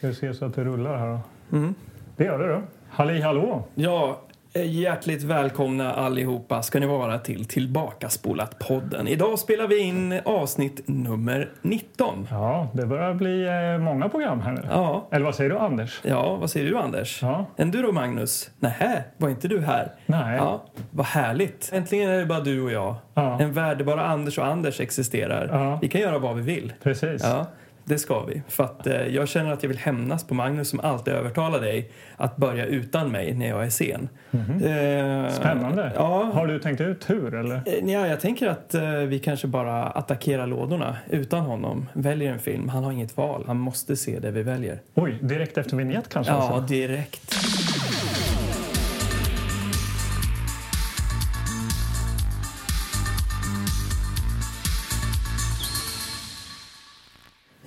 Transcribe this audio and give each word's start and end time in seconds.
Ska 0.00 0.06
vi 0.08 0.14
se 0.14 0.34
så 0.34 0.44
att 0.44 0.54
det 0.54 0.64
rullar 0.64 0.98
här 0.98 1.06
då? 1.08 1.56
Mm. 1.56 1.74
Det 2.16 2.24
gör 2.24 2.38
det 2.38 2.48
då. 2.48 2.62
Halli 2.90 3.20
hallå! 3.20 3.64
Ja, 3.74 4.20
eh, 4.52 4.72
hjärtligt 4.80 5.22
välkomna 5.22 5.92
allihopa 5.92 6.62
ska 6.62 6.80
ni 6.80 6.86
vara 6.86 7.18
till 7.18 7.44
Tillbakaspolat-podden. 7.44 9.08
Idag 9.08 9.38
spelar 9.38 9.68
vi 9.68 9.78
in 9.78 10.20
avsnitt 10.24 10.82
nummer 10.88 11.50
19. 11.62 12.26
Ja, 12.30 12.68
det 12.72 12.86
börjar 12.86 13.14
bli 13.14 13.46
eh, 13.74 13.78
många 13.84 14.08
program 14.08 14.40
här 14.40 14.52
nu. 14.52 14.62
Ja, 14.70 15.08
Eller 15.10 15.24
vad 15.24 15.34
säger 15.34 15.50
du 15.50 15.58
Anders? 15.58 16.00
ja 16.04 16.36
vad 16.36 16.50
säger 16.50 16.70
du 16.70 16.78
Anders? 16.78 17.22
Ja. 17.22 17.46
En 17.56 17.70
du 17.70 17.82
då 17.82 17.92
Magnus? 17.92 18.50
Nähä, 18.58 19.04
var 19.16 19.28
inte 19.28 19.48
du 19.48 19.60
här? 19.60 19.92
Nej. 20.06 20.36
Ja, 20.36 20.62
vad 20.90 21.06
härligt. 21.06 21.70
Äntligen 21.72 22.10
är 22.10 22.18
det 22.18 22.26
bara 22.26 22.40
du 22.40 22.62
och 22.62 22.72
jag. 22.72 22.94
Ja. 23.14 23.40
En 23.40 23.52
värld 23.52 23.78
där 23.78 23.84
bara 23.84 24.04
Anders 24.06 24.38
och 24.38 24.46
Anders 24.46 24.80
existerar. 24.80 25.48
Ja. 25.52 25.78
Vi 25.82 25.88
kan 25.88 26.00
göra 26.00 26.18
vad 26.18 26.36
vi 26.36 26.42
vill. 26.42 26.72
Precis. 26.82 27.22
Ja, 27.24 27.46
det 27.90 27.98
ska 27.98 28.24
vi. 28.24 28.42
För 28.48 28.64
att 28.64 28.86
eh, 28.86 29.06
jag 29.06 29.28
känner 29.28 29.52
att 29.52 29.62
jag 29.62 29.68
vill 29.68 29.78
hämnas 29.78 30.24
på 30.24 30.34
Magnus 30.34 30.68
som 30.68 30.80
alltid 30.80 31.14
övertalar 31.14 31.60
dig 31.60 31.90
att 32.16 32.36
börja 32.36 32.66
utan 32.66 33.10
mig 33.10 33.34
när 33.34 33.48
jag 33.48 33.64
är 33.66 33.70
sen. 33.70 34.08
Eh, 34.30 34.38
Mhm. 34.40 35.30
Spännande. 35.30 35.92
Ja, 35.94 36.30
Har 36.34 36.46
du 36.46 36.58
tänkt 36.58 36.80
ut 36.80 37.10
hur 37.10 37.34
eller? 37.34 37.54
Eh, 37.66 37.90
Ja, 37.92 38.06
jag 38.06 38.20
tänker 38.20 38.48
att 38.48 38.74
eh, 38.74 38.90
vi 38.92 39.18
kanske 39.18 39.46
bara 39.46 39.84
attackerar 39.84 40.46
lådorna 40.46 40.96
utan 41.10 41.40
honom. 41.40 41.88
Väljer 41.92 42.32
en 42.32 42.38
film. 42.38 42.68
Han 42.68 42.84
har 42.84 42.92
inget 42.92 43.16
val. 43.16 43.44
Han 43.46 43.56
måste 43.58 43.96
se 43.96 44.18
det 44.18 44.30
vi 44.30 44.42
väljer. 44.42 44.80
Oj, 44.94 45.18
direkt 45.20 45.58
efter 45.58 45.76
vignett 45.76 46.08
kanske? 46.08 46.32
Ja, 46.32 46.38
alltså? 46.38 46.74
direkt. 46.74 47.34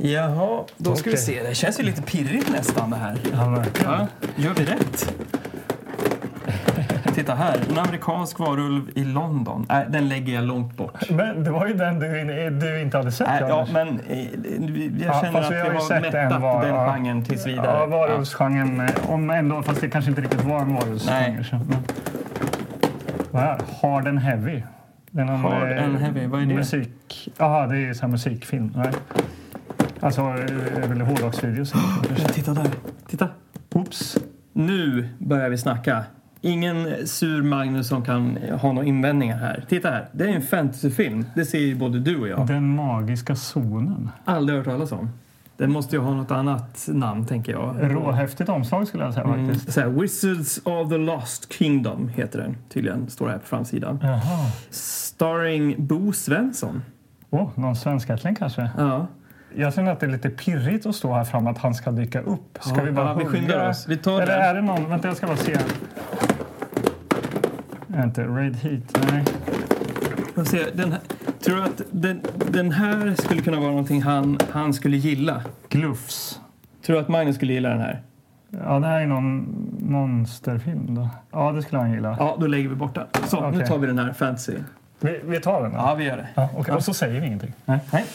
Jaha, 0.06 0.64
då 0.78 0.96
ska 0.96 1.10
vi 1.10 1.18
se. 1.18 1.44
Det 1.44 1.56
känns 1.56 1.80
ju 1.80 1.84
lite 1.84 2.02
pirrigt 2.02 2.52
nästan 2.52 2.90
det 2.90 2.96
här. 2.96 3.18
Ja. 3.34 3.64
Ja, 3.84 4.08
gör 4.36 4.54
vi 4.54 4.66
rätt? 4.66 5.14
Titta 7.16 7.36
här, 7.36 7.60
en 7.70 7.78
amerikansk 7.78 8.40
varulv 8.40 8.82
i 8.96 9.04
London. 9.04 9.66
Nej, 9.70 9.86
den 9.90 10.10
lägger 10.10 10.34
jag 10.34 10.44
långt 10.44 10.78
bort. 10.78 11.10
Men 11.10 11.44
det 11.44 11.52
var 11.52 11.68
ju 11.68 11.74
den 11.74 12.00
du, 12.00 12.50
du 12.50 12.82
inte 12.82 12.98
hade 12.98 13.12
sett. 13.12 13.28
Nej, 13.28 13.44
ja, 13.50 13.68
men 13.74 13.88
eh, 14.10 14.20
jag 14.20 14.30
Ja, 15.08 15.22
känner 15.22 15.32
fast 15.32 15.46
att 15.46 15.52
vi 15.52 15.60
har 15.60 15.68
ju 15.68 15.78
har 15.78 16.02
mättat 16.02 16.42
var- 16.42 16.62
den 16.66 16.76
ja. 16.76 16.94
genren 16.94 17.26
tills 17.26 17.48
vidare. 17.48 17.78
Ja, 17.80 17.86
varulvsgenren. 17.86 18.80
eh, 18.82 19.10
Om 19.10 19.30
ändå, 19.30 19.64
fast 19.64 19.82
det 19.82 19.90
kanske 19.90 20.10
inte 20.12 20.22
riktigt 20.22 20.44
var 20.44 20.60
en 20.60 20.74
varulvsgenre. 20.76 21.60
Vad? 23.32 23.62
Hard 23.82 24.08
and 24.08 24.20
Heavy. 24.20 24.64
Någon, 25.12 25.28
Hard 25.30 25.72
eh, 25.72 25.84
and 25.84 25.98
Heavy, 25.98 26.28
vad 26.28 26.42
är 26.42 26.46
det? 26.46 26.54
Musik. 26.56 27.30
Jaha, 27.38 27.68
det 27.68 27.78
är 27.78 27.94
så 27.94 28.02
här 28.02 28.08
musikfilm. 28.08 28.74
Nej. 28.76 28.92
Alltså, 30.04 30.22
eh, 30.22 30.90
väl 30.90 31.02
hårdrocksvideos. 31.02 31.74
Ja, 32.18 32.28
titta 32.28 32.54
där. 32.54 32.68
Titta. 33.08 33.28
Oops. 33.74 34.18
Nu 34.54 35.10
börjar 35.20 35.50
vi 35.50 35.58
snacka. 35.58 36.04
Ingen 36.42 37.08
sur 37.08 37.44
Magnus 37.44 37.88
som 37.88 38.06
kan 38.06 38.38
ha 38.62 38.72
några 38.72 38.88
invändningar 38.88 39.38
här. 39.38 39.66
Titta 39.70 39.90
här. 39.90 40.10
Det 40.12 40.24
är 40.24 40.28
en 40.30 40.42
fantasyfilm. 40.42 41.26
Det 41.36 41.46
ser 41.46 41.60
ju 41.60 41.76
både 41.76 42.00
du 42.00 42.20
och 42.20 42.28
jag. 42.28 42.48
Den 42.48 42.76
magiska 42.76 43.36
zonen. 43.36 44.10
Aldrig 44.26 44.58
hört 44.58 44.66
talas 44.68 44.92
om. 44.92 45.10
Den 45.58 45.72
måste 45.72 45.96
ju 45.96 46.02
ha 46.02 46.14
något 46.14 46.32
annat 46.32 46.86
namn, 46.92 47.26
tänker 47.26 47.52
jag. 47.52 47.76
Råhäftigt 47.82 48.50
omslag 48.50 48.88
skulle 48.88 49.04
jag 49.04 49.14
säga 49.14 49.26
Mm, 49.26 49.48
faktiskt. 49.50 49.74
så 49.74 49.80
här, 49.82 49.88
Wizards 49.88 50.62
of 50.64 50.90
the 50.90 50.98
Lost 50.98 51.54
Kingdom 51.54 52.08
heter 52.08 52.40
den 52.40 52.58
tydligen. 52.70 53.10
Står 53.10 53.26
det 53.26 53.32
här 53.32 53.40
på 53.40 53.46
framsidan. 53.46 54.00
Jaha. 54.02 54.52
Starring 54.70 55.76
Bo 55.88 56.14
Svensson. 56.14 56.82
Åh, 57.30 57.50
någon 57.56 57.76
svenskättling 57.76 58.36
kanske? 58.36 58.70
Ja. 58.78 59.08
Jag 59.56 59.74
känner 59.74 59.92
att 59.92 60.00
det 60.00 60.06
är 60.06 60.10
lite 60.10 60.30
pirrigt 60.30 60.86
att 60.86 60.96
stå 60.96 61.14
här 61.14 61.24
framme 61.24 61.50
att 61.50 61.58
han 61.58 61.76
ska 61.76 61.92
dyka 61.92 62.22
upp. 62.22 62.58
Ska 62.62 62.76
Ja, 62.78 62.84
vi 62.84 62.92
bara 62.92 63.06
ja, 63.08 63.14
vi 63.14 63.26
skyndar 63.26 63.70
oss. 63.70 63.86
Vi 63.88 63.98
tar 63.98 64.22
Eller 64.22 64.40
den. 64.40 64.42
är 64.42 64.54
det 64.54 64.62
någon? 64.62 64.90
Vänta, 64.90 65.08
jag 65.08 65.18
ska 65.18 65.28
bara 65.28 65.38
se. 65.38 65.58
Är 67.96 68.04
inte 68.04 68.24
Raid 68.24 68.56
Heat? 68.56 68.98
Nej. 69.12 69.24
Jag 70.36 70.48
ser, 70.48 70.70
den 70.74 70.92
här, 70.92 71.02
tror 71.46 71.56
du 71.56 71.64
att 71.64 71.82
den, 71.92 72.22
den 72.50 72.72
här 72.72 73.14
skulle 73.18 73.42
kunna 73.42 73.60
vara 73.60 73.70
någonting 73.70 74.02
han, 74.02 74.38
han 74.52 74.74
skulle 74.74 74.98
gilla? 74.98 75.44
Glufs. 75.70 76.40
Tror 76.86 76.96
du 76.96 77.02
att 77.02 77.08
Magnus 77.10 77.36
skulle 77.36 77.54
gilla 77.54 77.70
den 77.70 77.80
här? 77.80 78.02
Ja, 78.50 78.80
det 78.80 78.88
här 78.88 79.02
är 79.02 79.06
någon 79.08 79.56
monsterfilm 79.80 80.96
då. 80.96 81.10
Ja, 81.32 81.52
det 81.52 81.62
skulle 81.62 81.82
han 81.82 81.92
gilla. 81.94 82.16
Ja, 82.20 82.38
då 82.40 82.48
lägger 82.48 82.70
vi 82.70 82.76
bort 82.76 82.96
den. 82.96 83.08
Så, 83.28 83.42
nu 83.42 83.48
Okej. 83.58 83.68
tar 83.68 83.78
vi 83.78 83.88
den 83.88 84.00
här 84.00 84.14
fantasy. 84.14 84.54
Vi, 85.00 85.20
vi 85.24 85.40
tar 85.40 85.62
den 85.64 85.72
då. 85.72 85.78
Ja, 85.78 85.96
vi 85.96 86.04
gör 86.06 86.18
det. 86.18 86.28
Ja, 86.36 86.50
okej. 86.58 86.74
Och 86.76 86.84
så 86.84 86.94
säger 86.94 87.22
vi 87.22 87.28
ingenting. 87.28 87.54
Nej. 87.66 87.80
Nej. 87.92 88.06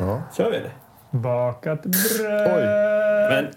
Ja. 0.00 0.22
Kör 0.36 0.50
vi 0.50 0.58
det? 0.58 0.70
Bakat 1.18 1.82
bröd. 1.82 3.30
Men 3.30 3.52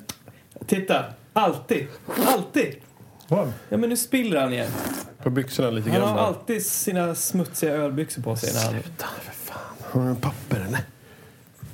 titta, 0.67 1.05
alltid, 1.33 1.87
alltid. 2.27 2.75
Vad? 3.27 3.53
Ja, 3.69 3.77
men 3.77 3.89
nu 3.89 3.97
spiller 3.97 4.41
han 4.41 4.53
igen. 4.53 4.71
På 5.23 5.29
byxorna 5.29 5.69
lite 5.69 5.89
Han 5.89 5.99
grann. 5.99 6.09
har 6.09 6.17
där. 6.17 6.23
alltid 6.23 6.65
sina 6.65 7.15
smutsiga 7.15 7.73
ölbyxor 7.73 8.21
på 8.21 8.35
sig. 8.35 8.53
När 8.53 8.61
han... 8.73 8.81
Sluta 8.83 9.05
för 9.21 9.31
fan. 9.33 9.59
Har 9.91 10.01
du 10.01 10.07
en 10.07 10.15
papper 10.15 10.57
eller? 10.67 10.79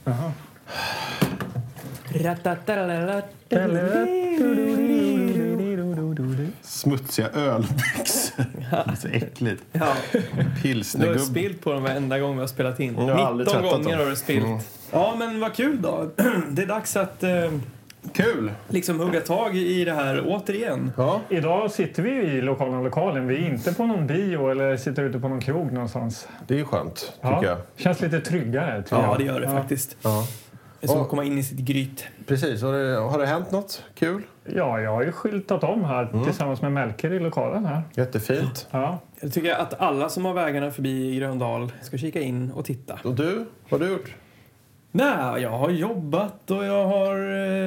Jaha. 0.04 0.32
Smutsiga 6.62 7.30
ölbyxor. 7.30 8.46
Det 8.86 8.92
är 8.92 8.96
så 8.96 9.08
äckligt. 9.08 9.64
Ja, 9.72 9.94
du 10.12 10.20
har 10.20 10.62
Pilsnergubb. 10.62 11.20
spilt 11.20 11.62
på 11.62 11.74
dem 11.74 11.84
varenda 11.84 12.20
gång 12.20 12.34
vi 12.36 12.40
har 12.40 12.48
spelat 12.48 12.80
in. 12.80 12.96
Jag 12.98 13.16
har 13.16 13.26
aldrig 13.26 13.48
19 13.48 13.62
tvättat 13.64 13.78
gånger 13.84 13.90
dem. 13.98 14.04
har 14.06 14.10
du 14.10 14.16
spilt. 14.16 14.46
Mm. 14.46 14.60
Ja, 14.92 15.16
men 15.20 15.40
vad 15.40 15.54
kul 15.54 15.82
då. 15.82 16.10
Det 16.50 16.62
är 16.62 16.66
dags 16.68 16.96
att 16.96 17.24
eh, 17.24 17.52
Kul! 18.14 18.52
liksom 18.68 19.00
hugga 19.00 19.22
tag 19.22 19.58
i 19.58 19.86
det 19.86 19.94
här 19.94 20.24
återigen. 20.28 20.92
Ja. 20.98 21.22
Idag 21.30 21.72
sitter 21.72 22.04
vi 22.04 22.10
i 22.12 22.42
lokala 22.42 22.82
lokalen. 22.82 23.28
Vi 23.28 23.36
är 23.36 23.50
inte 23.50 23.74
på 23.74 23.86
någon 23.86 24.08
bio 24.08 24.50
eller 24.52 24.78
sitter 24.78 25.04
ute 25.04 25.20
på 25.20 25.28
någon 25.30 25.42
krog 25.42 25.72
någonstans. 25.72 26.28
Det 26.48 26.54
är 26.54 26.58
ju 26.58 26.66
skönt, 26.66 26.96
tycker 27.16 27.30
Ja. 27.30 27.44
jag. 27.44 27.58
Känns 27.76 28.02
lite 28.02 28.20
tryggare. 28.22 28.84
tycker 28.84 28.96
Ja, 28.96 29.04
jag. 29.04 29.18
det 29.18 29.24
gör 29.24 29.40
det 29.42 29.48
faktiskt. 29.48 29.98
Ja. 30.02 30.28
Det 30.80 30.86
är 30.86 30.88
som 30.88 31.02
att 31.02 31.10
komma 31.10 31.24
in 31.24 31.38
i 31.38 31.44
sitt 31.44 31.60
gryt. 31.60 32.04
Precis. 32.28 32.62
Har 32.62 32.74
det, 32.74 32.98
har 33.00 33.20
det 33.20 33.26
hänt 33.26 33.52
något 33.52 33.84
kul? 33.96 34.22
Ja, 34.56 34.80
jag 34.82 34.92
har 34.92 35.04
ju 35.04 35.12
skyltat 35.12 35.64
om 35.64 35.84
här 35.86 36.10
Mm. 36.14 36.26
tillsammans 36.26 36.62
med 36.62 36.72
Melker 36.72 37.14
i 37.14 37.20
lokalen 37.20 37.66
här. 37.66 37.82
Jättefint. 37.94 38.68
Ja. 38.72 39.00
Jag 39.20 39.34
tycker 39.34 39.54
att 39.56 39.82
alla 39.82 40.10
som 40.10 40.26
har 40.26 40.34
vägarna 40.34 40.72
förbi 40.72 41.16
Gröndal 41.20 41.72
ska 41.82 41.98
kika 41.98 42.20
in 42.22 42.52
och 42.52 42.66
titta. 42.66 43.00
Och 43.04 43.16
du? 43.16 43.46
Vad 43.70 43.82
har 43.82 43.88
du 43.88 43.94
gjort? 43.94 44.16
Nej, 44.92 45.42
jag 45.42 45.50
har 45.50 45.70
jobbat 45.70 46.52
och 46.52 46.66
jag 46.66 46.86
har... 46.88 47.16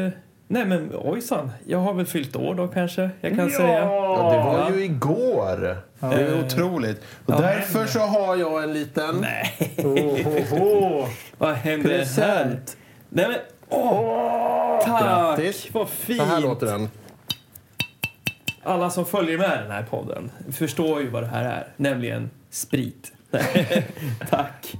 Eh... 0.07 0.11
Nej 0.49 0.67
men 0.67 0.91
ojsan, 0.95 1.51
jag 1.67 1.79
har 1.79 1.95
väl 1.95 2.07
fyllt 2.07 2.37
år 2.37 2.55
då 2.55 2.69
kanske, 2.69 3.11
jag 3.21 3.37
kan 3.37 3.51
säga. 3.51 3.79
Ja, 3.85 4.33
det 4.33 4.39
var 4.39 4.59
Ja. 4.59 4.71
ju 4.77 4.85
igår. 4.85 5.77
Det 6.01 6.07
är 6.23 6.45
otroligt. 6.45 7.03
Och 7.27 7.35
Ja. 7.35 7.41
därför 7.41 7.87
så 7.87 7.99
har 7.99 8.37
jag 8.37 8.63
en 8.65 8.73
liten... 8.73 9.15
Nej, 9.21 9.73
Oh, 9.79 9.93
oh, 9.93 10.63
oh. 10.63 11.09
vad 11.39 11.55
händer 11.55 11.91
här? 11.91 11.99
Present. 11.99 12.77
Nej 13.09 13.27
men, 13.29 13.37
åh! 13.73 14.81
Tack! 14.85 15.03
Grattis. 15.03 15.69
Vad 15.73 15.89
fint! 15.89 16.19
Så 16.19 16.25
här 16.25 16.41
låter 16.41 16.67
den. 16.67 16.89
Alla 18.63 18.91
som 18.91 19.05
följer 19.07 19.39
med 19.39 19.59
den 19.63 19.71
här 19.71 19.83
podden 19.83 20.31
förstår 20.53 21.01
ju 21.01 21.09
vad 21.09 21.23
det 21.23 21.27
här 21.27 21.45
är, 21.45 21.67
nämligen 21.77 22.31
sprit. 22.51 23.13
Tack. 24.31 24.73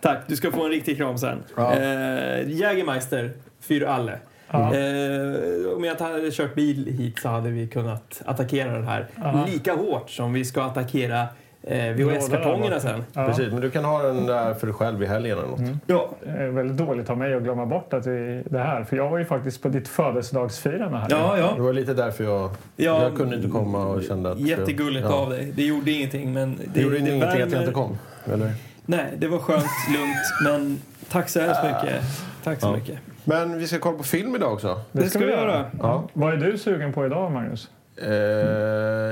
Tack, 0.00 0.18
du 0.26 0.36
ska 0.36 0.50
få 0.52 0.64
en 0.64 0.70
riktig 0.70 0.96
kram 0.96 1.18
sen. 1.18 1.42
Ja. 1.56 1.72
Eh, 1.74 2.48
Jägermeister 2.48 3.32
für 3.60 3.86
alle. 3.88 4.18
Ja. 4.50 4.58
Eh, 4.74 5.76
om 5.76 5.84
jag 5.84 5.92
inte 5.94 6.04
hade 6.04 6.30
kört 6.30 6.54
bil 6.54 6.86
hit 6.98 7.18
så 7.18 7.28
hade 7.28 7.50
vi 7.50 7.68
kunnat 7.68 8.22
attackera 8.24 8.72
den 8.72 8.84
här 8.88 9.06
Ja. 9.16 9.44
lika 9.52 9.74
hårt 9.74 10.10
som 10.10 10.32
vi 10.32 10.44
ska 10.44 10.62
attackera 10.62 11.26
eh, 11.62 11.92
VHS-kartongerna 11.94 12.80
sen. 12.80 13.04
Ja. 13.12 13.26
Precis, 13.26 13.52
men 13.52 13.60
du 13.60 13.70
kan 13.70 13.84
ha 13.84 14.02
den 14.02 14.26
där 14.26 14.54
för 14.54 14.66
dig 14.66 14.74
själv 14.74 15.02
i 15.02 15.06
helgen 15.06 15.38
eller 15.38 15.48
något. 15.48 15.60
Ja. 15.86 16.10
Det 16.24 16.30
är 16.30 16.48
väldigt 16.48 16.76
dåligt 16.86 17.10
av 17.10 17.18
mig 17.18 17.34
att 17.34 17.42
glömma 17.42 17.66
bort 17.66 17.92
att 17.92 18.06
vi, 18.06 18.42
det 18.50 18.58
här. 18.58 18.84
För 18.84 18.96
jag 18.96 19.10
var 19.10 19.18
ju 19.18 19.24
faktiskt 19.24 19.62
på 19.62 19.68
ditt 19.68 19.88
födelsedagsfirande 19.88 20.98
här. 20.98 21.06
Ja, 21.10 21.32
Det 21.34 21.40
ja. 21.40 21.54
var 21.58 21.72
lite 21.72 21.94
därför 21.94 22.24
jag... 22.24 22.50
Ja, 22.76 23.02
jag 23.02 23.16
kunde 23.16 23.36
inte 23.36 23.48
komma 23.48 23.86
och 23.86 24.02
kände 24.02 24.30
att... 24.30 24.40
Jättegulligt 24.40 25.06
ja. 25.10 25.14
av 25.14 25.30
dig. 25.30 25.52
Det 25.56 25.62
gjorde 25.64 25.90
ingenting, 25.90 26.32
men... 26.32 26.56
Det, 26.56 26.62
Det 26.74 26.80
gjorde 26.80 26.98
ingenting 26.98 27.22
att 27.22 27.38
jag 27.38 27.46
värmer- 27.46 27.60
inte 27.60 27.72
kom? 27.72 27.98
Eller? 28.32 28.52
Nej, 28.86 29.06
det 29.18 29.28
var 29.28 29.38
skönt, 29.38 29.64
lugnt, 29.94 30.16
men 30.44 30.80
tack 31.10 31.28
så 31.28 31.40
hemskt 31.40 31.62
mycket. 31.64 32.02
Tack 32.44 32.60
så 32.60 32.66
Ja. 32.66 32.72
mycket. 32.76 32.98
Men 33.24 33.58
vi 33.58 33.66
ska 33.66 33.78
kolla 33.78 33.96
på 33.98 34.04
film 34.04 34.34
idag 34.36 34.52
också. 34.52 34.80
Det 34.92 35.08
ska 35.10 35.18
vi 35.18 35.32
göra. 35.32 35.64
Ja. 35.78 36.08
Vad 36.12 36.32
är 36.32 36.36
du 36.36 36.58
sugen 36.58 36.92
på 36.92 37.06
idag, 37.06 37.32
Magnus? 37.32 37.70
Eh, 38.02 38.10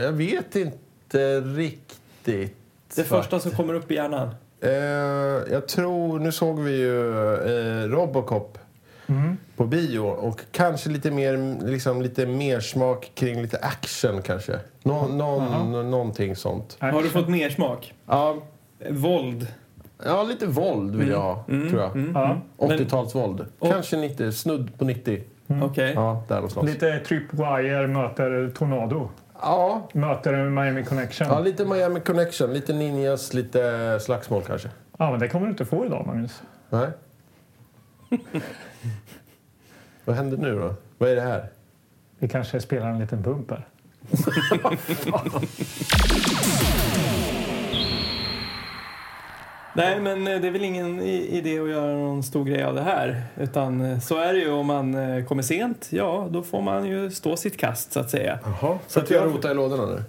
jag 0.04 0.12
vet 0.12 0.56
inte 0.56 1.40
riktigt. 1.40 1.94
Det 2.96 3.04
första 3.04 3.40
som 3.40 3.50
kommer 3.50 3.74
upp 3.74 3.90
i 3.90 3.94
hjärnan. 3.94 4.28
Eh, 4.60 4.70
jag 5.52 5.68
tror... 5.68 6.18
Nu 6.18 6.32
såg 6.32 6.60
vi 6.60 6.76
ju 6.76 7.12
eh, 7.82 7.88
Robocop 7.88 8.58
Mm. 9.10 9.36
på 9.56 9.64
bio 9.66 9.98
och 10.00 10.40
kanske 10.52 10.90
lite 10.90 11.10
mer, 11.10 11.58
liksom, 11.66 12.02
lite 12.02 12.26
mer 12.26 12.60
smak 12.60 13.10
kring 13.14 13.42
lite 13.42 13.58
action 13.58 14.22
kanske. 14.22 14.58
Nå, 14.82 15.06
någon, 15.08 15.42
Aha. 15.42 15.82
Någonting 15.82 16.36
sånt. 16.36 16.76
Har 16.80 17.02
du 17.02 17.08
fått 17.08 17.28
mer 17.28 17.50
smak? 17.50 17.94
Ja, 18.06 18.36
Våld. 18.90 19.46
Ja, 20.04 20.22
lite 20.22 20.46
våld 20.46 20.96
vill 20.96 21.08
jag 21.08 21.20
ha, 21.20 21.44
Mm. 21.48 21.68
tror 21.70 21.80
jag. 21.82 22.10
Ja. 22.14 22.40
80-talsvåld. 22.58 23.44
Och- 23.58 23.70
Kanske 23.72 23.96
90, 23.96 24.32
snudd 24.32 24.78
på 24.78 24.84
90. 24.84 25.22
Okej. 25.62 25.92
Ja, 25.94 26.22
där 26.28 26.34
någonstans. 26.34 26.66
Lite 26.66 26.98
Tripwire 26.98 27.86
möter 27.86 28.50
Tornado. 28.58 29.10
Ja, 29.42 29.88
Möter 29.92 30.50
Miami 30.50 30.84
Connection. 30.84 31.28
ja, 31.28 31.34
Ja, 31.34 31.40
lite 31.40 31.64
Miami 31.64 32.00
Connection. 32.00 32.52
Lite 32.52 32.72
ninjas, 32.72 33.34
lite 33.34 33.98
slagsmål 34.00 34.42
kanske. 34.46 34.68
men 34.98 35.18
det 35.18 35.28
kommer 35.28 35.46
du 35.46 35.50
inte 35.50 35.64
få 35.64 35.86
idag, 35.86 36.06
Magnus. 36.06 36.42
Nej. 36.70 36.88
Vad 40.04 40.16
händer 40.16 40.36
nu 40.36 40.58
då? 40.58 40.74
Vad 40.98 41.10
är 41.10 41.14
det 41.16 41.20
här? 41.22 41.48
Vi 42.18 42.28
kanske 42.28 42.60
spelar 42.60 42.90
en 42.90 42.98
liten 42.98 43.22
bumper. 43.22 43.66
Nej, 49.78 50.00
men 50.00 50.26
eh, 50.26 50.40
det 50.40 50.46
är 50.46 50.50
väl 50.50 50.64
ingen 50.64 51.00
idé 51.02 51.58
att 51.60 51.68
göra 51.68 51.92
någon 51.92 52.22
stor 52.22 52.44
grej 52.44 52.62
av 52.64 52.74
det 52.74 52.82
här. 52.82 53.22
Utan 53.36 53.80
eh, 53.80 53.98
så 53.98 54.18
är 54.18 54.32
det 54.32 54.38
ju 54.38 54.50
om 54.50 54.66
man 54.66 54.94
eh, 54.94 55.24
kommer 55.24 55.42
sent. 55.42 55.88
Ja, 55.90 56.28
då 56.30 56.42
får 56.42 56.62
man 56.62 56.86
ju 56.86 57.10
stå 57.10 57.36
sitt 57.36 57.56
kast 57.56 57.92
så 57.92 58.00
att 58.00 58.10
säga. 58.10 58.38
Jaha. 58.44 58.78
Så 58.86 59.00
att 59.00 59.10
jag 59.10 59.24
rota 59.26 59.50
i 59.50 59.54
lådorna 59.54 59.86
nu? 59.86 60.02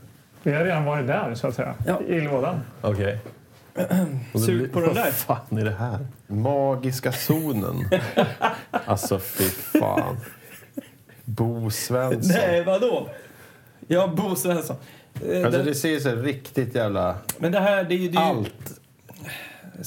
Vi 0.43 0.51
har 0.53 0.63
redan 0.65 0.85
varit 0.85 1.07
där, 1.07 1.35
så 1.35 1.47
att 1.47 1.55
säga. 1.55 1.75
Ja. 1.87 2.01
I 2.07 2.21
lådan. 2.21 2.59
Okej. 2.81 3.19
Det 4.33 4.39
Sug 4.39 4.73
på 4.73 4.79
den 4.79 4.93
där. 4.93 5.03
Vad 5.03 5.13
fan 5.13 5.57
är 5.57 5.65
det 5.65 5.75
här? 5.75 6.07
Magiska 6.27 7.11
zonen. 7.11 7.89
alltså, 8.71 9.19
fy 9.19 9.43
fan. 9.79 10.17
Bo 11.25 11.71
Svensson. 11.71 12.35
Nej, 12.37 12.63
vadå? 12.63 13.09
Ja, 13.87 14.07
Bo 14.07 14.35
Svensson. 14.35 14.75
Alltså, 15.45 15.63
det- 15.63 15.75
ser 15.75 15.99
så 15.99 16.15
riktigt 16.15 16.75
jävla... 16.75 17.15
Men 17.37 17.51
det 17.51 17.59
här, 17.59 17.83
det 17.83 17.95
är 17.95 17.97
ju... 17.97 18.09
Det 18.09 18.17
är 18.17 18.21
ju 18.21 18.27
Allt 18.27 18.78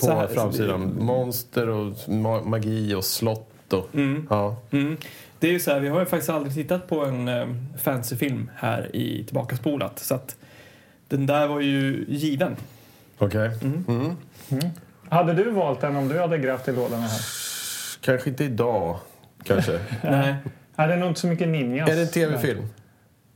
på 0.00 0.10
här- 0.10 0.26
framsidan. 0.26 0.96
Monster 1.04 1.68
och 1.68 1.92
ma- 2.06 2.44
magi 2.44 2.94
och 2.94 3.04
slott 3.04 3.72
och... 3.72 3.88
Mm. 3.94 4.26
Ja. 4.30 4.56
Mm. 4.70 4.96
Det 5.38 5.48
är 5.48 5.52
ju 5.52 5.60
så 5.60 5.70
här, 5.70 5.80
vi 5.80 5.88
har 5.88 6.00
ju 6.00 6.06
faktiskt 6.06 6.30
aldrig 6.30 6.54
tittat 6.54 6.88
på 6.88 7.04
en 7.04 7.28
eh, 7.28 7.46
fantasyfilm 7.82 8.50
här 8.56 8.96
i 8.96 9.24
Tillbakaspolat. 9.24 9.98
Så 9.98 10.14
att 10.14 10.36
den 11.08 11.26
där 11.26 11.46
var 11.46 11.60
ju 11.60 12.04
given. 12.08 12.56
Okej. 13.18 13.50
Mm. 13.88 14.16
Hade 15.08 15.32
du 15.34 15.50
valt 15.50 15.80
den 15.80 15.96
om 15.96 16.08
du 16.08 16.18
hade 16.20 16.38
grävt 16.38 16.68
i 16.68 16.72
lådorna 16.72 17.02
här? 17.02 17.20
Kanske 18.00 18.30
inte 18.30 18.44
idag. 18.44 18.98
Kanske. 19.44 19.80
Nej, 20.02 20.34
Är 20.76 20.88
det 20.88 20.96
nog 20.96 21.08
inte 21.08 21.20
så 21.20 21.26
mycket 21.26 21.48
ninjas? 21.48 21.90
är 21.90 21.96
det 21.96 22.02
en 22.02 22.08
tv-film? 22.08 22.66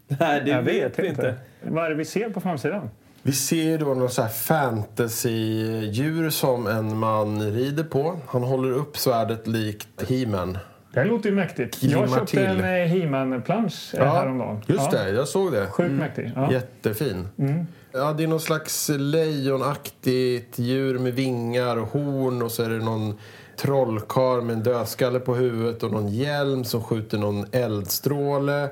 Nej 0.09 0.43
det 0.45 0.51
Jag 0.51 0.63
vet 0.63 0.99
vi 0.99 1.07
inte. 1.09 1.35
Vad 1.63 1.85
är 1.85 1.89
det 1.91 1.97
vi 1.97 2.05
ser 2.05 2.31
på 2.31 2.41
framsidan? 2.41 2.91
Vi 3.27 3.33
ser 3.33 3.79
då 3.79 3.87
någon 3.87 4.11
så 4.11 4.23
här 4.23 4.29
fantasy-djur 4.29 6.31
som 6.31 6.67
en 6.67 6.99
man 6.99 7.53
rider 7.53 7.85
på. 7.85 8.19
Han 8.27 8.43
håller 8.43 8.73
upp 8.73 8.97
svärdet 8.97 9.47
likt 9.47 9.89
He-Man. 10.09 10.59
Det 10.93 11.01
här 11.01 11.07
låter 11.07 11.29
ju 11.31 11.37
mäktigt. 11.37 11.81
Glimmar 11.81 12.01
Jag 12.01 12.11
köpte 12.11 12.27
till. 12.27 12.47
en 12.47 12.61
eh, 12.61 12.87
He-Man-plansch 12.87 13.95
eh, 13.95 14.13
häromdagen. 14.13 14.61
just 14.67 14.93
ja. 14.93 14.99
det. 14.99 15.11
Jag 15.11 15.29
såg 15.29 15.53
det. 15.53 15.67
Sjukt 15.67 15.93
mäktig. 15.93 16.33
Ja. 16.37 16.53
Jättefin. 16.53 17.29
Mm. 17.39 17.67
Ja, 17.93 18.13
det 18.13 18.23
är 18.23 18.27
någon 18.29 18.41
slags 18.41 18.91
lejonaktigt 18.97 20.59
djur 20.59 20.99
med 20.99 21.15
vingar 21.15 21.77
och 21.77 21.89
horn 21.89 22.43
och 22.43 22.53
så 22.53 22.63
är 22.63 22.69
det 22.69 22.79
någon 22.79 23.19
trollkarl 23.57 24.43
med 24.43 24.57
en 24.57 24.63
dödskalle 24.63 25.21
på 25.21 25.35
huvudet 25.35 25.83
och 25.83 25.93
någon 25.93 26.09
hjälm 26.09 26.65
som 26.65 26.83
skjuter 26.83 27.19
någon 27.19 27.47
eldstråle. 27.53 28.69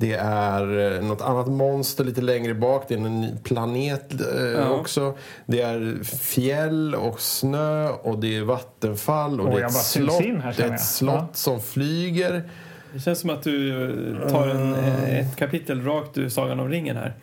Det 0.00 0.14
är 0.22 0.94
eh, 0.96 1.02
något 1.04 1.20
annat 1.22 1.48
monster 1.48 2.04
lite 2.04 2.20
längre 2.20 2.54
bak. 2.54 2.84
Det 2.88 2.94
är 2.94 2.98
en 2.98 3.20
ny 3.20 3.34
planet 3.44 4.12
eh, 4.34 4.42
Ja. 4.42 4.68
också. 4.70 5.16
Det 5.46 5.60
är 5.62 6.04
fjäll 6.04 6.94
och 6.94 7.20
snö 7.20 7.88
och 7.88 8.18
det 8.18 8.36
är 8.36 8.42
vattenfall 8.42 9.40
och 9.40 9.46
Åh, 9.48 9.54
det 9.54 9.60
är 9.62 9.66
ett 9.66 9.72
slott, 9.72 10.22
här, 10.42 10.72
ett 10.74 10.80
slott 10.80 11.14
Ja. 11.14 11.28
som 11.32 11.60
flyger. 11.60 12.42
Det 12.92 13.00
känns 13.00 13.20
som 13.20 13.30
att 13.30 13.42
du 13.42 13.82
eh, 14.22 14.28
tar 14.32 14.48
en, 14.48 14.74
eh, 14.74 15.18
ett 15.18 15.36
kapitel 15.36 15.84
rakt 15.84 16.18
ur 16.18 16.28
Sagan 16.28 16.60
om 16.60 16.68
ringen 16.68 16.96
här. 16.96 17.14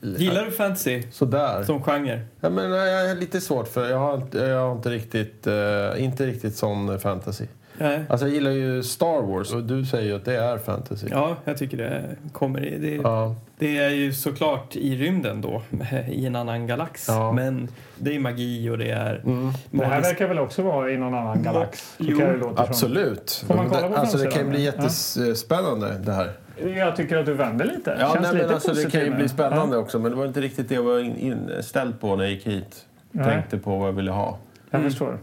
Gillar 0.00 0.44
du 0.44 0.50
fantasy 0.50 1.02
Sådär. 1.12 1.62
som 1.64 1.82
genre? 1.82 2.20
Ja, 2.40 2.50
men 2.50 2.70
jag 2.70 3.10
är 3.10 3.14
lite 3.14 3.40
svårt 3.40 3.68
för 3.68 3.90
jag 3.90 3.98
har 3.98 4.14
inte, 4.14 4.38
jag 4.38 4.60
har 4.66 4.72
inte 4.72 4.90
riktigt, 4.90 5.46
eh, 5.46 6.04
inte 6.04 6.26
riktigt 6.26 6.56
sån 6.56 7.00
fantasy. 7.00 7.44
Nej. 7.78 8.04
Alltså 8.08 8.26
jag 8.26 8.34
gillar 8.34 8.50
ju 8.50 8.82
Star 8.82 9.22
Wars 9.22 9.52
och 9.52 9.62
du 9.62 9.84
säger 9.84 10.08
ju 10.08 10.16
att 10.16 10.24
det 10.24 10.36
är 10.36 10.58
fantasy. 10.58 11.06
Ja, 11.10 11.36
jag 11.44 11.56
tycker 11.58 11.76
det 11.76 12.02
kommer. 12.32 12.60
Det, 12.60 12.94
Ja. 12.94 13.34
det 13.58 13.78
är 13.78 13.88
ju 13.90 14.12
såklart 14.12 14.76
i 14.76 14.96
rymden 14.96 15.40
då, 15.40 15.62
i 16.08 16.26
en 16.26 16.36
annan 16.36 16.66
galax. 16.66 17.08
Ja. 17.08 17.32
Men 17.32 17.68
det 17.96 18.14
är 18.16 18.20
magi 18.20 18.70
och 18.70 18.78
det 18.78 18.90
är 18.90 19.20
Mm, 19.24 19.52
Det 19.70 19.84
här 19.84 20.00
verkar 20.02 20.28
väl 20.28 20.38
också 20.38 20.62
vara 20.62 20.90
i 20.90 20.96
någon 20.96 21.14
annan 21.14 21.42
galax? 21.42 21.94
Jo, 21.98 22.18
det 22.18 22.38
som. 22.40 22.52
absolut. 22.56 23.44
Får 23.48 23.54
man 23.54 23.68
kolla 23.70 23.88
på 23.88 23.94
alltså 23.94 24.18
det 24.18 24.30
kan 24.30 24.44
ju 24.44 24.48
bli 24.50 24.62
jättespännande 24.62 25.98
det 26.04 26.12
här. 26.12 26.30
Jag 26.76 26.96
tycker 26.96 27.16
att 27.16 27.26
du 27.26 27.34
vänder 27.34 27.64
lite. 27.64 27.96
Ja, 28.00 28.12
Känns 28.14 28.22
nej, 28.26 28.34
lite 28.34 28.46
men 28.46 28.54
alltså, 28.54 28.72
det 28.72 28.90
kan 28.90 29.00
ju 29.00 29.10
bli 29.14 29.28
spännande 29.28 29.76
också 29.76 29.98
men 29.98 30.10
det 30.10 30.16
var 30.16 30.26
inte 30.26 30.40
riktigt 30.40 30.68
det 30.68 30.74
jag 30.74 30.82
var 30.82 30.98
in- 30.98 31.16
inställd 31.56 32.00
på 32.00 32.16
när 32.16 32.24
jag 32.24 32.32
gick 32.32 32.46
hit. 32.46 32.86
Nej, 33.10 33.24
Tänkte 33.26 33.58
på 33.58 33.78
vad 33.78 33.88
jag 33.88 33.92
ville 33.92 34.10
ha. 34.10 34.38
jag 34.70 34.78
Mm. 34.78 34.90
förstår. 34.90 35.18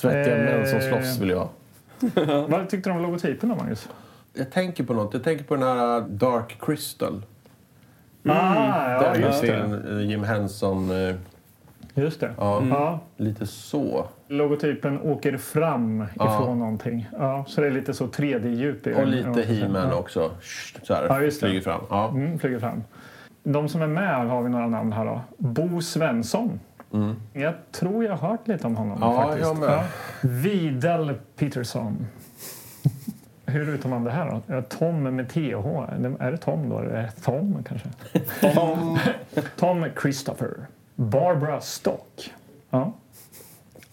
Svettiga 0.00 0.36
Eh. 0.36 0.44
män 0.44 0.66
som 0.66 0.80
slåss 0.80 1.18
vill 1.18 1.30
jag. 1.30 1.48
Vad 2.48 2.68
tyckte 2.68 2.90
du 2.90 2.94
om 2.96 3.02
logotypen 3.02 3.48
då, 3.48 3.54
Magnus? 3.54 3.88
Jag 4.34 4.50
tänker 4.52 4.84
på 4.84 4.94
något. 4.94 5.14
Jag 5.14 5.24
tänker 5.24 5.44
på 5.44 5.56
den 5.56 5.64
här 5.68 6.00
Dark 6.00 6.56
Crystal. 6.60 7.22
Ah, 8.28 8.90
ja, 8.92 9.00
Där 9.00 9.14
just 9.20 9.40
ser 9.40 9.68
det. 9.68 10.00
eh, 10.00 10.10
Jim 10.10 10.24
Henson. 10.24 10.90
eh, 11.08 11.14
Just 11.94 12.20
det. 12.20 12.30
Ja, 12.38 12.62
Ja, 12.70 13.00
lite 13.16 13.46
så. 13.46 14.06
logotypen 14.28 15.00
åker 15.02 15.36
fram 15.36 16.04
Ja. 16.18 16.34
ifrån 16.40 16.58
någonting. 16.58 17.08
Ja, 17.18 17.44
så 17.48 17.60
det 17.60 17.66
är 17.66 17.70
lite 17.70 17.94
så 17.94 18.06
3D-djup 18.06 18.86
i 18.86 18.94
Och 18.94 19.06
lite 19.06 19.42
He-Man 19.42 19.92
också. 19.92 20.30
Så 20.82 20.94
här, 20.94 21.06
Ja, 21.08 21.20
just 21.20 21.40
det. 21.40 21.46
flyger 21.46 21.60
fram. 21.62 21.80
Ja. 21.90 22.08
Mm, 22.08 22.38
flyger 22.38 22.58
fram. 22.58 22.82
De 23.42 23.68
som 23.68 23.82
är 23.82 23.86
med 23.86 24.28
har 24.28 24.42
vi 24.42 24.48
några 24.48 24.66
namn 24.66 24.92
här 24.92 25.04
då. 25.04 25.20
Bo 25.38 25.80
Svensson. 25.80 26.60
Mm. 26.92 27.16
Jag 27.32 27.54
tror 27.72 28.04
jag 28.04 28.16
har 28.16 28.28
hört 28.28 28.48
lite 28.48 28.66
om 28.66 28.76
honom 28.76 28.98
Ja, 29.00 29.22
faktiskt. 29.22 29.46
jag 29.48 29.58
med. 29.58 29.84
Vidal 30.22 31.14
Peterson. 31.36 32.06
Hur 33.46 33.68
uttalar 33.68 33.94
man 33.94 34.04
det 34.04 34.10
här 34.10 34.30
då? 34.30 34.54
Ja, 34.54 34.62
Tom 34.62 35.02
med 35.02 35.28
TH. 35.28 35.38
Är 36.18 36.30
det 36.30 36.36
Tom 36.36 36.68
då? 36.68 36.78
Är 36.78 36.84
det 36.84 37.10
Tom 37.22 37.64
kanske? 37.68 37.88
Tom, 38.54 38.98
Tom 39.56 39.86
Christopher. 40.02 40.50
Barbara 40.94 41.60
Stock. 41.60 42.32
Ja, 42.70 42.92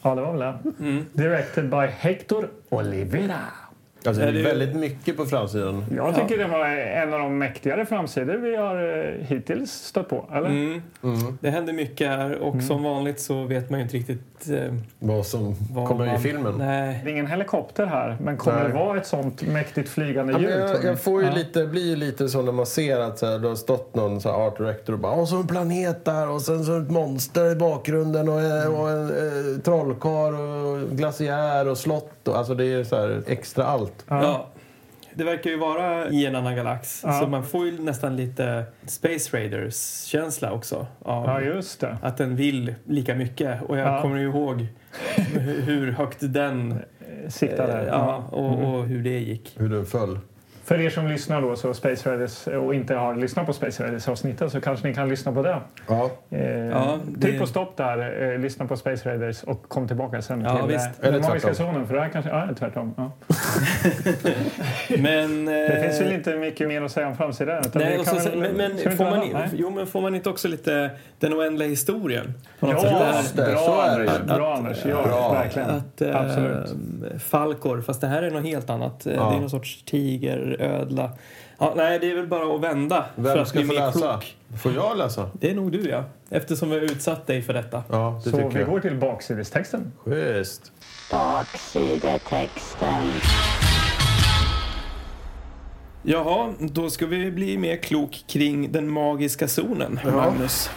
ja 0.01 0.15
det 0.15 0.21
var 0.21 0.31
väl 0.31 0.39
det. 0.39 0.57
Mm. 0.85 1.05
Directed 1.13 1.69
by 1.69 1.85
Hector 1.87 2.49
Olivera. 2.69 3.35
Alltså, 4.07 4.21
det 4.23 4.39
Är 4.39 4.43
väldigt 4.43 4.75
mycket 4.75 5.17
på 5.17 5.25
framsidan. 5.25 5.85
Jag 5.95 6.15
tycker 6.15 6.37
det 6.37 6.47
var 6.47 6.65
en 6.67 7.13
av 7.13 7.19
de 7.19 7.37
mäktigare 7.37 7.85
framsidor 7.85 8.37
vi 8.37 8.55
har 8.55 9.05
eh, 9.07 9.25
hittills 9.27 9.71
stött 9.71 10.09
på. 10.09 10.25
Eller? 10.33 10.49
Mm. 10.49 10.81
Mm. 11.03 11.37
Det 11.41 11.49
händer 11.49 11.73
mycket 11.73 12.07
här 12.07 12.35
och 12.35 12.61
som 12.63 12.83
vanligt 12.83 13.19
så 13.19 13.43
vet 13.43 13.69
man 13.69 13.79
ju 13.79 13.83
inte 13.83 13.97
riktigt 13.97 14.49
eh, 14.49 14.73
Vad 14.99 15.25
som 15.25 15.55
vad 15.71 15.87
kommer 15.87 16.05
man... 16.05 16.15
i 16.15 16.19
filmen. 16.19 16.53
Nej. 16.57 17.01
Det 17.03 17.09
är 17.09 17.11
ingen 17.13 17.27
helikopter 17.27 17.85
här, 17.85 18.17
men 18.21 18.37
kommer 18.37 18.59
Nej. 18.63 18.67
det 18.67 18.73
vara 18.73 18.97
ett 18.97 19.07
sånt 19.07 19.47
mäktigt 19.47 19.89
flygande 19.89 20.33
Ja, 20.33 20.39
djur? 20.39 20.47
tror 20.49 20.69
jag, 20.69 20.83
jag 20.85 21.01
får 21.01 21.21
ju 21.21 21.27
Ja. 21.27 21.33
lite, 21.35 21.65
blir 21.65 21.85
ju 21.89 21.95
lite 21.95 22.29
så 22.29 22.41
när 22.41 22.51
man 22.51 22.65
ser 22.65 22.99
att 22.99 23.19
så 23.19 23.25
här, 23.25 23.39
det 23.39 23.47
har 23.47 23.55
stått 23.55 23.95
någon 23.95 24.21
så 24.21 24.29
här 24.31 24.37
art 24.47 24.57
director 24.57 24.93
och 24.93 24.99
bara 24.99 25.13
Åh, 25.13 25.25
så 25.25 25.35
en 25.37 25.47
planet 25.47 26.05
där 26.05 26.29
och 26.29 26.41
sen 26.41 26.63
så 26.65 26.77
ett 26.81 26.89
monster 26.91 27.51
i 27.51 27.55
bakgrunden 27.55 28.29
och, 28.29 28.41
en- 28.41 28.67
och 28.75 28.89
en 28.89 29.05
eh, 29.09 29.61
trollkarl 29.63 30.33
och 30.35 30.89
glaciär 30.97 31.67
och 31.67 31.77
slott. 31.77 32.27
Och, 32.27 32.37
alltså 32.37 32.53
det 32.53 32.65
är 32.65 32.83
så 32.83 32.95
här 32.95 33.21
extra 33.27 33.63
allt. 33.65 33.96
Ja. 34.07 34.21
Ja. 34.23 34.47
Det 35.13 35.23
verkar 35.23 35.49
ju 35.49 35.57
vara 35.57 36.09
i 36.09 36.25
en 36.25 36.35
annan 36.35 36.55
galax. 36.55 37.01
Ja. 37.05 37.11
Så 37.19 37.27
man 37.27 37.43
får 37.43 37.65
ju 37.65 37.79
nästan 37.83 38.15
lite 38.15 38.63
Space 38.85 39.37
Raiders-känsla 39.37 40.51
också. 40.51 40.87
Av 41.01 41.25
ja, 41.25 41.41
just 41.41 41.79
det. 41.79 41.97
Att 42.01 42.17
den 42.17 42.35
vill 42.35 42.75
lika 42.85 43.15
mycket. 43.15 43.61
Och 43.63 43.77
jag 43.77 43.87
Ja. 43.87 44.01
kommer 44.01 44.17
ju 44.17 44.23
ihåg 44.29 44.67
hur- 45.39 45.91
högt 45.91 46.17
den... 46.21 46.79
Sikta 47.29 47.67
där. 47.67 47.81
eh, 47.81 47.87
Ja, 47.87 48.23
och, 48.31 48.53
Mm. 48.53 48.65
och 48.65 48.85
hur 48.85 49.03
det 49.03 49.19
gick. 49.19 49.55
Hur 49.59 49.69
den 49.69 49.85
föll. 49.85 50.19
För 50.67 50.79
er 50.81 50.89
som 50.89 51.07
lyssnar 51.07 51.41
då, 51.41 51.55
så 51.55 51.73
Space 51.73 52.09
Raiders 52.09 52.47
och 52.47 52.75
inte 52.75 52.95
har 52.95 53.15
lyssnat 53.15 53.45
på 53.45 53.53
Space 53.53 53.83
Raiders-avsnittet 53.83 54.51
så 54.51 54.61
kanske 54.61 54.87
ni 54.87 54.93
kan 54.93 55.09
lyssna 55.09 55.31
på 55.31 55.41
det. 55.43 55.57
Ja. 55.87 56.09
Eh, 56.29 56.49
Ja, 56.49 56.97
det- 57.07 57.21
Tryck 57.21 57.39
på 57.39 57.47
stopp 57.47 57.77
där, 57.77 58.31
eh, 58.33 58.39
lyssna 58.39 58.65
på 58.65 58.77
Space 58.77 59.09
Raiders 59.09 59.43
och 59.43 59.69
kom 59.69 59.87
tillbaka 59.87 60.21
sen 60.21 60.41
Ja, 60.41 60.57
till 60.57 60.67
visst. 60.73 60.85
eh, 60.87 61.11
den 61.11 61.21
magiska 61.21 61.39
tvärtom. 61.39 61.55
zonen. 61.73 61.87
För 61.87 61.93
det 61.95 62.01
här 62.01 62.09
kanske, 62.09 62.31
ja, 62.31 62.47
tvärtom. 62.59 62.93
Ja. 62.97 63.11
Men... 64.97 65.45
Det 65.45 65.67
eh, 65.77 65.83
finns 65.83 66.01
väl 66.01 66.13
inte 66.13 66.35
mycket 66.35 66.67
mer 66.67 66.81
att 66.81 66.91
säga 66.91 67.07
om 67.07 67.17
framsidan? 67.17 67.63
Nej, 67.73 68.05
så, 68.05 68.15
väl- 68.29 68.37
men, 68.39 68.55
men, 68.83 68.97
får 68.97 69.03
man, 69.05 69.27
jo, 69.55 69.69
men 69.69 69.87
får 69.87 70.01
man 70.01 70.15
inte 70.15 70.29
också 70.29 70.47
lite 70.47 70.89
den 71.19 71.33
oändliga 71.33 71.69
historien? 71.69 72.33
På 72.59 72.65
något 72.67 72.75
Ja, 72.75 72.81
sätt? 72.89 72.97
Det 72.99 73.05
här- 73.05 73.17
just 73.17 73.35
det, 73.35 73.45
bra, 73.51 73.57
så 73.57 73.81
är 73.81 73.99
det 73.99 74.03
ju. 74.05 74.35
Bra, 74.35 74.55
Anders. 74.55 74.85
Ja, 74.85 75.03
Bra. 75.03 75.33
verkligen. 75.33 75.69
Att, 75.69 76.01
eh, 76.01 76.15
Absolut. 76.21 76.75
Falkor, 77.23 77.81
fast 77.81 78.01
det 78.01 78.07
här 78.07 78.23
är 78.23 78.31
något 78.31 78.43
helt 78.43 78.69
annat. 78.69 79.01
Ja. 79.05 79.11
Det 79.11 79.17
är 79.35 79.39
någon 79.39 79.49
sorts 79.49 79.83
tiger, 79.83 80.56
ödla. 80.59 81.11
Ja, 81.59 81.73
nej, 81.75 81.99
det 81.99 82.11
är 82.11 82.15
väl 82.15 82.27
bara 82.27 82.55
att 82.55 82.61
vända 82.61 83.05
för 83.15 83.21
Vem 83.21 83.39
att 83.41 83.47
ska 83.47 83.59
bli 83.59 83.67
få 83.67 83.73
mer 83.73 83.79
läsa? 83.79 83.99
klok. 83.99 84.37
Får 84.61 84.73
jag 84.73 84.97
läsa? 84.97 85.29
Det 85.33 85.51
är 85.51 85.55
nog 85.55 85.71
du, 85.71 85.89
ja. 85.89 86.03
Eftersom 86.29 86.69
vi 86.69 86.75
har 86.75 86.83
utsatt 86.83 87.27
dig 87.27 87.41
för 87.41 87.53
detta. 87.53 87.83
Ja, 87.89 88.21
det 88.23 88.29
Så 88.31 88.37
tycker 88.37 88.49
vi 88.49 88.59
jag. 88.59 88.69
går 88.69 88.79
till 88.79 88.95
baksidestexten. 88.95 89.91
Schysst. 90.05 90.71
Baksidetexten. 91.11 93.03
Jaha, 96.03 96.53
då 96.59 96.89
ska 96.89 97.05
vi 97.05 97.31
bli 97.31 97.57
mer 97.57 97.75
klok 97.77 98.23
kring 98.27 98.71
den 98.71 98.89
magiska 98.91 99.47
zonen, 99.47 99.99
Magnus. 100.05 100.69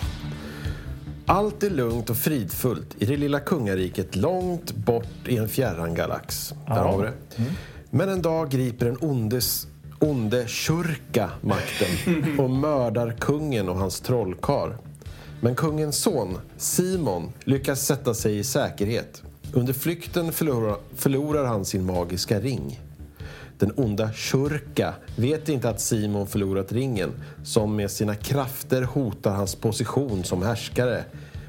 Allt 1.27 1.63
är 1.63 1.71
lugnt 1.71 2.11
och 2.11 2.17
fridfullt 2.17 2.97
i 2.99 3.05
det 3.07 3.17
lilla 3.17 3.41
kungariket 3.41 4.17
långt 4.17 4.73
bort 4.73 5.07
i 5.29 5.37
en 5.37 5.49
fjärran 5.49 5.95
galax. 5.95 6.55
Där 6.67 6.75
har 6.75 6.99
vi 6.99 7.03
det. 7.05 7.13
Men 7.93 8.09
en 8.09 8.23
dag 8.23 8.51
griper 8.51 8.87
en 8.87 8.97
ondes, 9.01 9.67
onde 9.99 10.47
Shurka 10.47 11.31
makten 11.41 12.39
och 12.39 12.51
mördar 12.51 13.17
kungen 13.21 13.69
och 13.69 13.77
hans 13.77 14.01
trollkar. 14.01 14.79
Men 15.41 15.55
kungens 15.55 15.97
son, 15.97 16.39
Simon, 16.57 17.33
lyckas 17.45 17.87
sätta 17.87 18.15
sig 18.15 18.39
i 18.39 18.45
säkerhet. 18.45 19.23
Under 19.53 19.73
flykten 19.73 20.33
förlorar, 20.33 20.77
förlorar 20.95 21.45
han 21.45 21.65
sin 21.65 21.87
magiska 21.87 22.41
ring. 22.41 22.81
Den 23.59 23.73
onda 23.77 24.13
Shurka 24.13 24.95
vet 25.17 25.49
inte 25.49 25.69
att 25.69 25.81
Simon 25.81 26.27
förlorat 26.27 26.73
ringen 26.73 27.11
som 27.45 27.77
med 27.77 27.91
sina 27.91 28.15
krafter 28.15 28.83
hotar 28.83 29.35
hans 29.35 29.55
position 29.55 30.25
som 30.25 30.43
härskare 30.43 31.05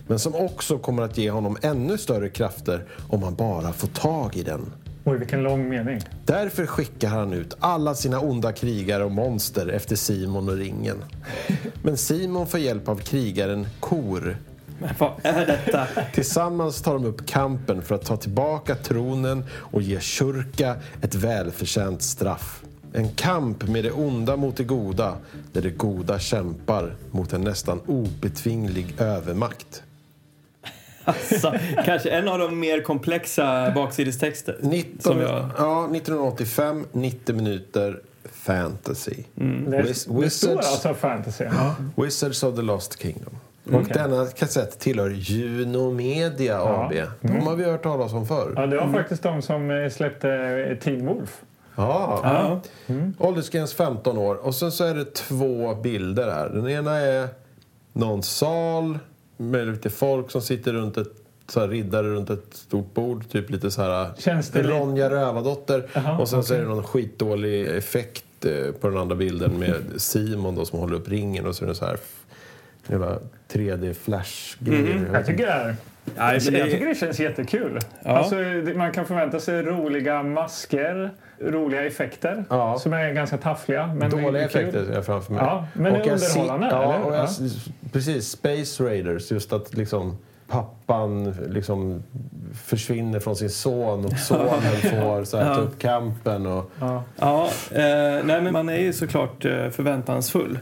men 0.08 0.20
som 0.20 0.36
också 0.36 0.78
kommer 0.78 1.04
att 1.04 1.18
ge 1.18 1.32
honom 1.32 1.58
ännu 1.62 1.98
större 1.98 2.30
krafter 2.30 2.86
om 3.10 3.24
han 3.24 3.36
bara 3.36 3.74
får 3.74 3.88
tag 3.88 4.36
i 4.36 4.44
den. 4.44 4.72
Oj, 5.04 5.18
vilken 5.18 5.44
lång 5.44 5.70
mening. 5.70 6.00
Därför 6.26 6.66
skickar 6.66 7.10
han 7.10 7.34
ut 7.34 7.58
alla 7.60 7.96
sina 7.96 8.20
onda 8.20 8.52
krigare 8.52 9.04
och 9.04 9.12
monster 9.12 9.68
efter 9.68 9.96
Simon 9.96 10.50
och 10.50 10.56
ringen. 10.56 11.04
Men 11.84 11.98
Simon 11.98 12.48
får 12.48 12.60
hjälp 12.60 12.90
av 12.90 12.96
krigaren 12.96 13.68
Kor. 13.80 14.38
Men 14.80 14.90
vad 15.00 15.12
är 15.24 15.46
detta? 15.46 15.88
Tillsammans 16.14 16.82
tar 16.82 16.94
de 16.94 17.06
upp 17.06 17.28
kampen 17.28 17.82
för 17.82 17.96
att 17.96 18.06
ta 18.06 18.18
tillbaka 18.18 18.76
tronen 18.76 19.44
och 19.54 19.82
ge 19.82 20.00
Shurka 20.00 20.76
ett 21.02 21.16
välförtjänt 21.16 22.02
straff. 22.02 22.64
En 22.94 23.10
kamp 23.10 23.68
med 23.68 23.84
det 23.84 23.92
onda 23.92 24.36
mot 24.36 24.58
det 24.58 24.64
goda, 24.64 25.18
där 25.54 25.62
det 25.62 25.70
goda 25.70 26.20
kämpar 26.20 26.96
mot 27.12 27.34
en 27.34 27.42
nästan 27.42 27.80
obetvinglig 27.86 28.96
övermakt. 28.98 29.84
Alltså, 31.04 31.54
kanske 31.86 32.10
en 32.10 32.28
av 32.28 32.40
de 32.40 32.60
mer 32.60 32.82
komplexa 32.82 33.72
baksidestexter 33.76 34.58
19, 34.62 35.02
som 35.02 35.20
jag... 35.22 35.50
ja, 35.58 35.84
1985, 35.96 36.86
90 36.92 37.36
minuter, 37.36 38.00
fantasy. 38.32 39.16
Det, 39.36 39.42
Wiz- 39.82 39.86
det 39.86 39.94
står 39.94 40.22
Wizards- 40.24 40.56
alltså 40.58 40.94
fantasy. 40.94 41.46
Wizards 41.96 42.44
of 42.44 42.56
the 42.56 42.62
Lost 42.62 43.02
Kingdom. 43.02 43.34
Och 43.66 43.74
Okej. 43.74 43.92
denna 43.94 44.26
kassett 44.26 44.80
tillhör 44.80 45.10
Juno 45.10 45.92
Media 45.92 46.60
AB. 46.62 46.94
De 47.22 47.48
har 47.48 47.56
vi 47.56 47.64
hört 47.64 47.84
talas 47.84 48.14
om 48.14 48.28
förr. 48.28 48.54
Ja, 48.56 48.66
det 48.68 48.78
var 48.78 48.94
faktiskt 48.94 49.24
de 49.24 49.42
som 49.42 49.72
eh, 49.72 49.90
släppte 49.90 50.30
eh, 50.70 50.78
Teen 50.78 51.06
Wolf. 51.06 51.42
Ja. 51.76 52.20
Ja. 52.24 52.62
Åldersgräns 53.20 53.74
15 53.74 54.18
år. 54.18 54.36
Och 54.36 54.56
sen 54.56 54.72
så 54.72 54.84
är 54.84 54.96
det 54.96 55.14
två 55.14 55.76
bilder 55.76 56.32
här. 56.32 56.50
Den 56.50 56.70
ena 56.70 56.98
är 56.98 57.28
någon 57.94 58.24
sal 58.24 59.00
med 59.42 59.68
lite 59.68 59.90
folk 59.90 60.32
som 60.32 60.42
sitter 60.42 60.74
runt 60.74 60.98
ett 60.98 61.08
så 61.50 61.60
här, 61.60 61.68
riddare 61.68 62.08
runt 62.08 62.30
ett 62.30 62.46
stort 62.52 62.94
bord. 62.94 63.30
Typ 63.30 63.50
lite 63.50 63.72
så 63.72 63.82
här 63.82 64.12
Känns 64.18 64.50
det 64.50 64.64
Ronja 64.64 65.10
Rövardotter. 65.10 65.88
Jaha, 65.94 66.18
och 66.20 66.30
sen 66.30 66.44
så 66.44 66.54
är 66.54 66.60
det 66.60 66.66
någon 66.68 66.84
skitdålig 66.84 67.68
effekt 67.68 68.46
eh, 68.46 68.72
på 68.72 68.90
den 68.90 68.98
andra 68.98 69.16
bilden 69.16 69.60
med 69.60 69.76
Simon 69.98 70.56
då 70.56 70.66
som 70.66 70.80
håller 70.80 70.96
upp 70.96 71.10
ringen 71.10 71.46
och 71.46 71.56
så 71.56 71.64
är 71.64 71.70
det 71.70 71.76
så 71.76 71.86
här 71.86 71.94
f- 71.94 72.26
jävla 72.88 73.20
3D 73.52 73.94
flash-grejer. 73.94 75.10
Jag 75.14 75.26
tycker 75.26 75.46
det 75.46 75.52
är 75.52 75.76
Nej, 76.06 76.40
men 76.46 76.54
jag 76.60 76.68
det- 76.68 76.72
tycker 76.72 76.86
det 76.86 76.96
känns 76.96 77.20
jättekul. 77.20 77.80
Ja. 78.04 78.18
Alltså, 78.18 78.36
det- 78.36 78.78
man 78.78 78.92
kan 78.92 79.06
förvänta 79.06 79.40
sig 79.40 79.62
roliga 79.64 80.24
masker, 80.24 81.12
roliga 81.40 81.86
effekter 81.86 82.44
Ja. 82.50 82.80
som 82.80 82.94
är 82.94 83.14
ganska 83.14 83.38
taffliga. 83.38 83.88
Men 83.88 84.10
Dåliga 84.10 84.44
effekter 84.46 84.86
ser 84.86 84.94
jag 84.94 85.06
framför 85.06 85.34
mig. 85.34 85.44
Ja, 85.46 85.68
men 85.74 85.94
jag 85.94 86.08
underhållande, 86.08 86.70
ser- 86.70 86.76
Ja, 86.76 86.94
eller? 86.94 87.06
och 87.06 87.14
jag, 87.16 87.24
Ja. 87.24 87.28
precis. 87.92 88.26
Space 88.30 88.84
Raiders. 88.84 89.32
Just 89.32 89.54
att 89.54 89.74
liksom 89.78 90.18
pappan 90.48 91.36
liksom 91.50 92.04
försvinner 92.66 93.20
från 93.20 93.36
sin 93.36 93.50
son 93.50 94.06
och 94.06 94.12
sonen 94.20 94.62
får 94.82 95.24
så 95.24 95.38
här, 95.38 95.46
Ja. 95.50 95.56
ta 95.56 95.62
upp 95.62 95.80
kampen. 95.80 96.46
Och, 96.46 96.72
Ja. 96.80 97.04
Ja, 97.20 97.46
eh, 97.72 97.82
nej 98.24 98.42
men 98.42 98.54
man 98.54 98.70
är 98.70 98.78
ju 98.80 98.94
såklart 98.94 99.46
eh, 99.46 99.70
förväntansfull. 99.70 100.60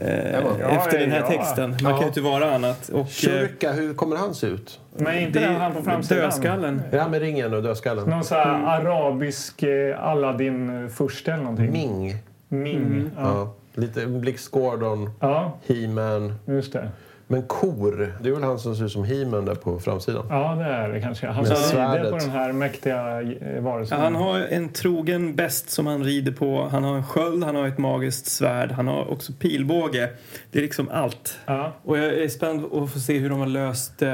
Eh, 0.00 0.32
Ja, 0.60 0.68
efter 0.68 0.98
den 0.98 1.10
här 1.10 1.20
ja. 1.20 1.26
texten. 1.28 1.70
Man 1.70 1.78
Ja. 1.82 1.90
kan 1.90 2.00
ju 2.00 2.06
inte 2.06 2.20
vara 2.20 2.54
annat. 2.54 2.88
Och, 2.88 2.98
eh, 3.00 3.06
Shurika, 3.06 3.72
hur 3.72 3.94
kommer 3.94 4.16
han 4.16 4.34
se 4.34 4.46
ut? 4.46 4.80
Men 4.96 5.18
inte 5.18 5.38
det 5.40 5.46
den 5.46 5.56
han 5.56 5.72
på 5.74 5.82
framsidan. 5.82 6.22
dödskallen. 6.22 6.82
Ja, 6.90 7.08
med 7.08 7.20
ringen 7.20 7.54
och 7.54 7.62
dödskallen. 7.62 8.10
Någon 8.10 8.24
sån 8.24 8.36
här 8.38 8.64
arabisk 8.66 9.62
eh, 9.62 10.04
Aladdin-furste 10.04 11.32
eller 11.32 11.42
någonting. 11.42 11.72
Ming. 11.72 12.16
Ming. 12.48 13.10
Ja. 13.16 13.22
Ja. 13.22 13.54
Lite 13.80 14.06
Blix 14.06 14.48
Gordon, 14.48 15.10
ja, 15.20 15.52
He-Man. 15.66 16.34
just 16.46 16.72
det. 16.72 16.88
Men 17.26 17.42
Kor, 17.42 18.14
det 18.20 18.28
är 18.28 18.32
väl 18.32 18.42
han 18.42 18.58
som 18.58 18.76
ser 18.76 18.84
ut 18.84 18.92
som 18.92 19.04
He-Man 19.04 19.44
där 19.44 19.54
på 19.54 19.78
framsidan? 19.78 20.26
Ja, 20.30 20.54
det 20.54 20.64
är 20.64 20.88
det 20.88 21.00
kanske. 21.00 21.26
Han 21.26 21.44
rider 21.44 21.56
svärdet. 21.56 22.10
på 22.10 22.18
den 22.18 22.30
här 22.30 22.52
mäktiga 22.52 23.22
eh, 23.22 23.62
varelsen. 23.62 23.98
Ja, 23.98 24.04
han 24.04 24.14
har 24.14 24.38
en 24.40 24.68
trogen 24.68 25.34
bäst 25.34 25.70
som 25.70 25.86
han 25.86 26.04
rider 26.04 26.32
på. 26.32 26.68
Han 26.70 26.84
har 26.84 26.96
en 26.96 27.04
sköld, 27.06 27.44
han 27.44 27.56
har 27.56 27.66
ett 27.68 27.78
magiskt 27.78 28.26
svärd, 28.26 28.70
han 28.70 28.88
har 28.88 29.10
också 29.12 29.32
pilbåge. 29.32 30.08
Det 30.50 30.58
är 30.58 30.62
liksom 30.62 30.88
allt. 30.88 31.38
Ja. 31.46 31.72
Och 31.82 31.98
jag 31.98 32.04
är 32.04 32.28
spänd 32.28 32.64
att 32.64 32.92
få 32.92 32.98
se 33.00 33.18
hur 33.18 33.30
de 33.30 33.40
har 33.40 33.46
löst 33.46 34.02
eh, 34.02 34.08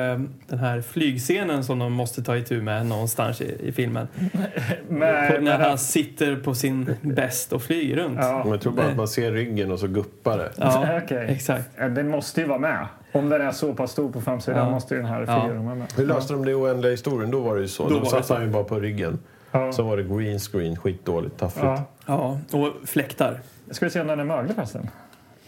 den 0.48 0.58
här 0.58 0.80
flygscenen 0.80 1.64
som 1.64 1.78
de 1.78 1.92
måste 1.92 2.22
ta 2.22 2.36
itu 2.36 2.62
med 2.62 2.86
någonstans 2.86 3.40
i, 3.40 3.56
i 3.68 3.72
filmen. 3.72 4.08
Men, 4.88 5.32
På, 5.32 5.40
när 5.40 5.58
han 5.58 5.78
sitter 5.78 6.36
på 6.36 6.54
sin 6.54 6.94
bäst 7.02 7.52
och 7.52 7.62
flyger 7.62 7.96
runt. 7.96 8.18
ja. 8.20 8.42
Jag 8.46 8.60
tror 8.60 8.72
bara 8.72 8.86
att 8.86 8.96
man 8.96 9.08
ser 9.08 9.32
ryggen 9.32 9.70
och 9.72 9.78
så 9.78 9.86
guppar 9.86 10.38
det. 10.38 10.50
Ja, 10.56 11.00
Okej. 11.04 11.26
exakt. 11.28 11.64
Den 11.76 12.08
måste 12.08 12.40
ju 12.40 12.46
vara 12.46 12.58
med. 12.58 12.86
Om 13.12 13.28
den 13.28 13.40
är 13.42 13.52
så 13.52 13.74
pass 13.74 13.90
stor 13.90 14.12
på 14.12 14.20
framsidan 14.20 14.58
Ja. 14.66 14.70
måste 14.70 14.94
ju 14.94 15.00
den 15.00 15.10
här 15.10 15.24
Ja. 15.28 15.42
figuren 15.42 15.64
vara 15.66 15.74
med. 15.74 15.92
Hur 15.96 16.06
löste 16.06 16.32
de 16.32 16.44
det 16.44 16.50
i 16.50 16.54
oändliga 16.54 16.90
historien? 16.90 17.30
Då 17.30 17.40
var 17.40 17.54
det 17.54 17.60
ju 17.60 17.68
så. 17.68 17.88
Då 17.88 18.00
det 18.00 18.06
satte 18.06 18.34
han 18.34 18.42
ju 18.42 18.48
bara 18.48 18.64
på 18.64 18.78
ryggen. 18.80 19.18
Ja. 19.52 19.72
Så 19.72 19.82
var 19.82 19.96
det 19.96 20.02
green 20.02 20.38
screen, 20.38 20.76
skitdåligt, 20.76 21.38
taffligt. 21.38 21.66
Ja. 21.66 22.38
Ja, 22.50 22.58
och 22.58 22.88
fläktar. 22.88 23.40
Ska 23.70 23.86
vi 23.86 23.90
se 23.90 24.00
om 24.00 24.06
den 24.06 24.20
är 24.20 24.24
möglig 24.24 24.54
förresten? 24.56 24.88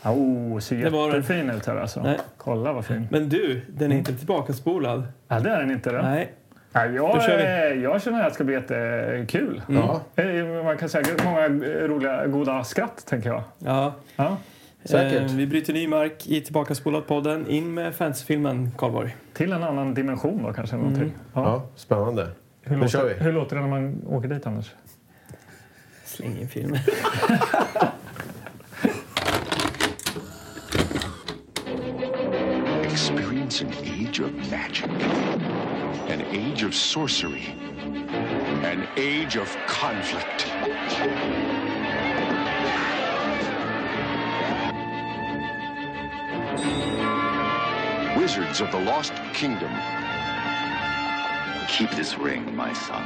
Oh, 0.04 0.59
ser 0.59 0.76
Det 0.85 0.90
var 0.90 1.07
den. 1.11 1.16
jättefin 1.21 1.50
ut 1.50 1.66
här 1.66 1.76
alltså. 1.76 2.02
Nej. 2.02 2.19
Kolla 2.37 2.73
vad 2.73 2.85
fin. 2.85 3.09
Men 3.11 3.28
du, 3.28 3.61
den 3.69 3.92
är 3.92 3.97
inte 3.97 4.14
tillbakaspolad. 4.16 5.02
Ja, 5.28 5.40
det 5.40 5.50
är 5.50 5.61
den 5.61 5.71
inte. 5.71 5.90
Då. 5.92 5.99
Nej. 5.99 6.33
Ja, 6.73 6.87
jag, 6.87 7.16
jag 7.83 8.02
känner 8.02 8.21
att 8.21 8.28
det 8.28 8.35
ska 8.35 8.45
bli 8.45 8.54
jättekul. 8.54 9.62
Ja. 9.69 10.00
Eh, 10.16 10.64
Man 10.64 10.76
kan 10.78 10.88
säga 10.88 11.04
många 11.25 11.49
roliga, 11.87 12.26
goda 12.26 12.64
skratt, 12.64 13.07
tänker 13.07 13.28
jag. 13.31 13.42
Ja. 13.59 13.92
Ja. 14.16 14.37
Säkert. 14.85 15.31
Eh, 15.31 15.37
vi 15.37 15.47
bryter 15.47 15.73
ny 15.73 15.89
mark 15.89 16.27
i 16.27 16.41
Tillbakaspolad-podden. 16.41 17.49
In 17.49 17.75
med 17.75 17.95
fantasyfilmen, 17.95 18.71
Karlborg. 18.79 19.17
Till 19.33 19.53
en 19.53 19.62
annan 19.62 19.95
dimension 19.95 20.43
då 20.43 20.53
kanske. 20.53 20.77
Någonting. 20.77 21.03
Mm. 21.03 21.15
Ja. 21.35 21.43
Ja, 21.45 21.67
spännande. 21.77 22.29
Hur, 22.62 22.77
Nu 22.77 22.89
kör 22.89 23.03
låter, 23.03 23.15
vi. 23.19 23.25
hur 23.25 23.33
låter 23.33 23.57
det 23.57 23.62
när 23.62 23.69
man 23.69 24.03
åker 24.07 24.29
dit, 24.29 24.47
Anders? 24.47 24.71
Släng 26.05 26.39
in 26.41 26.49
filmen. 26.49 26.79
Experience 32.85 33.62
an 33.62 33.73
age 33.85 34.21
of 34.21 34.31
magic, 34.51 34.85
an 36.09 36.21
age 36.33 36.62
of 36.65 36.75
sorcery, 36.75 37.47
an 38.65 38.87
age 38.97 39.37
of 39.37 39.57
conflict. 39.67 40.47
Wizards 48.23 48.61
of 48.61 48.71
the 48.71 48.79
Lost 48.79 49.14
Kingdom. 49.35 49.73
Keep 51.67 51.91
this 51.97 52.17
ring, 52.17 52.55
my 52.55 52.73
son. 52.73 53.05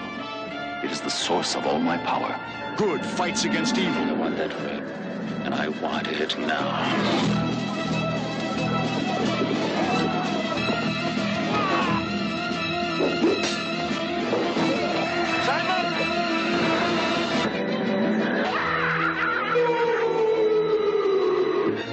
It 0.85 0.91
is 0.91 1.01
the 1.01 1.09
source 1.09 1.57
of 1.57 1.67
all 1.67 1.81
my 1.81 1.97
power. 1.97 2.39
Good 2.77 3.01
fights 3.03 3.47
against 3.47 3.79
evil. 3.79 4.03
I 4.03 4.13
want 4.13 4.37
that 4.37 4.53
ring, 4.61 4.85
and 5.47 5.55
I 5.55 5.69
want 5.69 6.09
it 6.09 6.39
now. 6.39 6.69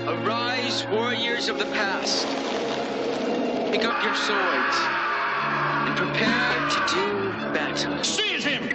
Arise, 0.10 0.86
warriors 0.88 1.48
of 1.48 1.58
the 1.58 1.68
past. 1.68 2.53
Pick 3.74 3.86
up 3.86 4.04
your 4.04 4.14
swords 4.14 4.78
and 5.88 5.98
prepare 5.98 6.70
to 6.70 6.80
do 6.94 7.32
battle. 7.56 8.04
Seize 8.04 8.44
him! 8.44 8.70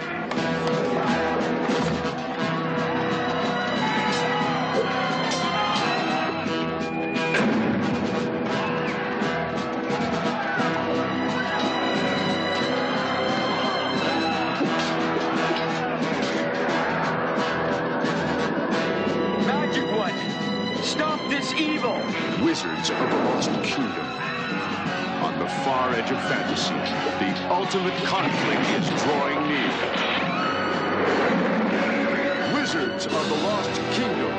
Magic 19.47 19.89
one! 19.95 20.83
Stop 20.83 21.29
this 21.29 21.53
evil! 21.53 21.95
Wizards 22.43 22.89
of 22.89 22.99
the 22.99 23.15
Lost 23.15 23.58
far 25.79 25.93
edge 25.95 26.11
of 26.11 26.21
fantasy, 26.29 26.73
the 27.19 27.53
ultimate 27.53 27.93
conflict 28.05 28.67
is 28.79 29.03
drawing 29.03 29.41
near. 29.47 29.71
Wizards 32.55 33.05
of 33.05 33.23
the 33.29 33.37
Lost 33.47 33.81
Kingdom. 33.95 34.33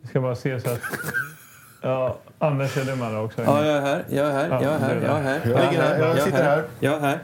Jag 0.00 0.10
ska 0.10 0.20
bara 0.20 0.36
se 0.36 0.60
så 0.60 0.70
att... 0.70 0.80
Ja, 1.82 2.18
Anders, 2.38 2.76
är 2.76 2.84
du 2.84 2.94
med 2.94 3.16
också? 3.18 3.42
Ja, 3.42 3.64
jag 3.64 3.76
är 3.76 3.80
här. 3.80 4.04
Jag 4.08 4.26
är 4.26 4.32
här. 4.32 4.48
Ja, 4.50 4.62
Jag 4.62 4.72
är 4.74 4.78
här. 4.78 4.96
Jag 5.06 5.18
är 5.18 5.22
här. 5.22 5.40
Jag 5.44 5.70
ligger 5.70 5.82
här. 5.82 5.98
Jag 5.98 6.22
sitter 6.22 6.42
här. 6.42 6.64
Jag 6.80 6.94
är 6.94 7.00
här. 7.00 7.18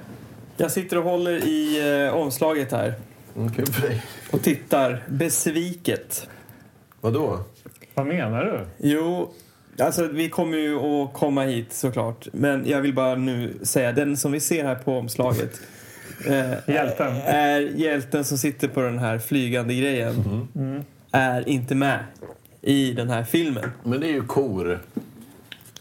Jag 0.57 0.71
sitter 0.71 0.99
och 0.99 1.05
håller 1.05 1.33
i 1.45 2.05
eh, 2.07 2.15
omslaget 2.15 2.73
här 2.73 2.95
Mm, 3.37 3.53
kul 3.53 3.67
för 3.67 3.89
dig. 3.89 4.03
och 4.31 4.43
tittar 4.43 5.03
besviket. 5.09 6.29
Vadå? 7.01 7.39
Vad 7.95 8.07
menar 8.07 8.45
du? 8.45 8.61
Jo, 8.89 9.33
alltså 9.79 10.07
vi 10.09 10.29
kommer 10.29 10.59
ju 10.59 10.77
att 10.77 11.13
komma 11.13 11.43
hit 11.43 11.73
såklart. 11.73 12.29
Men 12.33 12.69
jag 12.69 12.81
vill 12.81 12.95
bara 12.95 13.15
nu 13.15 13.55
säga, 13.63 13.93
den 13.93 14.17
som 14.17 14.33
vi 14.33 14.41
ser 14.41 14.65
här 14.65 14.75
på 14.75 14.99
omslaget 14.99 15.61
eh, 16.29 16.75
Hjälten. 16.75 17.13
är 17.25 17.61
hjälten 17.61 18.25
som 18.25 18.39
sitter 18.39 18.69
på 18.69 18.81
den 18.81 18.99
här 18.99 19.19
flygande 19.19 19.75
grejen. 19.75 20.15
Är 21.13 21.49
inte 21.49 21.75
med 21.75 21.99
i 22.63 22.93
den 22.93 23.11
här 23.11 23.25
filmen. 23.25 23.65
Men 23.85 24.01
det 24.01 24.07
är 24.07 24.13
ju 24.13 24.23
kor. 24.23 24.81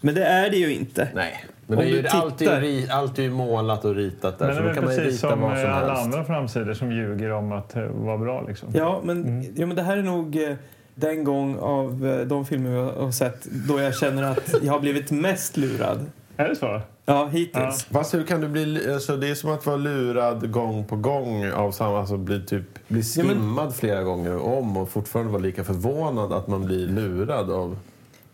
Men 0.00 0.14
det 0.14 0.24
är 0.24 0.50
det 0.50 0.56
ju 0.56 0.74
inte. 0.74 1.08
Nej. 1.14 1.44
Men 1.66 1.78
Om 1.78 1.84
det 1.84 1.90
är 1.90 1.94
ju 1.96 2.02
du 2.02 2.08
alltid, 2.08 2.38
tittar- 2.48 2.60
ri- 2.60 2.90
alltid 2.90 3.32
målat 3.32 3.84
och 3.84 3.94
ritat 3.94 4.38
där. 4.38 4.46
Men 4.46 4.54
det 4.56 4.60
så 4.60 4.60
är 4.60 4.62
då 4.62 4.66
väl 4.68 4.74
kan 4.74 4.84
man 4.84 4.94
ju 4.94 4.98
precis 5.00 5.22
rita 5.22 5.30
som 5.30 5.40
vad 5.40 5.58
som 5.58 5.70
alla 5.70 5.86
helst. 5.94 6.02
andra 6.04 6.24
framsidor 6.24 6.74
som 6.74 6.92
ljuger 6.92 7.30
om 7.32 7.52
att 7.52 7.76
eh, 7.76 7.82
vara 7.82 8.18
bra. 8.18 8.44
Liksom. 8.48 8.68
Ja, 8.74 9.00
men, 9.04 9.42
ja, 9.56 9.66
men 9.66 9.76
det 9.76 9.82
här 9.82 9.96
är 9.96 10.02
nog 10.02 10.36
eh, 10.42 10.54
den 10.94 11.24
gång 11.24 11.58
av 11.58 12.06
eh, 12.06 12.26
de 12.26 12.46
filmer 12.46 12.70
vi 12.70 12.76
har 13.04 13.10
sett 13.10 13.44
då 13.44 13.80
jag 13.80 13.96
känner 13.96 14.22
att 14.22 14.54
jag 14.62 14.72
har 14.72 14.80
blivit 14.80 15.10
mest 15.10 15.56
lurad. 15.56 16.06
Är 16.36 16.48
det 16.48 16.56
så? 16.56 16.80
Ja, 17.06 17.26
hittills. 17.26 17.84
Fast 17.84 18.14
hur 18.14 18.22
kan 18.24 18.40
du 18.40 18.48
bli... 18.48 18.92
Alltså, 18.92 19.16
det 19.16 19.28
är 19.28 19.34
som 19.34 19.50
att 19.50 19.66
vara 19.66 19.76
lurad 19.76 20.50
gång 20.52 20.84
på 20.84 20.96
gång 20.96 21.50
av 21.50 21.72
samma... 21.72 22.00
Alltså 22.00 22.16
bli, 22.16 22.46
typ, 22.46 22.88
bli 22.88 23.02
Ja, 23.16 23.24
men- 23.24 23.34
skimmad 23.36 23.74
flera 23.76 24.02
gånger 24.02 24.36
om 24.36 24.76
och 24.76 24.88
fortfarande 24.88 25.32
vara 25.32 25.42
lika 25.42 25.64
förvånad 25.64 26.32
att 26.32 26.48
man 26.48 26.64
blir 26.64 26.86
lurad 26.86 27.50
av 27.50 27.76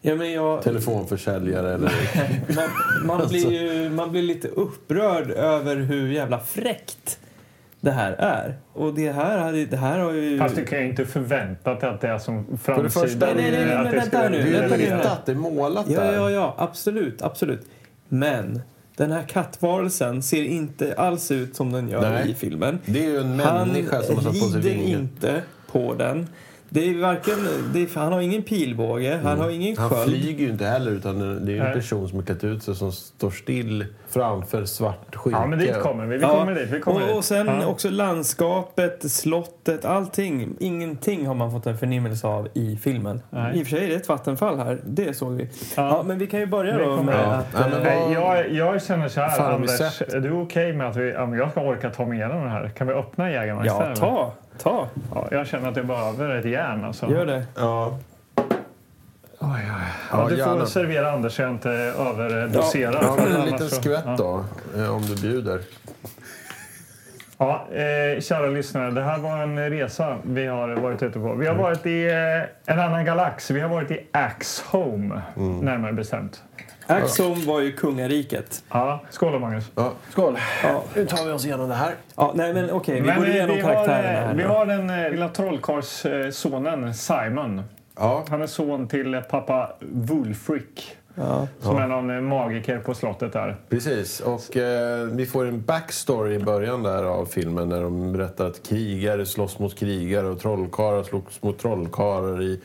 Ja, 0.02 0.14
men 0.14 0.32
jag, 0.32 0.62
telefonförsäljare 0.62 1.74
eller... 1.74 1.92
man, 2.56 2.68
man, 3.18 3.28
blir 3.28 3.50
ju, 3.52 3.90
man 3.90 4.10
blir 4.10 4.22
lite 4.22 4.48
upprörd 4.48 5.30
över 5.30 5.76
hur 5.76 6.08
jävla 6.08 6.38
fräckt 6.38 7.18
det 7.80 7.90
här 7.90 8.12
är. 8.12 8.54
Och 8.72 8.94
det 8.94 9.12
här, 9.12 9.52
det 9.70 9.76
här 9.76 9.98
har 9.98 10.12
ju... 10.12 10.38
Fast 10.38 10.56
du 10.56 10.64
kan 10.64 10.78
ju 10.78 10.86
inte 10.88 11.04
förvänta 11.06 11.74
dig 11.74 11.88
att 11.90 12.00
det 12.00 12.08
är 12.08 12.18
som 12.18 12.58
För 12.58 12.82
det 12.82 12.90
framsidan. 12.90 13.08
första, 13.08 13.26
Nej, 13.26 13.34
nej, 13.34 13.50
nej, 13.50 13.64
nej, 13.66 13.74
att 13.76 13.82
men 13.84 13.92
det 13.92 13.98
vänta 13.98 14.28
nu, 14.28 14.42
bli- 14.42 14.50
Det 14.50 14.56
är 14.56 14.60
vänta 14.60 14.76
nu. 14.76 14.84
ritat, 14.84 15.26
det 15.26 15.32
är 15.32 15.36
målat 15.36 15.86
Ja, 15.88 16.00
där. 16.00 16.12
ja, 16.14 16.30
ja, 16.30 16.54
absolut, 16.58 17.22
absolut. 17.22 17.66
Men 18.08 18.60
den 18.96 19.10
här 19.12 19.22
kattvarelsen 19.22 20.22
ser 20.22 20.42
inte 20.44 20.94
alls 20.94 21.30
ut 21.30 21.56
som 21.56 21.72
den 21.72 21.88
gör 21.88 22.10
Nej. 22.10 22.30
i 22.30 22.34
filmen. 22.34 22.78
Det 22.86 23.04
är 23.04 23.08
ju 23.08 23.16
en 23.20 23.40
Han 23.40 23.68
människa 23.68 24.02
som 24.02 24.14
har 24.16 24.22
satt 24.22 24.32
på 24.40 24.46
sig 24.46 24.60
rider 24.60 24.70
vingen. 24.76 25.00
inte 25.00 25.42
på 25.72 25.94
den. 25.94 26.28
Det 26.72 26.80
är 26.90 27.00
varken, 27.00 27.34
det 27.72 27.78
är, 27.82 27.98
han 27.98 28.12
har 28.12 28.20
ingen 28.20 28.42
pilbåge, 28.42 29.20
han 29.24 29.38
har 29.40 29.50
ingen 29.50 29.76
Han 29.78 29.90
sköld. 29.90 30.10
flyger 30.10 30.44
ju 30.44 30.50
inte 30.50 30.64
heller 30.66 30.90
utan 30.92 31.18
det 31.46 31.52
är 31.52 31.56
ju 31.56 31.60
en 31.66 31.72
person 31.74 32.08
som 32.08 32.18
har 32.18 32.26
klätt 32.26 32.44
ut 32.44 32.62
sig 32.62 32.74
som 32.74 32.92
står 32.92 33.30
still 33.30 33.86
framför 34.08 34.64
svart 34.64 35.16
skynke. 35.16 35.38
Ja, 35.40 35.46
men 35.46 35.58
dit 35.58 35.78
kommer 35.80 36.06
vi. 36.06 36.16
Vi 36.16 36.22
Ja, 36.22 36.38
kommer 36.38 36.54
dit. 36.54 36.68
Vi 36.70 36.80
kommer 36.80 37.00
och, 37.00 37.06
dit. 37.06 37.16
och 37.16 37.24
sen 37.24 37.46
ja. 37.46 37.66
också 37.66 37.90
landskapet, 37.90 39.10
slottet, 39.12 39.84
allting. 39.84 40.48
Ingenting 40.60 41.26
har 41.26 41.34
man 41.34 41.50
fått 41.52 41.66
en 41.66 41.78
förnimmelse 41.78 42.26
av 42.26 42.48
i 42.54 42.76
filmen. 42.82 43.22
Nej. 43.30 43.58
I 43.58 43.62
och 43.62 43.66
för 43.66 43.76
sig 43.76 43.84
är 43.84 43.88
det 43.88 43.94
ett 43.94 44.08
vattenfall 44.08 44.58
här, 44.58 44.80
det 44.86 45.16
såg 45.16 45.32
vi. 45.32 45.42
Ja. 45.42 45.48
Ja. 45.76 46.02
men 46.06 46.18
vi 46.18 46.26
kan 46.26 46.40
ju 46.40 46.46
börja 46.46 46.78
Vi 46.78 46.84
då 46.84 47.02
med 47.02 47.14
Ja. 47.14 47.18
att... 47.32 47.46
Ja, 47.54 47.60
men 47.60 47.72
eh, 47.72 47.82
Nej, 47.82 48.00
vad- 48.04 48.12
jag, 48.46 48.52
jag 48.52 48.82
känner 48.82 49.08
så 49.08 49.20
här, 49.20 49.50
Anders. 49.54 49.80
Är 50.02 50.20
du 50.20 50.30
okej 50.32 50.72
med 50.72 50.88
att 50.88 50.96
vi, 50.96 51.10
ja, 51.12 51.26
men 51.26 51.38
jag 51.38 51.50
ska 51.50 51.60
orka 51.60 51.90
ta 51.90 52.06
mig 52.06 52.18
igenom 52.18 52.42
det 52.44 52.48
här? 52.50 52.68
Kan 52.68 52.86
vi 52.86 52.92
öppna 52.92 53.30
Jägarmeister? 53.30 53.80
ja, 53.80 53.84
eller? 53.86 53.94
ta, 53.96 54.32
ta, 54.62 54.88
Ja, 55.14 55.28
jag 55.30 55.46
känner 55.46 55.68
att 55.68 55.76
jag 55.76 55.86
behöver 55.86 56.36
ett 56.36 56.44
järn. 56.44 56.84
Alltså. 56.84 57.10
gör 57.10 57.26
det. 57.26 57.44
Ja. 57.56 57.98
Ja, 59.42 59.56
Ja, 60.12 60.22
du 60.28 60.28
får 60.28 60.32
gärna. 60.38 60.66
servera 60.66 61.12
Anders 61.12 61.32
så 61.36 61.42
jag 61.42 61.50
inte 61.50 61.70
överdoserar. 61.70 62.98
Ja, 63.02 63.16
en 63.38 63.44
liten 63.44 63.68
så- 63.68 63.74
skvätt 63.76 64.02
ja. 64.06 64.14
då, 64.18 64.44
eh, 64.80 64.94
om 64.96 65.02
du 65.02 65.14
bjuder. 65.22 65.60
Ja, 67.38 67.66
eh, 67.72 68.20
kära 68.20 68.46
lyssnare, 68.46 68.90
det 68.90 69.02
här 69.02 69.18
var 69.18 69.38
en 69.42 69.70
resa 69.70 70.16
vi 70.22 70.46
har 70.46 70.68
varit 70.68 71.02
ute 71.02 71.18
på. 71.18 71.34
Vi 71.34 71.46
har 71.46 71.54
varit 71.54 71.86
i 71.86 72.06
eh, 72.66 72.72
en 72.74 72.80
annan 72.80 73.04
galax. 73.04 73.50
Vi 73.50 73.60
har 73.60 73.68
varit 73.68 73.90
i 73.90 74.06
Axhome, 74.12 75.22
närmare 75.62 75.92
bestämt. 75.92 76.42
Axom 76.90 77.46
var 77.46 77.60
ju 77.60 77.72
kungariket. 77.72 78.64
Ja, 78.70 79.00
skål 79.10 79.32
då, 79.32 79.38
Magnus. 79.38 79.64
Ja, 79.74 79.92
skål! 80.10 80.38
Ja. 80.62 80.82
Nu 80.94 81.06
tar 81.06 81.24
vi 81.26 81.32
oss 81.32 81.44
igenom 81.44 81.68
det 81.68 81.74
här. 81.74 81.94
Ja, 82.16 82.32
nej 82.34 82.54
men 82.54 82.70
okej, 82.70 82.94
vi 82.94 83.06
Men, 83.06 83.18
går 83.18 83.26
eh, 83.28 83.34
igenom 83.34 83.56
vi 83.56 83.62
har, 83.62 83.72
karaktärerna 83.72 84.18
eh, 84.20 84.26
här 84.26 84.34
Vi 84.34 84.42
har 84.42 84.66
den 84.66 84.90
eh, 84.90 85.10
lilla 85.10 85.28
trollkarlssonen 85.28 86.94
Simon. 86.94 87.62
Ja, 87.98 88.24
Han 88.30 88.42
är 88.42 88.46
son 88.46 88.88
till 88.88 89.14
eh, 89.14 89.20
pappa 89.20 89.72
Wulfric. 89.80 90.62
Ja. 91.14 91.46
Som 91.60 91.76
är 91.76 91.86
någon 91.86 92.10
eh, 92.10 92.20
magiker 92.20 92.78
på 92.78 92.94
slottet 92.94 93.32
där. 93.32 93.56
precis. 93.68 94.20
Och 94.20 94.56
eh, 94.56 95.06
vi 95.06 95.26
får 95.26 95.46
en 95.46 95.62
backstory 95.62 96.34
i 96.34 96.38
början 96.38 96.82
där 96.82 97.04
av 97.04 97.26
filmen 97.26 97.68
när 97.68 97.82
de 97.82 98.12
berättar 98.12 98.46
att 98.46 98.68
krigare 98.68 99.26
slåss 99.26 99.58
mot 99.58 99.78
krigare 99.78 100.26
och 100.26 100.40
trollkarlar 100.40 101.02
slåss 101.02 101.42
mot 101.42 101.58
trollkarlar 101.58 102.42
i, 102.42 102.60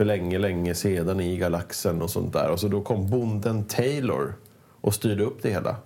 för 0.00 0.04
länge, 0.04 0.38
länge 0.38 0.74
sedan 0.74 1.20
i 1.20 1.36
galaxen 1.36 2.02
och 2.02 2.10
sånt 2.10 2.32
där. 2.32 2.50
Och 2.50 2.60
så 2.60 2.68
då 2.68 2.80
kom 2.80 3.10
bonden 3.10 3.64
Taylor 3.64 4.34
och 4.80 4.94
styrde 4.94 5.24
upp 5.24 5.42
det 5.42 5.50
hela. 5.50 5.76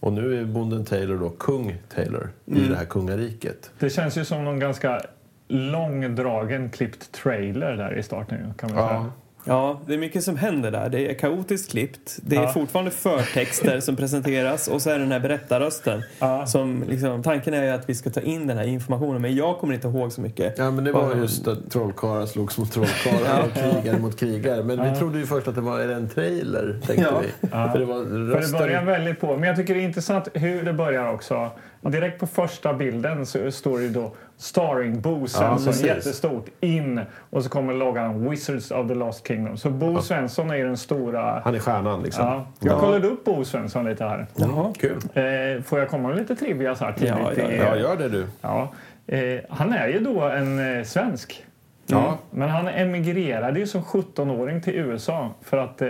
Och 0.00 0.12
nu 0.12 0.40
är 0.40 0.44
bonden 0.44 0.84
Taylor 0.84 1.16
då 1.16 1.30
kung 1.30 1.76
Taylor 1.94 2.30
i 2.46 2.60
det 2.60 2.76
här 2.76 2.84
kungariket. 2.84 3.70
Det 3.78 3.90
känns 3.90 4.16
ju 4.18 4.24
som 4.24 4.44
någon 4.44 4.58
ganska 4.58 5.00
långdragen 5.48 6.70
klippt 6.70 7.12
trailer 7.12 7.76
där 7.76 7.98
i 7.98 8.02
starten 8.02 8.54
kan 8.58 8.74
man 8.74 8.78
Ja. 8.84 8.88
säga. 8.88 9.04
Ja, 9.48 9.80
det 9.86 9.94
är 9.94 9.98
mycket 9.98 10.24
som 10.24 10.36
händer 10.36 10.70
där. 10.70 10.88
Det 10.88 11.10
är 11.10 11.14
kaotiskt 11.14 11.70
klippt. 11.70 12.16
Det 12.22 12.36
är 12.36 12.42
Ja. 12.42 12.52
fortfarande 12.52 12.90
förtexter 12.90 13.80
som 13.80 13.96
presenteras 13.96 14.68
och 14.68 14.82
så 14.82 14.90
är 14.90 14.94
det 14.94 15.00
den 15.00 15.12
här 15.12 15.20
berättarrösten. 15.20 16.02
Ja. 16.18 16.46
Som 16.46 16.84
liksom, 16.88 17.22
tanken 17.22 17.54
är 17.54 17.62
ju 17.64 17.70
att 17.70 17.88
vi 17.88 17.94
ska 17.94 18.10
ta 18.10 18.20
in 18.20 18.46
den 18.46 18.58
här 18.58 18.66
informationen 18.66 19.22
men 19.22 19.36
jag 19.36 19.58
kommer 19.58 19.74
inte 19.74 19.88
ihåg 19.88 20.12
så 20.12 20.20
mycket. 20.20 20.58
Ja, 20.58 20.70
men 20.70 20.84
det 20.84 20.92
var 20.92 21.14
just 21.14 21.48
att 21.48 21.70
trollkarlar 21.70 22.26
slogs 22.26 22.58
mot 22.58 22.72
trollkarlar 22.72 23.44
och 23.46 23.52
krigare 23.54 23.98
mot 23.98 24.18
krigare. 24.20 24.62
Men 24.62 24.92
vi 24.92 24.98
trodde 24.98 25.18
ju 25.18 25.26
först 25.26 25.48
att 25.48 25.54
det 25.54 25.60
var 25.60 25.80
en 25.80 26.08
trailer, 26.08 26.80
tänkte 26.86 27.08
Ja. 27.10 27.20
vi. 27.20 27.48
För 27.48 27.78
det 27.78 27.84
var 27.84 28.04
För 28.40 28.52
det 28.52 28.58
börjar 28.58 28.84
väldigt 28.84 29.20
på. 29.20 29.36
Men 29.36 29.42
jag 29.48 29.56
tycker 29.56 29.74
det 29.74 29.80
är 29.80 29.84
intressant 29.84 30.28
hur 30.34 30.62
det 30.62 30.72
börjar 30.72 31.12
också. 31.12 31.50
Direkt 31.80 32.20
på 32.20 32.26
första 32.26 32.74
bilden 32.74 33.26
så 33.26 33.50
står 33.50 33.78
det 33.78 33.88
då 33.88 34.14
Starring 34.38 35.00
Bo 35.00 35.26
Svensson, 35.26 35.66
precis. 35.66 35.86
jättestort, 35.86 36.46
in. 36.60 37.00
Och 37.30 37.44
så 37.44 37.50
kommer 37.50 37.74
loggan 37.74 38.30
Wizards 38.30 38.70
of 38.70 38.88
the 38.88 38.94
Lost 38.94 39.26
Kingdom. 39.28 39.56
Så 39.56 39.70
Bo 39.70 40.02
Svensson 40.02 40.50
är 40.50 40.64
den 40.64 40.76
stora... 40.76 41.40
Han 41.44 41.54
är 41.54 41.58
stjärnan 41.58 42.02
liksom. 42.02 42.24
Ja, 42.24 42.46
jag 42.60 42.80
kollade 42.80 43.06
upp 43.06 43.24
Bo 43.24 43.44
Svensson 43.44 43.84
lite 43.84 44.04
här. 44.04 44.26
Jaha. 44.34 44.72
Kul. 44.78 44.96
Eh, 45.14 45.62
får 45.62 45.78
jag 45.78 45.88
komma 45.88 46.08
med 46.08 46.16
lite 46.16 46.36
trivia 46.36 46.74
så 46.74 46.84
här 46.84 46.92
tidigt? 46.92 47.14
Ja, 47.18 47.32
ja, 47.36 47.50
Ja, 47.50 47.76
gör 47.76 47.96
det 47.96 48.08
du. 48.08 48.26
Ja. 48.40 48.72
Eh, 49.06 49.40
han 49.48 49.72
är 49.72 49.88
ju 49.88 50.00
då 50.00 50.20
en 50.22 50.78
eh, 50.78 50.84
svensk. 50.84 51.46
Ja. 51.86 52.18
Men 52.30 52.48
han 52.48 52.68
emigrerade 52.68 53.58
ju 53.60 53.66
som 53.66 53.82
17-åring 53.82 54.60
till 54.62 54.74
USA 54.74 55.30
för 55.42 55.56
att 55.56 55.82
eh, 55.82 55.88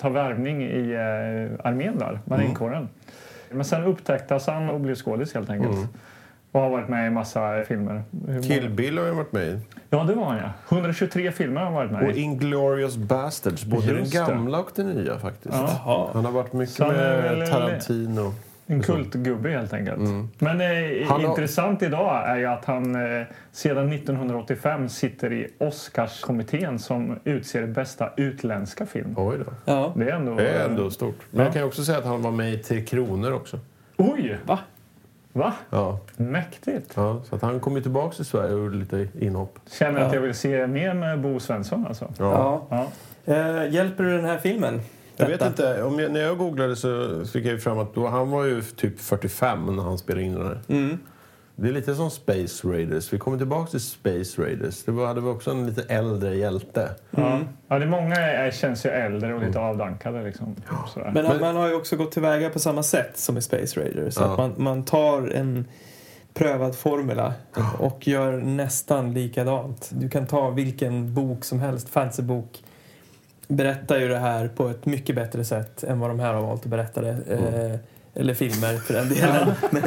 ta 0.00 0.08
värvning 0.08 0.62
i 0.62 0.92
eh, 0.92 1.66
armén 1.66 1.98
där, 1.98 2.20
marinkåren. 2.24 2.88
Men 3.50 3.64
sen 3.64 3.84
upptäcktes 3.84 4.46
han 4.46 4.70
och 4.70 4.80
blev 4.80 4.94
skådis 4.94 5.34
helt 5.34 5.50
enkelt. 5.50 5.76
Och 6.52 6.60
har 6.60 6.70
varit 6.70 6.88
med 6.88 7.06
i 7.06 7.10
massa 7.10 7.64
filmer. 7.68 8.02
Kill 8.42 8.68
Bill 8.70 8.98
har 8.98 9.04
jag 9.06 9.14
varit 9.14 9.32
med 9.32 9.46
i. 9.48 9.58
Ja, 9.90 10.04
det 10.04 10.14
var 10.14 10.24
han 10.24 10.36
ja. 10.38 10.76
123 10.76 11.32
filmer 11.32 11.56
har 11.60 11.64
han 11.64 11.74
varit 11.74 11.90
med 11.90 12.02
Och 12.04 12.16
i. 12.16 12.20
Inglourious 12.20 12.96
Bastards. 12.96 13.64
Både 13.64 13.86
Just 13.86 14.12
den 14.12 14.26
gamla 14.26 14.58
och 14.58 14.70
den 14.74 14.86
nya 14.90 15.18
faktiskt. 15.18 15.54
Jaha. 15.54 16.08
Han 16.12 16.24
har 16.24 16.32
varit 16.32 16.52
mycket 16.52 16.78
med 16.78 17.46
Tarantino. 17.50 18.34
En 18.66 18.82
kultgubbe 18.82 19.50
helt 19.50 19.72
enkelt. 19.72 20.00
Men 20.38 20.60
eh, 20.60 21.08
har- 21.08 21.20
intressant 21.20 21.82
idag 21.82 22.28
är 22.28 22.36
ju 22.36 22.46
att 22.46 22.64
han 22.64 22.94
eh, 22.94 23.22
sedan 23.52 23.92
1985 23.92 24.88
sitter 24.88 25.32
i 25.32 25.46
Oscarskommittén 25.58 26.78
som 26.78 27.18
utser 27.24 27.66
bästa 27.66 28.10
utländska 28.16 28.86
film. 28.86 29.14
Oj 29.16 29.36
då. 29.38 29.52
Ja. 29.64 29.92
Det 29.96 30.04
är 30.10 30.14
ändå... 30.16 30.34
Det 30.34 30.48
är 30.48 30.68
ändå 30.68 30.90
stort. 30.90 31.18
Men 31.30 31.38
Ja. 31.40 31.44
jag 31.44 31.52
kan 31.52 31.62
ju 31.62 31.68
också 31.68 31.84
säga 31.84 31.98
att 31.98 32.04
han 32.04 32.22
var 32.22 32.30
med 32.30 32.52
i 32.54 32.58
Tre 32.58 32.80
Kronor 32.84 33.32
också. 33.32 33.58
Oj! 33.96 34.38
Va? 34.46 34.58
Va? 35.32 35.52
Ja. 35.70 35.98
Mäktigt. 36.16 36.92
ja 36.96 37.20
så 37.28 37.34
att 37.36 37.42
han 37.42 37.60
kom 37.60 37.76
ju 37.76 37.82
tillbaka 37.82 38.14
till 38.16 38.24
Sverige 38.24 38.54
och 38.54 38.60
gjorde 38.60 38.76
lite 38.76 39.08
inhopp. 39.20 39.58
Känner 39.70 40.00
att 40.00 40.06
Ja. 40.08 40.14
jag 40.14 40.22
vill 40.22 40.34
se 40.34 40.66
mer 40.66 40.94
med 40.94 41.20
Bo 41.20 41.40
Svensson 41.40 41.86
alltså. 41.86 42.12
Ja. 42.18 42.66
Ja. 42.70 42.86
Ja. 43.24 43.34
Eh, 43.34 43.72
hjälper 43.74 44.04
du 44.04 44.16
den 44.16 44.24
här 44.24 44.38
filmen? 44.38 44.80
Jag 45.16 45.26
vet 45.26 45.42
inte, 45.46 45.82
om 45.82 45.98
jag, 45.98 46.12
när 46.12 46.20
jag 46.20 46.38
googlade 46.38 46.76
så 46.76 47.22
fick 47.32 47.46
jag 47.46 47.62
fram 47.62 47.78
att 47.78 47.94
då, 47.94 48.06
han 48.08 48.30
var 48.30 48.44
ju 48.44 48.62
typ 48.62 49.00
45 49.00 49.76
när 49.76 49.82
han 49.82 49.98
spelade 49.98 50.22
in 50.24 50.34
den 50.34 50.46
här. 50.46 50.60
Mm. 50.68 50.98
Det 51.56 51.68
är 51.68 51.72
lite 51.72 51.94
som 51.94 52.10
Space 52.10 52.68
Raiders. 52.68 53.12
Vi 53.12 53.18
kommer 53.18 53.38
tillbaka 53.38 53.70
till 53.70 53.80
Space 53.80 54.42
Raiders. 54.42 54.84
Det 54.84 54.92
var, 54.92 55.06
hade 55.06 55.20
vi 55.20 55.28
också 55.28 55.50
en 55.50 55.66
lite 55.66 55.82
äldre 55.82 56.36
hjälte. 56.36 56.90
Ja. 57.10 57.40
Ja, 57.68 57.78
det 57.78 57.84
är 57.84 57.88
många 57.88 58.16
är, 58.16 58.50
känns 58.50 58.86
ju 58.86 58.90
äldre 58.90 59.34
och 59.34 59.42
lite 59.42 59.58
avdankade. 59.58 60.22
Liksom. 60.22 60.56
Men, 60.96 61.12
Men- 61.12 61.40
man 61.40 61.56
har 61.56 61.68
ju 61.68 61.74
också 61.74 61.96
gått 61.96 62.12
tillväga 62.12 62.50
på 62.50 62.58
samma 62.58 62.82
sätt 62.82 63.18
som 63.18 63.38
i 63.38 63.42
Space 63.42 63.80
Raiders. 63.80 64.16
Ja. 64.16 64.24
Att 64.24 64.38
man, 64.38 64.54
man 64.56 64.84
tar 64.84 65.28
en 65.28 65.64
prövad 66.34 66.76
formula 66.76 67.34
och 67.78 68.08
gör 68.08 68.32
nästan 68.32 69.14
likadant. 69.14 69.90
Du 69.92 70.08
kan 70.08 70.26
ta 70.26 70.50
vilken 70.50 71.14
bok 71.14 71.44
som 71.44 71.60
helst, 71.60 71.88
fantasybok 71.88 72.62
berättar 73.48 73.98
ju 73.98 74.08
det 74.08 74.18
här 74.18 74.48
på 74.48 74.68
ett 74.68 74.86
mycket 74.86 75.16
bättre 75.16 75.44
sätt 75.44 75.84
än 75.84 76.00
vad 76.00 76.10
de 76.10 76.20
här 76.20 76.34
har 76.34 76.42
valt 76.42 76.60
att 76.60 76.66
berätta 76.66 77.00
det. 77.00 77.16
Eh, 77.28 77.78
eller 78.14 78.34
filmer 78.34 78.76
för 78.76 78.94
den 78.94 79.08
delen. 79.08 79.52
Men, 79.70 79.82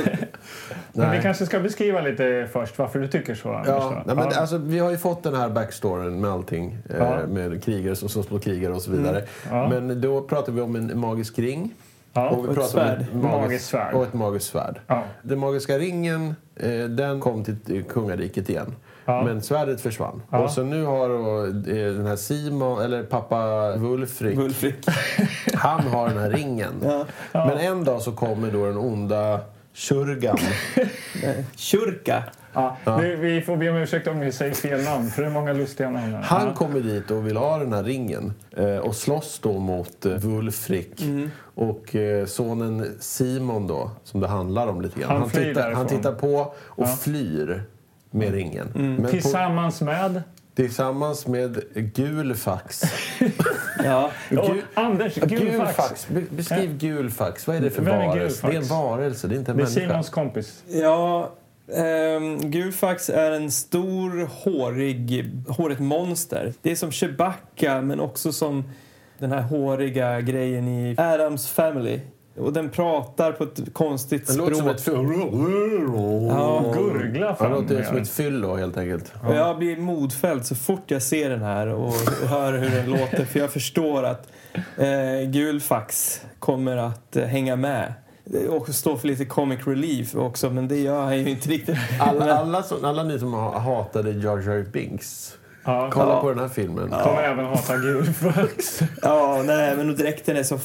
Men 0.93 1.11
vi 1.11 1.21
kanske 1.21 1.45
ska 1.45 1.59
beskriva 1.59 2.01
lite 2.01 2.47
först 2.53 2.77
varför 2.77 2.99
du 2.99 3.07
tycker 3.07 3.35
så. 3.35 3.49
Anders, 3.53 3.67
Ja, 3.67 4.03
nej, 4.05 4.15
men 4.15 4.27
Ja. 4.31 4.39
alltså, 4.39 4.57
vi 4.57 4.79
har 4.79 4.91
ju 4.91 4.97
fått 4.97 5.23
den 5.23 5.35
här 5.35 5.49
backstoryn 5.49 6.21
med 6.21 6.31
allting. 6.31 6.77
Ja. 6.89 6.95
Mm. 6.95 7.19
Eh, 7.21 7.27
med 7.49 7.63
krigare 7.63 7.95
som 7.95 8.23
mot 8.29 8.43
krigare 8.43 8.73
och 8.73 8.81
så 8.81 8.91
vidare. 8.91 9.23
Ja. 9.49 9.69
Men 9.69 10.01
då 10.01 10.21
pratar 10.21 10.51
vi 10.53 10.61
om 10.61 10.75
en 10.75 10.99
magisk 10.99 11.39
ring. 11.39 11.73
ja. 12.13 12.29
och 12.29 12.45
vi 12.45 12.49
och 12.49 12.57
ett 12.57 12.69
svärd. 12.69 13.01
ett 13.01 13.13
magiskt, 13.13 13.65
svärd. 13.65 13.93
Och 13.93 14.03
ett 14.03 14.13
magiskt 14.13 14.47
svärd. 14.47 14.79
Ja. 14.87 15.03
Den 15.21 15.39
magiska 15.39 15.77
ringen, 15.77 16.35
eh, 16.55 16.83
den 16.83 17.19
kom 17.19 17.43
till 17.43 17.59
till 17.59 17.83
kungariket 17.83 18.49
igen. 18.49 18.75
Ja. 19.05 19.23
Men 19.23 19.41
svärdet 19.41 19.81
försvann. 19.81 20.21
Ja. 20.29 20.39
Och 20.39 20.51
så 20.51 20.63
nu 20.63 20.83
har 20.85 21.09
då, 21.09 21.45
eh, 21.45 21.93
den 21.93 22.05
här 22.05 22.15
Simon, 22.15 22.81
eller 22.81 23.03
pappa 23.03 23.71
Wulfrik, 23.75 24.37
Wulfrik. 24.37 24.75
han 25.53 25.87
har 25.87 26.09
den 26.09 26.17
här 26.17 26.29
ringen. 26.29 26.73
Ja. 26.83 27.05
Men 27.31 27.57
en 27.57 27.83
dag 27.83 28.01
så 28.01 28.11
kommer 28.11 28.51
då 28.51 28.65
den 28.65 28.77
onda 28.77 29.39
Shurgan. 29.73 30.37
Kyrka. 31.55 32.23
Ja. 32.53 32.77
Nu, 32.85 33.15
vi 33.15 33.41
får 33.41 33.57
be 33.57 33.69
om 33.69 33.75
ursäkt 33.75 34.07
om 34.07 34.19
vi 34.19 34.31
säger 34.31 34.53
fel 34.53 34.83
namn, 34.83 35.09
för 35.09 35.21
det 35.21 35.27
är 35.27 35.31
många 35.31 35.53
lustiga 35.53 35.89
namn 35.89 36.13
här. 36.13 36.21
Han 36.21 36.47
ja. 36.47 36.53
kommer 36.53 36.79
dit 36.79 37.11
och 37.11 37.27
vill 37.27 37.37
ha 37.37 37.57
den 37.57 37.73
här 37.73 37.83
ringen 37.83 38.33
eh, 38.57 38.77
och 38.77 38.95
slåss 38.95 39.39
då 39.43 39.59
mot 39.59 40.05
eh, 40.05 40.11
Wulfrik. 40.11 41.01
Mm. 41.01 41.31
Och 41.55 41.95
eh, 41.95 42.25
sonen 42.25 42.95
Simon 42.99 43.67
då, 43.67 43.91
som 44.03 44.19
det 44.19 44.27
handlar 44.27 44.67
om 44.67 44.81
lite 44.81 44.99
grann. 44.99 45.11
Han 45.11 45.21
Han, 45.21 45.29
tittar, 45.29 45.71
han 45.71 45.87
tittar 45.87 46.13
på 46.13 46.53
och 46.57 46.99
flyr 46.99 47.63
med 48.15 48.33
ringen. 48.33 48.67
Men 48.73 49.03
på, 49.03 49.07
Tillsammans 49.09 49.81
med... 49.81 50.21
tillsammans 50.55 51.27
med 51.27 51.63
Gulfax. 51.73 52.81
Ja. 53.83 54.11
Och 54.29 54.35
Gul- 54.47 54.61
Anders, 54.73 55.17
Ja, 55.17 55.25
Gulfax. 55.25 56.07
Be- 56.09 56.23
Beskriv 56.29 56.77
Gulfax. 56.77 57.47
Vad 57.47 57.55
är 57.55 57.61
det 57.61 57.69
för 57.69 57.81
Vem 57.81 57.93
är 57.93 58.07
varelse? 58.07 58.19
Gulfax? 58.19 58.41
Det 58.41 58.57
är 58.57 58.61
en 58.61 58.67
varelse, 58.87 59.27
det 59.27 59.35
är 59.35 59.39
inte 59.39 59.51
en 59.51 59.57
Det 59.57 59.63
är 59.63 59.65
människa. 59.67 59.87
Simons 59.87 60.09
kompis. 60.09 60.63
Ja, 60.67 61.31
ehm, 61.75 62.51
Gulfax 62.51 63.09
är 63.09 63.31
en 63.31 63.51
stor, 63.51 64.29
hårig, 64.43 65.25
hårigt 65.47 65.79
monster. 65.79 66.53
Det 66.61 66.71
är 66.71 66.75
som 66.75 66.91
Chewbacca, 66.91 67.81
men 67.81 67.99
också 67.99 68.31
som 68.33 68.63
den 69.19 69.31
här 69.31 69.41
håriga 69.41 70.21
grejen 70.21 70.67
i 70.67 70.95
Adams 70.97 71.47
Family. 71.49 71.99
Och 72.37 72.53
den 72.53 72.69
pratar 72.69 73.31
på 73.31 73.43
ett 73.43 73.73
konstigt 73.73 74.29
språk. 74.33 74.49
låter 74.49 74.55
som 74.55 74.69
ett... 74.69 74.87
Ja. 76.29 76.73
Gurgla 76.75 77.27
Det 77.29 77.35
fram. 77.35 77.51
låter 77.51 77.75
med 77.75 77.85
som 77.85 77.97
ett 77.97 78.09
fyllo 78.09 78.55
helt 78.55 78.77
enkelt. 78.77 79.13
Och 79.27 79.35
jag 79.35 79.57
blir 79.57 79.77
modfälld 79.77 80.45
så 80.45 80.55
fort 80.55 80.83
jag 80.91 81.01
ser 81.01 81.29
den 81.29 81.41
här 81.41 81.67
och 81.67 81.93
hör 82.29 82.53
hur 82.53 82.69
den 82.69 82.89
låter. 82.89 83.25
För 83.25 83.39
jag 83.39 83.51
förstår 83.51 84.03
att 84.03 84.27
eh, 84.77 85.29
Gulfax 85.29 86.21
kommer 86.39 86.77
att 86.77 87.15
eh, 87.15 87.23
hänga 87.25 87.55
med. 87.55 87.93
Och 88.49 88.69
stå 88.69 88.97
för 88.97 89.07
lite 89.07 89.25
comic 89.25 89.59
relief 89.67 90.15
också, 90.15 90.49
men 90.49 90.67
det 90.67 90.77
gör 90.79 91.01
han 91.03 91.17
ju 91.19 91.29
inte 91.29 91.49
riktigt. 91.49 91.77
Alla, 91.99 92.37
alla, 92.37 92.63
som, 92.63 92.85
alla 92.85 93.03
ni 93.03 93.19
som 93.19 93.33
ha- 93.33 93.59
hatade 93.59 94.11
Jar 94.11 94.37
Jar 94.37 94.65
Binks, 94.71 95.33
Ja. 95.65 95.89
kolla 95.93 96.09
Ja. 96.11 96.21
på 96.21 96.29
den 96.29 96.39
här 96.39 96.47
filmen. 96.47 96.89
Kommer 96.89 97.23
även 97.23 97.45
hata 97.45 97.77
Gulfax. 97.77 98.79
Ja, 99.01 99.43
nej, 99.45 99.75
men 99.77 99.95
dräkten 99.95 100.37
är 100.37 100.43
så 100.43 100.57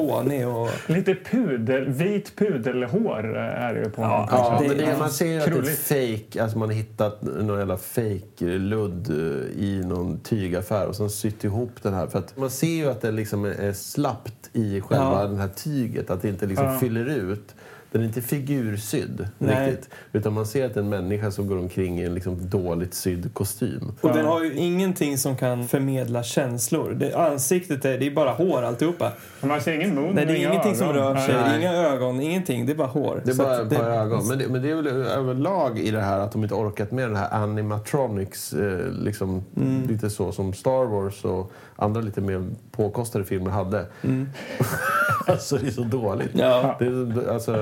fånig 0.00 0.48
och... 0.48 0.68
Lite 0.86 1.14
pudel, 1.14 1.88
vit 1.88 2.36
pudelhår 2.36 3.36
är 3.36 3.74
det 3.74 3.80
ju 3.80 3.90
på 3.90 4.02
honom. 4.02 4.26
Ja, 4.30 4.58
det- 4.62 4.68
men 4.68 4.76
det, 4.78 4.84
ja. 4.84 4.98
man 4.98 5.10
ser 5.10 5.38
att 5.40 5.46
det 5.46 5.70
är 5.70 6.16
fake, 6.16 6.42
alltså 6.42 6.58
man 6.58 6.68
har 6.68 6.76
hittat 6.76 7.22
någon 7.22 7.58
jävla 7.58 7.76
fake 7.76 8.44
ludd 8.58 9.10
eh, 9.10 9.62
i 9.64 9.82
någon 9.86 10.20
tygaffär 10.20 10.86
och 10.86 10.96
sen 10.96 11.10
sytt 11.10 11.44
ihop 11.44 11.70
den 11.82 11.94
här. 11.94 12.06
För 12.06 12.18
att 12.18 12.36
man 12.36 12.50
ser 12.50 12.66
ju 12.66 12.90
att 12.90 13.00
det 13.00 13.10
liksom 13.10 13.44
är 13.44 13.72
slappt 13.72 14.50
i 14.52 14.80
själva 14.80 15.22
Ja. 15.22 15.26
den 15.28 15.38
här 15.38 15.48
tyget, 15.48 16.10
att 16.10 16.22
det 16.22 16.28
inte 16.28 16.46
liksom 16.46 16.66
Ja. 16.66 16.78
fyller 16.78 17.06
ut. 17.06 17.54
Den 17.92 18.00
är 18.02 18.06
inte 18.06 18.22
figursydd 18.22 19.28
Nej. 19.38 19.70
riktigt. 19.70 19.90
Utan 20.12 20.32
man 20.32 20.46
ser 20.46 20.66
att 20.66 20.74
det 20.74 20.80
är 20.80 20.84
en 20.84 20.88
människa 20.90 21.30
som 21.30 21.46
går 21.46 21.58
omkring 21.58 22.00
i 22.00 22.04
en 22.04 22.14
liksom 22.14 22.48
dåligt 22.48 22.94
sydd 22.94 23.34
kostym. 23.34 23.92
Och 24.00 24.12
den 24.12 24.24
har 24.26 24.44
ju 24.44 24.54
ingenting 24.54 25.18
som 25.18 25.36
kan 25.36 25.68
förmedla 25.68 26.22
känslor. 26.22 26.90
Det, 27.00 27.14
ansiktet 27.14 27.84
är, 27.84 27.98
det 27.98 28.06
är 28.06 28.10
bara 28.10 28.30
hår 28.32 28.62
alltihopa. 28.62 29.12
Men 29.40 29.48
Man 29.48 29.60
ser 29.60 29.72
ingen 29.72 29.94
mun 29.94 30.14
Nej, 30.14 30.26
det 30.26 30.32
är 30.32 30.36
ingenting 30.48 30.74
som 30.76 30.88
ögon. 30.88 30.96
rör 31.02 31.16
sig. 31.16 31.34
Det 31.34 31.40
Nej. 31.40 31.60
inga 31.60 31.72
ögon, 31.72 32.20
ingenting. 32.20 32.66
Det 32.66 32.72
är 32.72 32.76
bara 32.76 32.88
hår. 32.88 33.22
Det 33.24 33.30
är 33.30 33.34
bara 33.36 33.62
ett 33.62 33.76
par 33.76 33.90
ögon. 33.90 34.28
Men 34.28 34.38
det, 34.38 34.48
men 34.48 34.62
det 34.62 34.70
är 34.70 34.74
väl 34.74 34.86
överlag 34.86 35.78
i 35.78 35.90
det 35.90 36.00
här 36.00 36.18
att 36.20 36.32
de 36.32 36.42
inte 36.42 36.54
orkat 36.54 36.90
med 36.90 37.08
den 37.08 37.16
här 37.16 37.34
animatronics. 37.34 38.52
Eh, 38.52 38.92
liksom, 38.92 39.44
Mm. 39.56 39.86
Lite 39.88 40.10
så 40.10 40.32
som 40.32 40.52
Star 40.52 40.84
Wars 40.84 41.24
och 41.24 41.52
andra 41.76 42.00
lite 42.00 42.20
mer 42.20 42.44
påkostade 42.82 43.24
filmer 43.24 43.50
hade. 43.50 43.86
alltså 45.26 45.56
det 45.56 45.66
är 45.66 45.70
så 45.70 45.82
dåligt. 45.82 46.34
Mm. 46.34 46.46
Ja. 46.46 46.76
Det 46.78 46.84
är, 46.86 47.32
alltså, 47.32 47.56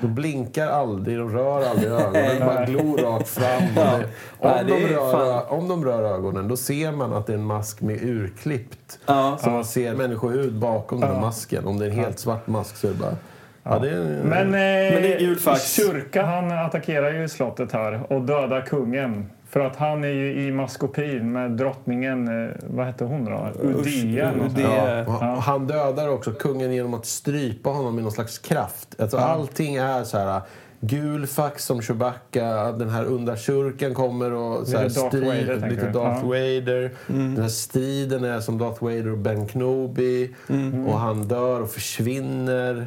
de 0.00 0.14
blinkar 0.14 0.68
aldrig, 0.68 1.18
de 1.18 1.30
rör 1.30 1.64
aldrig 1.70 1.90
ögonen. 1.92 2.38
De 2.38 2.44
bara 2.44 2.64
glor 2.64 2.98
rakt 2.98 3.28
fram. 3.28 3.62
Ja. 3.76 3.98
Nej, 4.42 4.60
om, 4.60 4.66
det 4.66 4.74
de 4.80 4.86
rör, 4.94 5.12
fan- 5.12 5.58
om 5.58 5.68
de 5.68 5.84
rör 5.84 6.14
ögonen 6.14 6.48
då 6.48 6.56
ser 6.56 6.92
man 6.92 7.12
att 7.12 7.26
det 7.26 7.32
är 7.32 7.36
en 7.38 7.44
mask 7.44 7.80
med 7.80 8.02
urklippt. 8.02 8.98
Ja. 9.06 9.38
Så 9.40 9.50
man 9.50 9.64
ser 9.64 9.94
människohud 9.94 10.54
bakom 10.54 11.00
den 11.00 11.10
här 11.10 11.20
masken. 11.20 11.66
Om 11.66 11.78
det 11.78 11.86
är 11.86 11.90
en 11.90 11.96
helt 11.96 12.18
svart 12.18 12.46
mask 12.46 12.76
så 12.76 12.86
är 12.86 12.90
det 12.90 12.98
bara... 12.98 13.16
Ja, 13.62 13.78
det 13.78 13.90
är, 13.90 14.00
Men, 14.24 14.46
eh, 14.46 14.94
Men 14.94 15.02
det 15.02 15.14
är 15.14 15.18
Gulfax. 15.18 15.72
Kyrka 15.72 16.22
han 16.26 16.52
attackerar 16.52 17.12
ju 17.12 17.28
slottet 17.28 17.72
här 17.72 18.12
och 18.12 18.22
dödar 18.22 18.60
kungen. 18.60 19.30
För 19.54 19.60
att 19.60 19.76
han 19.76 20.04
är 20.04 20.08
ju 20.08 20.42
i 20.42 20.52
maskopin 20.52 21.32
med 21.32 21.50
drottningen, 21.50 22.44
eh, 22.46 22.54
vad 22.66 22.86
hette 22.86 23.04
hon 23.04 23.24
då? 23.24 23.48
Udea. 23.62 24.32
Udea. 24.34 25.04
Ja, 25.06 25.42
han 25.44 25.66
dödar 25.66 26.08
också 26.08 26.32
kungen 26.32 26.72
genom 26.72 26.94
att 26.94 27.06
strypa 27.06 27.70
honom 27.70 27.94
med 27.94 28.04
någon 28.04 28.12
slags 28.12 28.38
kraft. 28.38 29.00
Alltså, 29.00 29.16
Allting 29.16 29.74
är 29.74 30.04
så 30.04 30.18
här... 30.18 30.40
Gulfax 30.80 31.64
som 31.64 31.82
Chewbacca, 31.82 32.72
den 32.72 32.90
här 32.90 33.12
onda 33.14 33.36
kyrkan 33.36 33.94
kommer 33.94 34.32
och 34.32 34.66
så 34.66 34.76
här, 34.76 34.84
Lite 34.84 35.00
Darth 35.00 35.16
Vader, 35.16 35.70
lite? 35.70 35.90
Darth 35.90 36.20
Ja. 36.22 36.28
Vader. 36.28 36.92
Mm. 37.08 37.34
Den 37.34 37.42
här 37.42 37.48
striden 37.48 38.24
är 38.24 38.40
som 38.40 38.58
Darth 38.58 38.84
Vader 38.84 39.08
och 39.12 39.18
Ben 39.18 39.48
Kenobi. 39.48 40.34
Mm. 40.48 40.86
Och 40.86 40.98
han 40.98 41.28
dör 41.28 41.60
och 41.60 41.70
försvinner. 41.70 42.86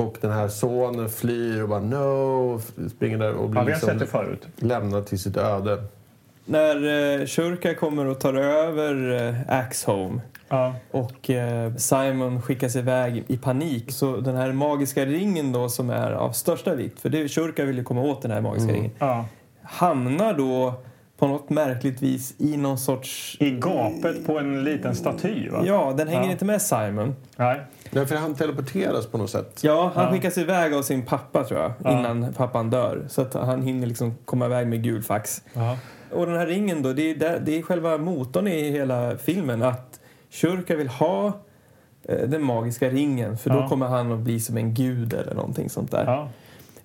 Och 0.00 0.16
den 0.20 0.30
här 0.32 0.48
sonen 0.48 1.08
flyr 1.08 1.62
och 1.62 1.68
bara 1.68 1.80
no, 1.80 2.60
springer 2.90 3.18
där 3.18 3.32
och 3.34 3.48
blir 3.50 3.60
Ja, 3.62 3.66
liksom 3.68 4.36
lämnad 4.56 5.06
till 5.06 5.18
sitt 5.18 5.36
öde. 5.36 5.82
När 6.44 7.20
eh, 7.20 7.26
Kyrka 7.26 7.74
kommer 7.74 8.06
och 8.06 8.20
tar 8.20 8.34
över 8.34 9.26
eh, 9.28 9.58
Axhome 9.58 10.20
Ja. 10.48 10.74
och 10.90 11.30
eh, 11.30 11.74
Simon 11.76 12.42
skickas 12.42 12.76
iväg 12.76 13.24
i 13.26 13.36
panik. 13.38 13.92
Så 13.92 14.16
den 14.16 14.36
här 14.36 14.52
magiska 14.52 15.06
ringen 15.06 15.52
då 15.52 15.68
som 15.68 15.90
är 15.90 16.10
av 16.12 16.32
största 16.32 16.74
vikt, 16.74 17.00
för 17.00 17.08
det, 17.08 17.28
Kyrka 17.28 17.64
vill 17.64 17.76
ju 17.78 17.84
komma 17.84 18.00
åt 18.02 18.22
den 18.22 18.30
här 18.30 18.40
magiska 18.40 18.72
ringen, 18.72 18.90
Ja. 18.98 19.24
hamnar 19.62 20.34
då 20.34 20.74
på 21.20 21.26
något 21.26 21.50
märkligt 21.50 22.02
vis 22.02 22.34
i 22.38 22.56
någon 22.56 22.78
sorts... 22.78 23.36
I 23.40 23.50
gapet 23.50 24.26
på 24.26 24.38
en 24.38 24.64
liten 24.64 24.94
staty, 24.94 25.48
va? 25.50 25.62
Ja, 25.66 25.94
den 25.96 26.08
hänger 26.08 26.24
Ja. 26.24 26.30
inte 26.32 26.44
med 26.44 26.62
Simon. 26.62 27.14
Nej. 27.36 27.60
Nej, 27.90 28.06
för 28.06 28.16
han 28.16 28.34
teleporteras 28.34 29.06
på 29.06 29.18
något 29.18 29.30
sätt. 29.30 29.60
Ja, 29.62 29.92
han 29.94 30.04
Ja. 30.04 30.10
skickas 30.12 30.38
iväg 30.38 30.74
av 30.74 30.82
sin 30.82 31.02
pappa 31.06 31.44
tror 31.44 31.60
jag, 31.60 31.72
Ja. 31.84 31.98
innan 31.98 32.32
pappan 32.32 32.70
dör. 32.70 33.04
Så 33.08 33.22
att 33.22 33.34
han 33.34 33.62
hinner 33.62 33.86
liksom 33.86 34.14
komma 34.24 34.46
iväg 34.46 34.66
med 34.66 34.82
gulfax. 34.82 35.42
Ja. 35.52 35.76
Och 36.12 36.26
den 36.26 36.36
här 36.36 36.46
ringen 36.46 36.82
då, 36.82 36.92
det 36.92 37.02
är, 37.10 37.14
där, 37.14 37.40
det 37.44 37.58
är 37.58 37.62
själva 37.62 37.98
motorn 37.98 38.48
i 38.48 38.70
hela 38.70 39.16
filmen. 39.16 39.62
Att 39.62 40.00
Kyrka 40.30 40.76
vill 40.76 40.88
ha 40.88 41.26
eh, 42.08 42.28
den 42.28 42.42
magiska 42.44 42.88
ringen 42.88 43.38
för 43.38 43.50
då 43.50 43.56
Ja. 43.56 43.68
kommer 43.68 43.86
han 43.86 44.12
att 44.12 44.18
bli 44.18 44.40
som 44.40 44.56
en 44.56 44.74
gud 44.74 45.12
eller 45.14 45.34
någonting 45.34 45.70
sånt 45.70 45.90
där. 45.90 46.28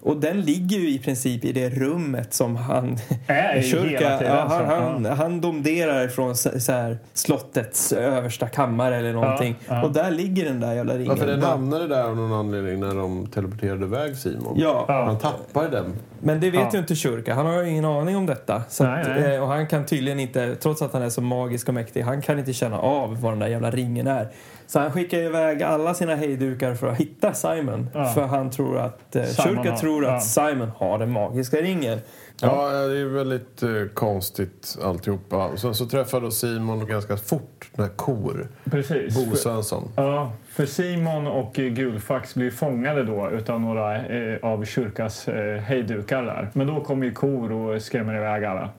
Ja. 0.06 0.12
Och 0.12 0.18
den 0.18 0.42
ligger 0.42 0.78
ju 0.78 0.90
i 0.90 1.00
princip 1.00 1.46
i 1.46 1.52
det 1.52 1.70
rummet 1.70 2.34
som 2.34 2.56
han... 2.56 2.98
Är 3.28 3.56
i 3.58 3.62
hela 3.62 4.18
tiden, 4.18 4.34
ja, 4.34 4.46
han, 4.50 4.60
så. 4.60 4.74
han, 4.74 5.06
han 5.06 5.42
domderar 5.42 6.08
från 6.08 6.36
så, 6.36 6.72
här, 6.72 6.98
slottets 7.14 7.94
översta 7.94 8.48
kammare 8.48 8.96
eller 8.96 9.14
någonting. 9.14 9.56
Ja, 9.68 9.76
ja. 9.76 9.84
Och 9.84 9.94
där 9.94 10.12
ligger 10.12 10.46
den 10.46 10.60
där 10.60 10.74
jävla 10.74 10.94
ringen. 10.94 11.10
Varför 11.10 11.28
den 11.28 11.44
hamnade 11.44 11.88
där 11.88 12.04
av 12.04 12.16
någon 12.16 12.34
anledning 12.34 12.80
när 12.80 12.96
de 12.96 13.28
teleporterade 13.28 13.86
iväg 13.86 14.16
Simon? 14.16 14.54
Ja, 14.56 14.86
Ja. 14.88 15.04
Han 15.06 15.18
tappade 15.18 15.70
den. 15.70 15.94
Men 16.26 16.40
det 16.40 16.52
vet 16.52 16.60
Ja. 16.62 16.70
ju 16.74 16.80
inte 16.80 16.96
Kyrka. 16.96 17.34
Han 17.34 17.46
har 17.46 17.64
ju 17.64 17.70
ingen 17.70 17.86
aning 17.86 18.18
om 18.18 18.26
detta. 18.26 18.64
Så 18.70 18.84
Nej, 18.84 19.02
att, 19.02 19.08
nej. 19.08 19.36
eh, 19.36 19.42
Och 19.42 19.48
han 19.48 19.68
kan 19.68 19.86
tydligen 19.86 20.20
inte, 20.20 20.56
trots 20.56 20.82
att 20.82 20.94
han 20.94 21.02
är 21.02 21.10
så 21.10 21.22
magisk 21.22 21.68
och 21.68 21.74
mäktig, 21.74 22.02
han 22.02 22.22
kan 22.22 22.40
inte 22.40 22.54
känna 22.54 22.80
av 22.80 23.22
vad 23.22 23.32
den 23.32 23.40
där 23.40 23.48
jävla 23.48 23.72
ringen 23.72 24.08
är. 24.08 24.28
Så 24.68 24.80
han 24.80 24.92
skickar 24.92 25.18
iväg 25.18 25.64
alla 25.64 25.94
sina 25.94 26.16
hejdukar 26.16 26.76
för 26.76 26.88
att 26.88 26.98
hitta 26.98 27.34
Simon. 27.34 27.90
Ja. 27.94 28.06
För 28.14 28.22
han 28.26 28.52
tror 28.52 28.78
att, 28.78 29.16
eh, 29.16 29.24
Shurka 29.24 29.72
har- 29.72 29.78
tror 29.78 30.06
att 30.06 30.12
ja. 30.12 30.20
Simon 30.52 30.72
har 30.78 30.98
den 31.00 31.12
magiska 31.12 31.58
ringen. 31.58 32.00
Ja, 32.42 32.70
det 32.72 33.00
är 33.00 33.06
väldigt 33.06 33.64
eh, 33.64 33.70
konstigt 33.94 34.78
alltihopa. 34.84 35.46
Och 35.48 35.60
sen 35.60 35.76
så 35.76 35.86
träffar 35.86 36.22
då 36.22 36.32
Simon 36.32 36.86
ganska 36.88 37.18
fort 37.18 37.70
den 37.76 37.86
här 37.86 37.92
Kor, 37.96 38.48
Precis. 38.72 39.16
Bo 39.30 39.36
Svensson. 39.36 39.84
Ja, 39.96 40.32
för 40.56 40.66
Simon 40.66 41.28
och 41.28 41.60
eh, 41.60 41.66
Gulfax 41.66 42.36
blir 42.36 42.52
fångade 42.52 43.04
då 43.04 43.30
utav 43.30 43.62
några 43.62 44.06
eh, 44.06 44.38
av 44.42 44.66
kyrkas 44.66 45.28
eh, 45.28 45.60
hejdukar 45.60 46.24
där. 46.24 46.50
Men 46.54 46.68
då 46.68 46.82
kommer 46.82 47.06
ju 47.06 47.14
Kor 47.14 47.52
och 47.52 47.82
skrämmer 47.82 48.16
iväg 48.16 48.44
alla. 48.44 48.70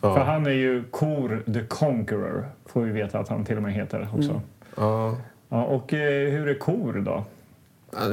Ja. 0.00 0.14
För 0.14 0.24
han 0.24 0.46
är 0.46 0.50
ju 0.50 0.84
Kor 0.90 1.42
the 1.54 1.66
Conqueror, 1.68 2.48
får 2.66 2.80
vi 2.80 2.92
veta 2.92 3.18
att 3.18 3.28
han 3.28 3.44
till 3.44 3.56
och 3.56 3.62
med 3.62 3.72
heter 3.72 4.08
också. 4.14 4.30
Mm. 4.30 4.42
Ja. 4.76 5.16
Ja, 5.48 5.64
och 5.64 5.94
eh, 5.94 6.30
hur 6.30 6.48
är 6.48 6.54
Kor 6.54 6.92
då? 6.92 7.24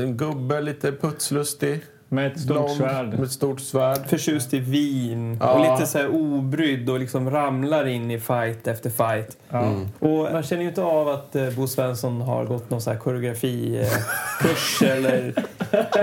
En 0.02 0.18
gubbe, 0.18 0.62
lite 0.62 0.92
putslustig. 0.92 1.82
Med 2.10 2.32
ett 2.32 2.40
stort 2.40 2.56
blond, 2.58 2.72
svärd. 2.72 3.08
Med 3.08 3.24
ett 3.24 3.32
stort 3.32 3.60
svärd. 3.60 4.08
Förtjust 4.10 4.54
i 4.54 4.60
vin 4.60 5.38
Ja. 5.42 5.52
och 5.52 5.72
lite 5.72 5.88
så 5.92 5.98
här 5.98 6.10
obrydd 6.16 6.90
och 6.90 7.00
liksom 7.00 7.30
ramlar 7.30 7.88
in 7.88 8.12
i 8.12 8.20
fight 8.20 8.68
efter 8.68 8.90
fight. 8.90 9.38
Ja. 9.50 9.62
Mm. 9.62 9.88
Och 10.00 10.34
man 10.34 10.44
känner 10.44 10.62
ju 10.62 10.70
inte 10.70 10.82
av 10.84 11.08
att 11.08 11.36
eh, 11.36 11.50
Bo 11.50 11.68
Svensson 11.68 12.22
har 12.22 12.46
gått 12.46 12.70
någon 12.70 12.82
så 12.82 12.92
här 12.92 12.98
koreografikurs 12.98 14.82
eller... 14.86 15.34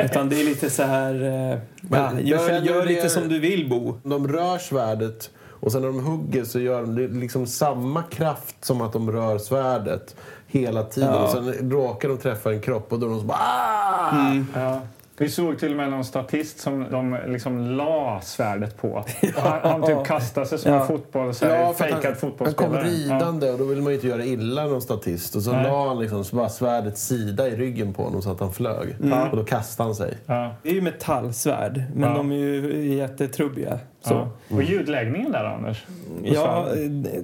Utan 0.05 0.29
det 0.29 0.41
är 0.41 0.45
lite 0.45 0.71
så 0.71 0.83
här... 0.83 1.15
Eh, 1.15 1.59
ja, 1.91 2.21
gör 2.21 2.61
gör 2.61 2.87
lite 2.87 3.09
som 3.09 3.29
du 3.29 3.39
vill, 3.39 3.69
Bo. 3.69 3.99
De 4.03 4.29
rör 4.29 4.59
svärdet 4.59 5.31
och 5.65 5.73
sen 5.73 5.81
när 5.81 5.89
de 5.89 6.05
hugger 6.07 6.45
så 6.45 6.61
gör 6.61 6.83
de 6.83 7.21
liksom 7.21 7.47
samma 7.47 8.03
kraft 8.03 8.65
som 8.65 8.81
att 8.81 8.93
de 8.93 9.13
rör 9.13 9.39
svärdet 9.39 10.17
hela 10.47 10.83
tiden. 10.83 11.11
Ja. 11.13 11.19
Och 11.25 11.31
sen 11.31 11.71
råkar 11.71 12.09
de 12.09 12.19
träffa 12.19 12.53
en 12.53 12.61
kropp 12.61 12.93
och 12.93 12.99
då 12.99 13.07
är 13.07 13.11
de 13.11 13.21
så 13.21 13.27
bara 13.27 13.39
ah! 13.39 14.35
Ja. 14.55 14.81
Vi 15.19 15.29
såg 15.29 15.59
till 15.59 15.71
och 15.71 15.77
med 15.77 15.91
någon 15.91 16.05
statist 16.05 16.59
som 16.61 16.87
de 16.91 17.19
liksom 17.27 17.59
la 17.77 18.21
svärdet 18.23 18.77
på. 18.77 18.89
Och 19.37 19.43
han, 19.43 19.71
han 19.71 19.83
typ 19.87 20.07
kastade 20.07 20.47
sig 20.47 20.59
som 20.59 20.73
Ja. 20.73 20.81
en 20.81 20.87
fotboll, 20.87 21.35
så 21.35 21.47
här, 21.47 21.71
att 21.71 21.79
fejkad 21.79 21.95
han, 21.97 22.05
han 22.05 22.15
kom 22.15 22.31
fotbollsspelare. 22.31 22.85
ridande 22.89 23.51
och 23.51 23.59
då 23.59 23.65
vill 23.65 23.79
man 23.83 23.89
ju 23.89 23.95
inte 23.95 24.07
göra 24.09 24.25
illa 24.25 24.65
någon 24.67 24.83
statist. 24.83 25.37
Och 25.37 25.43
så 25.43 25.53
Nej. 25.53 25.63
la 25.63 25.89
han 25.89 25.99
liksom 25.99 26.25
så 26.25 26.37
bara 26.37 26.49
svärdets 26.49 27.07
sida 27.07 27.49
i 27.49 27.57
ryggen 27.57 27.95
på 27.95 28.03
honom 28.03 28.23
så 28.23 28.31
att 28.31 28.41
han 28.41 28.53
flög. 28.53 28.97
Mm. 29.03 29.31
Och 29.31 29.37
då 29.37 29.45
kastade 29.45 29.87
han 29.89 29.95
sig. 29.95 30.19
Ja. 30.27 30.55
Det 30.63 30.69
är 30.69 30.75
ju 30.75 30.81
metallsvärd, 30.83 31.83
men 31.95 32.11
Ja. 32.11 32.17
de 32.17 32.33
är 32.33 32.37
ju 32.37 32.95
jättetrubbiga. 32.95 33.79
Så. 34.05 34.15
Ja. 34.15 34.31
Och 34.57 34.63
ljudläggningen 34.63 35.33
där, 35.33 35.45
Anders? 35.45 35.85
Ja, 36.23 36.69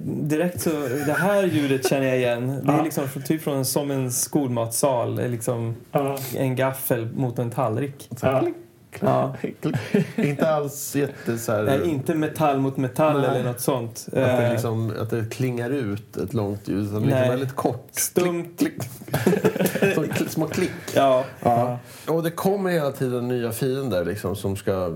direkt 0.03 0.61
så... 0.61 0.69
Det 1.05 1.13
här 1.19 1.43
ljudet 1.43 1.89
känner 1.89 2.07
jag 2.07 2.17
igen. 2.17 2.61
Det 2.63 2.71
är 2.71 2.83
liksom 2.83 3.07
typ 3.25 3.41
från 3.41 3.65
som 3.65 3.91
en 3.91 4.11
skolmatsal. 4.11 5.29
Liksom 5.31 5.75
Ja. 5.91 6.17
en 6.37 6.55
gaffel 6.55 7.07
mot 7.15 7.39
en 7.39 7.49
tallrik. 7.51 8.09
Ja. 8.99 9.35
Inte 10.15 10.49
alls 10.49 10.95
jätte 10.95 11.37
så 11.37 11.51
här, 11.51 11.63
Nej, 11.63 11.89
inte 11.89 12.15
metall 12.15 12.59
mot 12.59 12.77
metall 12.77 13.21
Nej. 13.21 13.29
eller 13.29 13.43
något 13.43 13.59
sånt. 13.59 14.05
att, 14.07 14.13
det 14.13 14.21
Eh, 14.45 14.51
liksom, 14.51 14.93
att 15.01 15.09
det 15.09 15.25
klingar 15.33 15.69
ut 15.69 16.17
ett 16.17 16.33
långt 16.33 16.67
ljud. 16.67 16.87
Utan 16.87 17.01
liksom 17.01 17.19
väldigt 17.19 17.55
kort. 17.55 17.87
Stumt. 17.91 18.45
Klick, 18.57 18.57
klick. 18.57 18.83
Så 19.95 20.29
små 20.29 20.47
klick. 20.47 20.71
Ja. 20.95 21.23
Ja. 21.39 21.79
Och 22.07 22.23
det 22.23 22.31
kommer 22.31 22.69
hela 22.69 22.91
tiden 22.91 23.27
nya 23.27 23.51
fiender 23.51 24.05
liksom, 24.05 24.35
som 24.35 24.55
ska 24.55 24.95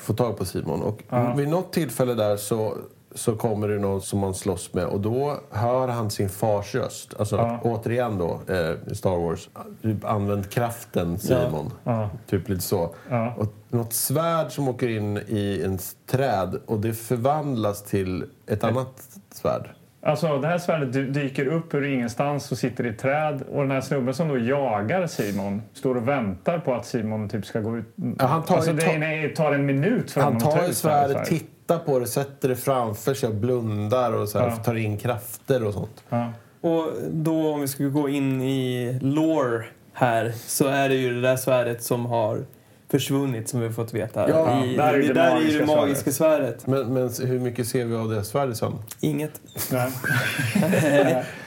få 0.00 0.12
tag 0.14 0.38
på 0.38 0.44
Simon. 0.44 0.82
Och 0.82 1.02
Ja. 1.08 1.34
vid 1.34 1.48
något 1.48 1.72
tillfälle 1.72 2.14
där 2.14 2.36
så, 2.36 2.76
så 3.16 3.36
kommer 3.36 3.68
det 3.68 3.78
någon 3.78 4.00
som 4.02 4.18
man 4.18 4.34
slåss 4.34 4.74
med 4.74 4.84
och 4.84 5.00
då 5.00 5.36
hör 5.50 5.88
han 5.88 6.10
sin 6.10 6.28
fars 6.28 6.74
röst. 6.74 7.14
Alltså 7.18 7.36
Ja. 7.36 7.60
återigen 7.62 8.18
då, 8.18 8.40
eh, 8.48 8.92
i 8.92 8.94
Star 8.94 9.16
Wars, 9.16 9.48
typ 9.82 10.04
använd 10.04 10.50
kraften 10.50 11.18
Simon. 11.18 11.72
Ja. 11.84 12.10
Typ 12.26 12.48
lite 12.48 12.62
så. 12.62 12.94
Ja. 13.10 13.34
Och 13.38 13.46
något 13.68 13.92
svärd 13.92 14.52
som 14.52 14.68
åker 14.68 14.88
in 14.88 15.16
i 15.28 15.62
en 15.64 15.78
träd 16.10 16.56
och 16.66 16.80
det 16.80 16.92
förvandlas 16.92 17.82
till 17.82 18.24
ett 18.46 18.64
annat 18.64 19.02
svärd. 19.30 19.68
Alltså, 20.02 20.38
det 20.38 20.48
här 20.48 20.58
svärdet 20.58 20.92
dy- 20.92 21.10
dyker 21.10 21.46
upp 21.46 21.74
ur 21.74 21.84
ingenstans 21.84 22.52
och 22.52 22.58
sitter 22.58 22.86
i 22.86 22.88
ett 22.88 22.98
träd. 22.98 23.42
Och 23.52 23.62
den 23.62 23.70
här 23.70 23.80
snubben 23.80 24.14
som 24.14 24.28
då 24.28 24.38
jagar 24.38 25.06
Simon 25.06 25.62
står 25.72 25.94
och 25.96 26.08
väntar 26.08 26.58
på 26.58 26.74
att 26.74 26.86
Simon 26.86 27.28
typ 27.28 27.46
ska 27.46 27.60
gå 27.60 27.76
ut. 27.78 27.84
Ja, 28.18 28.26
han 28.26 28.42
tar 28.44 28.56
alltså, 28.56 28.72
det 28.72 28.98
nej, 28.98 29.34
tar 29.34 29.52
en 29.52 29.66
minut 29.66 30.10
för 30.10 30.20
Han 30.20 30.32
honom 30.32 30.48
att 30.48 30.54
ta 30.54 30.66
ut 30.66 30.76
svärdet. 30.76 31.10
svärdet, 31.26 31.28
tittar 31.66 31.78
på 31.78 31.98
det, 31.98 32.06
sätter 32.06 32.48
det 32.48 32.56
framför 32.56 33.14
sig 33.14 33.28
och 33.28 33.34
blundar 33.34 34.12
och 34.12 34.28
så 34.28 34.38
här, 34.38 34.46
Ja. 34.48 34.56
tar 34.56 34.74
in 34.74 34.98
krafter 34.98 35.64
och 35.64 35.74
sånt. 35.74 36.02
Ja. 36.08 36.32
Och 36.60 36.86
då 37.10 37.52
om 37.52 37.60
vi 37.60 37.68
ska 37.68 37.84
gå 37.84 38.08
in 38.08 38.42
i 38.42 38.98
lore 39.02 39.64
här 39.92 40.32
så 40.46 40.66
är 40.66 40.88
det 40.88 40.94
ju 40.94 41.14
det 41.14 41.20
där 41.20 41.36
svärdet 41.36 41.82
som 41.82 42.06
har 42.06 42.44
försvunnit 42.90 43.48
som 43.48 43.60
vi 43.60 43.66
har 43.66 43.72
fått 43.72 43.94
veta. 43.94 44.28
Ja, 44.30 44.64
I, 44.64 44.76
där 44.76 44.94
är 44.94 44.98
det 44.98 45.06
det 45.08 45.12
där 45.14 45.36
är 45.36 45.40
ju 45.40 45.40
magiska 45.40 45.58
det 45.60 45.66
magiska 45.66 46.12
svärdet. 46.12 46.66
Men, 46.66 46.94
men 46.94 47.10
hur 47.24 47.38
mycket 47.38 47.68
ser 47.68 47.84
vi 47.84 47.96
av 47.96 48.10
det 48.10 48.24
svärdet 48.24 48.56
sen? 48.56 48.72
Inget. 49.00 49.40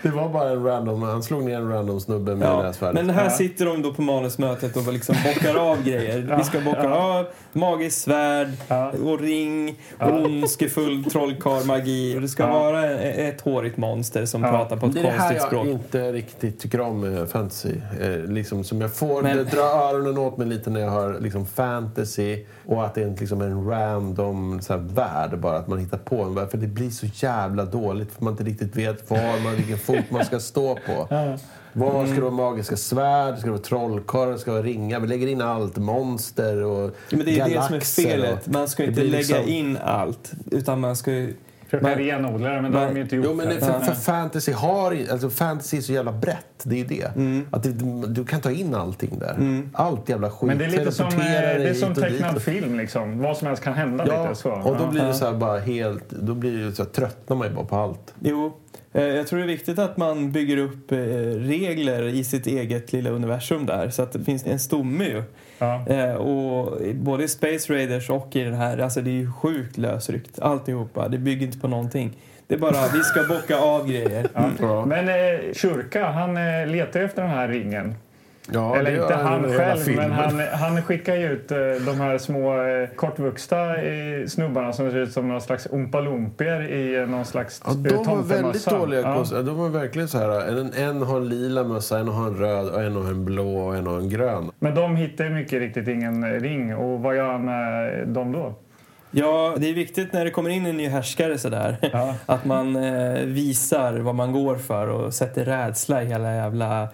Det 0.02 0.10
var 0.10 0.30
bara 0.30 0.50
en 0.50 0.64
random, 0.64 1.02
han 1.02 1.24
slog 1.24 1.44
ner 1.44 1.56
en 1.56 1.70
random 1.72 2.00
snubbe 2.00 2.36
med 2.36 2.48
det 2.50 2.56
här 2.56 2.64
Ja. 2.66 2.74
svärdet. 2.74 3.06
Men 3.06 3.16
här 3.16 3.24
Ja. 3.24 3.30
sitter 3.30 3.66
de 3.66 3.82
då 3.82 3.94
på 3.94 4.02
manusmötet 4.02 4.76
och 4.78 4.94
liksom 4.94 5.16
bockar 5.26 5.56
av 5.56 5.84
grejer. 5.84 6.36
Vi 6.38 6.44
ska 6.44 6.60
bocka 6.62 6.90
av 6.90 7.26
magiskt 7.54 8.02
svärd 8.02 8.48
Ja. 8.68 8.92
och 9.06 9.20
ring 9.20 9.76
och 10.00 10.26
ondskefull 10.26 11.04
trollkarl-magi. 11.12 12.20
Det 12.22 12.28
ska 12.28 12.44
Ja. 12.44 12.50
vara 12.60 12.92
e- 12.92 13.28
ett 13.28 13.42
hårigt 13.42 13.78
monster 13.78 14.26
som 14.26 14.44
Ja. 14.44 14.50
pratar 14.52 14.78
på 14.78 14.86
ett 14.86 14.94
det 14.94 15.00
är 15.00 15.04
det 15.04 15.10
här 15.10 15.18
konstigt 15.18 15.38
jag 15.42 15.48
språk. 15.48 15.68
inte 15.68 16.12
riktigt 16.12 16.60
tycker 16.60 16.82
om 16.82 17.00
med 17.00 17.30
fantasy. 17.30 17.74
Eh, 18.02 18.10
liksom, 18.18 18.64
som 18.64 18.82
jag 18.82 18.94
får 18.94 19.22
Men- 19.22 19.46
drar 19.46 19.94
öronen 19.94 20.18
åt 20.18 20.38
mig 20.38 20.48
lite 20.48 20.70
när 20.70 20.80
jag 20.82 20.92
hör 20.92 21.20
liksom, 21.20 21.46
fantasy 21.46 22.38
och 22.70 22.86
att 22.86 22.96
det 22.96 23.02
är 23.02 23.08
en, 23.08 23.16
liksom, 23.16 23.42
en 23.42 23.68
random 23.68 24.62
så 24.62 24.74
här, 24.74 24.80
värld 24.80 25.40
bara. 25.40 25.58
Att 25.58 25.68
man 25.68 25.80
hittar 25.80 25.98
på 25.98 26.24
en 26.24 26.36
värld. 26.36 26.50
För 26.52 26.58
det 26.58 26.68
blir 26.68 26.90
så 26.90 27.06
jävla 27.14 27.66
dåligt 27.66 28.12
för 28.12 28.24
man 28.24 28.34
inte 28.34 28.44
riktigt 28.44 28.76
vet 28.76 29.10
var 29.10 29.44
man, 29.44 29.56
vilken 29.56 29.78
fot 29.78 30.12
man 30.12 30.26
ska 30.26 30.40
stå 30.40 30.76
på. 30.76 31.08
Var 31.74 32.06
ska 32.06 32.16
det 32.16 32.22
vara 32.22 32.32
magiska 32.32 32.78
svärd? 32.78 33.38
Ska 33.38 33.46
det 33.46 33.52
vara 33.52 33.62
trollkarlar? 33.62 34.38
Ska 34.38 34.52
det 34.52 34.58
vara 34.58 34.68
ringar? 34.68 35.00
Vi 35.00 35.08
lägger 35.08 35.28
in 35.28 35.42
allt. 35.42 35.78
Monster 35.78 36.64
och 36.64 36.96
Ja, 37.10 37.18
men 37.18 37.26
det 37.26 37.40
är 37.40 37.50
det 37.50 37.64
som 37.64 37.76
är 37.76 37.80
felet. 37.80 38.48
Man 38.48 38.68
ska 38.68 38.84
inte 38.84 39.02
lägga 39.04 39.18
liksom- 39.18 39.48
in 39.48 39.78
allt. 39.84 40.32
Utan 40.52 40.80
man 40.80 40.96
ska. 40.96 41.12
Försöka 41.70 42.00
renodla 42.00 42.50
det, 42.50 42.62
men 42.62 42.72
det 42.72 42.80
har 42.80 42.88
de 42.88 42.96
ju 42.96 43.02
inte 43.02 43.16
gjort. 43.16 43.26
Jo, 43.26 43.34
men 43.34 43.50
det, 43.50 43.60
för, 43.60 43.80
för 43.80 43.94
fantasy 43.94 44.52
har 44.52 44.98
alltså 45.12 45.30
fantasy 45.30 45.78
är 45.78 45.82
så 45.82 45.94
jävla 45.94 46.12
brett. 46.12 46.64
Det 46.64 46.76
är 46.76 46.80
ju 46.80 46.86
det. 46.86 47.16
Mm. 47.16 47.48
Att 47.52 47.64
det, 47.64 47.70
du 48.08 48.26
kan 48.26 48.42
ta 48.42 48.52
in 48.52 48.76
allting 48.76 49.20
där. 49.20 49.64
Allt 49.74 50.10
jävla 50.10 50.30
skit. 50.32 50.48
Men 50.48 50.58
det 50.58 50.66
är 50.66 50.70
lite 50.70 50.92
som, 50.92 51.08
eh, 51.08 51.14
det 51.18 51.70
är 51.70 51.74
som 51.74 51.96
tecknad 51.96 52.42
film. 52.42 52.78
Liksom. 52.78 53.20
Vad 53.20 53.38
som 53.38 53.48
helst 53.48 53.64
kan 53.64 53.74
hända 53.74 54.08
Ja, 54.08 54.24
lite 54.24 54.42
så. 54.42 54.52
och 54.52 54.78
då 54.78 54.88
blir 54.88 55.04
det 55.04 55.14
så 55.14 55.26
här 55.26 55.34
bara 55.34 55.60
helt... 55.60 56.10
Då 56.10 56.34
blir 56.34 56.66
det 56.66 56.72
så 56.72 56.84
här, 56.84 56.90
tröttnar 56.90 57.38
man 57.38 57.48
ju 57.48 57.54
bara 57.54 57.66
på 57.66 57.76
allt. 57.76 58.14
Jo, 58.20 58.54
eh, 58.94 59.04
jag 59.04 59.28
tror 59.28 59.40
det 59.40 59.46
är 59.46 59.48
viktigt 59.48 59.80
att 59.80 59.98
man 59.98 60.32
bygger 60.32 60.58
upp 60.58 60.92
eh, 60.92 60.98
regler 60.98 62.04
i 62.04 62.24
sitt 62.24 62.48
eget 62.48 62.94
lilla 62.94 63.10
universum 63.10 63.66
där. 63.66 63.90
Så 63.90 64.02
att 64.02 64.12
det 64.12 64.24
finns 64.24 64.46
en 64.46 64.60
stomme 64.60 65.06
ju. 65.06 65.24
Ja. 65.60 65.86
Eh, 65.88 66.14
och 66.14 66.82
både 66.96 67.24
i 67.24 67.28
Space 67.28 67.74
Raiders 67.74 68.10
och 68.10 68.36
i 68.36 68.44
den 68.44 68.54
här, 68.54 68.78
alltså 68.78 69.02
det 69.02 69.10
är 69.10 69.14
ju 69.14 69.32
sjukt 69.32 69.78
lösryckt 69.78 70.40
alltihopa. 70.40 71.08
Det 71.08 71.18
bygger 71.18 71.46
inte 71.46 71.60
på 71.60 71.68
någonting. 71.68 72.18
Det 72.48 72.56
är 72.56 72.60
bara, 72.60 72.88
vi 72.94 73.04
ska 73.04 73.24
bocka 73.24 73.58
av 73.58 73.88
grejer. 73.88 74.28
Ja. 74.60 74.86
Men 74.86 75.10
eh, 75.10 75.54
Kyrka, 75.54 76.06
han 76.06 76.38
eh, 76.38 76.68
letar 76.68 77.00
efter 77.00 77.22
den 77.22 77.32
här 77.32 77.48
ringen. 77.48 77.96
Ja, 78.54 78.76
Eller 78.76 79.02
inte 79.02 79.16
han 79.16 79.44
själv, 79.58 79.80
filmen. 79.80 80.10
men 80.10 80.18
han, 80.20 80.42
han 80.54 80.84
skickar 80.84 81.16
ju 81.16 81.32
ut 81.32 81.52
eh, 81.52 81.58
de 81.86 82.00
här 82.02 82.18
små 82.18 82.64
eh, 82.64 82.90
kortvuxna 82.96 83.76
eh, 83.78 84.26
snubbarna 84.28 84.74
som 84.74 84.92
ser 84.92 84.98
ut 84.98 85.12
som 85.12 85.28
någon 85.28 85.42
slags 85.42 85.68
ompalumpier 85.72 86.62
i 86.72 87.06
någon 87.08 87.26
slags 87.26 87.62
Ja, 87.66 87.74
de 87.74 88.06
var 88.06 88.24
väldigt 88.24 88.66
dåliga. 88.66 89.02
Ja. 89.32 89.42
De 89.42 89.58
var 89.58 89.70
verkligen 89.70 90.08
så 90.08 90.18
här. 90.18 90.60
En, 90.60 90.74
en 90.74 91.02
har 91.02 91.18
en 91.18 91.30
lila 91.30 91.64
mössa, 91.64 92.00
en 92.00 92.08
har 92.08 92.28
en 92.28 92.38
röd, 92.38 92.70
och 92.70 92.84
en 92.84 92.96
har 92.96 93.04
en 93.12 93.26
blå 93.26 93.58
och 93.58 93.76
en 93.76 93.88
har 93.88 93.98
en 93.98 94.10
grön. 94.10 94.52
Men 94.60 94.76
de 94.76 94.96
hittar 94.96 95.24
ju 95.24 95.30
mycket 95.30 95.60
riktigt 95.60 95.88
ingen 95.88 96.40
ring. 96.40 96.76
Och 96.76 97.00
vad 97.00 97.16
gör 97.16 97.32
han 97.32 97.46
med 97.46 98.08
dem 98.08 98.32
då? 98.32 98.54
Ja, 99.12 99.56
det 99.58 99.70
är 99.70 99.74
viktigt 99.74 100.14
när 100.14 100.26
det 100.26 100.32
kommer 100.32 100.50
in 100.50 100.66
en 100.66 100.78
ny 100.78 100.88
härskare 100.88 101.38
sådär. 101.38 101.78
Ja. 101.94 102.16
Att 102.26 102.46
man 102.46 102.76
eh, 102.76 103.20
visar 103.26 103.94
vad 104.00 104.16
man 104.16 104.32
går 104.32 104.56
för 104.56 104.88
och 104.88 105.14
sätter 105.14 105.46
rädsla 105.46 106.04
i 106.04 106.06
hela 106.06 106.36
jävla 106.36 106.88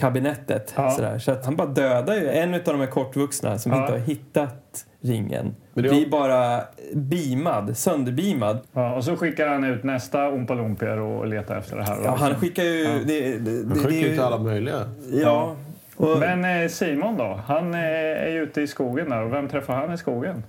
kabinettet. 0.00 0.74
Ja. 0.76 0.90
Sådär. 0.90 1.18
Så 1.18 1.32
att 1.32 1.44
han 1.44 1.56
bara 1.56 1.68
dödar 1.68 2.14
ju 2.14 2.28
en 2.28 2.54
av 2.54 2.60
de 2.64 2.80
här 2.80 2.86
kortvuxna 2.86 3.58
som 3.58 3.72
Ja. 3.72 3.80
inte 3.80 3.92
har 3.92 3.98
hittat 3.98 4.86
ringen. 5.00 5.54
Men 5.74 5.82
det- 5.84 5.90
Blir 5.90 6.08
bara 6.10 6.60
beamad, 6.94 7.76
sönderbeamad. 7.76 8.58
Ja, 8.72 8.94
och 8.94 9.04
så 9.04 9.16
skickar 9.16 9.48
han 9.48 9.64
ut 9.64 9.84
nästa 9.84 10.28
ompalumpier 10.28 10.98
och 10.98 11.26
letar 11.26 11.56
efter 11.58 11.76
det 11.76 11.82
här. 11.84 11.96
Ja, 12.04 12.16
han 12.18 12.34
skickar 12.34 12.62
ju... 12.62 12.82
Ja. 12.84 12.90
Det, 13.06 13.20
det, 13.20 13.38
det, 13.38 13.50
Han 13.68 13.68
det, 13.68 13.74
skickar 13.90 14.08
ju- 14.08 14.20
alla 14.20 14.38
möjliga. 14.38 14.90
Ja. 15.12 15.56
Och, 15.96 16.18
Men 16.18 16.44
eh, 16.62 16.68
Simon 16.68 17.16
då? 17.16 17.40
Han 17.46 17.74
eh, 17.74 17.80
är 17.80 18.28
ju 18.28 18.42
ute 18.42 18.60
i 18.62 18.66
skogen 18.66 19.10
där. 19.10 19.22
Och 19.22 19.32
vem 19.32 19.48
träffar 19.48 19.74
han 19.74 19.92
i 19.92 19.98
skogen? 19.98 20.42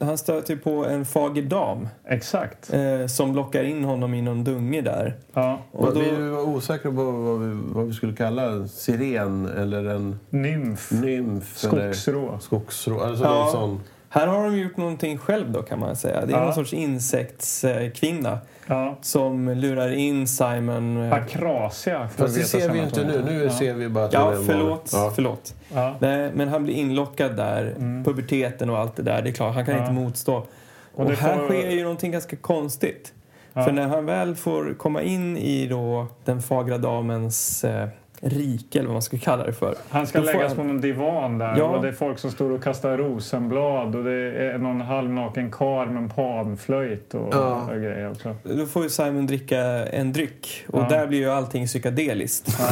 Han 0.00 0.18
stöter 0.18 0.56
på 0.56 0.86
en 0.86 1.04
fager 1.04 1.42
dam 1.42 1.88
Exakt. 2.08 2.72
eh, 2.72 3.06
som 3.06 3.34
lockar 3.34 3.64
in 3.64 3.84
honom 3.84 4.14
i 4.14 4.22
någon 4.22 4.44
dunge 4.44 4.80
där. 4.82 5.14
Ja. 5.32 5.58
Och 5.72 5.94
då, 5.94 6.00
Vi 6.00 6.28
var 6.30 6.42
osäkra 6.42 6.90
på 6.92 7.04
vad 7.10 7.40
vi, 7.40 7.60
vad 7.74 7.86
vi 7.86 7.92
skulle 7.92 8.12
kalla 8.16 8.42
en 8.50 8.68
siren 8.68 9.46
eller 9.46 9.84
en 9.84 10.18
Nymf. 10.30 10.90
nymf. 10.92 11.64
eller 11.64 11.92
Skogsrå. 11.92 12.38
Skogsrå. 12.40 13.00
Alltså 13.00 13.24
Ja. 13.24 13.30
någon 13.42 13.52
sån. 13.52 13.80
Här 14.14 14.26
har 14.26 14.44
de 14.44 14.58
gjort 14.58 14.76
någonting 14.76 15.18
själv 15.18 15.52
då 15.52 15.62
kan 15.62 15.78
man 15.78 15.96
säga. 15.96 16.26
Det 16.26 16.32
är 16.32 16.36
Ja. 16.38 16.44
någon 16.44 16.54
sorts 16.54 16.72
insektskvinna 16.72 18.38
Ja. 18.66 18.96
som 19.02 19.48
lurar 19.48 19.90
in 19.92 20.26
Simon. 20.28 21.02
eh, 21.02 21.12
Akrasia. 21.12 22.08
får 22.08 22.24
Fast 22.24 22.36
det 22.36 22.44
ser 22.44 22.70
vi 22.70 22.78
inte 22.78 23.04
nu. 23.06 23.22
Nu 23.24 23.44
ja. 23.44 23.50
ser 23.50 23.74
vi 23.74 23.88
bara 23.88 24.04
att 24.04 24.12
Ja, 24.12 24.32
förlåt. 24.46 24.90
Ja. 24.92 25.12
förlåt. 25.14 25.54
Ja. 25.74 25.94
Nej, 25.98 26.30
men 26.34 26.48
han 26.48 26.64
blir 26.64 26.74
inlockad 26.74 27.36
där. 27.36 27.74
Puberteten 28.04 28.70
och 28.70 28.78
allt 28.78 28.96
det 28.96 29.02
där. 29.02 29.22
Det 29.22 29.30
är 29.30 29.32
klart, 29.32 29.54
han 29.54 29.66
kan 29.66 29.74
Ja. 29.74 29.80
inte 29.80 29.92
motstå. 29.92 30.46
Och, 30.94 31.04
det 31.08 31.14
här 31.14 31.36
får- 31.38 31.44
sker 31.48 31.70
ju 31.70 31.82
någonting 31.82 32.12
ganska 32.12 32.36
konstigt. 32.36 33.12
Ja. 33.52 33.64
För 33.64 33.72
när 33.72 33.86
han 33.88 34.06
väl 34.06 34.36
får 34.36 34.74
komma 34.78 35.02
in 35.02 35.36
i 35.36 35.66
då 35.66 36.06
den 36.24 36.42
fagra 36.42 36.78
damens 36.78 37.64
eh, 37.64 37.88
rike, 38.24 38.78
eller 38.78 38.86
vad 38.88 38.94
man 38.94 39.02
ska 39.02 39.18
kalla 39.18 39.44
det 39.46 39.52
för. 39.52 39.74
Han 39.88 40.06
ska 40.06 40.18
då 40.20 40.24
läggas 40.24 40.46
han- 40.46 40.56
på 40.56 40.62
någon 40.62 40.80
divan 40.80 41.38
där 41.38 41.54
Ja. 41.58 41.64
och 41.64 41.82
det 41.82 41.88
är 41.88 41.92
folk 41.92 42.18
som 42.18 42.30
står 42.30 42.50
och 42.50 42.62
kastar 42.62 42.96
rosenblad 42.98 43.94
och 43.96 44.04
det 44.04 44.12
är 44.52 44.58
någon 44.58 44.80
halvnaken 44.80 45.50
karl 45.50 45.88
med 45.88 46.02
en 46.02 46.08
panflöjt 46.08 47.14
och, 47.14 47.28
Ja. 47.34 47.60
och 47.70 47.76
grejer 47.80 48.10
också. 48.10 48.36
Då 48.42 48.66
får 48.66 48.82
ju 48.82 48.88
Simon 48.90 49.26
dricka 49.26 49.58
en 49.86 50.12
dryck 50.12 50.64
och 50.68 50.80
Ja. 50.82 50.86
där 50.88 51.06
blir 51.06 51.18
ju 51.18 51.30
allting 51.30 51.66
psykedeliskt. 51.66 52.56
Ja. 52.58 52.66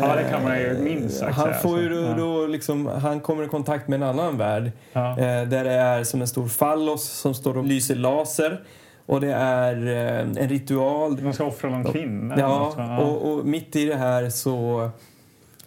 ja, 0.00 0.14
det 0.16 0.24
kan 0.30 0.42
man 0.42 0.58
ju 0.58 0.78
minst 0.78 1.18
sagt 1.18 1.34
Han 1.36 1.54
får 1.54 1.80
ju 1.80 1.88
då, 1.88 2.14
då 2.18 2.46
liksom, 2.46 2.86
han 2.86 3.20
kommer 3.20 3.44
i 3.44 3.48
kontakt 3.48 3.88
med 3.88 3.96
en 4.02 4.08
annan 4.08 4.38
värld 4.38 4.72
Ja. 4.92 5.10
eh, 5.10 5.16
där 5.48 5.64
det 5.64 5.72
är 5.72 6.04
som 6.04 6.20
en 6.20 6.28
stor 6.28 6.48
fallos 6.48 7.04
som 7.08 7.34
står 7.34 7.58
och 7.58 7.64
lyser 7.64 7.94
laser 7.94 8.60
och 9.12 9.20
det 9.20 9.32
är 9.32 9.86
eh, 9.86 10.18
en 10.42 10.48
ritual. 10.48 11.16
De 11.16 11.32
ska 11.32 11.44
offra 11.44 11.70
någon 11.70 11.84
kvinna. 11.92 12.34
eller 12.34 12.44
Ja, 12.44 12.98
och, 12.98 13.32
och 13.32 13.46
mitt 13.46 13.76
i 13.76 13.84
det 13.84 13.94
här 13.96 14.30
så 14.30 14.82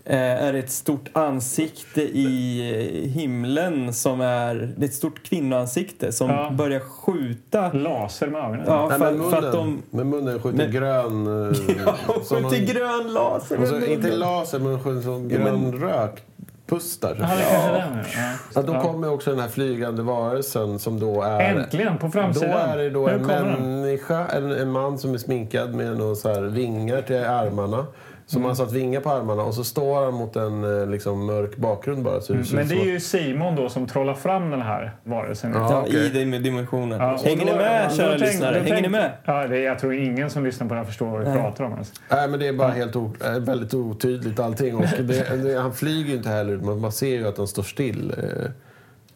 eh, 0.05 0.43
är 0.45 0.53
det 0.53 0.59
ett 0.59 0.71
stort 0.71 1.09
ansikte 1.13 2.01
i 2.01 3.11
himlen 3.15 3.93
som 3.93 4.21
är... 4.21 4.73
Det 4.77 4.85
är 4.85 4.89
ett 4.89 4.93
stort 4.95 5.23
kvinnoansikte 5.23 6.11
som 6.11 6.29
Ja. 6.29 6.49
börjar 6.51 6.79
skjuta. 6.79 7.71
Laser 7.73 8.27
med 8.27 8.41
ögonen. 8.41 8.63
Ja, 8.67 8.87
Nej, 8.89 8.99
för, 8.99 9.11
med, 9.11 9.21
för 9.21 9.31
munnen, 9.31 9.45
att 9.45 9.51
de... 9.53 9.81
med 9.89 10.05
munnen 10.07 10.39
skjuter 10.41 10.57
Men- 10.57 10.71
grön... 10.71 11.27
eh, 11.51 11.57
Ja, 11.85 11.95
skjuter 12.07 12.41
någon- 12.41 12.51
grön 12.65 13.13
laser 13.13 13.57
med 13.57 13.67
så, 13.67 13.75
Inte 13.75 13.89
munnen. 14.01 14.19
laser, 14.19 14.59
men 14.59 14.83
skjuter 14.83 15.01
som 15.01 15.29
Ja, 15.31 15.39
men- 15.39 15.71
grön 15.71 15.81
rök. 15.89 16.23
Pustar. 16.67 17.17
Ja. 17.19 17.27
Ja. 17.39 18.31
Ja, 18.55 18.61
då 18.61 18.81
kommer 18.81 19.11
också 19.13 19.29
den 19.29 19.39
här 19.39 19.47
flygande 19.47 20.03
varelsen 20.03 20.79
som 20.79 20.99
då 20.99 21.21
är... 21.21 21.39
Äntligen, 21.39 21.97
på 21.97 22.05
Då 22.05 22.11
framsidan. 22.11 22.69
är 22.69 22.77
det 22.77 22.89
då 22.89 23.07
en 23.09 23.25
människa, 23.25 24.27
en, 24.27 24.51
en 24.51 24.71
man 24.71 24.97
som 24.97 25.13
är 25.13 25.17
sminkad 25.17 25.73
med 25.73 25.97
några 25.97 26.15
så 26.15 26.41
vingar 26.41 27.01
till 27.01 27.25
armarna. 27.25 27.85
Som 28.27 28.37
Mm. 28.41 28.47
har 28.49 28.55
satt 28.55 28.71
vingar 28.71 28.99
på 29.01 29.09
armarna 29.09 29.43
och 29.43 29.53
så 29.53 29.63
står 29.63 30.05
han 30.05 30.13
mot 30.13 30.35
en 30.35 30.81
eh, 30.81 30.87
liksom, 30.87 31.25
mörk 31.25 31.57
bakgrund 31.57 32.03
bara. 32.03 32.21
Så 32.21 32.33
det 32.33 32.39
Mm, 32.39 32.55
Men 32.55 32.67
det 32.67 32.75
är 32.75 32.91
ju 32.91 32.99
Simon 32.99 33.55
då 33.55 33.69
som 33.69 33.87
trollar 33.87 34.13
fram 34.13 34.49
den 34.51 34.61
här 34.61 34.91
varelsen. 35.03 35.51
Ja. 35.53 35.67
Ja, 35.71 35.81
okej. 35.87 36.05
i 36.05 36.09
den 36.25 36.43
dimensionen. 36.43 36.99
Ja, 36.99 37.19
Hänger 37.23 37.45
ni 37.45 37.51
med, 37.51 37.91
kära 37.93 38.09
tänk- 38.09 38.21
lyssnare? 38.21 38.53
Hänger 38.55 38.75
ni 38.75 38.81
tänk- 38.81 38.91
med? 38.91 39.11
Ja, 39.25 39.47
det 39.47 39.57
är, 39.57 39.61
jag 39.63 39.79
tror 39.79 39.93
ingen 39.93 40.29
som 40.29 40.43
lyssnar 40.45 40.67
på 40.67 40.73
det 40.73 40.79
här 40.79 40.85
förstår 40.87 41.05
vad 41.07 41.19
vi 41.19 41.25
Nej. 41.29 41.37
pratar 41.37 41.63
om 41.63 41.71
ens. 41.71 41.93
Nej, 42.11 42.27
men 42.27 42.39
det 42.39 42.47
är 42.47 42.53
bara 42.53 42.71
helt 42.71 42.95
o, 42.95 43.11
eh, 43.25 43.31
väldigt 43.39 43.73
otydligt 43.73 44.39
allting. 44.39 44.75
Och 44.75 44.85
det, 44.97 45.43
det, 45.43 45.59
han 45.61 45.73
flyger 45.73 46.09
ju 46.09 46.15
inte 46.17 46.29
heller, 46.29 46.57
men 46.57 46.79
man 46.79 46.91
ser 46.91 47.07
ju 47.15 47.27
att 47.27 47.37
han 47.37 47.47
står 47.47 47.63
still. 47.63 48.13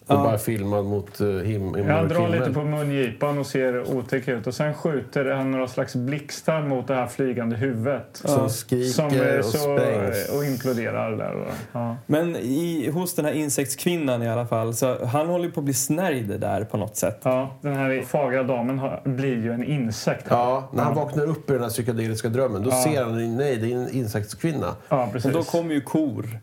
Eh, 0.10 0.16
och 0.16 0.22
Ja. 0.22 0.30
bara 0.30 0.38
filmad 0.38 0.86
mot 0.86 1.20
eh, 1.22 1.28
him, 1.28 1.76
Ja, 1.78 1.94
han 1.94 2.08
drar 2.08 2.30
lite 2.30 2.54
på 2.54 2.64
mungipan 2.64 3.38
och 3.38 3.46
ser 3.46 3.96
otäck 3.98 4.28
ut. 4.28 4.48
Och 4.48 4.54
sen 4.54 4.74
skjuter 4.74 5.26
han 5.26 5.52
några 5.52 5.68
slags 5.68 5.96
blixtar 5.96 6.62
mot 6.62 6.88
det 6.88 6.94
här 6.96 7.08
flygande 7.08 7.56
huvudet. 7.56 8.06
Som 8.14 8.50
skriker 8.50 8.90
Som 8.90 9.06
eh, 9.08 9.38
och 9.40 9.46
så, 9.46 9.58
sprängs. 9.58 10.30
och 10.38 10.46
imploderar 10.46 11.12
där. 11.18 11.34
och- 11.36 11.48
Ja. 11.72 11.96
Men 12.06 12.36
i, 12.36 12.90
hos 12.94 13.16
den 13.16 13.26
här 13.26 13.32
insektskvinnan 13.34 14.24
i 14.24 14.30
alla 14.30 14.46
fall, 14.48 14.74
så 14.74 15.06
han 15.06 15.28
håller 15.28 15.46
ju 15.46 15.52
på 15.52 15.60
att 15.60 15.64
bli 15.66 15.74
snärjd 15.74 16.40
där 16.40 16.64
på 16.64 16.78
något 16.78 16.96
sätt. 16.96 17.20
Ja, 17.24 17.56
den 17.62 17.76
här 17.76 18.04
fagra 18.08 18.44
damen 18.44 18.80
har, 18.80 19.02
blir 19.06 19.36
ju 19.44 19.52
en 19.52 19.64
insekt. 19.64 20.26
Ja, 20.30 20.70
när 20.74 20.84
han 20.84 20.96
vaknar 20.96 21.24
upp 21.30 21.50
i 21.50 21.54
den 21.54 21.62
här 21.62 21.70
psykedeliska 21.70 22.30
drömmen 22.30 22.64
då 22.64 22.72
ser 22.72 23.04
han 23.04 23.38
nej, 23.38 23.56
det 23.58 23.72
är 23.72 23.76
en 23.76 23.90
insektskvinna. 23.90 24.76
Ja, 24.90 25.04
Och 25.06 25.12
precis. 25.14 25.34
då 25.34 25.44
kommer 25.44 25.74
ju 25.74 25.82
kor 25.82 26.40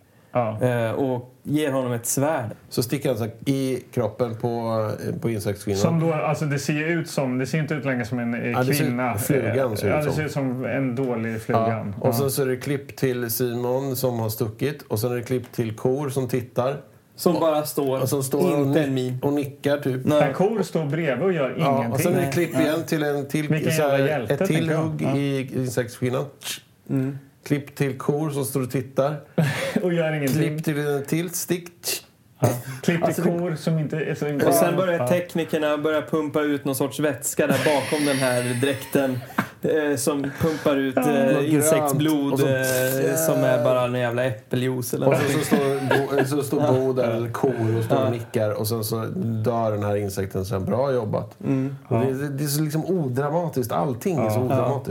ja. 0.61 0.67
eh, 0.69 0.91
och 0.91 1.33
ger 1.43 1.71
honom 1.73 1.93
ett 1.93 2.07
svärd. 2.07 2.51
Så 2.69 2.83
sticker 2.83 3.09
han 3.09 3.19
så 3.19 3.27
i 3.47 3.83
kroppen 3.93 4.37
på, 4.37 4.49
eh, 5.09 5.21
på 5.21 5.31
insektskvinnan. 5.31 5.81
Som 5.83 6.01
då, 6.01 6.13
alltså 6.13 6.45
det 6.45 6.59
ser 6.59 6.87
ut 6.89 7.11
som, 7.11 7.39
det 7.39 7.47
ser 7.47 7.59
inte 7.59 7.75
ut 7.75 7.85
längre 7.85 8.05
som 8.05 8.19
en 8.19 8.35
eh, 8.35 8.51
Ja, 8.51 8.59
det 8.63 8.75
ser- 8.75 8.85
kvinna. 8.85 9.19
flugan 9.19 9.77
ser 9.77 9.87
ut 9.87 9.91
ja, 9.93 9.97
det 9.97 10.03
som. 10.05 10.13
ser 10.13 10.25
ut 10.25 10.33
som 10.33 10.65
en 10.65 10.95
dålig 10.97 11.43
flugan. 11.43 11.95
Ja. 12.01 12.09
Och 12.09 12.15
sen 12.15 12.31
så 12.31 12.43
är 12.43 12.47
det 12.47 12.57
klipp 12.57 12.97
till 12.97 13.31
Simon 13.31 13.97
som 13.97 14.19
har 14.19 14.29
stuckit. 14.29 14.83
Och 14.83 14.99
sen 15.01 15.13
är 15.13 15.17
det 15.17 15.23
klipp 15.23 15.53
till 15.53 15.77
kor 15.77 16.09
som 16.09 16.29
tittar. 16.29 16.77
Som 17.19 17.35
bara 17.41 17.63
står, 17.63 18.01
Och 18.17 18.25
står 18.25 18.59
inte 18.63 18.83
en 18.83 18.95
min. 18.95 19.19
och 19.23 19.33
nickar 19.33 19.77
typ. 19.79 20.05
Men 20.05 20.19
Nej. 20.19 20.33
kor 20.35 20.63
står 20.63 20.85
bredvid 20.87 21.25
och 21.27 21.33
gör 21.33 21.57
Ja, 21.59 21.69
och 21.71 21.79
ingenting. 21.85 22.03
sen 22.05 22.15
är 22.15 22.27
det 22.27 22.33
klipp 22.33 22.61
igen 22.61 22.83
till 22.87 23.03
en 23.03 23.29
till, 23.29 23.73
så 23.77 23.83
här, 23.83 24.27
ett 24.31 24.47
till 24.47 24.71
hugg 24.71 25.03
Ja. 25.03 25.17
i 25.17 25.51
insektskvinnan. 25.57 26.25
Mm. 26.91 27.19
Klipp 27.47 27.75
till 27.77 27.99
kor 27.99 28.31
som 28.31 28.45
står 28.45 28.63
och 28.63 28.71
tittar. 28.71 29.17
och 29.83 29.93
gör 29.93 30.13
ingenting. 30.13 30.39
Klipp 30.43 30.65
till 30.65 30.79
en 30.87 31.05
till 31.05 31.31
stick. 31.31 31.73
Ja. 32.41 32.49
Klipp 32.83 32.97
till 32.97 33.05
Alltså, 33.05 33.23
kor 33.23 33.55
som 33.59 33.79
inte 33.79 33.97
är 33.97 34.15
så 34.15 34.49
Och 34.49 34.55
sen 34.55 34.77
börjar 34.77 34.99
Ja. 34.99 35.09
teknikerna 35.09 35.79
börja 35.79 36.03
pumpa 36.03 36.41
ut 36.43 36.65
någon 36.65 36.75
sorts 36.75 37.01
vätska 37.01 37.47
där 37.47 37.59
bakom 37.65 38.07
den 38.07 38.17
här 38.17 38.61
dräkten. 38.61 39.19
Eh, 39.63 39.97
som 39.97 40.31
pumpar 40.41 40.77
ut 40.77 40.97
eh, 40.97 41.55
insektsblod 41.55 42.41
så- 42.41 42.47
eh, 42.47 43.17
som 43.27 43.45
är 43.45 43.65
bara 43.65 43.83
en 43.85 43.95
jävla 43.95 44.25
äppeljuice 44.25 44.95
eller 44.95 45.07
Och 45.07 45.13
något. 45.13 45.23
så, 45.31 45.39
så 45.39 45.45
står, 45.45 46.17
Bo, 46.17 46.25
så 46.27 46.43
står 46.43 46.73
Bo 46.73 46.93
där, 46.93 47.11
eller 47.11 47.31
kor, 47.31 47.77
och 47.79 47.85
står 47.85 47.99
Ja. 47.99 48.05
och 48.05 48.11
nickar. 48.13 48.51
Och 48.61 48.69
sen 48.69 48.85
så 48.85 49.05
dör 49.45 49.71
den 49.73 49.83
här 49.83 49.97
insekten. 49.97 50.45
Sen, 50.45 50.65
bra 50.65 50.93
jobbat. 50.93 51.37
Mm. 51.45 51.77
Det, 51.89 52.29
det, 52.29 52.45
är 52.45 52.49
så 52.49 52.63
liksom 52.63 52.85
odramatiskt. 52.87 53.73
Allting 53.73 54.19
är 54.19 54.31
så 54.31 54.47
Ja. 54.51 54.85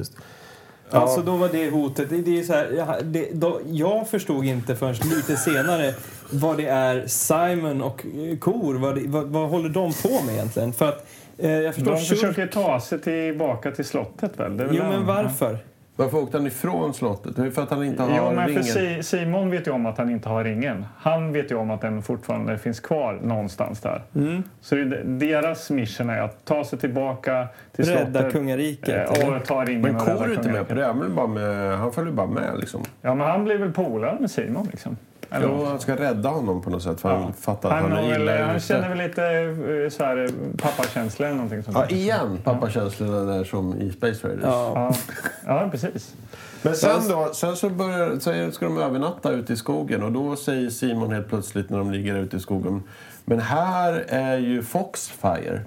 Alltså 0.89 1.21
då 1.21 1.35
var 1.37 1.49
det 1.49 1.69
hotet. 1.69 2.09
Det, 2.09 2.17
det 2.21 2.39
är 2.39 2.43
så 2.43 2.53
här, 2.53 2.71
jag, 2.77 3.05
det, 3.05 3.29
då, 3.33 3.59
jag 3.69 4.09
förstod 4.09 4.45
inte 4.45 4.75
förrän 4.75 4.95
lite 4.95 5.37
senare 5.37 5.93
vad 6.29 6.57
det 6.57 6.65
är 6.65 7.07
Simon 7.07 7.81
och 7.81 8.05
eh, 8.05 8.37
kor, 8.37 8.75
vad, 8.75 8.95
det, 8.95 9.07
vad, 9.07 9.23
vad 9.27 9.49
håller 9.49 9.69
de 9.69 9.93
på 9.93 10.23
med 10.25 10.33
egentligen? 10.33 10.73
För 10.73 10.89
att 10.89 11.07
eh, 11.37 11.51
jag 11.51 11.75
förstår... 11.75 11.91
De 11.91 11.97
Shurk- 11.97 12.15
försöker 12.15 12.47
ta 12.47 12.81
sig 12.81 13.01
tillbaka 13.01 13.71
till 13.71 13.85
slottet 13.85 14.39
väl? 14.39 14.51
Väl 14.51 14.67
Jo 14.71 14.83
men 14.83 15.05
varför? 15.05 15.57
Varför 15.97 16.17
åkte 16.17 16.37
han 16.37 16.47
ifrån 16.47 16.93
slottet? 16.93 17.35
Det 17.35 17.51
för 17.51 17.61
att 17.63 17.69
han 17.69 17.83
inte 17.83 18.03
har 18.03 18.17
Jo, 18.17 18.35
men 18.35 18.47
ringen. 18.47 18.63
för 18.63 18.71
Si- 18.71 19.03
Simon 19.03 19.49
vet 19.49 19.67
ju 19.67 19.71
om 19.71 19.85
att 19.85 19.97
han 19.97 20.09
inte 20.09 20.29
har 20.29 20.43
ringen. 20.43 20.85
Han 20.97 21.31
vet 21.33 21.51
ju 21.51 21.55
om 21.55 21.71
att 21.71 21.81
den 21.81 22.01
fortfarande 22.01 22.57
finns 22.57 22.79
kvar 22.79 23.19
någonstans 23.23 23.79
där. 23.81 24.01
Mm. 24.15 24.43
Så 24.61 24.75
det- 24.75 25.03
deras 25.03 25.69
mission 25.69 26.09
är 26.09 26.21
att 26.21 26.45
ta 26.45 26.63
sig 26.65 26.79
tillbaka 26.79 27.47
till 27.75 27.85
Rädda 27.85 28.11
slottet 28.11 28.31
kungariket? 28.33 29.19
eh, 29.23 29.29
och 29.35 29.45
ta 29.45 29.63
ringen 29.65 29.81
Men 29.81 29.95
kor 29.99 30.11
rädda 30.13 30.25
är 30.25 30.33
inte 30.33 30.49
med 30.51 30.67
på 30.67 30.73
det. 30.75 30.85
Han, 30.85 30.99
vill 30.99 31.09
bara 31.09 31.27
med, 31.27 31.77
han 31.77 31.91
följer 31.91 32.13
bara 32.13 32.27
med 32.27 32.59
liksom. 32.59 32.81
Ja, 33.01 33.15
men 33.15 33.27
han 33.27 33.43
blir 33.43 33.57
väl 33.57 33.71
polare 33.71 34.17
med 34.19 34.31
Simon 34.31 34.67
liksom. 34.71 34.97
Eller 35.31 35.47
Jo, 35.47 35.65
han 35.65 35.79
ska 35.79 35.95
rädda 35.95 36.29
honom 36.29 36.61
på 36.61 36.69
något 36.69 36.83
sätt. 36.83 37.01
För 37.01 37.09
Ja. 37.09 37.17
han 37.17 37.33
fattar 37.33 37.69
att 37.69 37.81
han, 37.81 37.91
han, 37.91 38.03
är 38.03 38.09
väl, 38.11 38.21
illa 38.21 38.45
han 38.45 38.55
ute. 38.55 38.65
känner 38.65 38.89
väl 38.89 38.97
lite 38.97 39.23
eh, 39.25 39.89
så 39.89 40.03
här, 40.03 40.29
pappakänslor 40.57 41.25
eller 41.27 41.35
någonting 41.37 41.63
sånt 41.63 41.77
Ja, 41.77 41.87
igen 41.95 42.39
pappakänslorna 42.43 43.33
där 43.33 43.43
som 43.43 43.81
i 43.81 43.91
Space 43.91 44.27
Raiders. 44.27 44.43
Ja. 44.45 44.93
Ja, 45.45 45.63
ja 45.63 45.69
precis. 45.71 46.13
Men 46.61 46.75
sen 46.75 47.07
då, 47.09 47.29
sen 47.33 47.55
så, 47.55 47.69
börjar, 47.69 48.19
så 48.19 48.51
ska 48.51 48.65
de 48.65 48.77
övernatta 48.77 49.31
ute 49.31 49.53
i 49.53 49.55
skogen 49.55 50.03
och 50.03 50.11
då 50.11 50.35
säger 50.35 50.69
Simon 50.69 51.11
helt 51.11 51.29
plötsligt 51.29 51.69
när 51.69 51.77
de 51.77 51.91
ligger 51.91 52.15
ute 52.15 52.37
i 52.37 52.39
skogen 52.39 52.83
Men 53.25 53.39
här 53.39 54.05
är 54.07 54.37
ju 54.37 54.63
Foxfire. 54.63 55.61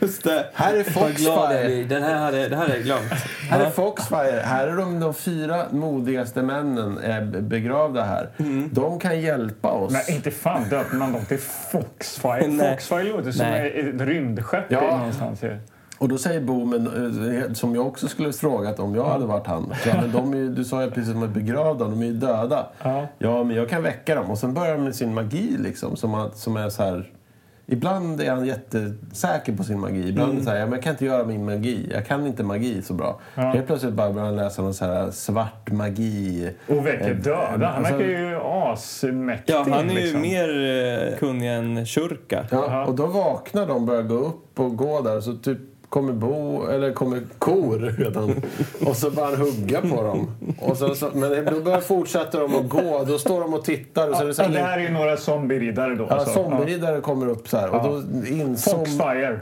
Just 0.00 0.24
det. 0.24 0.46
Här 0.54 0.74
är 0.74 0.82
Foxfire. 0.84 1.84
Den 1.84 2.02
här 2.02 2.18
hade, 2.18 2.48
det 2.48 2.56
här 2.56 2.62
hade 2.62 2.74
jag 2.76 2.84
glömt. 2.84 3.12
Här 3.50 3.60
är. 3.60 3.70
Foxfire. 3.70 4.42
Här 4.44 4.66
är 4.66 4.76
de, 4.76 5.00
de 5.00 5.14
fyra 5.14 5.64
modigaste 5.70 6.42
männen 6.42 6.98
är 6.98 7.40
begravda 7.40 8.02
här. 8.02 8.30
Mm. 8.38 8.70
De 8.72 8.98
kan 8.98 9.20
hjälpa 9.20 9.68
oss. 9.70 9.92
Men 9.92 10.16
inte 10.16 10.30
fan 10.30 10.68
döper 10.68 10.96
man 10.96 11.12
dem 11.12 11.24
till 11.24 11.38
Foxfire. 11.72 12.46
Nej. 12.48 12.70
Foxfire 12.70 13.02
låter 13.04 13.32
som 13.32 13.46
Nej. 13.46 13.80
ett 13.80 14.00
rymdskepp 14.00 14.64
Ja. 14.68 14.96
någonstans. 14.96 15.42
ju. 15.42 15.58
Och 15.98 16.08
då 16.08 16.18
säger 16.18 16.40
Bo, 16.40 16.64
men, 16.64 16.86
eh, 17.46 17.52
som 17.52 17.74
jag 17.74 17.86
också 17.86 18.08
skulle 18.08 18.32
frågat 18.32 18.78
om 18.78 18.94
jag 18.94 19.04
hade 19.04 19.24
varit 19.26 19.46
han. 19.46 19.74
Ja, 19.86 19.94
men 20.00 20.12
de 20.12 20.32
är, 20.32 20.36
ju- 20.36 20.54
du 20.54 20.64
sa 20.64 20.82
ju 20.82 20.90
precis 20.90 21.08
att 21.08 21.14
de 21.14 21.22
är 21.22 21.26
begravda, 21.28 21.84
de 21.84 22.02
är 22.02 22.06
ju 22.06 22.12
döda. 22.12 22.66
Ja. 22.82 23.06
Ja, 23.18 23.44
men 23.44 23.56
jag 23.56 23.68
kan 23.68 23.82
väcka 23.82 24.14
dem. 24.14 24.30
Och 24.30 24.38
sen 24.38 24.54
börjar 24.54 24.70
han 24.74 24.84
med 24.84 24.94
sin 24.94 25.14
magi 25.14 25.56
liksom. 25.58 25.96
Som, 25.96 26.14
att, 26.14 26.36
som 26.36 26.56
är 26.56 26.68
så 26.68 26.82
här... 26.82 27.10
Ibland 27.66 28.20
är 28.20 28.30
han 28.30 28.46
jättesäker 28.46 29.52
på 29.56 29.64
sin 29.64 29.80
magi. 29.80 30.08
Ibland 30.08 30.32
Mm. 30.32 30.44
ja, 30.46 30.52
men 30.64 30.72
jag 30.72 30.82
kan 30.82 30.90
inte 30.92 31.04
göra 31.04 31.24
min 31.24 31.44
magi. 31.44 31.88
Jag 31.92 32.06
kan 32.06 32.26
inte 32.26 32.42
magi 32.42 32.82
så 32.82 32.94
bra. 32.94 33.20
Ja. 33.34 33.42
Helt 33.42 33.66
plötsligt 33.66 33.92
bara 33.94 34.12
börjar 34.12 34.26
han 34.26 34.36
läsa 34.36 34.62
någon 34.62 34.74
så 34.74 34.84
här 34.84 35.10
svart 35.10 35.70
magi. 35.72 36.50
Och 36.68 36.86
väcker 36.86 37.10
Eh, 37.10 37.16
döda. 37.16 37.36
Han 37.46 37.62
alltså- 37.64 37.92
verkar 37.96 38.08
ju 38.08 38.36
asmäktig. 38.44 39.52
Ja, 39.54 39.66
han 39.70 39.90
är 39.90 39.94
ju 39.94 40.00
liksom. 40.00 40.20
mer 40.20 41.16
kunnig 41.18 41.52
än 41.54 41.86
Shurka. 41.86 42.44
Ja, 42.50 42.84
och 42.84 42.94
då 42.94 43.06
vaknar 43.06 43.66
de, 43.66 43.86
börjar 43.86 44.02
gå 44.02 44.14
upp 44.14 44.60
och 44.60 44.76
gå 44.76 45.00
där. 45.00 45.20
Så 45.20 45.32
typ 45.34 45.58
kommer 45.92 46.12
bo, 46.12 46.66
eller 46.66 46.92
kommer 46.92 47.22
kor 47.38 47.78
redan. 47.78 48.42
Och 48.86 48.96
så 48.96 49.10
han 49.10 49.36
hugga 49.36 49.80
på 49.80 50.02
dem. 50.02 50.30
Och 50.60 50.76
så, 50.76 50.94
så, 50.94 51.10
men 51.14 51.44
då 51.44 51.60
börjar 51.60 51.80
fortsätter 51.80 52.40
de 52.40 52.54
att 52.54 52.68
gå. 52.68 53.04
Då 53.06 53.18
står 53.18 53.40
de 53.40 53.54
och 53.54 53.64
tittar. 53.64 54.08
Och 54.08 54.16
så 54.16 54.22
är 54.22 54.26
det 54.26 54.34
så 54.34 54.42
Ja, 54.42 54.46
här 54.46 54.54
det 54.54 54.60
här 54.60 54.78
är 54.78 54.82
ju 54.82 54.90
några 54.90 55.16
zombieriddare 55.16 55.94
då. 55.94 56.06
Ja, 56.10 56.16
alltså. 56.16 56.34
zombieriddare 56.34 57.00
kommer 57.00 57.28
upp 57.28 57.48
så 57.48 57.56
här. 57.56 57.70
Och 57.70 57.82
då 57.82 58.02
inzoom, 58.28 58.78
Foxfire. 58.78 59.40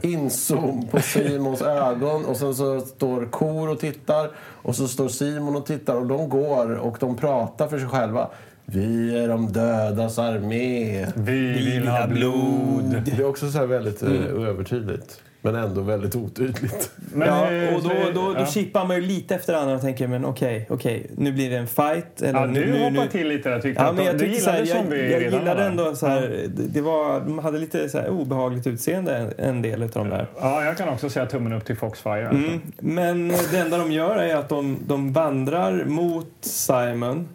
på 0.91 1.01
Simons 1.01 1.63
ögon. 1.63 2.25
Och 2.25 2.37
sen 2.37 2.55
så 2.55 2.81
står 2.81 3.25
kor 3.25 3.69
och 3.69 3.81
tittar. 3.81 4.31
Och 4.39 4.77
så 4.77 4.89
står 4.89 5.09
Simon 5.09 5.57
och 5.57 5.67
tittar. 5.67 5.97
Och 5.97 6.07
de 6.07 6.29
går 6.29 6.79
och 6.79 6.97
de 7.01 7.17
pratar 7.17 7.69
för 7.69 7.79
sig 7.79 7.89
själva. 7.89 8.29
Vi 8.65 9.19
är 9.19 9.29
de 9.29 9.53
dödas 9.53 10.19
armé. 10.19 11.07
Vi 11.15 11.53
vill 11.53 11.89
ha 11.89 12.07
blod. 12.07 13.03
Det 13.05 13.13
är 13.13 13.27
också 13.27 13.51
så 13.51 13.59
här 13.59 13.67
väldigt 13.67 14.03
eh, 14.03 14.49
övertydligt. 14.49 15.21
Men 15.43 15.55
ändå 15.55 15.81
väldigt 15.81 16.17
otydligt. 16.17 16.91
Men, 17.15 17.29
ja, 17.29 17.51
eh, 17.53 17.75
och 17.75 17.83
då, 17.83 17.89
så- 17.89 17.95
då, 18.15 18.33
då 18.33 18.35
ja. 18.41 18.47
chippar 18.47 18.85
man 18.87 18.97
ju 18.97 19.03
lite 19.03 19.35
efter 19.35 19.55
andra 19.55 19.75
och 19.75 19.81
tänker 19.81 20.07
men 20.09 20.25
okej, 20.25 20.67
okej, 20.71 21.11
nu 21.17 21.33
blir 21.33 21.51
det 21.51 21.57
en 21.57 21.67
fight. 21.67 22.23
Eller 22.23 22.41
Ja, 22.41 22.47
nu, 22.47 22.65
du 22.65 22.73
nu, 22.73 22.79
hoppar 22.79 22.91
nu. 23.05 23.09
till 23.11 23.29
lite 23.29 23.49
där 23.49 23.61
tyckte 23.61 23.83
Ja, 23.83 23.89
att 23.89 23.97
men 23.97 24.05
jag 24.05 24.19
du 24.19 24.35
så 24.35 24.51
här, 24.51 24.59
gillade 24.59 24.69
jag, 24.69 24.77
jag 24.77 24.83
zombieriddarna, 24.83 25.39
gillade 25.39 25.65
ändå 25.65 25.95
så 25.97 26.07
här, 26.07 26.21
det, 26.49 26.63
det 26.63 26.81
var, 26.81 27.21
de 27.21 27.39
hade 27.39 27.59
lite 27.59 27.89
så 27.89 27.99
här 27.99 28.09
obehagligt 28.09 28.67
utseende 28.67 29.17
en, 29.17 29.33
en 29.39 29.63
del 29.63 29.83
utav 29.83 30.05
de 30.05 30.11
där. 30.11 30.27
Ja, 30.41 30.65
jag 30.65 30.77
kan 30.77 30.89
också 30.89 31.11
säga 31.11 31.27
tummen 31.27 31.53
upp 31.53 31.65
till 31.65 31.77
Foxfire. 31.77 32.29
alltså. 32.29 32.47
Mm. 32.47 32.61
Men 32.79 33.29
det 33.29 33.59
enda 33.59 33.79
de 33.79 33.93
gör 33.93 34.17
är 34.17 34.37
att 34.37 34.49
de, 34.49 34.79
de 34.87 35.13
vandrar 35.13 35.85
mot 35.85 36.33
Simon 36.41 37.29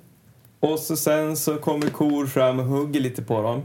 och 0.60 0.80
så 0.80 0.95
sen 0.95 1.36
så 1.38 1.56
kommer 1.58 1.88
kor 1.88 2.26
fram 2.26 2.60
och 2.60 2.66
hugger 2.66 2.99
lite 2.99 3.22
på 3.22 3.41
dem. 3.41 3.62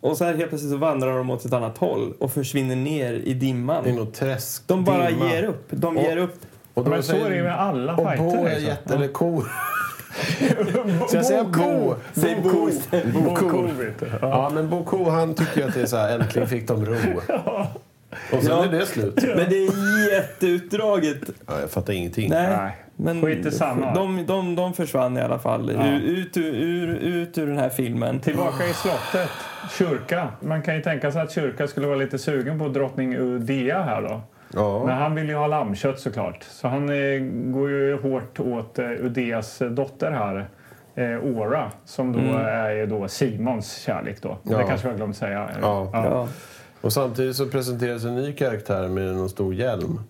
Och 0.00 0.16
så 0.16 0.24
här 0.24 0.34
helt 0.34 0.48
plötsligt 0.48 0.72
så 0.72 0.76
vandrar 0.78 1.16
de 1.18 1.30
åt 1.30 1.44
ett 1.44 1.52
annat 1.52 1.78
håll 1.78 2.12
och 2.18 2.32
försvinner 2.32 2.76
ner 2.76 3.12
i 3.12 3.18
Det 3.24 3.30
är 3.30 3.34
dimman. 3.34 3.84
något 3.84 4.14
träsk. 4.14 4.62
De 4.66 4.84
bara 4.84 5.10
dimma. 5.10 5.30
ger 5.32 5.42
upp. 5.42 5.66
De 5.70 5.96
Och- 5.96 6.02
ger 6.02 6.16
upp. 6.16 6.34
Och 6.74 6.84
då 6.84 6.90
Men 6.90 7.02
så 7.02 7.12
säger- 7.12 7.26
är 7.26 7.30
det 7.36 7.42
med 7.42 7.60
alla 7.60 7.92
Och 7.96 8.08
fighter. 8.08 8.24
Bo 8.24 8.34
är 8.44 8.48
liksom. 8.50 8.64
jätte... 8.66 8.94
Eller 8.94 9.08
ko. 9.08 9.42
Ska 11.08 11.16
jag 11.16 11.26
säga 11.26 11.44
Bo? 11.44 11.94
Säg 12.12 12.36
Bo 12.42 12.50
Bo. 12.50 12.70
Ja. 14.20 14.50
Men 14.54 14.70
Bo 14.70 14.84
Ko 14.84 15.08
han 15.10 15.34
tycker 15.34 15.66
att 15.68 15.74
det 15.74 15.80
är 15.82 15.86
så 15.86 15.96
här, 15.96 16.18
äntligen 16.18 16.48
fick 16.48 16.68
de 16.68 16.86
ro. 16.86 16.94
Och 18.32 18.42
sen 18.42 18.50
Ja. 18.50 18.64
är 18.64 18.68
det 18.68 18.86
slut. 18.86 19.14
Men 19.16 19.36
det 19.50 19.66
är 19.66 20.12
jätteutdraget. 20.14 21.18
Ja, 21.46 21.60
jag 21.60 21.70
fattar 21.70 21.92
ingenting. 21.92 22.30
Nej, 22.30 22.56
Nej. 22.56 22.76
Men 23.02 23.22
Skit 23.22 23.46
i 23.46 23.50
samma. 23.50 23.94
de, 23.94 24.26
de, 24.26 24.56
de 24.56 24.74
försvann 24.74 25.16
i 25.16 25.20
alla 25.20 25.38
fall 25.38 25.72
Ja. 25.74 25.92
ut, 25.98 26.36
ur, 26.36 26.54
ur, 26.54 26.94
ut 26.94 27.38
ur 27.38 27.46
den 27.46 27.58
här 27.58 27.68
filmen. 27.68 28.20
Tillbaka 28.20 28.66
i 28.66 28.72
slottet. 28.72 29.30
Kyrka. 29.78 30.28
Man 30.40 30.62
kan 30.62 30.74
ju 30.76 30.82
tänka 30.82 31.12
sig 31.12 31.22
att 31.22 31.32
kyrka 31.32 31.66
skulle 31.66 31.86
vara 31.86 31.96
lite 31.96 32.18
sugen 32.18 32.58
på 32.58 32.68
drottning 32.68 33.16
Udea 33.16 33.82
här 33.82 34.02
då. 34.02 34.20
Ja. 34.54 34.84
Men 34.86 34.96
han 34.96 35.14
vill 35.14 35.28
ju 35.28 35.34
ha 35.34 35.46
lammkött 35.46 36.00
såklart. 36.00 36.42
Så 36.42 36.68
han 36.68 36.88
eh, 36.88 37.20
går 37.52 37.70
ju 37.70 37.96
hårt 38.02 38.40
åt 38.40 38.78
eh, 38.78 38.90
Udeas 38.90 39.62
dotter 39.70 40.10
här. 40.10 40.48
Eh, 40.94 41.24
Ora, 41.24 41.70
som 41.84 42.12
då 42.12 42.38
är 42.38 42.86
då 42.86 43.08
Simons 43.08 43.76
kärlek 43.78 44.22
då. 44.22 44.38
Ja. 44.42 44.58
Det 44.58 44.64
kanske 44.64 44.88
jag 44.88 44.96
glömt 44.96 45.16
säga. 45.16 45.48
Ja. 45.62 45.90
Ja. 45.92 46.28
Och 46.80 46.92
samtidigt 46.92 47.36
så 47.36 47.46
presenteras 47.46 48.04
en 48.04 48.14
ny 48.14 48.32
karaktär 48.32 48.88
med 48.88 49.08
en 49.08 49.28
stor 49.28 49.54
hjälm. 49.54 50.00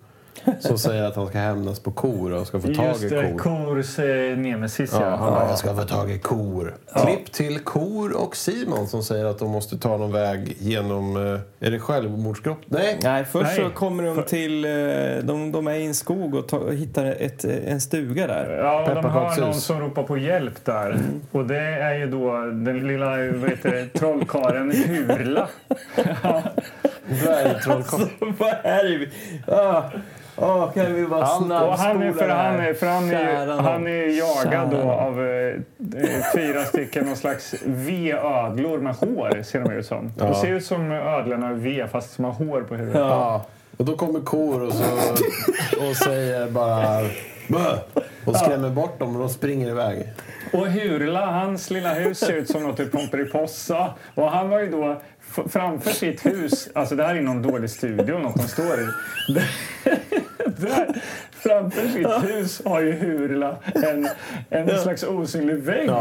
Som 0.59 0.77
säger 0.77 1.03
att 1.03 1.15
han 1.15 1.27
ska 1.27 1.37
hämnas 1.37 1.79
på 1.79 1.91
kor 1.91 2.33
och 2.33 2.47
ska 2.47 2.59
få 2.59 2.67
tag 2.73 2.87
Just 2.87 3.03
i 3.03 3.09
det, 3.09 3.31
kor. 3.37 3.75
Kors 3.75 3.99
eh, 3.99 4.37
nemesis 4.37 4.91
Ja, 4.93 5.01
ja. 5.05 5.15
han 5.15 5.33
bara, 5.33 5.47
jag 5.49 5.57
ska 5.57 5.75
få 5.75 5.81
tag 5.83 6.11
i 6.11 6.19
kor. 6.19 6.75
Klipp 7.05 7.31
till 7.31 7.59
Kor 7.59 8.15
och 8.23 8.35
Simon 8.35 8.87
som 8.87 9.03
säger 9.03 9.25
att 9.25 9.39
de 9.39 9.49
måste 9.49 9.77
ta 9.77 9.97
någon 9.97 10.11
väg 10.11 10.55
genom... 10.59 11.15
eh, 11.15 11.67
Är 11.67 11.71
det 11.71 11.79
självmordsgrott? 11.79 12.57
Nej! 12.65 12.99
Nej, 13.03 13.25
först 13.25 13.45
Nej. 13.45 13.55
så 13.55 13.69
kommer 13.69 14.03
de 14.03 14.23
till... 14.23 14.65
eh, 14.65 14.71
De, 15.23 15.51
de 15.51 15.67
är 15.67 15.73
i 15.73 15.85
en 15.85 15.93
skog 15.95 16.35
och, 16.35 16.53
och 16.53 16.73
hittar 16.73 17.05
ett, 17.05 17.45
eh, 17.45 17.55
en 17.71 17.81
stuga 17.81 18.27
där. 18.27 18.57
Ja, 18.57 18.79
de 18.87 18.95
hör 18.95 18.95
Pepparkakshus. 19.01 19.41
någon 19.45 19.53
som 19.53 19.79
ropar 19.79 20.03
på 20.03 20.17
hjälp 20.17 20.65
där. 20.65 20.89
Mm. 20.89 21.21
Och 21.31 21.45
det 21.45 21.57
är 21.59 21.93
ju 21.93 22.07
då 22.07 22.37
den 22.45 22.87
lilla 22.87 23.09
vad 23.09 23.49
heter 23.49 23.71
det, 23.71 23.99
trollkarlen 23.99 24.71
Hurla. 24.71 25.47
Dvärgtrollkarl. 27.07 28.33
Vad 28.37 28.49
är 28.63 28.99
det? 28.99 29.07
Ah, 29.53 29.83
ah, 30.35 30.67
kan 30.67 30.93
vi 30.95 31.07
bara 31.07 31.21
Och 31.21 31.77
han 31.77 32.01
är, 32.01 32.11
för 32.13 32.29
han 32.29 32.59
är, 32.59 32.73
för 32.73 32.87
han 32.87 33.09
är, 33.09 33.45
ju- 33.45 33.61
han 33.61 33.87
är 33.87 34.17
jagad 34.17 34.69
då 34.69 34.91
av 34.91 35.25
eh, 35.25 35.55
fyra 36.35 36.63
stycken 36.65 37.05
någon 37.05 37.15
slags 37.15 37.55
V-ödlor 37.65 38.77
med 38.77 38.95
hår, 38.95 39.43
ser 39.43 39.59
de 39.59 39.71
ut 39.71 39.85
som. 39.85 40.11
Ja. 40.19 40.25
De 40.25 40.35
ser 40.35 40.47
ut 40.47 40.65
som 40.65 40.91
ödlorna 40.91 41.53
V, 41.53 41.85
fast 41.91 42.13
som 42.13 42.25
har 42.25 42.31
hår 42.31 42.61
på 42.61 42.75
huvudet. 42.75 43.01
Ja. 43.01 43.45
Och 43.77 43.85
då 43.85 43.95
kommer 43.97 44.19
Kor 44.19 44.61
och, 44.61 44.73
så, 44.73 44.83
och 45.89 45.95
säger 45.95 46.47
bara... 46.49 47.01
Bö! 47.47 47.77
Och 48.25 48.35
skrämmer 48.35 48.69
bort 48.69 48.99
dem 48.99 49.15
och 49.15 49.21
de 49.21 49.29
springer 49.29 49.69
iväg. 49.69 50.07
Och 50.53 50.67
Hurla, 50.67 51.25
hans 51.25 51.69
lilla 51.69 51.93
hus 51.93 52.19
ser 52.19 52.33
ut 52.33 52.49
som 52.49 52.63
något 52.63 52.79
i 52.79 52.85
Pomperipossa. 52.85 53.93
Och 54.15 54.31
han 54.31 54.51
har 54.51 54.59
ju 54.59 54.71
då 54.71 55.01
framför 55.49 55.91
sitt 55.91 56.25
hus, 56.25 56.69
alltså 56.73 56.95
det 56.95 57.03
här 57.03 57.15
är 57.15 57.21
någon 57.21 57.41
dålig 57.41 57.69
studio 57.69 58.19
något 58.19 58.35
de 58.35 58.47
står 58.47 58.81
i. 58.81 58.87
Där, 60.45 61.01
framför 61.43 61.87
sitt 61.87 62.07
hus 62.37 62.61
har 62.65 62.81
ju 62.81 62.91
Hurla 62.91 63.55
en, 63.73 64.07
en 64.49 64.79
slags 64.79 65.03
osynlig 65.03 65.55
vägg 65.57 65.91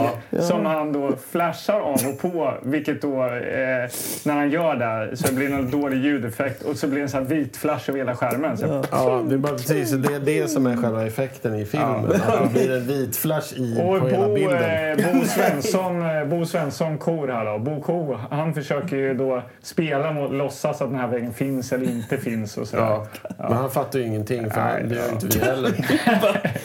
som 0.40 0.66
han 0.66 0.92
då 0.92 1.10
flashar 1.30 1.80
av 1.80 1.98
och 2.12 2.18
på. 2.20 2.54
Vilket 2.62 3.02
då, 3.02 3.22
eh, 3.24 3.90
när 4.24 4.34
han 4.34 4.50
gör 4.50 4.76
det 4.76 5.16
så 5.16 5.34
blir 5.34 5.48
det 5.48 5.54
en 5.54 5.70
dålig 5.70 5.98
ljudeffekt 6.04 6.62
och 6.62 6.76
så 6.76 6.86
blir 6.86 6.96
det 6.98 7.02
en 7.04 7.08
sån 7.08 7.22
här 7.22 7.28
vit 7.34 7.56
flash 7.56 7.88
över 7.90 7.98
hela 7.98 8.16
skärmen. 8.16 8.56
Så, 8.56 8.84
Ja, 8.90 9.22
det 9.28 9.34
är 9.34 9.38
bara 9.38 9.52
precis 9.52 9.90
det, 9.90 10.14
är 10.14 10.20
det 10.20 10.48
som 10.48 10.66
är 10.66 10.76
själva 10.76 11.06
effekten 11.06 11.54
i 11.54 11.64
filmen. 11.64 12.04
Att 12.28 12.42
det 12.42 12.48
blir 12.52 12.76
en 12.76 12.86
vit 12.86 13.16
flash 13.16 13.54
i, 13.56 13.80
Och 13.82 13.98
på 14.00 14.08
hela 14.08 14.26
Bo, 14.28 14.34
bilden. 14.34 14.98
eh, 14.98 15.12
Bo 15.12 15.24
Svensson, 15.24 16.02
eh, 16.16 16.24
Bo 16.24 16.46
Svensson 16.46 16.98
Kor 16.98 17.28
här 17.28 17.44
då. 17.44 17.58
Bo 17.58 17.80
Ko, 17.82 18.18
han 18.30 18.54
försöker 18.54 18.96
ju 18.96 19.14
då 19.14 19.42
spela 19.62 20.12
mot, 20.12 20.32
låtsas 20.32 20.82
att 20.82 20.90
den 20.90 20.98
här 20.98 21.08
vägen 21.08 21.32
finns 21.32 21.72
eller 21.72 21.86
inte 21.90 22.16
finns 22.16 22.56
och 22.56 22.68
så. 22.68 22.76
Ja. 22.76 23.06
Men 23.38 23.52
han 23.52 23.70
fattar 23.70 23.98
ju 23.98 24.04
ingenting, 24.04 24.50
för 24.50 24.60
han, 24.60 24.88
det 24.88 24.94
gör 24.94 25.12
inte 25.12 25.26
vi 25.34 25.40
heller. 25.40 25.72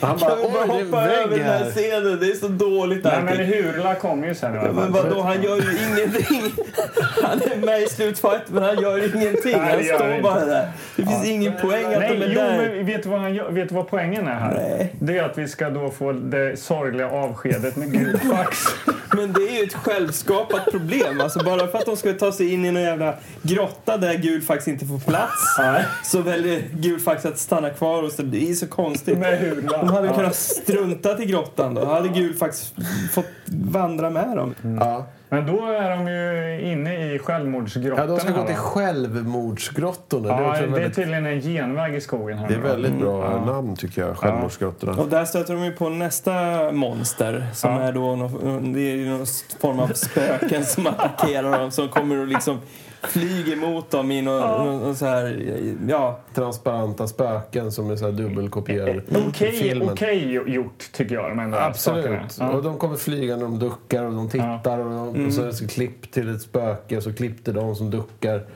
Han 0.00 0.18
bara, 0.18 0.30
Kan 0.30 0.38
vi 0.38 0.44
bara 0.52 0.62
oj, 0.62 0.68
det 0.68 0.80
är 0.80 0.84
hoppa 0.84 1.02
över 1.08 1.36
den 1.36 1.46
här 1.46 1.58
här. 1.64 1.70
scenen? 1.70 2.20
Det 2.20 2.26
är 2.26 2.34
så 2.34 2.48
dåligt 2.48 3.04
Nej, 3.04 3.22
men. 3.24 3.36
Hurla 3.36 3.94
kommer 3.94 4.28
ju 4.28 4.34
sen 4.34 4.60
fall. 4.60 4.72
Men 4.72 4.92
vadå, 4.92 5.20
han 5.22 5.42
gör 5.42 5.56
ju 5.56 5.78
ingenting. 5.88 6.52
Han 7.22 7.42
är 7.42 7.56
med 7.66 7.82
i 7.82 7.86
slutfight 7.88 8.42
men 8.48 8.62
han 8.62 8.78
gör 8.82 9.16
ingenting. 9.16 9.58
Nej, 9.58 9.88
Han 9.90 9.98
står 9.98 10.22
bara 10.22 10.34
inte. 10.34 10.46
där. 10.46 10.68
Det 10.96 11.06
finns 11.06 11.24
ingen 11.26 11.52
poäng 11.60 11.84
att 11.84 11.98
Nej, 12.00 12.16
de 12.18 12.24
är 12.24 12.28
jo, 12.28 12.40
där. 12.40 12.72
men 12.76 12.86
vet 12.86 13.02
du, 13.02 13.08
vad 13.08 13.20
han 13.20 13.34
gör, 13.34 13.50
vet 13.50 13.68
du 13.68 13.74
vad 13.74 13.88
poängen 13.88 14.28
är 14.28 14.34
här? 14.34 14.54
Nej. 14.54 14.94
Det 15.00 15.18
är 15.18 15.22
att 15.22 15.38
vi 15.38 15.48
ska 15.48 15.70
då 15.70 15.90
få 15.90 16.12
det 16.12 16.56
sorgliga 16.60 17.10
avskedet 17.10 17.76
med 17.76 17.92
Gudfax. 17.92 18.58
Men 19.16 19.32
det 19.32 19.40
är 19.40 19.58
ju 19.58 19.64
ett 19.64 19.74
självskapat 19.74 20.64
problem. 20.70 21.20
Alltså 21.20 21.44
bara 21.44 21.66
för 21.66 21.78
att 21.78 21.86
de 21.86 21.96
ska 21.96 22.12
ta 22.12 22.32
sig 22.32 22.52
in 22.52 22.64
i 22.64 22.70
någon 22.70 22.82
jävla 22.82 23.14
grotta 23.42 23.96
där 23.96 24.14
Gulfax 24.14 24.68
inte 24.68 24.86
får 24.86 24.98
plats 24.98 25.58
så 26.04 26.20
väljer 26.20 26.62
Gulfax 26.72 27.24
att 27.26 27.38
stanna 27.38 27.70
kvar 27.70 28.02
hos 28.02 28.16
dem. 28.16 28.30
Det 28.60 28.64
är 28.64 28.68
så 28.68 28.74
konstigt. 28.74 29.18
Med 29.18 29.38
Hurla. 29.38 29.78
De 29.78 29.88
hade 29.88 30.06
Ja. 30.06 30.14
kunnat 30.14 30.34
strunta 30.34 31.22
i 31.22 31.26
grottan 31.26 31.74
då. 31.74 31.84
hade 31.84 32.08
Gulfax 32.08 32.72
fått 33.12 33.26
vandra 33.46 34.10
med 34.10 34.36
dem. 34.36 34.54
Ja. 34.80 35.06
Men 35.28 35.46
då 35.46 35.66
är 35.66 35.90
de 35.90 36.08
ju 36.08 36.60
inne 36.72 37.14
i 37.14 37.18
självmordsgrottan. 37.18 37.98
ja, 37.98 38.06
de 38.06 38.20
ska 38.20 38.30
gå 38.32 38.46
till 38.46 38.54
självmordsgrottorna. 38.56 40.28
det, 40.28 40.34
är 40.34 40.42
Ja, 40.42 40.50
också 40.50 40.62
det 40.62 40.68
är 40.68 40.72
väldigt, 40.72 40.94
tydligen 40.96 41.26
en 41.26 41.40
genväg 41.40 41.94
i 41.94 42.00
skogen. 42.00 42.38
Här 42.38 42.48
det 42.48 42.54
är 42.54 42.58
då. 42.58 42.68
väldigt 42.68 42.98
bra 43.00 43.44
namn 43.46 43.76
tycker 43.76 44.02
jag, 44.06 44.16
självmordsgrottorna. 44.16 44.92
Och 45.02 45.08
där 45.08 45.24
stöter 45.24 45.54
de 45.54 45.64
ju 45.64 45.72
på 45.72 45.88
nästa 45.88 46.32
monster 46.72 47.46
som 47.54 47.70
Ja. 47.72 47.80
är 47.80 47.92
då 47.92 48.16
någon, 48.16 48.72
det 48.72 48.80
är 48.80 49.06
någon 49.10 49.26
form 49.60 49.80
av 49.80 49.88
spöken 49.94 50.64
som 50.64 50.86
attackerar 50.86 51.58
dem 51.58 51.70
som 51.70 51.88
kommer 51.88 52.16
och 52.20 52.26
liksom 52.26 52.58
flyger 53.02 53.56
mot 53.56 53.90
dem 53.90 54.10
i 54.10 54.22
någon, 54.22 54.96
så 54.96 55.06
här, 55.06 55.46
ja, 55.88 56.18
Transparenta 56.34 57.06
spöken 57.06 57.72
som 57.72 57.90
är 57.90 57.96
så 57.96 58.04
här 58.04 58.12
dubbelkopierar 58.12 59.02
Okej 59.28 59.52
filmen. 59.52 59.88
okej 59.92 60.32
gjort, 60.46 60.92
tycker 60.92 61.14
jag. 61.14 61.36
De 61.36 61.54
Absolut. 61.54 62.36
Ja. 62.38 62.50
Och 62.50 62.62
de 62.62 62.78
kommer 62.78 62.96
flygande, 62.96 63.44
de 63.44 63.58
duckar 63.58 64.04
och 64.04 64.12
de 64.12 64.28
tittar. 64.28 64.78
Och, 64.78 65.14
de, 65.14 65.26
och 65.26 65.32
så 65.32 65.42
är 65.42 65.46
det 65.46 65.54
så 65.54 65.68
klipp 65.68 66.12
till 66.12 66.34
ett 66.34 66.42
spöke 66.42 66.96
och 66.96 67.02
så 67.02 67.12
klipp 67.12 67.44
till 67.44 67.54
de 67.54 67.76
som 67.76 67.90
duckar. 67.90 68.46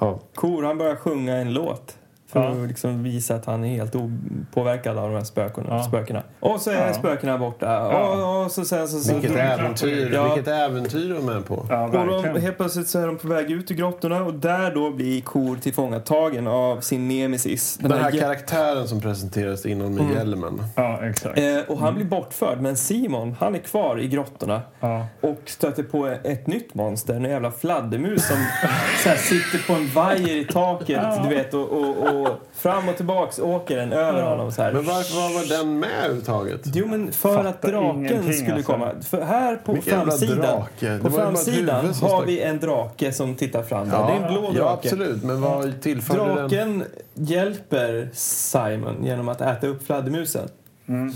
Ja. 0.00 0.20
Kor 0.34 0.62
han 0.62 0.78
börjar 0.78 0.96
sjunga 0.96 1.36
en 1.36 1.52
låt. 1.52 1.96
För 2.32 2.40
Ja. 2.40 2.48
att 2.62 2.68
liksom 2.68 3.02
visa 3.02 3.34
att 3.34 3.46
han 3.46 3.64
är 3.64 3.68
helt 3.68 3.94
opåverkad 3.94 4.98
av 4.98 5.08
de 5.10 5.16
här 5.16 5.24
spökena. 5.24 5.66
Ja. 5.70 5.82
spökena. 5.82 6.22
Och 6.40 6.60
så 6.60 6.70
är 6.70 6.86
Ja. 6.86 6.94
spökena 6.94 7.38
borta. 7.38 7.66
Ja. 7.66 8.08
Och, 8.38 8.44
och 8.44 8.50
så 8.50 8.64
sen 8.64 8.88
så... 8.88 8.98
så 9.00 9.12
Vilket 9.14 9.36
äventyr, 9.36 10.08
klart. 10.10 10.14
Ja. 10.28 10.34
vilket 10.34 10.52
äventyr 10.54 11.14
de 11.14 11.28
är 11.28 11.40
på. 11.40 11.66
Ja, 11.70 11.84
och 11.84 12.22
de, 12.22 12.40
helt 12.40 12.56
plötsligt 12.56 12.88
så 12.88 12.98
är 12.98 13.06
de 13.06 13.16
på 13.18 13.28
väg 13.28 13.50
ut 13.50 13.70
ur 13.70 13.74
grottorna 13.74 14.22
och 14.24 14.34
där 14.34 14.74
då 14.74 14.90
blir 14.90 15.20
Kor 15.20 15.56
tillfångatagen 15.56 16.46
av 16.46 16.80
sin 16.80 17.08
nemesis. 17.08 17.76
Den 17.80 17.92
här 17.92 18.10
jä- 18.10 18.20
karaktären 18.20 18.88
som 18.88 19.00
presenteras 19.00 19.66
innan 19.66 19.94
med 19.94 20.14
hjälmen. 20.16 20.62
Ja, 20.76 20.98
exakt. 21.06 21.38
Eh, 21.38 21.58
och 21.68 21.78
han 21.78 21.94
blir 21.94 22.04
bortförd, 22.04 22.60
men 22.60 22.76
Simon 22.76 23.36
han 23.40 23.54
är 23.54 23.58
kvar 23.58 24.00
i 24.00 24.08
grottorna 24.08 24.60
Ja. 24.80 25.06
och 25.20 25.40
stöter 25.46 25.82
på 25.82 26.06
ett 26.06 26.46
nytt 26.46 26.74
monster, 26.74 27.14
en 27.14 27.24
jävla 27.24 27.50
fladdermus 27.50 28.28
som 28.28 28.36
så 29.02 29.08
här, 29.08 29.16
sitter 29.16 29.66
på 29.66 29.72
en 29.72 29.86
vajer 29.94 30.36
i 30.36 30.44
taket 30.44 31.02
du 31.22 31.28
vet, 31.28 31.54
och, 31.54 31.68
och, 31.72 31.96
och 32.19 32.19
fram 32.54 32.88
och 32.88 32.96
tillbaks 32.96 33.38
åker 33.38 33.76
den 33.76 33.92
över 33.92 34.22
honom. 34.22 34.52
Så 34.52 34.62
här. 34.62 34.72
Men 34.72 34.84
varför 34.84 35.14
var, 35.16 35.34
var 35.34 35.58
den 35.58 35.78
med 35.78 35.90
överhuvudtaget? 35.98 36.60
Jo, 36.64 36.86
men 36.86 37.12
för 37.12 37.38
att 37.38 37.44
Fattar 37.44 37.72
draken 37.72 37.98
ingenting, 38.06 38.32
skulle 38.32 38.54
alltså. 38.54 38.72
komma. 38.72 38.90
För 39.02 39.22
här 39.22 39.56
på 39.56 39.72
Vilken 39.72 40.00
framsidan, 40.00 40.36
drake. 40.36 40.98
På 41.02 41.10
framsidan 41.10 41.86
har 41.86 41.92
stack- 41.92 42.22
vi 42.26 42.40
en 42.40 42.60
drake 42.60 43.12
som 43.12 43.34
tittar 43.34 43.62
fram. 43.62 43.88
där. 43.88 44.06
det 44.06 44.12
är 44.12 44.16
en 44.26 44.32
blå 44.32 44.40
drake. 44.42 44.58
ja, 44.58 44.72
absolut. 44.82 45.22
Men 45.22 45.40
vad 45.40 45.80
tillförde 45.82 46.24
den? 46.24 46.36
Draken 46.36 46.84
hjälper 47.14 48.08
Simon 48.12 49.04
genom 49.04 49.28
att 49.28 49.40
äta 49.40 49.66
upp 49.66 49.86
fladdermusen. 49.86 50.48
Då 50.90 50.96
Mm. 50.96 51.12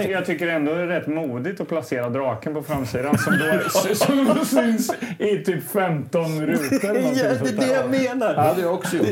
Jag, 0.00 0.10
jag 0.10 0.26
tycker 0.26 0.46
ändå 0.46 0.74
det 0.74 0.82
är 0.82 0.86
rätt 0.86 1.06
modigt 1.06 1.60
att 1.60 1.68
placera 1.68 2.08
draken 2.08 2.54
på 2.54 2.62
framsidan 2.62 3.18
som 3.18 3.32
då, 3.38 3.68
som 3.94 4.44
syns 4.44 4.94
i 5.18 5.38
typ 5.38 5.70
15 5.70 6.46
rutor. 6.46 6.90
eller 6.90 7.00
Ja, 7.00 7.34
det 7.42 7.48
är 7.48 7.56
det 7.56 7.72
jag 7.72 7.90
menar. 7.90 8.34
Det 8.34 8.40
hade 8.40 8.60
jag 8.60 8.74
också 8.74 8.96
gjort. 8.96 9.06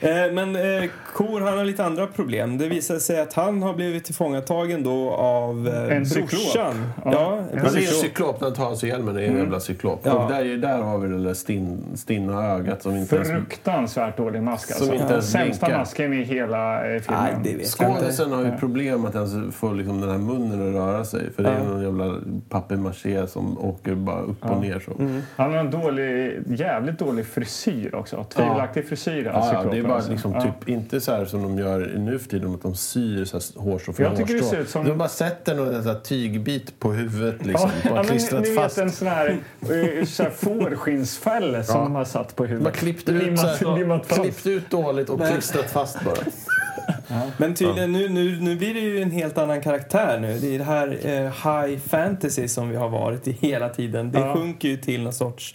Eh, 0.00 0.10
Men 0.32 0.56
eh, 0.56 0.90
Kor 1.14 1.40
han 1.40 1.58
har 1.58 1.64
lite 1.64 1.84
andra 1.84 2.06
problem. 2.06 2.58
Det 2.58 2.68
visar 2.68 2.98
sig 2.98 3.20
att 3.20 3.32
han 3.32 3.62
har 3.62 3.74
blivit 3.74 4.04
tillfångatagen 4.04 4.82
då 4.82 5.10
av 5.10 5.68
eh, 5.68 5.96
En 5.96 6.04
brorsan. 6.04 6.92
Ja. 7.04 7.12
Ja, 7.12 7.38
En 7.38 7.44
Men 7.44 7.54
det 7.54 7.60
är 7.60 7.64
en 7.66 7.72
cyklop. 7.72 8.00
cyklop, 8.00 8.40
den 8.40 8.54
tar 8.54 8.66
alltså 8.66 8.86
hjälmen, 8.86 9.14
det 9.14 9.22
är 9.22 9.28
en 9.28 9.36
jävla 9.38 9.60
cyklop. 9.60 10.00
Ja. 10.02 10.12
Och 10.12 10.30
där, 10.32 10.56
där 10.56 10.78
har 10.82 10.98
vi 10.98 11.08
det 11.08 11.24
där 11.24 11.34
stinn, 11.34 11.82
stinna 11.94 12.46
ögat 12.46 12.82
som 12.82 12.96
inte 12.96 13.16
ens... 13.16 13.28
Fruktansvärt 13.28 14.16
dålig 14.16 14.42
mask 14.42 14.70
alltså. 14.70 14.84
Som 14.84 14.94
inte 14.94 15.12
ens 15.12 15.30
Sämsta 15.30 15.68
masken 15.68 16.12
i 16.12 16.22
hela 16.22 16.94
eh, 16.94 17.00
filmen. 17.00 17.22
Nej, 17.22 17.34
det 17.44 17.56
vet. 17.56 17.66
Skådisen 17.66 18.32
har 18.32 18.44
ju 18.44 18.50
problem 18.50 18.69
att 19.06 19.14
ens 19.14 19.54
få 19.56 19.72
liksom 19.72 20.00
den 20.00 20.10
här 20.10 20.18
munnen 20.18 20.68
att 20.68 20.74
röra 20.74 21.04
sig. 21.04 21.32
För 21.32 21.42
det 21.42 21.48
är 21.48 21.58
Ja. 21.58 21.64
någon 21.64 21.82
jävla 21.82 22.14
papier-maché 22.48 23.26
som 23.26 23.58
åker 23.58 23.94
bara 23.94 24.20
upp 24.22 24.44
och 24.44 24.60
ner 24.60 24.80
så. 24.80 25.02
Mm. 25.02 25.22
Han 25.36 25.50
har 25.50 25.58
en 25.58 25.70
dålig, 25.70 26.42
jävligt 26.46 26.98
dålig 26.98 27.26
frisyr 27.26 27.94
också. 27.94 28.24
Tvivelaktig 28.24 28.88
frisyr. 28.88 29.10
den 29.24 29.24
Ja, 29.24 29.32
ja, 29.38 29.44
cyklopen, 29.44 29.70
det 29.70 29.78
är 29.78 29.82
bara 29.82 29.94
alltså. 29.94 30.10
liksom 30.12 30.32
Ja. 30.32 30.42
typ, 30.42 30.68
inte 30.68 31.00
så 31.00 31.12
här 31.12 31.24
som 31.24 31.42
de 31.42 31.58
gör 31.58 31.94
nu 31.98 32.18
för 32.18 32.28
tiden, 32.28 32.54
att 32.54 32.62
de 32.62 32.74
syr 32.74 33.24
så 33.24 33.36
här 33.36 33.62
hårstrå 33.62 33.92
för 33.92 34.02
Jag 34.02 34.16
tycker 34.16 34.34
det 34.34 34.40
hårstrå. 34.40 34.56
ser 34.56 34.62
ut 34.62 34.68
som- 34.70 34.84
De 34.84 34.98
bara 34.98 35.08
sätter 35.08 35.54
någon 35.54 35.82
så 35.82 35.88
här 35.88 35.98
tygbit 36.00 36.78
på 36.78 36.92
huvudet 36.92 37.46
liksom. 37.46 37.70
Ja, 37.84 37.90
bara 37.90 38.04
klistrat 38.04 38.42
ni 38.42 38.54
fast. 38.54 38.78
vet 38.78 38.84
en 38.84 38.90
sån 38.92 39.08
här, 39.08 39.36
eh, 39.60 40.04
så 40.06 40.22
här 40.22 40.30
fårskinnsfäll 40.30 41.64
som 41.64 41.76
Ja. 41.76 41.82
de 41.82 41.94
har 41.94 42.04
satt 42.04 42.36
på 42.36 42.44
huvudet. 42.44 42.64
Bara 42.64 42.74
klippt 42.80 43.08
ut, 43.08 43.22
Limmat- 43.22 43.56
så 43.58 43.70
här, 43.70 43.78
limmat 43.78 44.08
klippt 44.08 44.46
ut 44.46 44.70
dåligt 44.70 45.10
och 45.10 45.20
klistrat 45.28 45.70
fast 45.70 46.04
bara. 46.04 46.14
Men 47.36 47.54
tydligen, 47.54 47.92
nu, 47.92 48.08
nu, 48.08 48.40
nu 48.40 48.56
blir 48.56 48.74
det 48.74 48.80
ju 48.80 49.02
en 49.02 49.10
helt 49.10 49.38
annan 49.38 49.60
karaktär 49.60 50.18
nu. 50.20 50.38
Det 50.38 50.54
är 50.54 50.58
det 50.58 50.64
här 50.64 50.98
eh, 51.04 51.22
high 51.66 51.78
fantasy 51.80 52.48
som 52.48 52.68
vi 52.68 52.76
har 52.76 52.88
varit 52.88 53.28
i 53.28 53.32
hela 53.40 53.68
tiden. 53.68 54.12
Det 54.12 54.20
Ja. 54.20 54.34
sjunker 54.34 54.68
ju 54.68 54.76
till 54.76 55.02
någon 55.02 55.12
sorts 55.12 55.54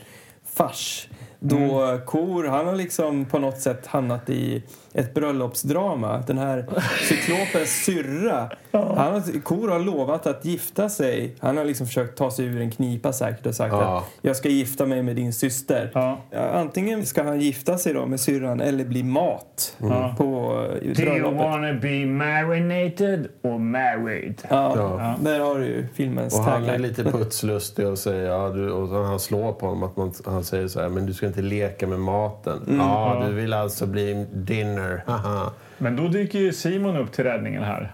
fars. 0.55 1.07
Då 1.47 1.55
Mm. 1.81 2.05
Kor, 2.05 2.43
han 2.47 2.65
har 2.65 2.75
liksom 2.75 3.25
på 3.25 3.39
något 3.39 3.59
sätt 3.61 3.87
hamnat 3.87 4.29
i 4.29 4.63
ett 4.93 5.13
bröllopsdrama. 5.13 6.23
Den 6.27 6.37
här 6.37 6.65
cyklopens 7.09 7.69
syrra. 7.85 8.49
Han 8.71 8.97
har, 9.13 9.41
Kor 9.43 9.67
har 9.69 9.79
lovat 9.79 10.27
att 10.27 10.45
gifta 10.45 10.89
sig. 10.89 11.35
Han 11.39 11.57
har 11.57 11.65
liksom 11.65 11.87
försökt 11.87 12.17
ta 12.17 12.31
sig 12.31 12.45
ur 12.45 12.61
en 12.61 12.71
knipa 12.71 13.13
säkert 13.13 13.45
och 13.45 13.55
sagt 13.55 13.71
Ja. 13.73 13.97
att 13.97 14.03
jag 14.21 14.35
ska 14.35 14.49
gifta 14.49 14.85
mig 14.85 15.03
med 15.03 15.15
din 15.15 15.33
syster. 15.33 15.91
Ja. 15.93 16.19
Antingen 16.53 17.05
ska 17.05 17.23
han 17.23 17.39
gifta 17.41 17.77
sig 17.77 17.93
då 17.93 18.05
med 18.05 18.19
syrran 18.19 18.61
eller 18.61 18.85
bli 18.85 19.03
mat 19.03 19.75
Ja. 19.77 20.15
på 20.17 20.23
eh, 20.23 20.79
Do 20.79 20.85
you 20.85 20.93
bröllopet. 20.95 21.37
wanna 21.37 21.73
be 21.73 22.05
marinated 22.05 23.27
or 23.41 23.59
married? 23.59 24.41
Ja, 24.49 24.73
Ja. 24.75 25.15
där 25.21 25.39
har 25.39 25.59
du 25.59 25.65
ju 25.65 25.87
filmens 25.93 26.33
Och 26.39 26.43
han 26.43 26.63
är 26.65 26.77
lite 26.79 27.03
putslustig 27.03 27.87
och 27.87 27.97
säger, 27.97 28.29
ja, 28.31 28.49
du, 28.49 28.71
och 28.71 29.05
han 29.05 29.19
slår 29.19 29.51
på 29.53 29.65
honom 29.67 29.83
att 29.83 29.97
man, 29.97 30.13
han 30.25 30.43
säger 30.43 30.67
så 30.67 30.81
här, 30.81 30.89
men 30.89 31.05
du 31.05 31.13
ska 31.13 31.25
inte 31.27 31.34
leka 31.41 31.88
med 31.88 31.99
maten. 31.99 32.63
Mm. 32.67 32.79
ja, 32.79 33.17
Ja. 33.21 33.27
du 33.27 33.33
vill 33.33 33.53
alltså 33.53 33.86
bli 33.86 34.25
dinner. 34.33 35.03
Haha. 35.07 35.51
Men 35.77 35.95
då 35.95 36.07
dyker 36.07 36.39
ju 36.39 36.53
Simon 36.53 36.97
upp 36.97 37.11
till 37.11 37.23
räddningen 37.23 37.63
här. 37.63 37.93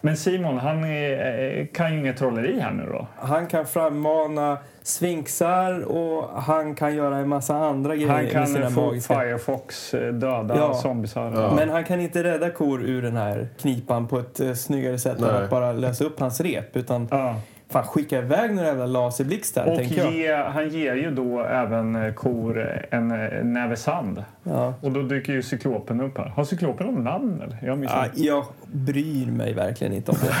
Men 0.00 0.16
Simon, 0.16 0.58
han 0.58 0.84
är, 0.84 1.58
eh, 1.60 1.66
kan 1.66 1.92
ju 1.94 1.98
inget 2.00 2.16
trolleri 2.16 2.60
här 2.60 2.70
nu 2.72 2.86
då. 2.92 3.06
Han 3.16 3.46
kan 3.46 3.66
frammana 3.66 4.58
sfinxar 4.82 5.80
och 5.80 6.42
han 6.42 6.74
kan 6.74 6.94
göra 6.94 7.16
en 7.16 7.28
massa 7.28 7.56
andra 7.56 7.96
grejer 7.96 8.08
Han 8.08 8.24
med 8.40 8.48
sina 8.48 8.60
kan 8.60 8.72
få 8.72 8.86
magiska... 8.86 9.14
Firefox 9.20 9.94
eh, 9.94 10.12
döda 10.12 10.56
Ja. 10.56 10.74
zombisar. 10.74 11.32
Ja. 11.34 11.54
Men 11.56 11.68
han 11.70 11.84
kan 11.84 12.00
inte 12.00 12.24
rädda 12.24 12.50
kor 12.50 12.82
ur 12.82 13.02
den 13.02 13.16
här 13.16 13.48
knipan 13.60 14.08
på 14.08 14.18
ett 14.18 14.40
uh, 14.40 14.52
snyggare 14.54 14.98
sätt 14.98 15.18
än 15.18 15.24
att 15.44 15.50
bara 15.50 15.72
lösa 15.72 16.04
upp 16.04 16.20
hans 16.20 16.40
rep. 16.40 16.76
Utan 16.76 17.08
Ja. 17.10 17.34
Fan, 17.72 17.84
skicka 17.84 18.18
iväg 18.18 18.54
några 18.54 18.68
jävla 18.68 18.86
laserblixtar, 18.86 19.64
Och 19.66 19.76
tänker 19.76 19.96
jag. 19.96 20.12
ge, 20.12 20.34
han 20.34 20.68
ger 20.68 20.94
ju 20.94 21.10
då 21.10 21.40
även 21.40 21.96
eh, 21.96 22.12
kor 22.14 22.82
en 22.90 23.10
eh, 23.10 23.44
näve 23.44 23.76
sand. 23.76 24.24
Ja. 24.42 24.74
Och 24.80 24.92
då 24.92 25.02
dyker 25.02 25.32
ju 25.32 25.42
cyklopen 25.42 26.00
upp 26.00 26.18
här. 26.18 26.28
Har 26.28 26.44
cyklopen 26.44 26.86
någon 26.86 27.04
namn 27.04 27.42
eller? 27.42 27.58
Jag. 27.62 27.84
Ja, 27.84 28.06
jag 28.14 28.44
bryr 28.72 29.26
mig 29.26 29.54
verkligen 29.54 29.92
inte 29.92 30.10
om 30.10 30.16
det. 30.20 30.34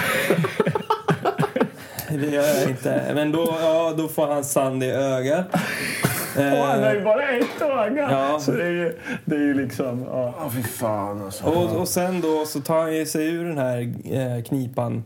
det 2.18 2.26
gör 2.26 2.42
jag 2.60 2.70
inte. 2.70 3.12
Men 3.14 3.32
då, 3.32 3.56
ja, 3.60 3.94
då 3.96 4.08
får 4.08 4.26
han 4.26 4.44
sand 4.44 4.82
i 4.82 4.90
ögat. 4.90 5.46
Och 6.36 6.42
han 6.42 6.82
har 6.82 6.92
ju 6.92 6.98
Eh, 6.98 7.04
bara 7.04 7.28
ett 7.28 7.62
öga! 7.62 8.08
Ja. 8.10 8.40
Så 8.40 8.52
det 8.52 8.64
är 8.64 8.70
ju, 8.70 8.98
det 9.24 9.34
är 9.34 9.40
ju 9.40 9.54
liksom... 9.54 10.04
Ja. 10.08 10.34
Ja, 10.40 10.50
fy 10.54 10.62
fan 10.62 11.22
alltså. 11.22 11.44
och, 11.44 11.80
och 11.80 11.88
sen 11.88 12.20
då 12.20 12.44
så 12.46 12.60
tar 12.60 12.98
han 12.98 13.06
sig 13.06 13.26
ur 13.28 13.44
den 13.44 13.58
här 13.58 13.80
eh, 14.12 14.42
knipan 14.42 15.04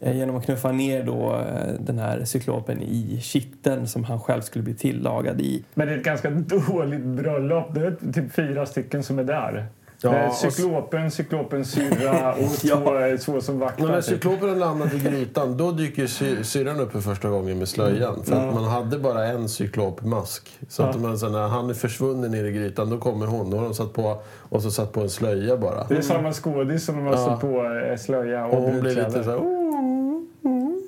genom 0.00 0.36
att 0.36 0.44
knuffa 0.44 0.72
ner 0.72 1.02
då 1.04 1.34
eh, 1.36 1.72
den 1.80 1.98
här 1.98 2.24
cyklopen 2.24 2.82
i 2.82 3.20
kitteln 3.22 3.88
som 3.88 4.04
han 4.04 4.20
själv 4.20 4.40
skulle 4.40 4.62
bli 4.64 4.74
tillagad 4.74 5.40
i. 5.40 5.64
Men 5.74 5.88
det 5.88 5.94
är 5.94 5.98
ett 5.98 6.04
ganska 6.04 6.30
dåligt 6.30 7.04
bröllop. 7.04 7.74
Det 7.74 7.80
är 7.86 8.12
typ 8.12 8.32
fyra 8.34 8.66
stycken 8.66 9.02
som 9.02 9.18
är 9.18 9.24
där. 9.24 9.66
Ja, 10.00 10.16
Ja, 10.16 10.28
och- 10.28 10.34
cyklopen, 10.34 11.10
cyklopens 11.10 11.70
syrra 11.70 12.32
och 12.34 12.50
två, 12.84 12.98
eh, 12.98 13.16
två 13.16 13.40
som 13.40 13.58
vaktar. 13.58 13.82
Men 13.82 13.92
när 13.92 14.00
typ. 14.00 14.10
cyklopen 14.10 14.48
har 14.48 14.56
landat 14.56 14.94
i 14.94 14.98
grytan, 14.98 15.56
då 15.56 15.72
dyker 15.72 16.06
sy- 16.06 16.44
syrran 16.44 16.80
upp 16.80 16.92
för 16.92 17.00
första 17.00 17.28
gången 17.28 17.58
med 17.58 17.68
slöjan. 17.68 18.22
För 18.24 18.36
att 18.48 18.54
man 18.54 18.64
hade 18.64 18.98
bara 18.98 19.26
en 19.26 19.48
cyklopmask. 19.48 20.48
Så 20.68 20.82
att 20.82 21.00
man, 21.00 21.10
när 21.12 21.48
han 21.48 21.70
är 21.70 21.74
försvunnen 21.74 22.30
ner 22.30 22.44
i 22.44 22.52
grytan, 22.52 22.90
då 22.90 22.98
kommer 22.98 23.26
hon. 23.26 23.50
Då 23.50 23.56
har 23.56 23.64
de 23.64 23.74
satt 23.74 23.92
på, 23.92 24.22
och 24.38 24.62
så 24.62 24.70
satt 24.70 24.92
på 24.92 25.00
en 25.00 25.10
slöja 25.10 25.56
bara. 25.56 25.84
Det 25.88 25.96
är 25.96 26.00
samma 26.02 26.32
skådis 26.32 26.84
som 26.84 26.96
de 26.96 27.04
har 27.06 27.12
Ja. 27.12 27.26
satt 27.26 27.40
på 27.40 27.80
eh, 27.90 27.96
slöja 27.96 28.46
och, 28.46 28.54
Och 28.54 28.62
hon 28.62 28.80
blir 28.80 28.94
lite 28.94 29.24
så 29.24 29.30
här... 29.30 29.57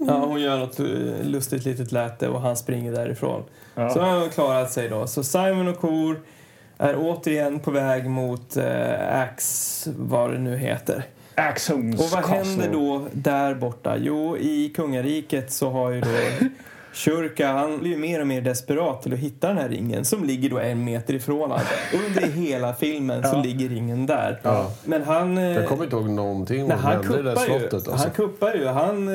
Ja, 0.06 0.24
hon 0.26 0.40
gör 0.40 0.58
något 0.58 0.80
eh, 0.80 0.86
lustigt 1.22 1.64
litet 1.64 1.92
läte 1.92 2.28
och 2.28 2.40
han 2.40 2.56
springer 2.56 2.92
därifrån. 2.92 3.44
Ja. 3.74 3.90
Så 3.90 4.00
han 4.00 4.20
har 4.20 4.28
klarat 4.28 4.72
sig 4.72 4.88
då. 4.88 5.06
Så 5.06 5.24
Simon 5.24 5.68
och 5.68 5.78
Kor 5.78 6.20
är 6.78 6.94
återigen 6.98 7.60
på 7.60 7.70
väg 7.70 8.06
mot 8.10 8.56
eh, 8.56 9.20
Axe, 9.20 9.90
vad 9.96 10.30
det 10.32 10.38
nu 10.38 10.56
heter. 10.56 11.04
Axons 11.34 12.00
Och 12.00 12.10
vad 12.10 12.30
händer 12.30 12.72
då 12.72 13.06
där 13.12 13.54
borta? 13.54 13.96
Jo, 13.96 14.36
i 14.36 14.72
kungariket 14.76 15.52
så 15.52 15.70
har 15.70 15.90
ju 15.90 16.00
då 16.00 16.08
Shurka, 16.92 17.52
han 17.52 17.78
blir 17.78 17.90
ju 17.90 17.96
mer 17.96 18.20
och 18.20 18.26
mer 18.26 18.40
desperat 18.40 19.02
till 19.02 19.12
att 19.12 19.18
hitta 19.18 19.48
den 19.48 19.58
här 19.58 19.68
ringen 19.68 20.04
som 20.04 20.24
ligger 20.24 20.50
då 20.50 20.58
en 20.58 20.84
meter 20.84 21.14
ifrån 21.14 21.40
honom. 21.40 21.58
Under 22.06 22.28
hela 22.32 22.74
filmen 22.74 23.22
så 23.22 23.36
Ja. 23.36 23.42
ligger 23.42 23.68
ringen 23.68 24.06
där. 24.06 24.40
Ja. 24.42 24.70
Men 24.84 25.02
han... 25.02 25.38
eh, 25.38 25.44
Jag 25.44 25.68
kommer 25.68 25.84
inte 25.84 25.96
ihåg 25.96 26.08
någonting 26.10 26.62
om 26.62 26.68
Nej, 26.68 26.78
han 26.82 27.00
det 27.00 27.06
kuppar 27.06 27.30
ju. 27.30 27.36
slottet. 27.36 27.82
Han 27.86 27.92
Alltså. 27.94 28.10
kuppar 28.10 28.54
ju. 28.54 28.66
Han... 28.66 29.08
eh, 29.08 29.14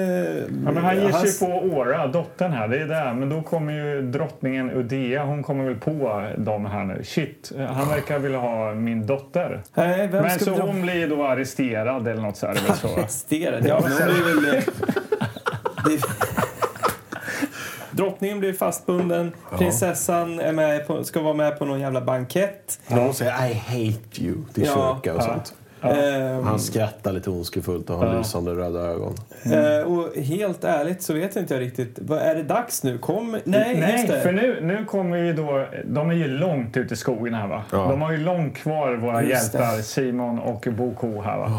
Ja, 0.65 0.71
men 0.71 0.78
han 0.78 0.95
ger 0.95 1.09
han- 1.09 1.28
sig 1.28 1.47
på 1.47 1.53
Aura, 1.53 2.07
dottern 2.07 2.51
här. 2.51 2.67
Det 2.67 2.80
är 2.82 2.88
där. 2.88 3.13
Men 3.13 3.30
då 3.30 3.41
kommer 3.41 3.73
ju 3.73 4.01
drottningen 4.01 4.71
Udea. 4.71 5.23
Hon 5.26 5.43
kommer 5.43 5.63
väl 5.63 5.76
på 5.76 6.23
dem 6.38 6.65
här 6.65 6.84
nu. 6.84 7.03
Shit, 7.03 7.51
han 7.69 7.89
verkar 7.89 8.19
vilja 8.19 8.38
ha 8.39 8.73
min 8.73 9.07
dotter. 9.07 9.63
Nej, 9.73 10.07
vem 10.07 10.21
Men 10.21 10.32
ska 10.32 10.45
så 10.45 10.61
hon 10.61 10.82
blir 10.82 11.07
då 11.07 11.23
arresterad 11.28 12.07
eller 12.07 12.21
något 12.21 12.38
så 12.38 12.47
här. 12.47 12.53
det. 12.53 12.88
Arresterad? 12.99 13.65
Ja, 13.67 13.80
men 13.84 13.91
hon 13.91 14.34
blir 14.34 14.51
väl... 14.51 14.61
det- 17.95 18.03
Drottningen 18.03 18.39
blir 18.39 18.53
fastbunden. 18.53 19.31
Prinsessan 19.57 20.39
är 20.39 20.51
med 20.51 20.87
på, 20.87 21.03
ska 21.03 21.21
vara 21.21 21.33
med 21.33 21.59
på 21.59 21.65
någon 21.65 21.79
jävla 21.79 22.01
bankett. 22.01 22.79
När 22.87 23.01
hon 23.01 23.13
säger 23.13 23.31
I 23.49 23.53
hate 23.53 24.21
you 24.23 24.35
till 24.53 24.63
Ja. 24.65 24.97
kyrka 25.03 25.15
och 25.17 25.21
Ja. 25.21 25.25
sånt. 25.25 25.53
Ehm, 25.81 26.43
Han 26.43 26.59
skrattar 26.59 27.11
lite 27.11 27.29
ondskefullt 27.29 27.89
och 27.89 27.97
har 27.97 28.17
lysande 28.17 28.51
röda 28.55 28.79
ögon. 28.79 29.15
eh, 29.53 29.87
och 29.87 30.15
helt 30.23 30.63
ärligt 30.63 31.01
så 31.01 31.13
vet 31.13 31.35
inte 31.35 31.53
jag 31.53 31.61
riktigt. 31.61 31.99
Vad, 32.01 32.19
är 32.19 32.35
det 32.35 32.43
dags 32.43 32.83
nu? 32.83 32.97
Kom, 32.97 33.31
nej, 33.43 33.69
just 33.69 33.79
Nej, 33.81 34.05
det. 34.07 34.21
för 34.21 34.31
nu, 34.31 34.59
nu 34.61 34.85
kommer 34.85 35.17
ju 35.17 35.33
då... 35.33 35.65
De 35.85 36.09
är 36.09 36.13
ju 36.13 36.27
långt 36.27 36.77
ute 36.77 36.93
i 36.93 36.97
skogen 36.97 37.33
här 37.33 37.47
va? 37.47 37.63
Ja. 37.71 37.77
De 37.77 38.01
har 38.01 38.11
ju 38.11 38.17
långt 38.17 38.55
kvar, 38.57 38.93
våra 38.95 39.23
Just 39.23 39.51
det. 39.51 39.57
hjältar 39.59 39.81
Simon 39.81 40.39
och 40.39 40.67
Bo 40.77 40.95
Ko 40.95 41.21
här 41.21 41.37
va? 41.37 41.51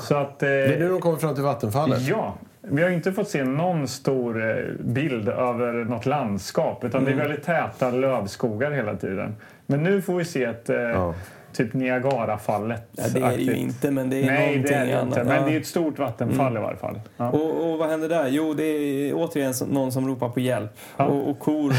Så 0.00 0.14
att... 0.16 0.42
Eh, 0.42 0.48
Det 0.48 0.74
är 0.74 0.78
nu 0.78 0.88
de 0.88 1.00
kommer 1.00 1.18
fram 1.18 1.34
till 1.34 1.44
vattenfallet. 1.44 2.00
Ja, 2.02 2.34
vi 2.68 2.82
har 2.82 2.90
inte 2.90 3.12
fått 3.12 3.28
se 3.28 3.44
någon 3.44 3.88
stor 3.88 4.50
eh, 4.50 4.56
bild 4.80 5.28
över 5.28 5.72
något 5.72 6.06
landskap 6.06 6.84
utan 6.84 7.00
Mm. 7.02 7.16
det 7.16 7.22
är 7.22 7.28
väldigt 7.28 7.46
täta 7.46 7.90
lövskogar 7.90 8.70
hela 8.70 8.96
tiden. 8.96 9.36
Men 9.66 9.82
nu 9.82 10.02
får 10.02 10.14
vi 10.16 10.24
se 10.24 10.44
ett 10.44 10.70
eh, 10.70 11.12
typ 11.54 11.74
Niagarafallet. 11.74 12.82
Ja, 12.92 13.04
det 13.14 13.20
är 13.20 13.30
det 13.36 13.42
ju 13.42 13.54
inte, 13.56 13.90
men 13.90 14.10
det 14.10 14.16
är 14.22 14.26
Nej, 14.26 14.46
någonting 14.46 14.62
det 14.62 14.74
är 14.74 14.86
det 14.86 14.92
annat. 14.92 15.06
inte. 15.06 15.18
Ja. 15.20 15.24
Mm. 15.24 15.36
Men 15.42 15.50
det 15.50 15.56
är 15.56 15.60
ett 15.60 15.66
stort 15.66 15.98
vattenfall 15.98 16.56
i 16.56 16.60
varje 16.60 16.76
fall. 16.76 17.00
Ja. 17.16 17.30
Och, 17.30 17.70
och 17.72 17.78
vad 17.78 17.88
händer 17.88 18.08
där? 18.08 18.28
Jo, 18.28 18.54
det 18.54 18.64
är 18.64 19.12
återigen 19.14 19.52
någon 19.70 19.92
som 19.92 20.08
ropar 20.08 20.28
på 20.28 20.40
hjälp. 20.40 20.70
Ja. 20.96 21.04
Och, 21.04 21.30
och 21.30 21.38
kor 21.38 21.72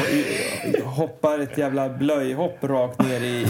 hoppar 0.86 1.39
ett 1.39 1.57
jävla 1.57 1.89
blöjhopp 1.89 2.57
rakt 2.61 2.99
ner 2.99 3.21
i... 3.23 3.41
i 3.41 3.45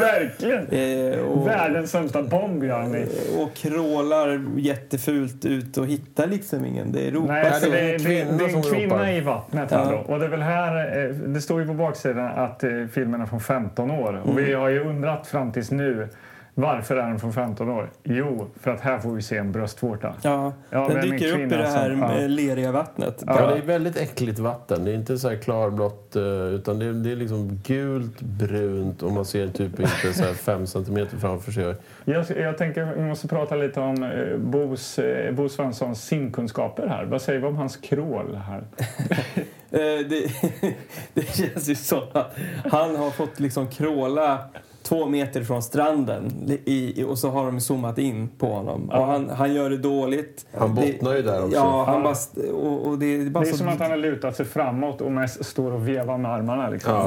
Verkligen! 0.00 0.66
eh, 1.14 1.20
och, 1.24 1.46
Världens 1.46 1.90
sämsta 1.90 2.22
bomb 2.22 2.64
gör 2.64 2.82
ni. 2.82 3.06
och 3.42 3.54
krålar 3.54 4.40
jättefult 4.56 5.44
ut 5.44 5.76
och 5.76 5.86
hittar 5.86 6.26
liksom 6.26 6.64
ingen. 6.64 6.92
Det 6.92 7.10
ropas 7.10 7.28
Nej, 7.28 7.52
för 7.60 7.70
det 7.70 7.76
det, 7.76 7.80
är 7.80 7.98
det, 7.98 8.20
en 8.20 8.38
det, 8.38 8.44
kvinna 8.44 8.44
är 8.44 8.56
en 8.56 8.62
som 8.62 8.72
kvinna 8.72 8.94
ropar. 8.94 9.08
i 9.08 9.20
vattnet 9.20 9.70
här 9.70 9.78
Ja. 9.78 9.90
då. 10.06 10.12
Och 10.12 10.18
det 10.20 10.24
är 10.26 10.30
väl 10.30 10.42
här, 10.42 11.04
eh, 11.06 11.14
det 11.14 11.40
står 11.40 11.60
ju 11.60 11.66
på 11.66 11.74
baksidan 11.74 12.26
att 12.26 12.64
eh, 12.64 12.70
filmen 12.92 13.20
är 13.20 13.26
från 13.26 13.40
15 13.40 13.90
år. 13.90 14.20
Och 14.24 14.30
Mm. 14.32 14.44
vi 14.44 14.52
har 14.54 14.68
ju 14.68 14.80
undrat 14.84 15.26
fram 15.26 15.52
tills 15.52 15.67
nu 15.70 16.08
varför 16.54 16.96
är 16.96 17.06
den 17.08 17.18
från 17.18 17.32
15 17.32 17.68
år? 17.68 17.90
Jo, 18.02 18.46
för 18.60 18.70
att 18.70 18.80
här 18.80 18.98
får 18.98 19.12
vi 19.12 19.22
se 19.22 19.36
en 19.36 19.52
bröstvårta. 19.52 20.14
Ja, 20.22 20.52
Ja, 20.70 20.88
den 20.88 21.10
dyker 21.10 21.32
upp 21.32 21.38
i 21.52 21.56
det 21.56 21.66
här 21.68 21.90
som- 21.90 22.00
ja. 22.02 22.26
leriga 22.26 22.72
vattnet. 22.72 23.22
Ja, 23.26 23.46
det 23.46 23.58
är 23.58 23.62
väldigt 23.62 23.96
äckligt 23.96 24.38
vatten. 24.38 24.84
Det 24.84 24.90
är 24.90 24.94
inte 24.94 25.18
så 25.18 25.28
här 25.28 25.36
klarblått 25.36 26.16
eh, 26.16 26.22
utan 26.22 26.78
det 26.78 26.86
är, 26.86 26.92
det 26.92 27.12
är 27.12 27.16
liksom 27.16 27.60
gult, 27.66 28.20
brunt 28.20 29.02
och 29.02 29.12
man 29.12 29.24
ser 29.24 29.48
typ 29.48 29.80
inte 29.80 30.12
så 30.14 30.24
här 30.24 30.34
fem 30.34 30.66
centimeter 30.66 31.16
framför 31.16 31.52
sig. 31.52 31.74
Jag, 32.04 32.24
jag 32.36 32.58
tänker 32.58 32.94
vi 32.96 33.02
måste 33.02 33.28
prata 33.28 33.54
lite 33.56 33.80
om 33.80 34.02
eh, 34.02 34.36
Bos, 34.38 34.98
eh, 34.98 35.32
Bo 35.34 35.48
Svenssons 35.48 36.04
simkunskaper 36.04 36.86
här. 36.86 37.04
Vad 37.04 37.22
säger 37.22 37.40
vi 37.40 37.46
om 37.46 37.56
hans 37.56 37.76
krål 37.76 38.36
här? 38.46 38.62
Eh, 39.70 39.78
det, 39.80 40.30
det 41.14 41.22
känns 41.36 41.68
ju 41.68 41.74
så 41.74 42.02
att 42.12 42.36
han 42.64 42.96
har 42.96 43.10
fått 43.10 43.40
liksom 43.40 43.66
kråla 43.68 44.38
två 44.88 45.06
meter 45.06 45.42
från 45.44 45.62
stranden 45.62 46.32
i, 46.64 47.04
och 47.08 47.18
så 47.18 47.30
har 47.30 47.46
de 47.46 47.60
zoomat 47.60 47.98
in 47.98 48.28
på 48.38 48.46
honom. 48.46 48.90
Och 48.90 49.06
han, 49.06 49.30
han 49.30 49.54
gör 49.54 49.70
det 49.70 49.76
dåligt. 49.76 50.46
Han 50.58 50.74
Det- 50.74 50.80
bottnar 50.92 51.14
ju 51.16 51.22
där 51.22 51.44
också. 51.44 51.56
Ja, 51.56 51.84
han 51.86 51.96
Ja. 51.96 52.02
bara, 52.02 52.52
och, 52.52 52.86
och 52.86 52.98
det 52.98 53.06
är 53.06 53.30
bara 53.30 53.44
Det 53.44 53.50
är 53.50 53.52
så... 53.52 53.58
som 53.58 53.68
att 53.68 53.80
han 53.80 53.90
har 53.90 53.96
lutat 53.98 54.36
sig 54.36 54.46
framåt 54.46 55.00
och 55.00 55.12
mest 55.12 55.44
står 55.44 55.72
och 55.72 55.88
vevar 55.88 56.18
med 56.18 56.30
armarna. 56.30 56.70
Liksom. 56.70 56.92
Ja. 56.92 57.06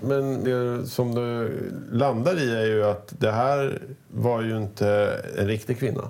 Ja. 0.00 0.06
Men 0.08 0.44
det 0.44 0.86
som 0.86 1.14
du 1.14 1.52
landar 1.92 2.42
i 2.42 2.56
är 2.56 2.66
ju 2.66 2.84
att 2.84 3.14
det 3.20 3.30
här 3.30 3.78
var 4.08 4.42
ju 4.42 4.56
inte 4.56 5.10
en 5.38 5.46
riktig 5.46 5.78
kvinna. 5.78 6.02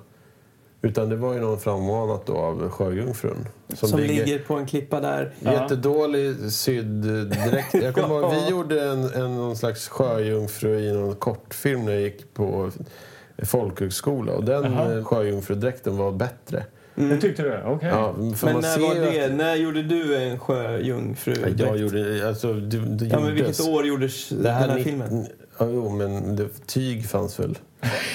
Utan 0.84 1.08
det 1.08 1.16
var 1.16 1.34
ju 1.34 1.40
någon 1.40 1.60
frammanat 1.60 2.26
då 2.26 2.36
av 2.36 2.70
sjöjungfrun. 2.70 3.48
Som, 3.74 4.00
ligger 4.00 4.38
på 4.38 4.54
en 4.54 4.66
klippa 4.66 5.00
där. 5.00 5.32
Jättedålig 5.40 6.52
sydd 6.52 6.86
dräkt. 7.30 7.74
Jag 7.74 7.94
kommer 7.94 8.20
ihåg, 8.20 8.30
vi 8.30 8.36
Ja. 8.42 8.50
gjorde 8.50 8.84
en, 8.84 9.04
en 9.04 9.36
någon 9.36 9.56
slags 9.56 9.88
sjöjungfru 9.88 10.78
i 10.80 10.92
någon 10.92 11.14
kortfilm 11.14 11.84
när 11.84 11.92
jag 11.92 12.02
gick 12.02 12.34
på 12.34 12.70
folkhögskola. 13.42 14.32
Och 14.32 14.44
den 14.44 14.64
eh, 14.64 15.04
sjöjungfrudräkten 15.04 15.96
var 15.96 16.12
bättre. 16.12 16.64
Det 16.94 17.16
tyckte 17.20 17.42
du? 17.42 17.60
Okej. 17.66 17.88
Ja, 17.88 18.14
för 18.36 18.46
Men 18.46 18.60
när 18.60 18.78
var 18.78 18.94
det? 18.94 19.24
Att, 19.24 19.32
När 19.32 19.54
gjorde 19.54 19.82
du 19.82 20.16
en 20.16 20.38
sjöjungfru? 20.38 21.34
Ja, 21.58 21.66
jag 21.66 21.76
gjorde, 21.76 22.28
alltså, 22.28 22.52
det, 22.52 22.78
det 22.78 23.04
Ja, 23.06 23.20
men 23.20 23.34
vilket 23.34 23.60
år 23.68 23.86
gjordes 23.86 24.28
Det 24.28 24.36
den 24.42 24.54
här, 24.54 24.68
här 24.68 24.76
nitt- 24.76 24.84
filmen? 24.84 25.26
Ja, 25.58 25.66
jo, 25.70 25.90
men 25.90 26.36
det, 26.36 26.48
tyg 26.66 27.08
fanns 27.08 27.40
väl 27.40 27.58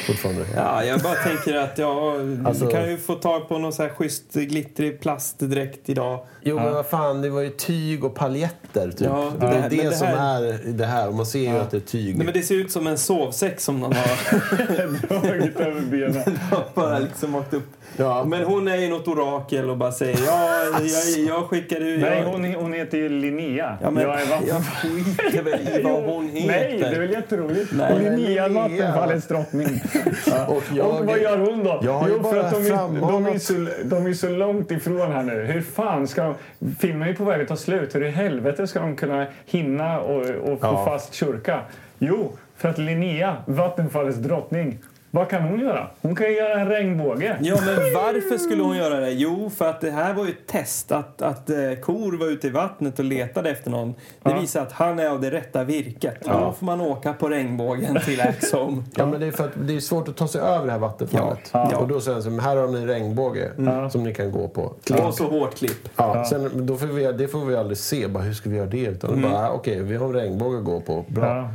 fortfarande? 0.08 0.46
Ja, 0.56 0.84
jag 0.84 1.00
bara 1.00 1.14
tänker 1.16 1.56
att 1.56 1.78
ja, 1.78 2.14
Alltså- 2.46 2.66
du 2.66 2.72
kan 2.72 2.90
ju 2.90 2.98
få 2.98 3.16
tag 3.16 3.48
på 3.50 3.58
någon 3.58 3.74
så 3.74 3.84
här 3.84 3.90
schysst 3.90 4.34
glittrig 4.34 5.00
plastdräkt 5.02 5.90
idag. 5.90 6.20
Jo, 6.44 6.56
men 6.56 6.74
vad 6.74 6.86
fan, 6.86 7.22
det 7.22 7.30
var 7.30 7.42
ju 7.42 7.50
tyg 7.50 8.04
och 8.04 8.16
paljetter 8.16 8.92
typ. 8.92 9.02
Ja, 9.02 9.32
det 9.40 9.46
är 9.46 9.50
det 9.52 9.56
det, 9.70 9.82
här- 9.84 9.90
det 9.90 9.96
som 9.98 10.08
är 10.08 10.60
det 10.72 10.86
här. 10.86 11.08
Och 11.08 11.14
man 11.14 11.26
ser 11.26 11.40
ju 11.40 11.58
att 11.60 11.72
det 11.72 11.78
är 11.78 11.82
tyg. 11.82 12.18
Nej, 12.18 12.26
men 12.26 12.34
det 12.34 12.42
ser 12.42 12.56
ut 12.56 12.72
som 12.72 12.88
en 12.88 12.98
sovsäck 12.98 13.60
som 13.60 13.80
någon 13.80 13.94
har 13.94 15.22
Dragit 15.28 15.60
över 15.60 15.82
benen. 15.82 16.38
bara 16.76 17.00
liksom 17.00 17.36
åkt 17.36 17.54
upp. 17.54 17.68
Ja. 18.00 18.24
Men 18.28 18.44
hon 18.44 18.68
är 18.68 18.76
ju 18.78 18.90
något 18.90 19.08
orakel 19.08 19.70
och 19.70 19.78
bara 19.78 19.92
säger 19.92 20.18
ja, 20.26 20.50
jag, 20.74 21.26
jag 21.28 21.44
skickar 21.50 21.80
ut... 21.82 22.02
Nej, 22.02 22.24
hon, 22.26 22.54
hon 22.54 22.74
heter 22.74 22.98
ju 22.98 23.10
Linnea. 23.10 23.78
Ja, 23.82 23.92
men 23.92 24.04
jag 24.04 24.22
är 24.22 24.26
vatten... 24.26 24.48
jag 24.48 24.66
skiter 24.66 25.44
väl 25.44 25.80
i 25.80 25.82
vad 25.84 26.04
hon 26.04 26.30
heter. 26.30 26.48
Nej, 26.48 26.78
det 26.80 26.86
är 26.96 27.00
väl 27.00 27.12
jätteroligt. 27.12 27.72
Nej. 27.72 27.94
Och 27.94 28.00
Linnea. 28.00 28.48
Vattenfallets 28.50 29.28
drottning. 29.28 29.68
Ja. 30.28 30.46
Och 30.48 30.64
jag- 30.76 30.88
och 31.00 31.06
vad 31.06 31.20
gör 31.20 31.38
hon 31.38 31.64
då? 31.64 31.80
Jag 31.84 31.94
har 31.94 32.10
jo, 32.10 32.24
för 32.24 32.38
att 32.38 32.52
de 32.52 32.58
är, 32.66 33.12
de, 33.12 33.26
är 33.26 33.40
så, 33.40 33.54
de 33.84 34.06
är 34.06 34.14
så 34.14 34.30
långt 34.30 34.72
ifrån 34.72 35.12
här 35.12 35.24
nu. 35.24 35.46
Hur 35.46 35.62
fan 35.62 36.08
ska 36.08 36.24
de... 36.24 36.36
Filmen 36.80 37.10
är 37.10 37.14
på 37.14 37.24
väg 37.24 37.42
att 37.42 37.48
ta 37.48 37.56
slut. 37.56 37.96
Hur 37.96 38.04
i 38.06 38.10
helvete 38.10 38.68
ska 38.68 38.80
de 38.80 38.96
kunna 38.96 39.26
hinna 39.46 40.00
och, 40.00 40.22
och 40.26 40.60
få 40.60 40.68
Ja. 40.68 40.86
fast 40.86 41.14
kyrka? 41.14 41.60
Jo, 42.00 42.32
för 42.58 42.70
att 42.70 42.78
Linnea, 42.78 43.36
Vattenfallets 43.46 44.18
drottning, 44.18 44.78
vad 45.12 45.30
kan 45.30 45.44
hon 45.44 45.60
göra? 45.60 45.88
Hon 46.02 46.16
kan 46.16 46.34
göra 46.34 46.60
en 46.62 46.68
regnbåge. 46.68 47.38
Ja, 47.42 47.56
men 47.66 47.76
varför 47.76 48.38
skulle 48.38 48.64
hon 48.64 48.78
göra 48.78 49.00
det? 49.00 49.12
Jo, 49.12 49.52
för 49.58 49.70
att 49.70 49.82
det 49.82 49.92
här 49.92 50.14
var 50.14 50.26
ju 50.26 50.30
ett 50.32 50.48
test. 50.48 50.92
Att, 50.92 51.22
att 51.22 51.50
eh, 51.50 51.56
kor 51.82 52.18
var 52.18 52.28
ute 52.28 52.48
i 52.48 52.50
vattnet 52.50 53.00
och 53.00 53.06
letade 53.06 53.50
efter 53.50 53.72
någon. 53.72 53.94
Det 54.24 54.30
Ja. 54.32 54.40
visar 54.40 54.62
att 54.62 54.72
han 54.72 55.00
är 55.00 55.10
av 55.10 55.22
det 55.22 55.32
rätta 55.32 55.64
virket. 55.64 56.16
Då 56.26 56.56
får 56.60 56.66
man 56.66 56.82
åka 56.82 57.14
på 57.14 57.30
regnbågen 57.30 58.00
till 58.06 58.22
Axome. 58.22 58.84
Ja, 58.96 59.06
men 59.06 59.20
det 59.20 59.28
är 59.28 59.32
för 59.32 59.44
att 59.46 59.52
det 59.68 59.76
är 59.76 59.80
svårt 59.80 60.08
att 60.08 60.16
ta 60.18 60.28
sig 60.28 60.42
över 60.42 60.66
det 60.66 60.72
här 60.72 60.80
vattenfallet. 60.80 61.40
Ja. 61.54 61.70
Ja. 61.72 61.78
Och 61.78 61.88
då 61.88 62.02
säger 62.02 62.14
han 62.16 62.24
så 62.24 62.30
här, 62.30 62.40
här 62.42 62.56
har 62.56 62.68
ni 62.68 62.78
en 62.80 62.88
regnbåge 62.88 63.52
som 63.92 64.04
ni 64.04 64.14
kan 64.14 64.32
gå 64.32 64.48
på. 64.48 64.74
Klipp. 64.84 65.00
Och 65.00 65.14
så 65.14 65.24
hårt 65.28 65.56
klipp. 65.58 65.90
Ja, 65.96 66.26
Sen, 66.26 66.66
då 66.66 66.78
får 66.78 66.88
vi, 66.88 67.04
det 67.12 67.28
får 67.28 67.46
vi 67.46 67.56
aldrig 67.56 67.78
se. 67.78 68.08
Bara, 68.08 68.24
hur 68.24 68.34
ska 68.34 68.50
vi 68.50 68.58
göra 68.58 68.68
det? 68.70 68.86
Utan 68.86 69.22
bara, 69.22 69.48
ah, 69.48 69.50
okej, 69.52 69.84
vi 69.84 69.96
har 69.96 70.06
en 70.06 70.14
regnbåge 70.14 70.58
att 70.58 70.64
gå 70.66 70.82
på. 70.82 71.06
Bra. 71.08 71.50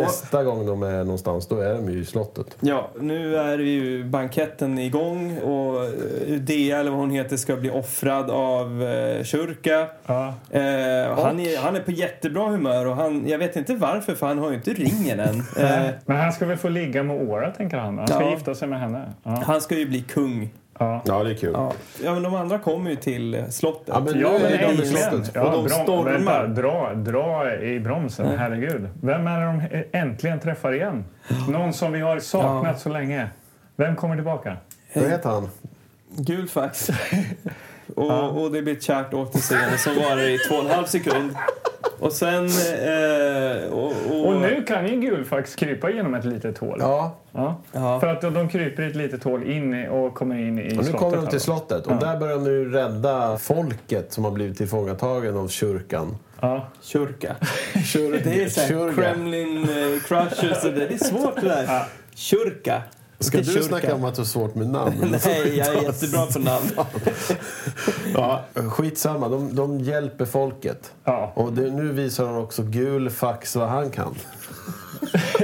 Nästa 0.00 0.44
gång 0.44 0.66
de 0.66 0.82
är 0.82 1.04
någonstans, 1.04 1.46
då 1.48 1.60
är 1.60 1.74
de 1.74 1.90
ju 1.92 1.98
i 2.00 2.04
slottet. 2.04 2.56
Ja, 2.60 2.90
nu 3.00 3.36
är 3.36 3.58
ju 3.58 4.04
banketten 4.04 4.78
igång 4.78 5.38
och 5.38 5.84
eh, 5.84 6.34
Dea, 6.40 6.78
eller 6.80 6.90
vad 6.90 7.00
hon 7.00 7.10
heter, 7.10 7.36
ska 7.36 7.56
bli 7.56 7.70
offrad 7.70 8.30
av 8.30 8.82
eh, 8.82 9.22
kyrka. 9.24 9.86
Ja. 10.06 10.26
Eh, 10.50 10.62
han, 11.24 11.40
är, 11.40 11.58
han 11.62 11.76
är 11.76 11.80
på 11.80 11.90
jättebra 11.90 12.48
humör 12.48 12.86
och 12.86 12.96
han, 12.96 13.28
jag 13.28 13.38
vet 13.38 13.56
inte 13.56 13.74
varför 13.74 14.14
för 14.14 14.26
han 14.26 14.38
har 14.38 14.48
ju 14.50 14.54
inte 14.56 14.70
ringen 14.70 15.20
än. 15.20 15.42
Eh, 15.58 15.88
Men 16.06 16.16
han 16.16 16.32
ska 16.32 16.46
väl 16.46 16.56
få 16.56 16.68
ligga 16.68 17.02
med 17.02 17.28
Åra, 17.30 17.50
tänker 17.50 17.76
han. 17.76 17.98
Han 17.98 18.06
ska 18.08 18.20
Ja. 18.22 18.30
gifta 18.30 18.54
sig 18.54 18.68
med 18.68 18.80
henne. 18.80 19.12
Ja. 19.22 19.42
han 19.46 19.60
ska 19.60 19.74
ju 19.78 19.86
bli 19.86 20.00
kung. 20.02 20.50
Ja. 20.78 21.02
Ja, 21.04 21.22
det 21.22 21.30
är 21.30 21.34
kul. 21.34 21.50
Ja, 21.54 21.72
ja 22.04 22.14
men 22.14 22.22
de 22.22 22.34
andra 22.34 22.58
kommer 22.58 22.90
ju 22.90 22.96
till 22.96 23.44
slottet. 23.50 23.88
Ja, 23.88 24.00
men 24.00 24.20
Ja, 24.20 24.30
men 24.32 24.52
är 24.52 24.76
de 24.76 24.84
slottet. 24.86 25.30
Ja, 25.34 25.42
Och 25.42 25.52
de 25.52 25.64
bra- 25.64 25.74
stormar. 25.82 26.12
Vänta, 26.12 26.46
dra, 26.46 26.94
dra 26.94 27.56
i 27.62 27.80
bromsen, 27.80 28.38
herregud. 28.38 28.88
Vem 29.02 29.26
är 29.26 29.40
det 29.40 29.46
de 29.46 29.84
äntligen 29.98 30.40
träffar 30.40 30.72
igen? 30.74 31.04
Någon 31.48 31.72
som 31.72 31.92
vi 31.92 32.00
har 32.00 32.18
saknat 32.20 32.80
så 32.80 32.88
länge. 32.88 33.28
Vem 33.76 33.96
kommer 33.96 34.14
tillbaka? 34.14 34.56
Vad 34.94 35.04
heter 35.04 35.28
han? 35.30 35.48
Gul 36.16 36.48
fax. 36.48 36.90
och, 37.96 38.42
och 38.42 38.52
det 38.52 38.62
blir 38.62 38.76
ett 38.76 38.82
kärt 38.82 39.14
återseende 39.14 39.78
som 39.78 39.94
varar 39.94 40.28
i 40.28 40.38
två 40.38 40.54
och 40.54 40.64
en 40.64 40.70
halv 40.70 40.84
sekund. 40.86 41.34
Och 41.98 42.12
sen... 42.12 42.44
Eh, 42.46 43.72
och, 43.72 43.92
och, 44.10 44.26
Och 44.26 44.36
nu 44.36 44.64
kan 44.68 44.86
ju 44.86 45.00
Gulfax 45.00 45.54
krypa 45.54 45.90
genom 45.90 46.14
ett 46.14 46.24
litet 46.24 46.58
hål. 46.58 46.76
Ja, 46.80 47.18
Ja. 47.32 47.60
Ja. 47.72 48.00
För 48.00 48.06
att 48.06 48.20
de 48.20 48.48
kryper 48.48 48.82
i 48.82 48.86
ett 48.86 48.96
litet 48.96 49.24
hål 49.24 49.42
in 49.42 49.88
och 49.88 50.14
kommer 50.14 50.36
in 50.38 50.58
i 50.58 50.62
och 50.62 50.66
nu 50.66 50.82
slottet. 50.82 50.96
kommer 51.00 51.16
de 51.16 51.26
till 51.26 51.40
slottet. 51.40 51.86
Och 51.86 51.96
där 51.96 52.16
börjar 52.16 52.34
de 52.34 52.44
nu 52.44 52.70
rädda 52.70 53.38
folket 53.38 54.12
som 54.12 54.24
har 54.24 54.30
blivit 54.30 54.58
tillfångatagen 54.58 55.36
av 55.36 55.48
kyrkan. 55.48 56.16
Ja. 56.40 56.66
Kyrka. 56.82 57.36
Kyrka. 57.84 58.24
Det 58.30 58.42
är 58.42 58.48
så 58.48 58.60
här, 58.60 58.68
Kyrka. 58.68 59.02
Kremlin 59.02 59.58
uh, 59.58 60.00
crushers 60.00 60.64
och 60.64 60.72
det. 60.72 60.86
Är 60.86 60.98
svårt 60.98 61.40
det 61.40 61.48
där. 61.48 61.82
Kyrka. 62.14 62.82
Ska 63.22 63.38
du 63.38 63.44
kyrka. 63.44 63.62
snacka 63.62 63.94
om 63.94 64.04
att 64.04 64.14
du 64.14 64.20
har 64.20 64.26
svårt 64.26 64.54
med 64.54 64.66
namn? 64.66 64.94
Nej, 65.24 65.58
jag 65.58 65.68
är 65.68 65.82
jättebra 65.82 66.26
på 66.26 66.38
namn. 66.38 66.70
Ja, 68.14 68.44
skitsamma, 68.54 69.28
de, 69.28 69.54
de 69.54 69.80
hjälper 69.80 70.24
folket. 70.24 70.92
Ja. 71.04 71.32
Och 71.34 71.52
det, 71.52 71.70
nu 71.70 71.92
visar 71.92 72.26
han 72.26 72.36
också 72.36 72.62
gul 72.62 73.10
fax 73.10 73.56
vad 73.56 73.68
han 73.68 73.90
kan. 73.90 74.14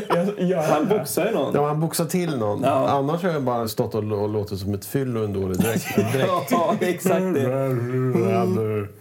Jag, 0.08 0.48
jag, 0.48 0.62
Han 0.62 0.88
boxar 0.88 1.26
ju 1.26 1.32
någon. 1.32 1.54
Ja, 1.54 1.66
han 1.66 1.80
boxar 1.80 2.04
till 2.04 2.38
någon. 2.38 2.62
Ja. 2.62 2.88
Annars 2.88 3.22
har 3.22 3.30
jag 3.30 3.42
bara 3.42 3.68
stått 3.68 3.94
och, 3.94 4.12
och 4.12 4.28
låtit 4.28 4.58
som 4.58 4.74
ett 4.74 4.84
fyllo 4.84 5.18
och 5.20 5.24
en 5.24 5.32
dålig 5.32 5.58
dräkt. 5.58 5.96
dräkt. 5.96 6.28
Ja, 6.50 6.74
exakt 6.80 7.34
det. 7.34 7.42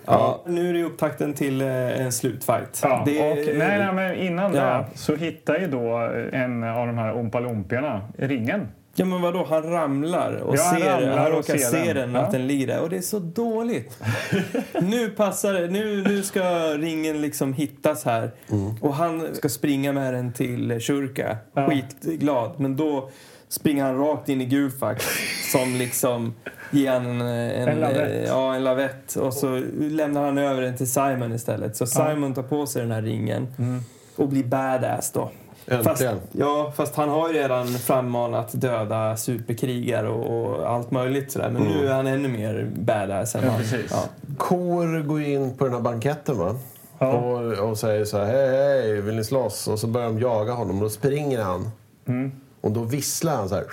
Ja, 0.06 0.44
nu 0.46 0.70
är 0.70 0.74
det 0.74 0.84
upptakten 0.84 1.34
till 1.34 1.62
eh, 1.62 2.02
en 2.02 2.12
slutfight. 2.12 2.80
Ja, 2.84 3.04
det, 3.06 3.32
och, 3.32 3.38
nej, 3.38 3.56
nej, 3.58 3.94
men 3.94 4.16
innan 4.16 4.54
Ja. 4.54 4.62
det 4.92 4.98
så 4.98 5.16
hittar 5.16 5.58
ju 5.60 5.68
då 5.68 5.98
en 6.32 6.64
av 6.64 6.88
de 6.88 6.98
här 6.98 7.14
Oompa 7.14 7.40
ringen. 8.18 8.68
Ja 9.00 9.06
men 9.06 9.22
vadå, 9.22 9.46
han 9.50 9.64
ramlar 9.64 10.32
och 10.36 10.56
Ja, 10.58 10.64
han 10.64 10.80
ser, 10.80 10.90
ramlar 10.92 11.18
han 11.18 11.28
och 11.28 11.34
råkar 11.38 11.58
ser 11.58 11.84
se 11.86 11.94
den. 11.94 12.16
att 12.16 12.24
Ja. 12.34 12.40
den 12.40 12.48
ligger 12.48 12.68
där 12.68 12.82
och 12.82 12.90
det 12.90 12.98
är 12.98 13.02
så 13.02 13.20
dåligt. 13.20 13.98
nu 14.82 15.10
passar 15.10 15.54
det, 15.54 15.68
nu, 15.68 16.04
nu 16.04 16.24
ska 16.24 16.42
ringen 16.78 17.22
liksom 17.22 17.54
hittas 17.54 18.06
här 18.06 18.32
och 18.82 18.94
han 18.96 19.36
ska 19.36 19.50
springa 19.50 19.94
med 19.94 20.14
den 20.14 20.34
till 20.34 20.80
kyrka, 20.80 21.38
Ja. 21.54 21.70
skitglad. 21.70 22.52
Men 22.60 22.76
då 22.76 23.10
springer 23.50 23.84
han 23.84 23.98
rakt 23.98 24.30
in 24.30 24.42
i 24.42 24.46
Gulfax 24.46 25.06
som 25.52 25.76
liksom 25.76 26.34
ger 26.72 26.92
han 26.92 27.06
en, 27.06 27.22
en, 27.22 27.68
En 27.68 27.80
lavett. 27.80 28.28
Ja, 28.28 28.56
en 28.56 28.64
lavett 28.64 29.16
och 29.16 29.34
så 29.34 29.62
lämnar 29.80 30.26
han 30.26 30.38
över 30.38 30.62
den 30.62 30.78
till 30.78 30.92
Simon 30.92 31.34
istället. 31.34 31.76
Så 31.76 31.88
Simon 31.88 32.34
tar 32.34 32.44
på 32.44 32.66
sig 32.66 32.82
den 32.82 32.92
här 32.92 33.02
ringen 33.02 33.48
och 34.16 34.28
blir 34.30 34.44
badass 34.44 35.12
då. 35.12 35.32
Fast, 35.84 36.04
ja, 36.32 36.74
fast 36.76 36.96
han 36.96 37.10
har 37.10 37.28
ju 37.28 37.34
redan 37.34 37.68
frammanat 37.68 38.62
döda 38.62 39.18
superkrigare 39.18 40.10
och, 40.10 40.46
och 40.46 40.70
allt 40.72 40.92
möjligt 40.92 41.32
sådär. 41.32 41.50
Men 41.50 41.64
nu 41.64 41.88
är 41.88 41.94
han 41.94 42.08
ännu 42.08 42.28
mer 42.28 42.72
badass 42.76 43.36
än 43.36 43.44
Ja, 43.44 43.52
han. 43.52 43.62
Ja. 43.90 44.04
Kor 44.38 45.04
går 45.04 45.22
in 45.22 45.58
på 45.58 45.66
den 45.66 45.74
här 45.74 45.82
banketten 45.82 46.38
va? 46.38 46.56
Ja. 47.00 47.12
Och, 47.14 47.70
och 47.70 47.78
säger 47.78 48.06
så 48.06 48.18
här, 48.18 48.26
hej 48.26 48.50
hej, 48.50 49.02
vill 49.02 49.16
ni 49.16 49.24
slåss? 49.24 49.68
Och 49.68 49.80
så 49.80 49.88
börjar 49.88 50.08
de 50.08 50.20
jaga 50.20 50.54
honom 50.54 50.76
och 50.76 50.84
då 50.84 50.90
springer 50.90 51.42
han. 51.42 51.72
Mm. 52.08 52.32
Och 52.62 52.72
då 52.72 52.84
visslar 52.84 53.36
han 53.36 53.50
så 53.50 53.56
här. 53.56 53.66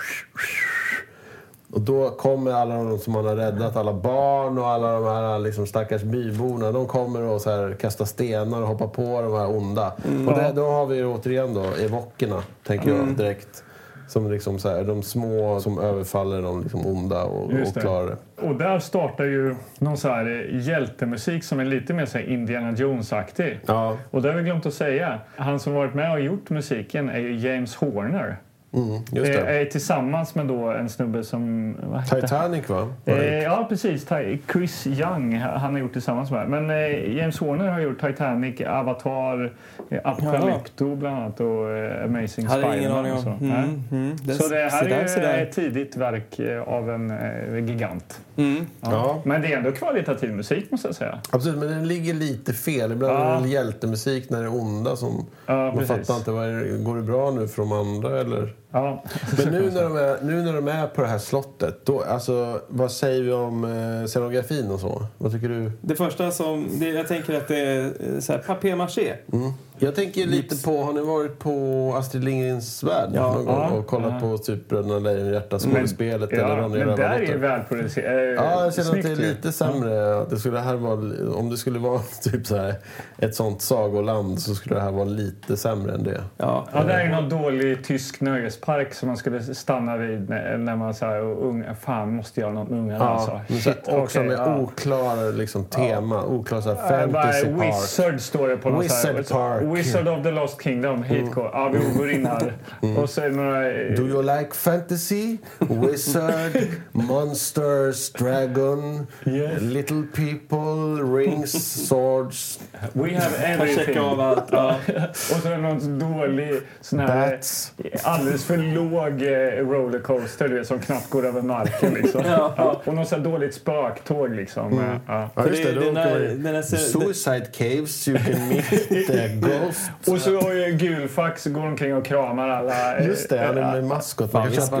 Och 1.71 1.81
då 1.81 2.09
kommer 2.09 2.51
alla 2.51 2.75
de 2.75 2.97
som 2.97 3.15
han 3.15 3.25
har 3.25 3.35
räddat, 3.35 3.75
alla 3.75 3.93
barn 3.93 4.57
och 4.57 4.67
alla 4.67 4.93
de 4.93 5.03
här 5.03 5.39
liksom 5.39 5.67
stackars 5.67 6.03
byborna. 6.03 6.71
De 6.71 6.87
kommer 6.87 7.21
och 7.21 7.41
så 7.41 7.49
här 7.49 7.75
kastar 7.79 8.05
stenar 8.05 8.61
och 8.61 8.67
hoppar 8.67 8.87
på 8.87 9.21
de 9.21 9.33
här 9.33 9.57
onda. 9.57 9.93
Mm. 10.07 10.27
Och 10.27 10.35
det, 10.35 10.51
då 10.55 10.65
har 10.65 10.85
vi 10.85 11.03
återigen 11.03 11.53
då 11.53 11.63
evockerna, 11.63 12.43
tänker 12.63 12.89
jag 12.89 13.07
direkt. 13.07 13.63
Som 14.07 14.31
liksom 14.31 14.59
så 14.59 14.69
här, 14.69 14.83
de 14.83 15.03
små 15.03 15.59
som 15.59 15.79
överfaller 15.79 16.41
de 16.41 16.61
liksom 16.61 16.85
onda 16.85 17.23
och, 17.23 17.43
och 17.43 17.81
klarar 17.81 18.07
det. 18.07 18.41
Och 18.47 18.55
där 18.55 18.79
startar 18.79 19.23
ju 19.23 19.55
någon 19.79 19.97
så 19.97 20.09
här 20.09 20.49
hjältemusik 20.53 21.43
som 21.43 21.59
är 21.59 21.65
lite 21.65 21.93
mer 21.93 22.05
så 22.05 22.19
Indiana 22.19 22.71
Jones-aktig. 22.71 23.59
Ja, 23.65 23.97
Och 24.11 24.21
det 24.21 24.29
har 24.29 24.37
vi 24.37 24.43
glömt 24.43 24.65
att 24.65 24.73
säga. 24.73 25.19
Han 25.35 25.59
som 25.59 25.73
varit 25.73 25.93
med 25.93 26.11
och 26.11 26.19
gjort 26.19 26.49
musiken 26.49 27.09
är 27.09 27.19
ju 27.19 27.35
James 27.37 27.75
Horner. 27.75 28.37
Mm, 28.75 29.01
just 29.11 29.29
Eh, 29.39 29.45
det. 29.45 29.59
Är 29.61 29.65
tillsammans 29.65 30.35
med 30.35 30.45
då 30.47 30.71
en 30.71 30.89
snubbe 30.89 31.23
som... 31.23 31.73
Vad 31.83 32.01
heter 32.01 32.15
han? 32.15 32.21
Titanic 32.21 32.69
va? 32.69 32.87
Eh, 33.05 33.43
ja, 33.43 33.65
precis. 33.69 34.07
Chris 34.51 34.87
Young 34.87 35.35
han 35.37 35.73
har 35.73 35.79
gjort 35.79 35.93
tillsammans 35.93 36.31
med. 36.31 36.49
Men 36.49 36.69
eh, 36.69 37.15
James 37.17 37.39
Horner 37.39 37.69
har 37.69 37.79
gjort 37.79 38.01
Titanic, 38.01 38.61
Avatar, 38.61 39.53
eh, 39.89 39.99
Apocalypto 40.03 40.95
bland 40.95 41.15
annat 41.17 41.39
och 41.39 41.69
eh, 41.71 42.05
Amazing 42.05 42.49
Spider-Man. 42.49 43.21
så. 43.21 43.29
Mm, 43.29 43.83
mm. 43.91 44.15
Det- 44.23 44.33
Så 44.33 44.47
det 44.47 44.55
här 44.55 44.69
se 44.69 44.85
där, 44.89 44.95
är 44.95 45.07
ju 45.15 45.21
där. 45.21 45.41
ett 45.43 45.51
tidigt 45.51 45.95
verk 45.97 46.39
eh, 46.39 46.61
av 46.61 46.89
en 46.89 47.11
eh, 47.11 47.69
gigant. 47.69 48.19
Mm. 48.37 48.65
Ja. 48.81 48.89
Ja. 48.91 49.21
Men 49.25 49.41
det 49.41 49.53
är 49.53 49.57
ändå 49.57 49.71
kvalitativ 49.71 50.33
musik 50.35 50.71
måste 50.71 50.87
jag 50.87 50.95
säga. 50.95 51.19
Absolut, 51.31 51.59
men 51.59 51.67
den 51.69 51.87
ligger 51.87 52.13
lite 52.13 52.53
fel. 52.53 52.91
Ibland 52.91 53.13
Ja. 53.13 53.37
är 53.37 53.41
det 53.41 53.47
hjältemusik 53.49 54.29
när 54.29 54.39
det 54.39 54.45
är 54.45 54.53
onda 54.61 54.95
som... 54.95 55.25
Ja, 55.45 55.71
man 55.75 55.85
fattar 55.85 56.15
inte, 56.17 56.31
vad 56.31 56.45
är 56.45 56.53
det, 56.53 56.77
går 56.83 56.95
det 56.95 57.01
bra 57.01 57.31
nu 57.31 57.47
för 57.47 57.61
de 57.61 57.71
andra 57.71 58.19
eller? 58.19 58.53
Ja. 58.75 59.03
Men 59.37 59.53
nu 59.53 59.71
när, 59.71 59.83
de 59.83 59.97
är, 59.97 60.17
nu 60.21 60.41
när 60.41 60.53
de 60.53 60.67
är 60.67 60.87
på 60.87 61.01
det 61.01 61.07
här 61.07 61.17
slottet, 61.17 61.85
då, 61.85 62.03
alltså, 62.03 62.61
vad 62.67 62.91
säger 62.91 63.21
vi 63.21 63.31
om 63.31 63.63
eh, 63.63 64.07
scenografin 64.07 64.71
och 64.71 64.79
så? 64.79 65.05
Vad 65.17 65.31
tycker 65.31 65.49
du? 65.49 65.71
Det 65.81 65.95
första 65.95 66.31
som... 66.31 66.67
Det, 66.79 66.89
jag 66.89 67.07
tänker 67.07 67.37
att 67.37 67.47
det 67.47 67.59
är 67.59 67.83
eh, 67.85 68.19
så 68.19 68.31
här, 68.31 68.39
papier-maché. 68.39 69.13
Mm. 69.33 69.51
Jag 69.79 69.95
tänker 69.95 70.25
lite 70.25 70.63
på, 70.65 70.83
har 70.83 70.93
ni 70.93 71.01
varit 71.01 71.39
på 71.39 71.93
Astrid 71.97 72.23
Lindgrens 72.23 72.83
Värld 72.83 73.09
Ja. 73.13 73.33
någon 73.33 73.45
gång 73.45 73.55
Ja. 73.71 73.77
och 73.77 73.87
kollat 73.87 74.13
Ja. 74.21 74.29
på 74.29 74.37
typ 74.37 74.69
Bröderna 74.69 74.99
Lejonhjärta 74.99 75.59
skådespelet 75.59 76.31
eller 76.33 76.43
ja, 76.57 76.57
Ronja 76.57 76.85
men 76.85 76.95
där 76.97 77.19
är 77.31 77.37
välproducerat. 77.37 78.05
Eh, 78.39 78.45
Ja, 78.45 78.63
jag 78.63 78.73
känner 78.73 78.89
att 78.97 79.03
det 79.03 79.11
är 79.11 79.15
lite 79.15 79.51
sämre. 79.51 80.25
Det 80.29 80.37
skulle 80.37 80.59
här 80.59 80.75
vara, 80.75 80.93
om 81.37 81.49
det 81.49 81.57
skulle 81.57 81.79
vara 81.79 81.99
typ 82.23 82.47
så 82.47 82.57
här, 82.57 82.75
ett 83.17 83.35
sånt 83.35 83.61
sagoland 83.61 84.41
så 84.41 84.55
skulle 84.55 84.75
det 84.75 84.81
här 84.81 84.91
vara 84.91 85.05
lite 85.05 85.57
sämre 85.57 85.93
än 85.93 86.03
det. 86.03 86.23
Ja. 86.37 86.67
Ja, 86.73 86.83
det 86.83 86.93
är 86.93 87.03
ju 87.05 87.11
någon 87.11 87.29
dålig 87.29 87.83
tysk 87.83 88.21
nöjespark 88.21 88.93
som 88.93 89.07
man 89.07 89.17
skulle 89.17 89.41
stanna 89.43 89.97
vid 89.97 90.29
när, 90.29 90.75
man 90.75 90.93
säger 90.93 91.21
unga, 91.21 91.75
fan 91.75 92.15
måste 92.15 92.41
göra 92.41 92.51
något 92.53 92.69
med 92.69 92.79
ungarna 92.79 93.09
alltså. 93.09 93.39
men 93.47 93.57
så, 93.61 93.69
Shit, 93.71 93.87
också 93.87 94.19
okej, 94.19 94.29
med 94.29 94.37
ja. 94.39 94.57
oklar 94.57 95.33
liksom, 95.33 95.65
tema, 95.65 96.25
oklar 96.25 96.61
så 96.61 96.73
här, 96.73 96.75
Eh, 96.75 96.99
fantasy 97.11 97.45
park. 97.45 97.63
Wizard 97.67 98.19
står 98.21 98.47
det 98.47 98.57
på 98.57 98.69
något 98.69 98.91
så 98.91 99.07
här- 99.07 99.13
Wizard 99.13 99.37
Park. 99.37 99.63
Mm. 99.65 99.75
Wizard 99.75 100.07
of 100.07 100.23
the 100.23 100.31
Lost 100.31 100.61
Kingdom. 100.63 101.03
Hit 101.03 101.31
går. 101.31 101.49
Ja, 101.53 101.69
vi 101.73 101.97
går 101.97 102.11
in 102.11 102.25
här. 102.25 102.53
Och 102.97 103.09
så 103.09 103.21
är 103.21 103.29
det 103.29 103.35
några... 103.35 103.61
Do 103.95 104.07
you 104.07 104.21
like 104.21 104.49
fantasy? 104.53 105.37
Wizard, 105.59 106.51
monsters, 106.91 108.11
dragon, 108.11 109.07
Yes. 109.25 109.61
little 109.61 110.03
people, 110.15 111.03
rings, 111.19 111.85
swords, 111.87 112.59
We 112.93 113.13
have 113.15 113.37
everything. 113.45 113.99
av 113.99 114.19
allt. 114.21 114.43
Ja. 114.51 114.75
Och 115.09 115.15
så 115.41 115.47
är 115.47 115.51
det 115.51 115.57
någon 115.57 115.99
dålig 115.99 116.61
sån 116.81 116.99
här 116.99 117.31
bats. 117.31 117.71
alldeles 118.03 118.45
för 118.45 118.57
låg 118.57 119.21
eh, 119.21 119.69
rollercoaster 119.69 120.47
du 120.47 120.55
vet, 120.57 120.67
som 120.67 120.79
knappt 120.79 121.09
går 121.09 121.25
över 121.25 121.41
marken. 121.41 121.93
Liksom. 121.93 122.21
Ja. 122.25 122.53
Ja, 122.57 122.81
och 122.85 122.93
något 122.93 123.07
så 123.07 123.17
dåligt 123.17 123.53
spöktåg 123.53 124.35
liksom. 124.35 124.71
Mm. 124.73 124.85
Ja. 125.07 125.29
Ja, 125.35 125.47
just 125.47 125.63
det- 125.63 125.71
det. 125.91 126.49
Här 126.55 126.61
ser- 126.61 126.77
Suicide 126.77 127.45
caves, 127.57 128.07
you 128.07 128.17
can 128.17 128.49
meet 128.49 128.69
the 129.07 129.27
ghost. 129.65 129.89
Och 130.07 130.21
så 130.21 130.41
har 130.41 130.53
ju 130.53 130.71
Gulfax 130.71 131.45
går 131.45 131.65
omkring 131.65 131.95
och 131.95 132.05
kramar 132.05 132.49
alla. 132.49 132.97
eh, 132.97 133.07
Just 133.07 133.29
det, 133.29 133.39
han 133.39 133.57
är 133.57 133.71
med 133.73 133.83
maskot. 133.83 134.33
Man 134.33 134.43
kan 134.43 134.51
köpa, 134.65 134.79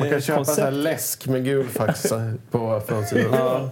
man 0.00 0.10
kan 0.10 0.20
köpa 0.20 0.44
så 0.44 0.70
läsk 0.70 1.26
med 1.26 1.44
gulfax 1.44 2.12
på 2.50 2.82
framsidan. 2.86 3.30
Ja. 3.32 3.70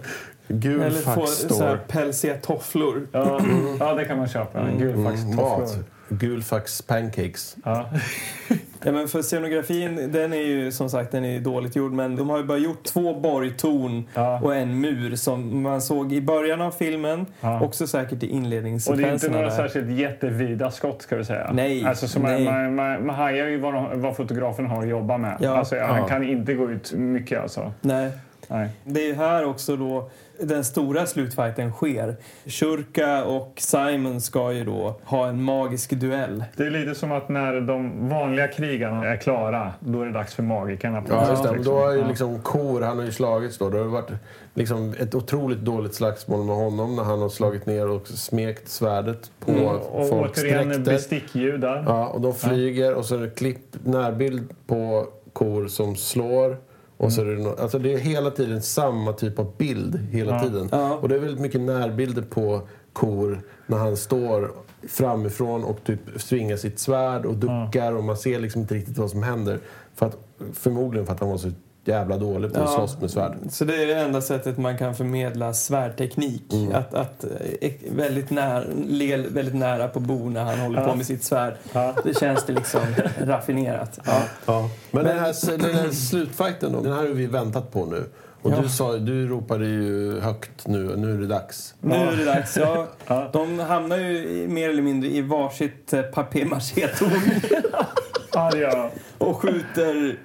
Eller 0.63 1.15
få 1.15 1.27
så 1.27 1.63
här 1.63 1.77
pälsiga 1.87 2.35
tofflor. 2.37 3.07
Ja, 3.11 3.41
ja, 3.79 3.93
det 3.93 4.05
kan 4.05 4.17
man 4.17 4.27
köpa. 4.27 4.59
Mm, 4.59 4.77
Gulfax 4.79 5.23
mat. 5.23 5.35
tofflor. 5.59 5.83
Gulfax 6.09 6.81
pancakes. 6.81 7.55
Ja. 7.65 7.89
Ja, 8.85 8.91
men 8.91 9.07
för 9.07 9.21
scenografin, 9.21 10.11
den 10.11 10.33
är 10.33 10.37
ju 10.37 10.71
som 10.71 10.89
sagt 10.89 11.11
den 11.11 11.25
är 11.25 11.39
dåligt 11.39 11.75
gjord 11.75 11.91
men 11.91 12.15
de 12.15 12.29
har 12.29 12.37
ju 12.37 12.43
bara 12.43 12.57
gjort 12.57 12.83
två 12.83 13.13
borgtorn 13.19 14.03
Ja. 14.13 14.39
och 14.43 14.55
en 14.55 14.81
mur 14.81 15.15
som 15.15 15.61
man 15.61 15.81
såg 15.81 16.13
i 16.13 16.21
början 16.21 16.61
av 16.61 16.71
filmen, 16.71 17.25
Ja. 17.41 17.61
också 17.61 17.87
säkert 17.87 18.11
i 18.11 18.15
Och 18.15 18.19
det 18.19 18.25
är 18.25 18.29
inte 18.29 18.35
inledningssekvenserna 18.47 19.33
några 19.37 19.49
där. 19.49 19.55
särskilt 19.55 19.89
jättevida 19.99 20.71
skott 20.71 21.01
ska 21.01 21.15
vi 21.15 21.25
säga. 21.25 21.49
Nej, 21.53 21.85
Alltså, 21.85 22.07
så 22.07 22.19
man, 22.19 22.31
nej. 22.31 22.43
Man, 22.45 22.75
man, 22.75 23.05
man 23.05 23.15
hajar 23.15 23.47
ju 23.47 23.59
vad, 23.59 23.97
vad 23.97 24.15
fotografen 24.15 24.65
har 24.65 24.81
att 24.83 24.89
jobba 24.89 25.17
med. 25.17 25.37
Ja. 25.39 25.57
Alltså, 25.57 25.75
Han 25.79 25.97
Ja. 25.97 26.07
kan 26.07 26.23
inte 26.23 26.53
gå 26.53 26.71
ut 26.71 26.93
mycket 26.93 27.41
alltså. 27.41 27.71
Nej. 27.81 28.11
Nej. 28.47 28.69
Det 28.83 29.01
är 29.01 29.07
ju 29.07 29.13
här 29.13 29.45
också 29.45 29.75
då 29.75 30.09
den 30.39 30.63
stora 30.63 31.05
slutfighten 31.05 31.71
sker. 31.71 32.15
Shurka 32.45 33.23
och 33.25 33.53
Simon 33.57 34.21
ska 34.21 34.51
ju 34.51 34.63
då 34.63 34.99
ha 35.03 35.27
en 35.27 35.43
magisk 35.43 35.89
duell. 35.93 36.43
Det 36.57 36.63
är 36.63 36.69
lite 36.71 36.95
som 36.95 37.11
att 37.11 37.29
när 37.29 37.61
de 37.61 38.09
vanliga 38.09 38.47
krigarna 38.47 39.05
är 39.07 39.17
klara, 39.17 39.73
då 39.79 40.01
är 40.01 40.05
det 40.05 40.11
dags 40.11 40.35
för 40.35 40.43
magikerna. 40.43 41.03
Ja, 41.09 41.29
just 41.29 41.43
det. 41.43 41.51
Liksom. 41.51 41.73
då 41.73 41.79
har 41.79 41.91
ju 41.93 42.07
liksom 42.07 42.39
Kor, 42.41 42.81
han 42.81 42.97
har 42.97 43.05
ju 43.05 43.11
slagits 43.11 43.57
då. 43.57 43.69
Det 43.69 43.77
har 43.77 43.85
varit 43.85 44.11
liksom 44.53 44.93
ett 44.99 45.15
otroligt 45.15 45.59
dåligt 45.59 45.93
slagsmål 45.95 46.45
med 46.45 46.55
honom 46.55 46.95
när 46.95 47.03
han 47.03 47.21
har 47.21 47.29
slagit 47.29 47.65
ner 47.65 47.89
och 47.89 48.07
smekt 48.07 48.69
svärdet 48.69 49.31
på 49.39 49.51
Mm, 49.51 49.65
Och 49.65 50.09
folks 50.09 50.39
återigen 50.43 50.67
dräkter. 50.67 50.91
bestickljud 50.91 51.61
där. 51.61 51.83
Ja, 51.87 52.07
och 52.07 52.21
de 52.21 52.33
flyger 52.33 52.93
och 52.93 53.05
så 53.05 53.15
är 53.15 53.19
det 53.19 53.29
klipp, 53.29 53.75
närbild 53.83 54.49
på 54.67 55.07
kor 55.33 55.67
som 55.67 55.95
slår. 55.95 56.57
Och 56.97 57.13
så 57.13 57.21
är 57.21 57.25
det, 57.25 57.35
no- 57.35 57.59
alltså 57.61 57.79
det 57.79 57.93
är 57.93 57.97
hela 57.97 58.31
tiden 58.31 58.61
samma 58.61 59.13
typ 59.13 59.39
av 59.39 59.51
bild. 59.57 59.95
hela 60.11 60.31
Ja. 60.31 60.43
tiden. 60.43 60.69
Ja. 60.71 60.95
Och 60.95 61.09
det 61.09 61.15
är 61.15 61.19
väldigt 61.19 61.39
mycket 61.39 61.61
närbilder 61.61 62.21
på 62.21 62.61
kor 62.93 63.41
när 63.67 63.77
han 63.77 63.97
står 63.97 64.51
framifrån 64.87 65.63
och 65.63 65.83
typ 65.83 65.99
svingar 66.17 66.57
sitt 66.57 66.79
svärd 66.79 67.25
och 67.25 67.35
duckar 67.35 67.93
och 67.93 68.03
man 68.03 68.17
ser 68.17 68.39
liksom 68.39 68.61
inte 68.61 68.75
riktigt 68.75 68.97
vad 68.97 69.09
som 69.09 69.23
händer. 69.23 69.59
För 69.95 70.05
att, 70.05 70.17
förmodligen 70.53 71.05
för 71.05 71.13
att 71.13 71.19
han 71.19 71.29
var 71.29 71.37
så 71.37 71.51
jävla 71.85 72.17
dålig 72.17 72.53
på 72.53 72.59
att 72.61 72.69
Ja. 72.69 72.75
slåss 72.75 73.01
med 73.01 73.11
svärd. 73.11 73.37
Så 73.49 73.65
det 73.65 73.83
är 73.83 73.87
det 73.87 73.93
enda 73.95 74.21
sättet 74.21 74.57
man 74.57 74.77
kan 74.77 74.95
förmedla 74.95 75.53
svärdteknik. 75.53 76.53
Mm. 76.53 76.75
Att, 76.75 76.93
att 76.93 77.23
eh, 77.61 77.71
väldigt, 77.91 78.29
nära, 78.29 78.63
le 78.87 79.17
väldigt 79.17 79.55
nära 79.55 79.87
på 79.87 79.99
Bo 79.99 80.29
när 80.29 80.43
han 80.43 80.59
håller 80.59 80.85
på 80.87 80.95
med 80.95 81.05
sitt 81.05 81.23
svärd. 81.23 81.53
Ja. 81.73 81.93
Det 82.03 82.17
känns 82.19 82.45
det 82.45 82.53
liksom 82.53 82.81
raffinerat. 83.21 83.99
Ja. 84.05 84.21
Ja. 84.45 84.69
Men 84.91 85.05
den 85.05 85.19
här, 85.19 85.57
den 85.57 85.75
här 85.75 85.89
slutfighten 85.89 86.73
då, 86.73 86.81
den 86.81 86.91
här 86.93 86.99
har 86.99 87.07
vi 87.07 87.25
väntat 87.27 87.71
på 87.71 87.85
nu. 87.85 88.05
Och 88.41 88.51
Ja. 88.51 88.55
du, 88.61 88.69
sa, 88.69 88.97
du 88.97 89.27
ropade 89.27 89.65
ju 89.65 90.19
högt 90.19 90.67
nu, 90.67 90.95
nu 90.97 91.13
är 91.13 91.17
det 91.17 91.27
dags. 91.27 91.75
Nu 91.81 91.95
är 91.95 92.15
det 92.15 92.25
dags. 92.25 92.57
Ja, 92.57 92.87
Ja. 93.07 93.29
de 93.33 93.59
hamnar 93.59 93.97
ju 93.97 94.47
mer 94.47 94.69
eller 94.69 94.81
mindre 94.81 95.09
i 95.09 95.21
varsitt 95.21 95.93
eh, 95.93 96.01
papier-maché-torn 96.01 97.21
Ja, 98.33 98.89
och 99.17 99.37
skjuter 99.37 100.17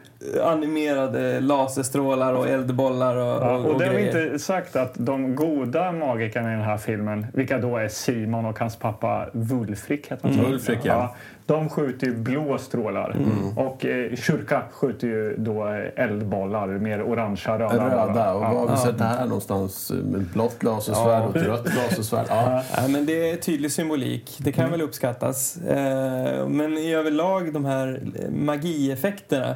animerade 0.43 1.41
laserstrålar 1.41 2.35
och 2.35 2.49
eldbollar 2.49 3.17
och, 3.17 3.43
Ja, 3.43 3.57
och, 3.57 3.71
och 3.71 3.79
det 3.79 3.87
har 3.87 3.95
vi 3.95 4.07
inte 4.07 4.39
sagt 4.39 4.77
att 4.77 4.95
de 4.95 5.35
goda 5.37 5.93
magikerna 5.93 6.53
i 6.53 6.57
den 6.57 6.65
här 6.65 6.77
filmen, 6.79 7.27
vilka 7.35 7.59
då 7.59 7.77
är 7.77 7.89
Simon 7.89 8.47
och 8.47 8.59
hans 8.59 8.77
pappa 8.77 9.27
Wulfric, 9.33 10.07
heter 10.09 10.29
han 10.29 10.35
så? 10.35 10.41
Wulfric, 10.41 10.79
ja. 10.83 11.15
De 11.47 11.69
skjuter 11.69 12.07
ju 12.07 12.17
blå 12.17 12.59
strålar 12.59 13.17
och 13.57 13.85
eh, 13.85 14.17
Kyrka 14.17 14.63
skjuter 14.73 15.07
ju 15.07 15.37
då 15.39 15.67
eh, 15.69 16.05
eldbollar, 16.05 16.67
mer 16.69 17.03
orangea, 17.03 17.59
röda. 17.59 18.07
Röda. 18.07 18.35
Och 18.35 18.41
var 18.41 18.49
har 18.49 18.71
vi 18.71 18.77
sett 18.77 18.99
det 18.99 19.05
här 19.05 19.25
någonstans? 19.27 19.93
Med 20.05 20.21
blått 20.25 20.63
lasersvärd 20.63 21.29
och 21.29 21.37
ett 21.37 21.47
rött 21.47 21.75
lasersvärd. 21.77 22.27
Ja. 22.29 22.63
Ja, 22.77 22.89
men 22.89 23.07
det 23.07 23.31
är 23.31 23.37
tydlig 23.37 23.73
symbolik. 23.73 24.37
Det 24.39 24.53
kan 24.53 24.71
väl 24.71 24.83
uppskattas. 24.83 25.57
Eh, 25.57 26.49
men 26.49 26.79
i 26.79 26.95
överlag, 26.95 27.53
de 27.53 27.65
här 27.65 28.01
magieffekterna, 28.31 29.55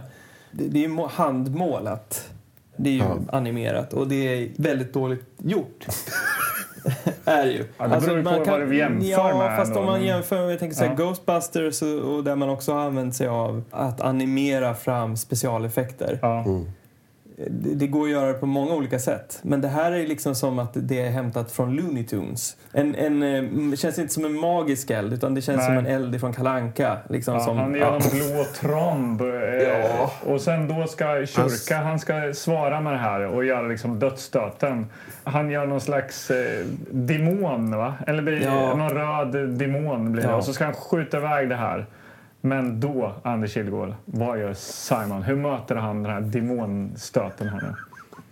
det, 0.52 0.68
det 0.68 0.84
är 0.84 0.88
handmålat. 1.08 2.28
Det 2.76 2.90
är 2.90 2.94
ju 2.94 2.98
Ja. 2.98 3.16
animerat 3.32 3.92
och 3.92 4.08
det 4.08 4.14
är 4.14 4.48
väldigt 4.56 4.92
dåligt 4.92 5.26
gjort. 5.38 5.86
är 7.24 7.46
ju. 7.46 7.64
Ja, 7.78 7.88
det 7.88 8.00
beror 8.00 8.16
ju 8.18 8.24
på 8.24 8.50
vad 8.50 8.60
vi 8.60 8.78
jämför 8.78 9.08
ja, 9.10 9.38
med 9.38 9.56
fast 9.56 9.76
om 9.76 9.84
man 9.84 10.02
jämför 10.04 10.42
med 10.42 10.52
jag 10.52 10.58
tänker 10.58 10.76
så 10.76 10.84
här, 10.84 10.90
Ja. 10.98 11.04
Ghostbusters 11.04 11.82
och, 11.82 11.98
och 12.14 12.24
där 12.24 12.36
man 12.36 12.48
också 12.48 12.72
har 12.72 12.80
använt 12.80 13.14
sig 13.16 13.28
av 13.28 13.64
att 13.70 14.00
animera 14.00 14.74
fram 14.74 15.16
specialeffekter. 15.16 16.18
Ja. 16.22 16.44
Det, 16.46 16.64
det 17.50 17.86
går 17.86 18.04
att 18.04 18.10
göra 18.10 18.26
det 18.26 18.34
på 18.34 18.46
många 18.46 18.74
olika 18.74 18.98
sätt. 18.98 19.38
Men 19.42 19.60
det 19.60 19.68
här 19.68 19.92
är 19.92 20.06
liksom 20.06 20.34
som 20.34 20.58
att 20.58 20.70
det 20.74 21.00
är 21.00 21.10
hämtat 21.10 21.52
från 21.52 21.76
Looney 21.76 22.04
Tunes. 22.04 22.56
En, 22.72 22.94
en, 22.94 23.22
eh, 23.22 23.42
det 23.70 23.76
känns 23.76 23.98
inte 23.98 24.14
som 24.14 24.24
en 24.24 24.32
magisk 24.40 24.90
eld, 24.90 25.12
utan 25.12 25.34
det 25.34 25.42
känns 25.42 25.56
Nej. 25.58 25.66
som 25.66 25.76
en 25.76 25.86
eld 25.86 26.20
från 26.20 26.32
Kalanka. 26.32 26.96
Liksom 27.08 27.34
Ja, 27.34 27.40
som, 27.40 27.56
han 27.58 27.74
gör 27.74 27.94
en 27.96 28.00
blå 28.10 28.44
tromb. 28.60 29.20
Eh, 29.20 29.28
Ja. 29.62 30.12
Och 30.26 30.40
sen 30.40 30.68
då 30.68 30.86
ska 30.86 31.26
Kyrka, 31.26 31.76
han 31.76 31.98
ska 31.98 32.32
svara 32.34 32.80
med 32.80 32.92
det 32.92 32.98
här 32.98 33.26
och 33.26 33.44
göra 33.44 33.62
liksom 33.68 33.98
dödsstöten. 33.98 34.86
Han 35.24 35.50
gör 35.50 35.66
någon 35.66 35.80
slags 35.80 36.30
eh, 36.30 36.64
demon, 36.90 37.76
va? 37.76 37.94
Eller 38.06 38.22
blir, 38.22 38.42
Ja. 38.42 38.74
någon 38.76 38.90
röd 38.90 39.48
demon 39.48 40.12
blir 40.12 40.22
det. 40.22 40.28
Ja. 40.28 40.36
Och 40.36 40.44
så 40.44 40.52
ska 40.52 40.64
han 40.64 40.74
skjuta 40.74 41.16
iväg 41.16 41.48
det 41.48 41.56
här. 41.56 41.86
Men 42.44 42.80
då, 42.80 43.14
Anders 43.22 43.52
Kilgård, 43.52 43.94
vad 44.04 44.40
gör 44.40 44.54
Simon? 44.54 45.22
Hur 45.22 45.36
möter 45.36 45.74
han 45.74 46.02
den 46.02 46.12
här 46.12 46.20
demonstöten 46.20 47.48
här 47.48 47.60
nu? 47.60 47.74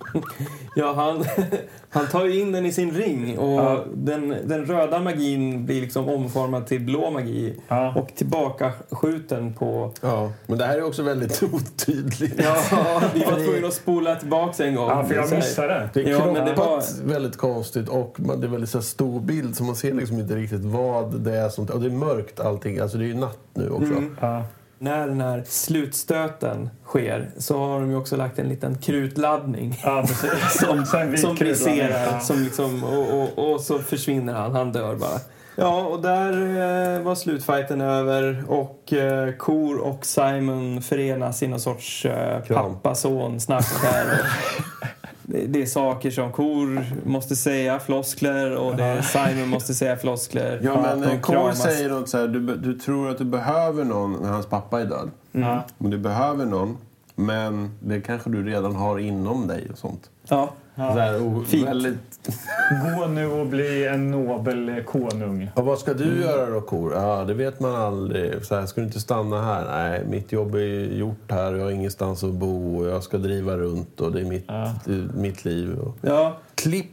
Ja, 0.76 0.92
han, 0.92 1.24
han 1.90 2.07
tar 2.09 2.24
ju 2.26 2.40
in 2.40 2.53
den 2.53 2.66
i 2.66 2.72
sin 2.72 2.90
ring 2.90 3.38
och 3.38 3.61
Ja. 3.64 3.84
den, 3.94 4.36
den 4.44 4.64
röda 4.66 4.98
magin 5.01 5.66
blir 5.66 5.80
liksom 5.80 6.09
omformad 6.09 6.66
till 6.66 6.80
blå 6.80 7.11
magi 7.11 7.55
Ja. 7.68 7.94
och 7.96 8.09
tillbaka 8.14 8.72
skjuten 8.90 9.55
på... 9.55 9.92
ja. 10.01 10.32
Men 10.46 10.59
det 10.59 10.64
här 10.66 10.78
är 10.78 10.82
också 10.84 11.03
väldigt 11.03 11.42
otydligt. 11.53 12.34
Ja, 12.70 13.03
vi 13.14 13.24
var 13.24 13.44
tvungna 13.46 13.68
att 13.68 13.74
spola 13.74 14.14
tillbaka 14.16 14.64
en 14.66 14.74
gång. 14.74 14.88
Ja, 14.88 15.05
för 15.05 15.14
jag 15.14 15.30
missade 15.32 15.68
det. 15.68 15.90
Det 15.94 16.01
är 16.03 16.11
Ja, 16.11 16.32
men 16.32 16.44
det 16.46 16.53
var- 16.55 17.05
väldigt 17.07 17.36
konstigt 17.36 17.88
och 17.88 18.16
det 18.18 18.46
är 18.46 18.51
väldigt 18.51 18.70
så 18.70 18.82
stor 18.82 19.20
bild 19.20 19.57
så 19.57 19.64
man 19.64 19.76
ser 19.76 19.94
liksom 19.94 20.18
inte 20.18 20.36
riktigt 20.36 20.64
vad 20.64 21.20
det 21.20 21.36
är 21.36 21.48
som... 21.48 21.64
Och 21.64 21.80
det 21.80 21.86
är 21.86 21.90
mörkt 21.90 22.40
allting. 22.40 22.78
Alltså 22.78 22.98
det 22.98 23.05
är 23.05 23.09
ju 23.09 23.14
natt 23.14 23.38
nu 23.55 23.70
också. 23.70 23.84
Mm. 23.92 24.16
Ja. 24.20 24.42
När 24.83 25.07
den 25.09 25.20
här 25.20 25.45
slutstöten 25.47 26.70
sker 26.87 27.31
så 27.39 27.59
har 27.59 27.81
de 27.81 27.91
ju 27.91 27.97
också 27.97 28.16
lagt 28.16 28.39
en 28.39 28.49
liten 28.49 28.78
krutladdning. 28.78 29.81
Ja, 29.85 30.07
som, 30.51 30.87
som 31.16 31.35
briserar 31.35 32.12
Ja. 32.12 32.20
som 32.20 32.43
liksom, 32.43 32.85
och, 32.85 33.22
och, 33.22 33.53
och 33.53 33.61
så 33.61 33.78
försvinner 33.78 34.35
han. 34.35 34.55
Han 34.55 34.72
dör 34.72 34.95
bara. 34.97 35.20
Ja, 35.57 35.83
och 35.83 36.03
där 36.03 36.33
eh, 36.33 37.03
var 37.03 37.14
slutfighten 37.14 37.81
över 37.81 38.45
och 38.49 38.93
eh, 38.93 39.33
Kor 39.33 39.78
och 39.78 40.07
Simon 40.07 40.83
förenas 40.83 41.43
i 41.43 41.47
någon 41.47 41.61
sorts 41.61 42.05
eh, 42.07 42.41
pappa-son-snack 42.41 43.64
det, 45.49 45.62
är 45.62 45.66
saker 45.66 46.11
som 46.11 46.33
Kor 46.33 46.85
måste 47.05 47.37
säga, 47.37 47.81
floskler, 47.81 48.57
och 48.57 48.76
det 48.76 48.85
är 48.85 49.03
Simon 49.03 49.49
måste 49.49 49.74
säga 49.74 49.97
floskler. 49.97 50.61
Ja, 50.62 50.81
men 50.83 51.01
De 51.01 51.22
kramas. 51.22 51.62
säger 51.62 51.89
något 51.89 52.09
så 52.09 52.18
här, 52.18 52.28
du, 52.28 52.57
du 52.57 52.74
tror 52.78 53.11
att 53.11 53.18
du 53.18 53.24
behöver 53.24 53.85
någon 53.85 54.12
när 54.22 54.28
hans 54.28 54.47
pappa 54.47 54.81
är 54.81 54.85
död. 54.85 55.11
Ja. 55.33 55.64
Men 55.78 55.91
du 55.91 55.99
behöver 55.99 56.47
någon, 56.47 56.78
men 57.14 57.70
det 57.81 58.01
kanske 58.01 58.31
du 58.31 58.43
redan 58.47 58.76
har 58.76 58.99
inom 58.99 59.47
dig 59.47 59.68
och 59.72 59.78
sånt. 59.78 60.11
Ja. 60.28 60.51
Så 60.95 60.99
här, 60.99 61.26
och 61.37 61.47
Fint. 61.47 61.68
väldigt... 61.68 61.99
Gå 62.99 63.07
nu 63.07 63.26
och 63.26 63.47
bli 63.47 63.87
en 63.87 64.11
nobel 64.11 64.83
konung. 64.87 65.51
Och 65.55 65.64
vad 65.64 65.78
ska 65.78 65.95
du 65.95 66.05
Mm. 66.05 66.20
göra 66.20 66.51
då, 66.51 66.61
Kor? 66.61 66.93
Ja, 66.95 67.24
det 67.24 67.35
vet 67.35 67.61
man 67.61 67.74
aldrig. 67.74 68.45
Så 68.45 68.55
här, 68.55 68.66
ska 68.66 68.81
du 68.81 68.87
inte 68.87 69.01
stanna 69.01 69.43
här? 69.43 69.64
Nej, 69.64 70.03
mitt 70.11 70.33
jobb 70.33 70.55
är 70.55 70.95
gjort 70.97 71.31
här. 71.31 71.53
Jag 71.55 71.64
har 71.64 71.70
ingenstans 71.70 72.24
att 72.24 72.33
bo. 72.33 72.78
Och 72.78 72.87
jag 72.89 73.03
ska 73.03 73.18
driva 73.18 73.57
runt 73.57 74.01
och 74.01 74.12
det 74.12 74.20
är 74.20 74.24
mitt, 74.24 74.45
Ja. 74.49 74.72
det 74.85 74.93
är 74.93 75.09
mitt 75.14 75.45
liv. 75.45 75.78
Och... 75.78 75.97
Ja, 76.01 76.37
Klipp 76.55 76.87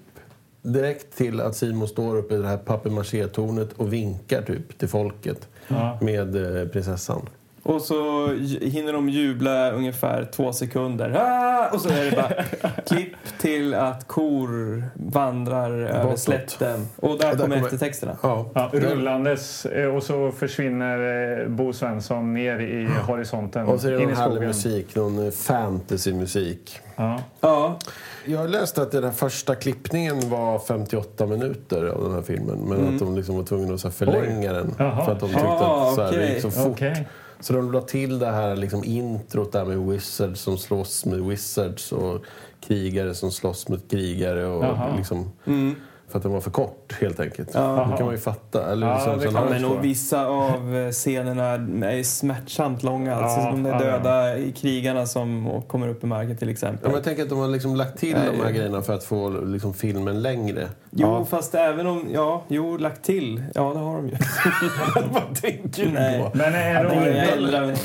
direkt 0.62 1.18
till 1.18 1.42
att 1.42 1.56
Simon 1.56 1.88
står 1.88 2.18
uppe 2.18 2.36
i 2.36 2.38
det 2.38 2.48
här 2.48 2.58
papier-maché-tornet 2.58 3.74
och 3.78 3.94
vinkar 3.94 4.42
typ 4.42 4.78
till 4.78 4.88
folket 4.90 5.48
Ja. 5.68 5.98
med 6.02 6.60
eh, 6.62 6.68
prinsessan. 6.68 7.22
Och 7.68 7.82
så 7.82 8.28
hinner 8.62 8.94
de 8.94 9.10
jubla 9.10 9.72
ungefär 9.72 10.28
två 10.36 10.54
sekunder. 10.54 11.16
Ah! 11.20 11.70
Och 11.74 11.82
så 11.82 11.90
är 11.90 12.06
det 12.06 12.12
bara 12.12 12.44
klipp 12.88 13.14
till 13.40 13.74
att 13.74 14.08
kor 14.08 14.84
vandrar 14.94 15.72
över 15.72 16.04
Bortåt. 16.04 16.20
slätten. 16.20 16.88
Och 16.96 17.18
där 17.18 17.32
Och 17.32 17.38
där 17.38 17.44
kommer 17.44 17.58
eftertexterna. 17.58 18.18
Ja, 18.24 18.46
Ja, 18.54 18.70
det- 18.72 18.80
rullandes 18.80 19.66
eh, 19.66 19.96
och 19.96 20.04
så 20.04 20.32
försvinner 20.32 21.40
eh, 21.42 21.48
Bo 21.48 21.74
Svensson 21.74 22.34
ner 22.34 22.60
i 22.60 22.88
horisonten. 23.08 23.66
Och 23.68 23.80
så 23.82 23.88
är 23.88 23.92
det 23.92 24.00
någon 24.06 24.16
härlig 24.16 24.42
musik, 24.48 24.96
någon 24.96 25.26
eh, 25.26 25.32
fantasymusik. 25.32 26.80
Ja. 26.96 27.20
Ja, 27.42 27.80
Jag 28.26 28.50
läste 28.50 28.82
att 28.82 28.92
den 28.92 29.04
här 29.04 29.12
första 29.12 29.56
klippningen 29.56 30.30
var 30.30 30.60
58 30.60 31.26
minuter 31.26 31.86
av 31.88 32.04
den 32.04 32.14
här 32.14 32.22
filmen. 32.22 32.58
Men 32.68 32.94
att 32.94 33.00
de 33.00 33.16
liksom 33.16 33.36
var 33.38 33.44
tvungna 33.44 33.74
att 33.74 33.96
förlänga 33.96 34.54
den. 34.54 34.76
Jaha. 34.78 35.06
För 35.06 35.12
att 35.12 35.20
de 35.20 35.30
tyckte 35.30 35.44
Ah, 35.48 35.90
att 35.90 35.96
så 35.96 36.02
här, 36.02 36.12
det 36.12 36.18
okej. 36.18 36.34
gick 36.34 36.42
så 36.42 36.52
fort. 36.52 36.72
Okej. 36.72 37.08
Så 37.40 37.54
de 37.54 37.72
la 37.72 37.82
till 37.82 38.20
det 38.20 38.32
här 38.32 38.56
liksom 38.56 38.84
introt 38.84 39.52
där 39.52 39.66
med 39.66 39.78
wizards 39.78 40.42
som 40.42 40.58
slåss 40.58 41.06
med 41.06 41.20
wizards 41.20 41.92
och 41.92 42.22
krigare 42.68 43.16
som 43.16 43.32
slåss 43.32 43.70
mot 43.70 43.92
krigare. 43.92 44.46
Och 44.48 44.64
Jaha. 44.66 44.96
liksom, 44.98 45.32
Mm. 45.46 45.76
För 46.10 46.18
att 46.20 46.24
den 46.24 46.32
var 46.32 46.42
för 46.42 46.52
kort 46.52 46.96
helt 47.02 47.20
enkelt. 47.20 47.50
Ja. 47.54 47.88
Det 47.92 47.98
kan 47.98 48.06
man 48.06 48.16
ju 48.16 48.22
fatta. 48.22 48.72
Eller 48.72 48.88
Ja, 48.88 49.16
liksom, 49.16 49.36
har- 49.36 49.50
men 49.50 49.66
och 49.66 49.84
vissa 49.86 50.26
av 50.28 50.76
eh, 50.76 50.92
scenerna 50.92 51.46
är 51.92 52.04
smärtsamt 52.04 52.84
långa. 52.84 53.16
Alltså 53.16 53.40
Ja, 53.40 53.52
de 53.52 53.64
där 53.64 53.72
ja, 53.72 53.86
ja. 53.86 53.98
döda 53.98 54.38
i 54.38 54.52
krigarna 54.52 55.06
som 55.06 55.62
kommer 55.68 55.88
upp 55.88 56.04
i 56.04 56.08
marken 56.08 56.38
till 56.38 56.48
Ja, 56.48 56.52
exempel. 56.52 56.84
men 56.84 56.94
jag 56.94 57.04
tänker 57.04 57.24
att 57.24 57.30
de 57.30 57.40
har 57.40 57.48
liksom 57.48 57.76
lagt 57.76 58.00
till 58.00 58.14
Nej. 58.18 58.28
de 58.38 58.44
här 58.44 58.52
grejerna 58.52 58.82
för 58.82 58.94
att 58.94 59.04
få 59.04 59.30
liksom, 59.30 59.74
filmen 59.74 60.22
längre. 60.22 60.68
Jo, 60.92 61.26
fast 61.30 61.56
även 61.56 61.88
om... 61.88 62.08
Ja, 62.14 62.44
jo, 62.48 62.78
lagt 62.78 63.04
till. 63.04 63.44
Ja, 63.54 63.74
det 63.74 63.80
har 63.80 63.96
de 63.96 64.08
ju. 64.08 64.16
Vad 65.12 65.42
tänker 65.42 65.86
du 65.86 65.92
Nej. 65.92 66.20
på? 66.20 66.32
Men 66.38 66.54
är 66.56 66.84
Det 66.84 66.96
är 66.96 67.06
det, 67.14 67.20
äldre. 67.22 67.76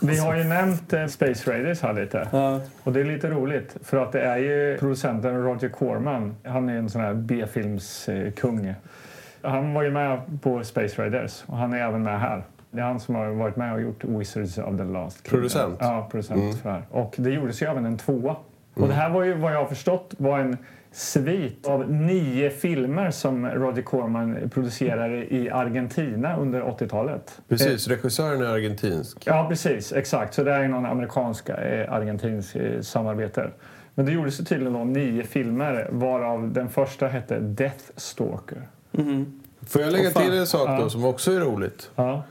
Vi 0.00 0.18
har 0.18 0.36
ju 0.36 0.44
nämnt 0.44 0.92
eh, 0.92 1.06
Space 1.06 1.50
Raiders 1.50 1.82
här 1.82 1.92
lite. 1.92 2.28
Ja. 2.32 2.60
Och 2.84 2.92
det 2.92 3.00
är 3.00 3.04
lite 3.04 3.30
roligt 3.30 3.76
för 3.82 3.96
att 4.02 4.12
det 4.12 4.20
är 4.20 4.36
ju 4.36 4.78
producenten 4.78 5.42
Roger 5.44 5.68
Corman. 5.68 6.36
Han 6.44 6.68
är 6.68 6.76
en 6.78 6.90
sån 6.90 7.00
här 7.00 7.14
B-filmskung. 7.14 8.74
Han 9.42 9.74
var 9.74 9.82
ju 9.82 9.90
med 9.90 10.20
på 10.42 10.64
Space 10.64 11.02
Raiders 11.02 11.44
och 11.46 11.56
han 11.56 11.72
är 11.72 11.78
även 11.78 12.02
med 12.02 12.20
här. 12.20 12.42
Det 12.70 12.80
är 12.80 12.84
han 12.84 13.00
som 13.00 13.14
har 13.14 13.26
varit 13.26 13.56
med 13.56 13.72
och 13.74 13.80
gjort 13.80 14.04
Wizards 14.04 14.58
of 14.58 14.76
the 14.76 14.84
Last 14.84 15.16
Kingdom. 15.28 15.40
Producent? 15.40 15.76
Ja, 15.80 16.08
producent 16.10 16.40
Mm. 16.42 16.54
för 16.56 16.68
det 16.68 16.74
här. 16.74 16.82
Och 16.90 17.14
det 17.18 17.30
gjordes 17.30 17.62
ju 17.62 17.66
även 17.66 17.86
en 17.86 17.98
tvåa. 17.98 18.36
Och 18.74 18.88
det 18.88 18.94
här 18.94 19.10
var 19.10 19.22
ju 19.22 19.34
vad 19.34 19.52
jag 19.52 19.58
har 19.58 19.66
förstått 19.66 20.14
var 20.18 20.38
en 20.38 20.56
svit 20.98 21.66
av 21.66 21.90
nio 21.92 22.50
filmer 22.50 23.10
som 23.10 23.46
Roger 23.46 23.82
Corman 23.82 24.50
producerade 24.54 25.34
i 25.34 25.50
Argentina 25.50 26.36
under 26.36 26.62
80-talet. 26.62 27.40
Precis, 27.48 27.88
regissören 27.88 28.42
är 28.42 28.46
argentinsk. 28.46 29.18
Ja, 29.26 29.46
precis. 29.48 29.92
Exakt. 29.92 30.34
Så 30.34 30.44
det 30.44 30.52
är 30.52 30.68
någon 30.68 30.86
amerikansk, 30.86 31.48
eh, 31.48 31.92
argentinsk 31.92 32.56
eh, 32.56 32.80
samarbete. 32.80 33.50
Men 33.94 34.06
det 34.06 34.12
gjordes 34.12 34.36
tydligen 34.38 34.72
då 34.72 34.84
nio 34.84 35.22
filmer 35.24 35.88
varav 35.90 36.52
den 36.52 36.68
första 36.68 37.06
hette 37.08 37.38
Death 37.40 37.84
Stalker. 37.96 38.68
Mhm. 38.90 39.40
Får 39.66 39.82
jag 39.82 39.92
lägga 39.92 40.10
till 40.10 40.32
en 40.38 40.46
sak 40.46 40.68
då 40.68 40.84
Ja. 40.84 40.90
som 40.90 41.04
också 41.04 41.32
är 41.32 41.40
roligt? 41.40 41.90
Ja, 41.96 42.22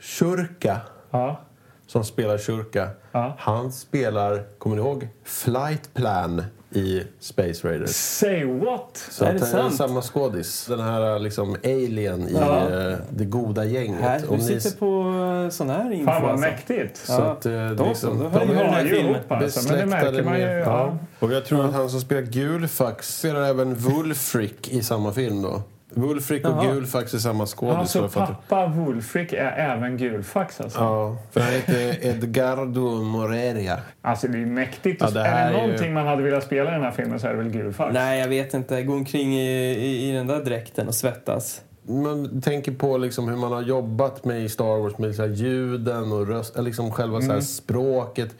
Kyrka, 0.00 0.80
ja, 1.10 1.40
som 1.86 2.04
spelar 2.04 2.38
kyrka, 2.38 2.88
Ja. 3.12 3.34
han 3.38 3.72
spelar, 3.72 4.42
kommer 4.58 4.76
ni 4.76 4.82
ihåg, 4.82 5.08
Flight 5.24 5.94
Plan 5.94 6.42
i 6.70 7.02
Space 7.20 7.68
Raiders. 7.68 7.90
Say 7.90 8.44
what? 8.44 9.06
Så 9.10 9.24
Är 9.24 9.32
det 9.32 9.38
det 9.38 9.44
är 9.46 9.50
sant? 9.50 9.74
samma 9.76 10.02
skådis. 10.02 10.66
Den 10.66 10.80
här 10.80 11.18
liksom 11.18 11.56
alien 11.64 12.28
i 12.28 12.32
Ja. 12.32 12.70
eh, 12.90 12.96
det 13.10 13.24
goda 13.24 13.64
gänget. 13.64 14.00
Här, 14.00 14.20
Om 14.30 14.38
du 14.38 14.44
ni- 14.54 14.60
sitt 14.60 14.78
på 14.78 15.00
eh, 15.44 15.50
sån 15.50 15.70
här 15.70 15.92
info 15.92 16.04
Fan 16.12 16.22
vad 16.22 16.30
alltså. 16.30 16.46
mäktigt. 16.46 16.96
Så 16.96 17.12
Ja. 17.12 17.18
att, 17.32 17.46
eh, 17.46 17.70
Då 17.70 17.88
liksom, 17.88 18.18
då 18.18 18.28
hör 18.28 18.46
de 18.46 18.54
här 18.54 18.84
ju 18.84 18.96
ihop 18.98 19.16
alltså, 19.32 19.68
men 19.68 19.78
det 19.78 19.84
besläktade 19.86 19.86
märker 20.12 20.22
man 20.24 20.40
ju. 20.40 20.46
med- 20.46 20.60
Ja. 20.66 20.98
Och 21.18 21.32
jag 21.32 21.44
tror 21.44 21.64
att 21.64 21.72
han 21.74 21.90
som 21.90 22.00
spelar 22.00 22.22
Gulfax 22.22 23.18
spelar 23.18 23.42
även 23.42 23.74
Wulfric 23.74 24.52
i 24.68 24.82
samma 24.82 25.12
film 25.12 25.42
då. 25.42 25.62
Wulfric 26.00 26.44
och 26.44 26.50
Jaha. 26.50 26.72
Gulfax 26.74 27.14
är 27.14 27.18
samma 27.18 27.46
skådis. 27.46 27.76
Alltså 27.78 28.08
pappa 28.08 28.66
Wulfric 28.66 29.32
är 29.32 29.52
även 29.56 29.96
gulfax 29.96 30.60
alltså. 30.60 30.78
Ja, 30.78 31.16
för 31.32 31.40
han 31.40 31.52
heter 31.52 32.06
Edgardo 32.06 33.02
Moreira. 33.02 33.76
Alltså 34.02 34.28
det 34.28 34.38
är 34.38 34.46
mäktigt. 34.46 35.02
Ja, 35.02 35.10
det 35.10 35.20
är 35.20 35.48
är 35.48 35.52
det 35.52 35.58
ju- 35.60 35.62
någonting 35.66 35.92
man 35.94 36.06
hade 36.06 36.22
velat 36.22 36.44
spela 36.44 36.70
i 36.70 36.72
den 36.72 36.82
här 36.82 36.90
filmen 36.90 37.20
så 37.20 37.26
är 37.26 37.30
det 37.30 37.36
väl 37.42 37.48
gulfax. 37.50 37.94
Nej, 37.94 38.20
jag 38.20 38.28
vet 38.28 38.54
inte. 38.54 38.82
Gå 38.82 38.92
omkring 38.92 39.34
i, 39.38 39.72
i, 39.74 40.10
i 40.10 40.12
den 40.12 40.26
där 40.26 40.44
dräkten 40.44 40.88
och 40.88 40.94
svettas. 40.94 41.60
Man 41.88 42.42
tänker 42.42 42.72
på 42.72 42.98
liksom 42.98 43.28
hur 43.28 43.36
man 43.36 43.52
har 43.52 43.62
jobbat 43.62 44.24
med 44.24 44.42
i 44.44 44.48
Star 44.48 44.78
Wars 44.82 44.98
med 44.98 45.14
så 45.14 45.22
här 45.22 45.28
ljuden 45.28 46.12
och 46.12 46.28
röst, 46.28 46.54
eller 46.56 46.64
liksom 46.64 46.90
själva 46.92 47.20
så 47.20 47.32
här 47.32 47.40
språket. 47.40 48.34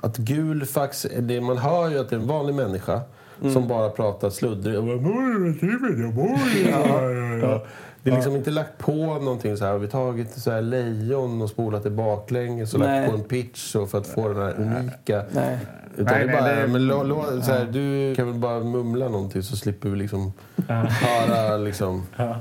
Att 0.00 0.16
Gulfax, 0.16 1.06
det, 1.18 1.40
man 1.40 1.58
hör 1.58 1.88
ju 1.90 1.98
att 2.00 2.10
det 2.10 2.16
är 2.16 2.20
en 2.20 2.26
vanlig 2.26 2.54
människa 2.54 3.00
som 3.52 3.68
bara 3.68 3.88
pratar 3.90 4.30
sluddrigt. 4.30 4.78
och 4.78 4.84
bara, 4.84 4.96
"Oj, 4.96 5.58
det 5.60 5.66
är 5.66 6.02
jag 6.02 6.14
bor 6.14 6.38
i." 6.56 6.70
Ja, 6.70 7.10
ja, 7.10 7.36
ja. 7.48 7.64
Det 8.02 8.10
är 8.10 8.14
liksom 8.14 8.36
inte 8.36 8.50
lagt 8.50 8.78
på 8.78 8.96
någonting 9.18 9.56
så 9.56 9.64
här. 9.64 9.72
Vi 9.78 9.86
har 9.86 9.90
tagit 9.90 10.30
så 10.38 10.50
här 10.50 10.62
lejon 10.62 11.42
och 11.42 11.48
spolat 11.50 11.82
det 11.82 11.90
baklänges 11.90 12.74
och 12.74 12.80
Nej. 12.80 13.00
lagt 13.00 13.12
på 13.12 13.18
en 13.18 13.24
pitch 13.24 13.74
och 13.74 13.90
för 13.90 13.98
att 13.98 14.06
få 14.06 14.28
den 14.28 14.36
här 14.36 14.54
unika. 14.60 15.22
Nej. 15.32 15.58
Utan 15.96 16.04
Nej, 16.14 16.26
det 16.26 16.32
är 16.32 16.42
nej, 16.42 16.54
bara, 16.54 16.60
det- 16.60 16.66
men 16.72 16.86
lo, 16.86 17.02
lo, 17.02 17.24
så 17.42 17.52
här, 17.52 17.64
du 17.64 18.14
kan 18.16 18.26
väl 18.26 18.34
bara 18.40 18.60
mumla 18.60 19.08
någonting 19.08 19.42
så 19.42 19.56
slipper 19.56 19.88
vi 19.88 19.96
liksom 19.96 20.32
höra 20.66 21.56
liksom. 21.56 22.06
Ja. 22.16 22.36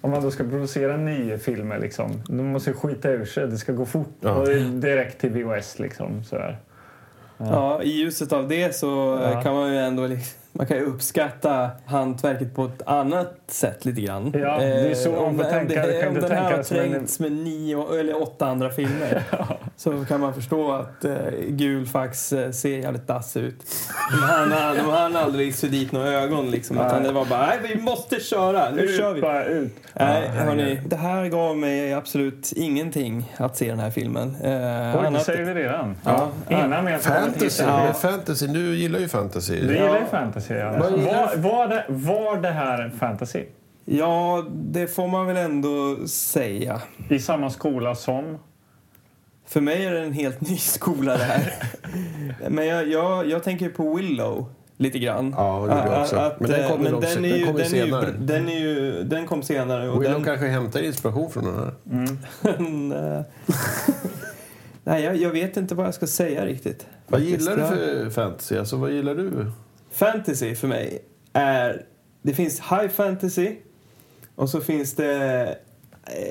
Om 0.00 0.10
man 0.10 0.22
då 0.22 0.30
ska 0.30 0.44
producera 0.44 0.96
nio 0.96 1.38
filmer 1.38 1.78
liksom, 1.78 2.22
då 2.26 2.42
måste 2.42 2.72
skita 2.72 3.08
ur 3.10 3.24
sig. 3.24 3.46
Det 3.48 3.58
ska 3.58 3.72
gå 3.72 3.86
fort 3.86 4.16
Ja. 4.20 4.30
och 4.34 4.46
direkt 4.70 5.20
till 5.20 5.30
VHS 5.30 5.78
liksom. 5.78 6.24
Sådär. 6.24 6.58
Ja, 7.48 7.82
i 7.82 7.88
ljuset 7.90 8.32
av 8.32 8.48
det 8.48 8.76
så 8.76 9.18
eh, 9.18 9.42
kan 9.42 9.54
man 9.54 9.72
ju 9.72 9.78
ändå 9.78 10.06
liksom, 10.06 10.39
man 10.52 10.66
kan 10.66 10.76
ju 10.76 10.84
uppskatta 10.84 11.70
hantverket 11.86 12.54
på 12.54 12.64
ett 12.64 12.82
annat 12.86 13.34
sätt 13.46 13.84
lite 13.84 14.00
grann. 14.00 14.32
Ja, 14.34 14.56
det 14.58 14.64
är 14.90 14.94
så 14.94 15.08
Eh, 15.08 15.14
man 15.16 15.24
om, 15.24 15.36
får 15.36 15.44
om 15.44 15.50
tänka. 15.50 15.86
Det, 15.86 16.00
kan 16.00 16.08
om 16.08 16.14
den 16.20 16.30
här 16.32 16.56
har 16.56 16.62
trängts 16.62 17.20
med 17.20 17.32
nio 17.32 17.98
eller 18.00 18.22
åtta 18.22 18.46
andra 18.46 18.70
filmer 18.70 19.22
så 19.76 20.04
kan 20.04 20.20
man 20.20 20.34
förstå 20.34 20.72
att 20.72 21.04
eh, 21.04 21.12
Gulfax 21.48 22.32
eh, 22.32 22.50
ser 22.50 22.78
jävligt 22.78 23.06
dass 23.06 23.36
ut. 23.36 23.56
De 24.10 24.16
hann, 24.22 24.76
de 24.76 24.80
hann 24.90 25.16
aldrig 25.16 25.54
sy 25.54 25.68
dit 25.68 25.92
några 25.92 26.08
ögon 26.12 26.50
liksom. 26.50 26.76
Utan 26.76 27.02
det 27.02 27.12
var 27.12 27.24
bara, 27.24 27.46
nej 27.46 27.58
vi 27.74 27.80
måste 27.80 28.20
köra, 28.20 28.70
nu 28.70 28.88
kör 28.98 29.12
vi. 29.12 29.18
Ut, 29.18 29.22
bara 29.22 29.44
ut. 29.44 29.72
Nej, 29.94 30.22
Ja, 30.34 30.40
hörni, 30.42 30.80
det 30.86 30.96
här 30.96 31.26
gav 31.26 31.56
mig 31.56 31.92
absolut 31.94 32.52
ingenting 32.56 33.32
att 33.36 33.56
se 33.56 33.70
den 33.70 33.78
här 33.78 33.90
filmen. 33.90 34.28
Eh, 34.28 34.50
Oj, 34.50 34.52
det 35.02 35.06
annat- 35.06 35.24
säger 35.24 35.44
vi 35.44 35.54
redan. 35.54 35.96
Ja. 36.04 36.28
Innan 36.48 36.84
vi 36.84 36.90
ens 36.90 37.06
Fantasy, 37.06 37.64
men 37.66 37.94
fantasy, 37.94 38.46
du 38.46 38.74
gillar 38.76 38.98
ju 38.98 39.08
fantasy. 39.08 39.60
Du 39.66 39.72
gillar 39.74 39.98
ju 40.00 40.06
fantasy. 40.10 40.39
Gillar 40.48 40.78
Var, 40.78 41.36
var, 41.36 41.68
det, 41.68 41.84
var 41.88 42.36
det 42.40 42.50
här 42.50 42.82
en 42.82 42.90
fantasy? 42.90 43.44
Ja, 43.84 44.44
det 44.52 44.86
får 44.86 45.08
man 45.08 45.26
väl 45.26 45.36
ändå 45.36 46.06
säga. 46.06 46.82
I 47.08 47.18
samma 47.18 47.50
skola 47.50 47.94
som? 47.94 48.38
För 49.46 49.60
mig 49.60 49.84
är 49.84 49.92
det 49.92 50.00
en 50.00 50.12
helt 50.12 50.40
ny 50.48 50.56
skola 50.56 51.16
det 51.16 51.24
här. 51.24 51.52
Men 52.48 52.66
jag, 52.66 52.88
jag, 52.88 53.28
jag 53.28 53.42
tänker 53.42 53.68
på 53.68 53.94
Willow 53.94 54.46
lite 54.76 54.98
grann. 54.98 55.34
Ja, 55.36 55.66
det 55.68 55.74
gjorde 55.74 55.90
jag 55.90 56.02
också. 56.02 56.16
Att, 56.16 56.40
Men 56.40 56.50
den 56.50 56.68
kommer 56.70 56.90
men 56.90 57.00
den, 57.00 57.24
är 57.24 57.36
ju, 57.36 57.46
kommer 57.46 57.58
den, 57.58 57.74
är 57.74 57.76
ju, 57.76 57.84
senare. 57.84 58.14
den, 58.18 58.48
är 58.48 58.58
ju, 58.58 59.02
den 59.02 59.26
kom 59.26 59.42
senare. 59.42 59.88
Och 59.88 60.02
Willow 60.02 60.14
den, 60.14 60.24
kanske 60.24 60.46
hämtar 60.46 60.80
inspiration 60.80 61.30
från 61.30 61.44
den 61.44 61.54
här. 61.54 63.16
eh, 63.18 63.24
Nej, 64.84 65.04
jag, 65.04 65.16
jag 65.16 65.30
vet 65.30 65.56
inte 65.56 65.74
vad 65.74 65.86
jag 65.86 65.94
ska 65.94 66.06
säga 66.06 66.46
riktigt. 66.46 66.86
Vad 67.06 67.20
gillar 67.20 67.56
du 67.56 67.62
för 67.62 68.10
fantasy? 68.10 68.58
Alltså, 68.58 68.76
vad 68.76 68.90
gillar 68.90 69.14
du? 69.14 69.50
Fantasy 69.90 70.54
för 70.54 70.68
mig 70.68 70.98
är... 71.32 71.82
Det 72.22 72.34
finns 72.34 72.60
high 72.60 72.88
fantasy 72.88 73.56
och 74.34 74.48
så 74.50 74.60
finns 74.60 74.94
det 74.94 75.56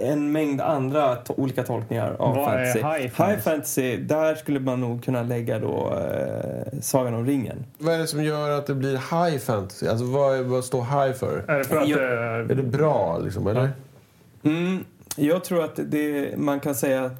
en 0.03 0.31
mängd 0.31 0.61
andra 0.61 1.15
to- 1.15 1.33
olika 1.37 1.63
tolkningar 1.63 2.15
av 2.19 2.35
Vad 2.35 2.53
är 2.53 2.73
fantasy. 2.73 2.79
high 3.03 3.13
fantasy? 3.13 3.41
fantasy, 3.41 3.97
där 3.97 4.35
skulle 4.35 4.59
man 4.59 4.81
nog 4.81 5.03
kunna 5.03 5.23
lägga 5.23 5.59
då 5.59 5.93
eh, 5.93 6.79
Sagan 6.81 7.13
om 7.13 7.25
ringen. 7.25 7.65
Vad 7.77 7.93
är 7.93 7.97
det 7.99 8.07
som 8.07 8.23
gör 8.23 8.49
att 8.57 8.67
det 8.67 8.73
blir 8.75 8.91
high 8.93 9.37
fantasy? 9.39 9.87
Alltså, 9.87 10.05
vad, 10.05 10.37
är, 10.37 10.41
vad 10.43 10.65
står 10.65 10.81
high 11.05 11.17
för? 11.17 11.45
Är 11.47 11.57
det 11.57 11.63
för 11.63 11.77
att... 11.77 11.89
Eh, 11.89 12.51
Är 12.51 12.55
det 12.55 12.63
bra, 12.63 13.17
liksom? 13.19 13.47
Eller? 13.47 13.69
Mm, 14.43 14.83
jag 15.15 15.43
tror 15.43 15.63
att 15.63 15.79
det, 15.85 16.33
man 16.37 16.59
kan 16.59 16.75
säga 16.75 17.11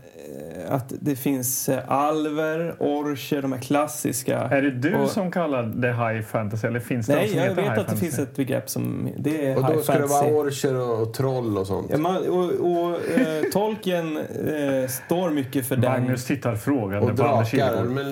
att 0.69 0.93
det 1.01 1.15
finns 1.15 1.69
eh, 1.69 1.80
alver, 1.88 2.75
orcher, 2.80 3.41
de 3.41 3.51
här 3.51 3.59
klassiska. 3.59 4.38
är 4.39 4.61
det 4.61 4.71
du 4.71 4.95
Och- 4.95 5.09
som 5.09 5.32
kallar 5.32 5.63
det 5.63 5.93
high 5.93 6.21
fantasy 6.21 6.67
eller 6.67 6.80
finns 6.80 7.07
det 7.07 7.13
de 7.13 7.19
Nej, 7.19 7.27
som 7.30 7.38
jag 7.38 7.43
heter 7.43 7.55
vet 7.55 7.63
high 7.65 7.71
att 7.71 7.77
det 7.77 7.86
fantasy? 7.86 8.05
finns 8.05 8.19
ett 8.19 8.36
begrepp 8.36 8.69
som 8.69 9.09
det 9.17 9.45
är 9.47 9.57
Och 9.57 9.65
high 9.65 9.75
då 9.75 9.82
ska 9.82 9.93
det 9.93 9.99
fantasy. 9.99 10.32
vara 10.32 10.41
orcher 10.43 10.75
och, 10.75 11.01
och 11.01 11.13
troll 11.13 11.57
och 11.57 11.67
sånt? 11.67 11.88
Ja, 11.91 11.97
man, 11.97 12.17
och 12.27 12.43
och 12.43 13.19
eh, 13.19 13.43
Tolkien 13.53 14.17
eh, 14.17 14.88
står 14.89 15.30
mycket 15.30 15.67
för 15.67 15.75
den. 15.75 15.91
Magnus 15.91 16.25
tittar 16.25 16.55
frågande 16.55 17.11
och 17.11 17.17
på 17.17 17.23
Anders 17.23 17.51
drakar? 17.51 17.84
Men, 17.84 18.07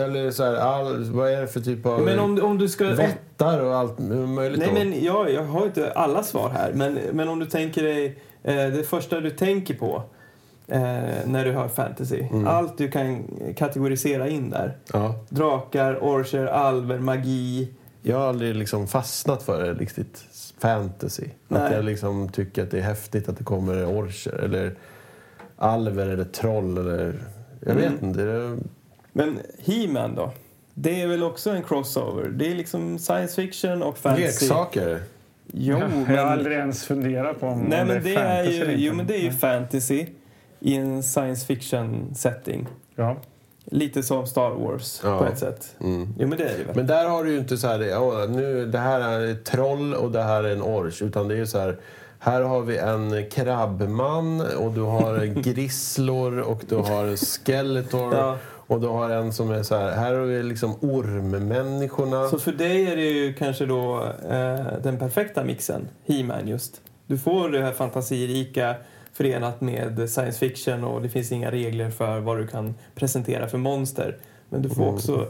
Eller 0.00 0.30
så 0.30 0.44
här, 0.44 0.54
all, 0.54 1.04
vad 1.04 1.30
är 1.32 1.40
det 1.40 1.46
för 1.46 1.60
typ 1.60 1.86
av... 1.86 2.00
Men 2.00 2.18
om, 2.18 2.34
du- 2.34 2.42
om 2.42 2.58
du 2.58 2.68
ska... 2.68 2.84
Vättar 2.84 3.60
och 3.60 3.74
allt 3.74 3.98
möjligt 3.98 4.58
Nej, 4.58 4.68
då? 4.68 4.74
men 4.74 5.04
jag, 5.04 5.30
jag 5.32 5.42
har 5.44 5.66
inte 5.66 5.92
alla 5.92 6.22
svar 6.22 6.48
här. 6.50 6.72
Men, 6.74 6.98
men 7.12 7.28
om 7.28 7.38
du 7.38 7.46
tänker 7.46 7.82
dig 7.82 8.18
eh, 8.42 8.54
det 8.54 8.88
första 8.88 9.20
du 9.20 9.30
tänker 9.30 9.74
på 9.74 10.02
eh, 10.70 10.80
när 11.26 11.44
du 11.44 11.52
hör 11.52 11.68
fantasy. 11.68 12.20
Mm. 12.20 12.46
Allt 12.46 12.78
du 12.78 12.90
kan 12.90 13.24
kategorisera 13.56 14.28
in 14.28 14.50
där. 14.50 14.76
Ja. 14.92 15.14
Drakar, 15.28 15.98
orcher, 16.04 16.46
alver, 16.46 16.98
magi. 16.98 17.68
Jag 18.02 18.18
har 18.18 18.28
aldrig 18.28 18.54
liksom 18.54 18.86
fastnat 18.88 19.42
för 19.42 19.62
det 19.62 19.74
riktigt. 19.74 20.24
Fantasy. 20.58 21.24
Att 21.24 21.30
Nej. 21.48 21.72
jag 21.72 21.84
liksom 21.84 22.28
tycker 22.28 22.62
att 22.62 22.70
det 22.70 22.78
är 22.78 22.82
häftigt 22.82 23.28
att 23.28 23.38
det 23.38 23.44
kommer 23.44 23.84
orcher 23.86 24.34
eller 24.44 24.74
alver 25.56 26.06
eller 26.06 26.24
troll 26.24 26.78
eller... 26.78 27.14
Jag 27.60 27.76
Mm. 27.76 27.92
vet 27.92 28.02
inte. 28.02 28.22
Det, 28.24 28.58
Men 29.12 29.38
He-Man 29.64 30.14
då? 30.14 30.30
Det 30.74 31.02
är 31.02 31.06
väl 31.06 31.22
också 31.22 31.50
en 31.50 31.62
crossover? 31.62 32.28
Det 32.28 32.50
är 32.50 32.54
liksom 32.54 32.98
science 32.98 33.34
fiction 33.42 33.82
och 33.82 33.98
fantasy. 33.98 34.22
leksaker. 34.24 35.00
Jo, 35.52 35.78
Jag 35.78 35.88
har 35.88 36.06
men... 36.06 36.18
aldrig 36.28 36.56
ens 36.58 36.84
funderat 36.84 37.40
på 37.40 37.46
om, 37.46 37.58
Nej, 37.60 37.84
men 37.84 38.02
det 38.02 38.14
är 38.14 38.16
fantasy 38.36 38.56
ju, 38.56 38.62
eller 38.62 38.74
jo, 38.76 38.94
men 38.94 39.06
det 39.06 39.14
är 39.16 39.22
ju 39.22 39.32
fantasy 39.32 40.06
i 40.60 40.76
en 40.76 41.02
science 41.02 41.46
fiction 41.46 42.14
setting. 42.14 42.66
Ja. 42.96 43.16
Lite 43.64 44.02
som 44.02 44.26
Star 44.26 44.50
Wars 44.50 45.00
Ja. 45.04 45.18
på 45.18 45.24
ett 45.24 45.38
sätt. 45.38 45.76
Mm. 45.80 46.14
Jo, 46.18 46.28
men 46.28 46.38
det 46.38 46.44
är 46.44 46.58
det 46.58 46.64
väl. 46.64 46.76
Men 46.76 46.86
där 46.86 47.08
har 47.08 47.24
du 47.24 47.32
ju 47.32 47.38
inte 47.38 47.56
så 47.56 47.66
här, 47.66 48.26
nu, 48.28 48.66
det 48.66 48.78
här 48.78 49.00
är 49.00 49.26
ett 49.26 49.44
troll 49.44 49.94
och 49.94 50.10
det 50.10 50.22
här 50.22 50.44
är 50.44 50.52
en 50.52 50.62
ors. 50.62 51.02
Utan 51.02 51.28
det 51.28 51.34
är 51.34 51.38
ju 51.38 51.46
så 51.46 51.58
här, 51.58 51.76
här 52.18 52.42
har 52.42 52.60
vi 52.60 52.76
en 52.78 53.30
krabbman 53.30 54.40
och 54.56 54.72
du 54.72 54.80
har 54.80 55.24
grisslor 55.42 56.38
och 56.38 56.62
du 56.68 56.76
har 56.76 57.16
skeletor. 57.16 58.14
Ja. 58.14 58.36
Och 58.66 58.80
du 58.80 58.86
har 58.86 59.10
en 59.10 59.32
som 59.32 59.50
är 59.50 59.62
så 59.62 59.76
här, 59.76 59.90
här 59.90 60.14
har 60.14 60.20
vi 60.24 60.42
liksom 60.42 60.74
ormmänniskorna. 60.80 62.28
Så 62.28 62.38
för 62.38 62.52
dig 62.52 62.86
är 62.86 62.96
det 62.96 63.02
ju 63.10 63.34
kanske 63.34 63.66
då 63.66 64.04
eh, 64.30 64.56
den 64.82 64.98
perfekta 64.98 65.44
mixen, 65.44 65.88
He-Man 66.06 66.48
just. 66.48 66.80
Du 67.06 67.18
får 67.18 67.48
det 67.48 67.60
här 67.62 67.72
fantasirika 67.72 68.74
förenat 69.20 69.60
med 69.60 70.10
science 70.10 70.38
fiction 70.38 70.84
och 70.84 71.02
det 71.02 71.08
finns 71.08 71.32
inga 71.32 71.50
regler 71.50 71.90
för 71.90 72.20
vad 72.20 72.38
du 72.38 72.46
kan 72.46 72.74
presentera 72.94 73.48
för 73.48 73.58
monster. 73.58 74.16
Men 74.48 74.62
du 74.62 74.68
får 74.68 74.82
Mm. 74.82 74.94
också 74.94 75.26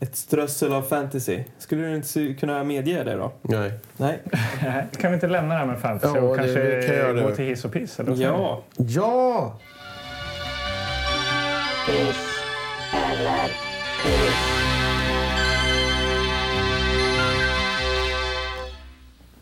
ett 0.00 0.16
strössel 0.16 0.72
av 0.72 0.82
fantasy. 0.82 1.44
Skulle 1.58 1.82
du 1.82 1.96
inte 1.96 2.34
kunna 2.40 2.64
medge 2.64 3.04
det 3.04 3.14
då? 3.14 3.32
Nej. 3.42 3.72
Nej? 3.96 4.18
Kan 5.00 5.10
vi 5.10 5.14
inte 5.14 5.26
lämna 5.26 5.54
det 5.54 5.60
här 5.60 5.66
med 5.66 5.78
fantasy 5.80 6.18
Ja, 6.18 6.22
och 6.22 6.36
det- 6.36 6.42
kanske 6.42 6.76
vi 6.76 6.86
kan 6.88 7.16
det. 7.16 7.22
gå 7.22 7.30
till 7.30 7.44
hiss 7.44 7.64
och 7.64 7.72
piss? 7.72 8.00
Eller 8.00 8.16
Ja. 8.22 8.62
Ja! 8.76 9.58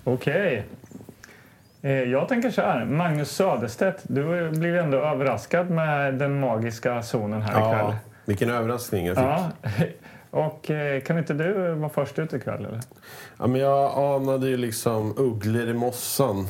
Okej. 0.05 0.57
Eh, 0.57 0.63
Jag 1.91 2.29
tänker 2.29 2.51
så 2.51 2.61
här. 2.61 2.85
Magnus 2.85 3.31
Söderstedt, 3.31 4.03
du 4.03 4.51
blev 4.51 4.77
ändå 4.77 4.99
överraskad 4.99 5.71
med 5.71 6.15
den 6.15 6.41
magiska 6.41 7.03
zonen 7.03 7.43
här 7.43 7.51
ikväll. 7.51 7.87
Ja, 7.89 7.95
vilken 8.25 8.51
överraskning 8.51 9.07
jag 9.07 9.17
fick. 9.17 9.25
Ja. 9.25 9.51
Ja. 9.63 9.71
Och 10.31 10.71
eh, 10.71 11.01
kan 11.01 11.19
inte 11.19 11.35
du 11.35 11.75
vara 11.75 11.89
först 11.89 12.19
ut 12.19 12.33
ikväll? 12.33 12.65
Eller? 12.65 12.81
men 13.39 13.61
jag 13.61 13.99
anade 13.99 14.49
ju 14.49 14.57
liksom 14.57 15.15
ugglor 15.17 15.69
i 15.69 15.75
mossan 15.75 16.47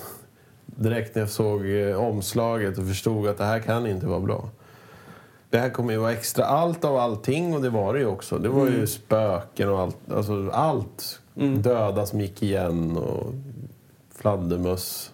direkt 0.66 1.14
när 1.14 1.22
jag 1.22 1.28
såg 1.28 1.70
eh, 1.70 1.97
omslaget 1.97 2.78
och 2.78 2.89
förstod 2.89 3.28
att 3.28 3.39
det 3.39 3.45
här 3.45 3.59
kan 3.59 3.87
inte 3.87 4.07
vara 4.07 4.20
bra. 4.20 4.49
Det 5.51 5.59
här 5.59 5.70
kommer 5.70 5.93
ju 5.93 5.99
vara 5.99 6.12
extra 6.12 6.45
allt 6.45 6.85
av 6.85 6.97
allting 6.97 7.55
och 7.55 7.62
det 7.62 7.70
var 7.70 7.95
det 7.95 8.01
ju 8.01 8.07
också. 8.07 8.39
Det 8.39 8.49
var 8.49 8.66
ju 8.66 8.87
spöken 8.87 9.68
och 9.68 9.80
allt. 9.80 9.97
Alltså 10.12 10.51
allt. 10.53 11.20
Döda 11.57 12.07
som 12.07 12.20
gick 12.20 12.43
igen 12.43 12.97
och 12.97 13.32
fladdermöss. 14.14 15.14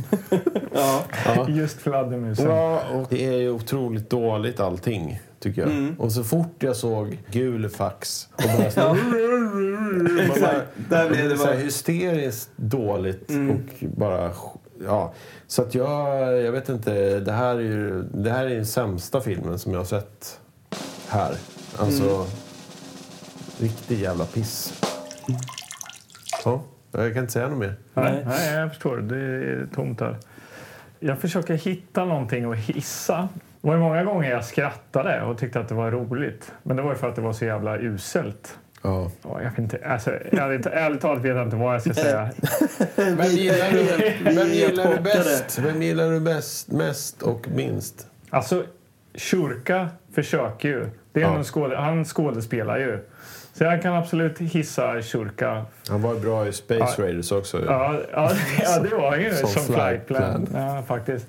ja. 0.72 1.02
Ja. 1.24 1.48
Just 1.48 1.80
fladdermusen. 1.80 2.50
Ja, 2.50 2.82
och 2.94 3.06
det 3.10 3.26
är 3.26 3.38
ju 3.38 3.50
otroligt 3.50 4.10
dåligt 4.10 4.60
allting. 4.60 5.20
tycker 5.40 5.62
jag. 5.62 5.94
Och 5.98 6.12
så 6.12 6.24
fort 6.24 6.54
jag 6.58 6.76
såg 6.76 7.18
gul 7.30 7.68
fax 7.68 8.28
och 8.32 8.42
bara 8.58 8.70
så, 8.70 8.80
Exakt. 10.20 10.66
Där 10.90 11.08
blev 11.08 11.28
det 11.28 11.38
så 11.38 11.44
bara... 11.44 11.54
hysteriskt 11.54 12.50
dåligt 12.56 13.30
och 13.30 13.84
bara... 13.96 14.30
Ja. 14.84 15.12
Så 15.46 15.62
att 15.62 15.74
jag, 15.74 16.40
jag 16.40 16.52
vet 16.52 16.68
inte, 16.68 17.20
det 17.20 17.32
här 17.32 17.54
är 17.56 17.60
ju 17.60 18.02
det 18.02 18.30
här 18.30 18.46
är 18.46 18.54
den 18.54 18.66
sämsta 18.66 19.20
filmen 19.20 19.58
som 19.58 19.72
jag 19.72 19.80
har 19.80 19.84
sett 19.84 20.40
här. 21.08 21.34
Alltså, 21.76 22.26
riktig 23.58 23.98
jävla 24.00 24.24
piss. 24.24 24.80
Ja, 26.44 26.62
jag 26.92 27.12
kan 27.14 27.20
inte 27.22 27.32
säga 27.32 27.48
något 27.48 27.58
mer. 27.58 27.74
Nej. 27.94 28.24
Nej, 28.26 28.54
jag 28.54 28.68
förstår. 28.70 28.96
Det 28.96 29.16
är 29.16 29.66
tomt 29.74 30.00
här. 30.00 30.16
Jag 31.00 31.18
försöker 31.18 31.54
hitta 31.54 32.04
någonting 32.04 32.52
att 32.52 32.58
hissa. 32.58 33.28
Det 33.60 33.68
var 33.68 33.76
många 33.76 34.04
gånger 34.04 34.30
jag 34.30 34.44
skrattade 34.44 35.22
och 35.22 35.38
tyckte 35.38 35.60
att 35.60 35.68
det 35.68 35.74
var 35.74 35.90
roligt. 35.90 36.52
Men 36.62 36.76
det 36.76 36.82
var 36.82 36.90
ju 36.90 36.96
för 36.96 37.08
att 37.08 37.16
det 37.16 37.22
var 37.22 37.32
så 37.32 37.44
jävla 37.44 37.78
uselt. 37.78 38.58
Ja. 38.82 39.10
Ja, 39.22 39.42
Jag 39.42 39.50
vet 39.50 39.58
inte, 39.58 39.78
alltså, 39.86 40.10
ärligt, 40.10 40.66
ärligt 40.66 41.00
talat 41.00 41.22
vet 41.24 41.36
jag 41.36 41.46
inte 41.46 41.56
vad 41.56 41.74
jag 41.74 41.82
ska 41.82 41.94
säga. 41.94 42.30
Vem 42.96 43.26
gillar 43.26 43.70
du, 43.72 44.12
vem 44.34 44.48
gillar 44.48 44.96
du 44.96 45.00
bäst? 45.02 45.58
Vem 45.58 45.82
gillar 45.82 46.10
du 46.10 46.20
bäst, 46.20 46.72
mest 46.72 47.22
och 47.22 47.48
minst? 47.48 48.06
Alltså, 48.30 48.64
Shurka 49.14 49.88
försöker 50.14 50.68
ju. 50.68 50.86
Det 51.12 51.20
är 51.20 51.24
Ja. 51.24 51.36
en 51.36 51.44
skåde, 51.44 51.76
han 51.76 52.04
skådespelar 52.04 52.78
ju. 52.78 52.98
Så 53.52 53.64
jag 53.64 53.82
kan 53.82 53.94
absolut 53.94 54.38
hissa 54.38 55.02
Shurka. 55.02 55.64
Han 55.88 56.02
var 56.02 56.14
ju 56.14 56.20
bra 56.20 56.46
i 56.46 56.52
Space 56.52 57.02
Raiders 57.02 57.32
också. 57.32 57.64
Ja, 57.64 57.96
ja, 58.12 58.30
ja 58.62 58.78
det 58.78 58.96
var 58.96 59.16
ju 59.16 59.30
Som 59.34 59.48
som, 59.48 59.62
flight 59.62 60.06
flight 60.06 60.06
plan. 60.06 60.48
Ja, 60.54 60.82
faktiskt. 60.86 61.26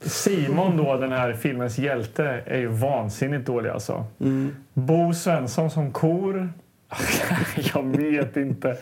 Simon 0.00 0.76
då, 0.76 0.96
den 0.96 1.12
här 1.12 1.32
filmens 1.32 1.78
hjälte, 1.78 2.42
är 2.46 2.58
ju 2.58 2.66
vansinnigt 2.66 3.46
dålig 3.46 3.70
alltså. 3.70 4.04
Bo 4.74 5.14
Svensson 5.14 5.70
som 5.70 5.92
kor. 5.92 6.52
jag 7.74 7.96
vet 7.96 8.36
inte. 8.36 8.76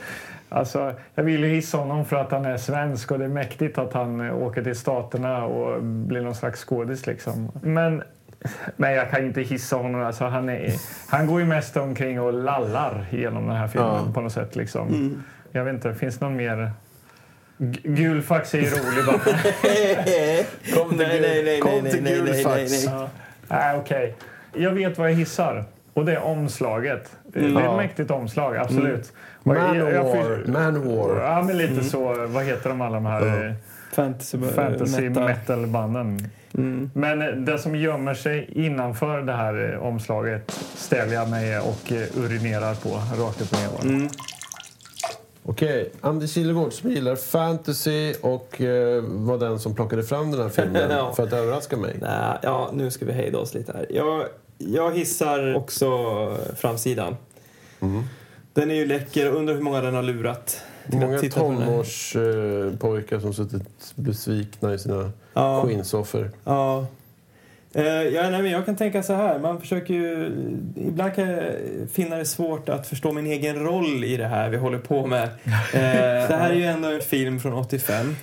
Alltså, 0.49 0.95
jag 1.15 1.25
vill 1.25 1.45
ju 1.45 1.49
hissa 1.49 1.79
honom 1.79 2.05
för 2.05 2.17
att 2.17 2.33
han 2.33 2.45
är 2.45 2.57
svensk 2.57 3.11
och 3.11 3.19
det 3.19 3.25
är 3.25 3.29
mäktigt 3.29 3.79
att 3.79 3.93
han 3.93 4.31
åker 4.31 4.63
till 4.63 4.77
Staterna 4.77 5.45
och 5.45 5.83
blir 5.83 6.21
någon 6.21 6.35
slags 6.35 6.65
skådis 6.65 7.07
liksom. 7.07 7.53
Men 7.63 8.03
Nej, 8.77 8.95
jag 8.97 9.11
kan 9.11 9.25
inte 9.25 9.41
hissa 9.41 9.77
honom. 9.77 10.03
Alltså, 10.03 10.25
han, 10.25 10.49
är, 10.49 10.73
han 11.09 11.27
går 11.27 11.41
ju 11.41 11.47
mest 11.47 11.77
omkring 11.77 12.21
och 12.21 12.33
lallar 12.33 13.07
genom 13.11 13.47
den 13.47 13.57
här 13.57 13.69
filmen 13.69 13.91
Ja. 14.07 14.13
på 14.15 14.21
något 14.21 14.33
sätt. 14.33 14.57
Liksom. 14.57 15.23
Jag 15.53 15.65
vet 15.65 15.75
inte, 15.75 15.95
finns 15.95 16.21
någon 16.21 16.37
mer... 16.37 16.71
G- 17.59 17.81
Gulfax 17.85 18.55
är 18.55 18.59
ju 18.59 18.65
rolig 18.71 19.07
bara. 19.07 19.19
Kom 20.75 20.89
till, 20.89 20.99
Nej, 20.99 21.21
nej, 21.21 21.43
nej, 21.45 21.61
kom 21.61 21.83
till 21.91 22.03
nej, 22.03 22.15
gul 22.15 22.25
nej, 22.25 22.43
fax. 22.45 22.57
nej, 22.57 22.69
nej. 22.71 22.85
Ja. 22.85 23.09
Nej, 23.49 23.77
okej. 23.79 24.15
Jag 24.55 24.71
vet 24.71 24.99
vad 24.99 25.11
jag 25.11 25.15
hissar. 25.17 25.65
Och 25.95 26.05
det 26.05 26.13
är 26.13 26.23
omslaget. 26.23 27.11
Det 27.27 27.41
är 27.41 27.45
ett 27.45 27.53
Ja. 27.65 27.77
mäktigt 27.77 28.11
omslag, 28.11 28.57
absolut. 28.57 29.13
Jag- 29.45 29.55
Manowar. 29.57 30.45
Manowar. 30.47 31.21
Ja, 31.25 31.43
men 31.43 31.59
lite 31.59 31.85
så. 31.85 32.27
Vad 32.29 32.45
heter 32.45 32.69
de 32.69 32.81
alla 32.81 32.95
de 32.95 33.07
här 33.07 33.47
eh, 33.47 33.53
Fantasy, 33.95 34.39
fantasy 34.55 35.11
metal. 35.11 35.67
Men 36.93 37.23
eh, 37.23 37.29
det 37.29 37.59
som 37.59 37.77
gömmer 37.77 38.15
sig 38.15 38.49
innanför 38.55 39.23
det 39.23 39.33
här 39.33 39.73
eh, 39.73 39.83
omslaget 39.87 40.51
ställer 40.77 41.15
jag 41.15 41.31
mig 41.31 41.59
och 41.59 41.93
eh, 41.93 42.19
urinerar 42.19 42.75
på 42.75 42.89
rakt 43.25 43.41
upp 43.41 43.53
och 43.53 43.59
ner. 43.87 43.99
bara. 43.99 44.09
Okej, 45.45 45.93
Anders 46.01 46.33
Kilegård 46.35 46.73
som 46.73 46.91
gillar 46.91 47.17
fantasy 47.17 48.15
och 48.21 48.61
eh, 48.61 49.03
var 49.07 49.39
den 49.39 49.59
som 49.59 49.75
plockade 49.75 50.03
fram 50.03 50.31
den 50.31 50.41
här 50.41 50.49
filmen 50.49 50.83
Ja. 50.91 51.13
för 51.13 51.23
att 51.23 51.33
överraska 51.33 51.77
mig. 51.77 51.97
Nej, 52.01 52.39
ja, 52.43 52.71
nu 52.75 52.91
ska 52.91 53.05
vi 53.05 53.13
hejda 53.13 53.39
oss 53.39 53.55
lite 53.55 53.73
här. 53.73 53.87
Jag, 53.91 54.25
jag 54.59 54.97
hissar 54.97 55.55
också 55.55 55.89
framsidan. 56.57 57.17
Den 58.53 58.71
är 58.71 58.75
ju 58.75 58.87
läcker. 58.87 59.27
Undrar 59.31 59.55
hur 59.55 59.63
många 59.63 59.81
den 59.81 59.95
har 59.95 60.03
lurat. 60.03 60.61
Många 60.87 61.19
tonårspojkar 61.19 62.67
eh, 62.67 62.77
pojkar 62.77 63.21
som 63.21 63.35
suttit 63.35 63.93
besvikna 63.95 64.75
i 64.75 64.79
sina 64.79 65.11
Ja. 65.35 65.63
skinnsoffor. 65.67 66.31
Ja. 66.45 66.87
Eh, 67.75 67.85
ja, 67.85 68.31
nej, 68.31 68.43
men 68.43 68.51
jag 68.51 68.67
kan 68.67 68.77
tänka 68.77 69.03
så 69.03 69.15
här. 69.15 69.39
Man 69.39 69.61
försöker 69.61 69.95
ju, 69.95 70.27
ibland 70.77 71.15
kan 71.15 71.29
jag 71.29 71.45
finna 71.93 72.17
det 72.17 72.25
svårt 72.25 72.69
att 72.69 72.87
förstå 72.87 73.13
min 73.13 73.27
egen 73.27 73.65
roll 73.65 74.05
i 74.05 74.17
det 74.17 74.27
här 74.27 74.51
vi 74.51 74.57
håller 74.57 74.79
på 74.79 75.07
med. 75.07 75.23
Eh, 75.75 76.29
det 76.29 76.37
här 76.37 76.51
är 76.51 76.55
ju 76.55 76.65
ändå 76.65 76.89
en 76.89 77.01
film 77.01 77.41
från 77.41 77.53
85. 77.53 78.17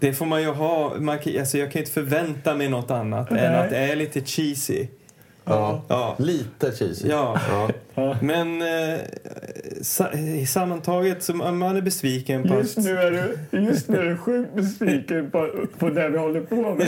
Det 0.00 0.12
får 0.12 0.26
man 0.26 0.42
ju 0.42 0.48
ha. 0.48 0.94
Man 0.98 1.18
kan, 1.18 1.38
alltså 1.38 1.58
jag 1.58 1.72
kan 1.72 1.78
ju 1.78 1.82
inte 1.82 1.92
förvänta 1.92 2.54
mig 2.54 2.68
något 2.68 2.90
annat 2.90 3.30
än 3.30 3.36
Nej. 3.36 3.56
att 3.56 3.70
det 3.70 3.78
är 3.78 3.96
lite 3.96 4.20
cheesy. 4.20 4.86
Ja. 5.44 5.82
Ja. 5.88 6.14
Lite 6.18 6.72
cheesy. 6.72 7.08
Ja. 7.08 7.40
Ja. 7.94 8.16
Men 8.20 8.62
eh, 8.62 9.00
sammantaget 10.46 11.22
så 11.22 11.34
man 11.34 11.62
är 11.76 11.80
besviken 11.82 12.42
på 12.48 12.54
Just 12.54 12.78
att... 12.78 12.84
nu 12.84 12.98
är 12.98 13.10
du, 13.50 13.58
just 13.58 13.88
nu 13.88 13.98
är 13.98 14.04
du 14.04 14.16
sjukt 14.16 14.54
besviken 14.54 15.30
på, 15.30 15.50
på 15.78 15.90
det 15.90 16.08
vi 16.08 16.18
håller 16.18 16.40
på 16.40 16.54
med. 16.74 16.86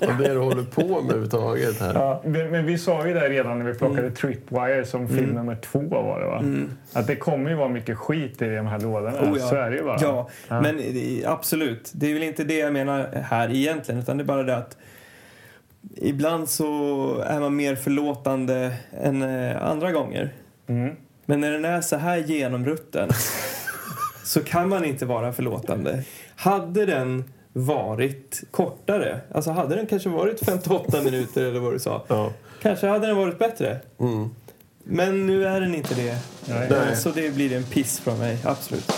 Och 0.08 0.14
det 0.18 0.34
du 0.34 0.38
håller 0.38 0.62
på 0.62 0.82
med 0.86 0.98
överhuvudtaget 0.98 1.80
här. 1.80 1.94
Ja, 1.94 2.22
men 2.24 2.50
men 2.50 2.66
vi 2.66 2.78
sa 2.78 3.06
ju 3.06 3.14
det 3.14 3.28
redan 3.28 3.58
när 3.58 3.66
vi 3.66 3.74
plockade 3.78 4.10
Tripwire 4.10 4.84
som 4.84 5.08
film 5.08 5.30
nummer 5.34 5.56
två 5.56 5.78
var 5.78 6.20
det 6.20 6.26
va? 6.26 6.44
Att 6.92 7.06
det 7.06 7.16
kommer 7.16 7.50
ju 7.50 7.56
vara 7.56 7.68
mycket 7.68 7.98
skit 7.98 8.42
i 8.42 8.48
de 8.48 8.66
här 8.66 8.80
lådorna. 8.80 9.32
Oh, 9.32 9.38
ja. 9.38 9.48
Så 9.48 9.54
är 9.56 9.70
det 9.70 9.76
ju 9.76 9.82
bara. 9.82 9.98
Ja, 10.00 10.30
men 10.48 10.76
det- 10.76 11.24
absolut. 11.26 11.90
Det 11.94 12.10
är 12.10 12.14
väl 12.14 12.22
inte 12.22 12.44
det 12.44 12.58
jag 12.58 12.72
menar 12.72 13.08
här 13.22 13.50
egentligen, 13.54 14.00
utan 14.00 14.16
det 14.18 14.22
är 14.22 14.26
bara 14.26 14.42
det 14.42 14.56
att 14.56 14.76
ibland 15.96 16.48
så 16.48 16.64
är 17.26 17.40
man 17.40 17.56
mer 17.56 17.74
förlåtande 17.74 18.72
än 19.02 19.22
eh, 19.22 19.62
andra 19.70 19.92
gånger. 19.92 20.30
Mm. 20.66 20.96
Men 21.30 21.40
när 21.40 21.50
den 21.52 21.64
är 21.64 21.80
så 21.80 21.96
här 21.96 22.16
genomrutten 22.16 23.10
så 24.24 24.42
kan 24.42 24.68
man 24.68 24.84
inte 24.84 25.06
vara 25.06 25.32
förlåtande. 25.32 26.02
Hade 26.36 26.86
den 26.86 27.24
varit 27.52 28.42
kortare, 28.50 29.20
alltså 29.34 29.50
hade 29.50 29.74
den 29.76 29.86
kanske 29.86 30.08
varit 30.08 30.44
58 30.44 31.02
minuter 31.02 31.44
eller 31.44 31.60
vad 31.60 31.72
du 31.72 31.78
sa, 31.78 32.04
Ja. 32.08 32.32
kanske 32.62 32.86
hade 32.86 33.06
den 33.06 33.16
varit 33.16 33.38
bättre. 33.38 33.80
Mm. 34.00 34.30
Men 34.84 35.26
nu 35.26 35.46
är 35.46 35.60
den 35.60 35.74
inte 35.74 35.94
det. 35.94 36.18
Nej. 36.48 36.96
Så 36.96 37.10
det 37.10 37.34
blir 37.34 37.56
en 37.56 37.64
piss 37.64 38.00
från 38.00 38.18
mig, 38.18 38.38
absolut. 38.44 38.92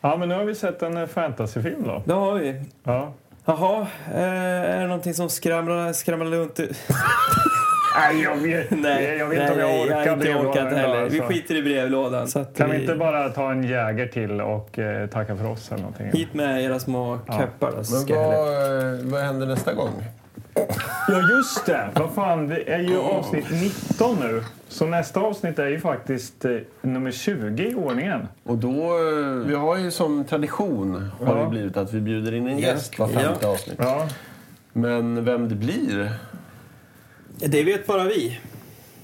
ja, 0.00 0.16
men 0.16 0.28
nu 0.28 0.34
har 0.34 0.44
vi 0.44 0.54
sett 0.54 0.82
en 0.82 0.96
eh, 0.96 1.06
fantasyfilm 1.06 1.82
då. 1.82 2.02
Det 2.06 2.12
har 2.12 2.34
vi. 2.34 2.62
Ja. 2.84 3.12
Jaha, 3.44 3.86
eh, 4.14 4.20
är 4.22 4.80
det 4.80 4.86
någonting 4.86 5.14
som 5.14 5.30
skramlar, 5.30 5.92
skramlar 5.92 6.26
runt? 6.38 6.60
Nej, 7.94 8.22
jag 8.22 8.36
vet, 8.36 8.70
nej, 8.78 9.16
jag 9.18 9.26
vet 9.28 9.38
nej, 9.38 9.48
inte 9.50 9.64
om 9.64 9.70
jag 9.70 9.80
orkar 9.80 9.96
jag 10.06 10.06
har 10.06 10.16
inte 10.16 10.34
orkat 10.34 10.72
heller. 10.72 11.08
Vi 11.08 11.20
alltså. 11.20 11.22
skiter 11.22 11.54
i 11.54 11.62
brevlådan. 11.62 12.26
Kan 12.56 12.70
vi 12.70 12.80
inte 12.80 12.94
bara 12.94 13.28
ta 13.28 13.50
en 13.52 13.64
jäger 13.64 14.06
till 14.06 14.40
och 14.40 14.78
eh, 14.78 15.06
tacka 15.08 15.36
för 15.36 15.46
oss 15.50 15.68
eller 15.72 15.82
någonting? 15.82 16.10
Hit 16.12 16.34
med 16.34 16.64
era 16.64 16.80
små 16.80 17.18
köppar 17.38 17.72
då, 17.76 17.84
så 17.84 17.94
Men 17.94 18.16
vad, 18.16 18.94
eh, 18.94 19.00
vad 19.02 19.20
händer 19.20 19.46
nästa 19.46 19.72
gång? 19.74 20.04
Ja, 21.08 21.20
just 21.36 21.66
det! 21.66 21.88
Vad 21.94 22.14
fan, 22.14 22.48
det 22.48 22.72
är 22.72 22.78
ju 22.78 22.98
avsnitt 23.00 23.46
19 23.50 24.16
nu. 24.20 24.42
Så 24.68 24.86
nästa 24.86 25.20
avsnitt 25.20 25.58
är 25.58 25.66
ju 25.66 25.80
faktiskt 25.80 26.44
eh, 26.44 26.50
nummer 26.82 27.10
20 27.10 27.62
i 27.70 27.74
ordningen. 27.74 28.28
Och 28.44 28.56
då, 28.58 28.70
eh, 28.70 29.46
vi 29.46 29.54
har 29.54 29.76
ju 29.78 29.90
som 29.90 30.24
tradition 30.24 31.10
har 31.20 31.36
Ja. 31.36 31.42
det 31.42 31.50
blivit 31.50 31.76
att 31.76 31.92
vi 31.92 32.00
bjuder 32.00 32.34
in 32.34 32.46
en 32.48 32.58
Ja. 32.58 32.68
gäst 32.68 32.98
var 32.98 33.08
femte 33.08 33.38
Ja. 33.42 33.48
avsnitt. 33.48 33.76
Ja. 33.78 34.08
Men 34.72 35.24
vem 35.24 35.48
det 35.48 35.54
blir, 35.54 36.12
Det 37.38 37.62
vet 37.64 37.86
bara 37.86 38.04
vi. 38.04 38.40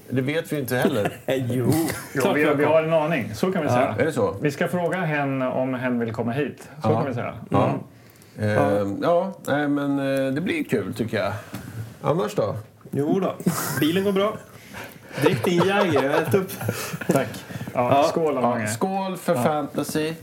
det 0.09 0.21
vet 0.21 0.51
vi 0.53 0.59
inte 0.59 0.75
heller. 0.77 1.17
Eh, 1.25 1.51
jo, 1.51 1.71
Jo, 2.15 2.33
vi, 2.35 2.43
vi 2.57 2.63
har 2.65 2.83
en 2.83 2.93
aning, 2.93 3.35
så 3.35 3.51
kan 3.51 3.61
vi 3.63 3.69
säga. 3.69 3.95
Är 3.99 4.05
det 4.05 4.11
så? 4.11 4.35
Vi 4.41 4.51
ska 4.51 4.67
fråga 4.67 4.97
henne 4.97 5.47
om 5.47 5.73
hen 5.73 5.99
vill 5.99 6.13
komma 6.13 6.31
hit. 6.31 6.57
Så 6.83 6.89
Ja. 6.89 6.95
kan 7.01 7.07
vi 7.07 7.13
säga. 7.13 7.33
Ja. 7.49 7.73
Eh, 8.39 8.87
ja, 9.01 9.33
nej, 9.47 9.67
men 9.67 9.99
eh, 9.99 10.33
det 10.33 10.41
blir 10.41 10.63
kul 10.63 10.93
tycker 10.93 11.17
jag. 11.17 11.33
Annars 12.01 12.35
då? 12.35 12.55
Jo 12.91 13.19
då, 13.19 13.35
bilen 13.79 14.03
går 14.03 14.11
bra. 14.11 14.37
Drick 15.23 15.45
din 15.45 15.57
Jäger, 15.63 16.03
jag 16.03 16.11
har 16.11 16.35
upp. 16.35 16.51
Tack. 17.07 17.27
Ja. 17.73 18.03
Skål 18.03 18.33
Ja, 18.41 18.67
skål 18.67 19.17
för 19.17 19.35
fantasy, 19.35 20.13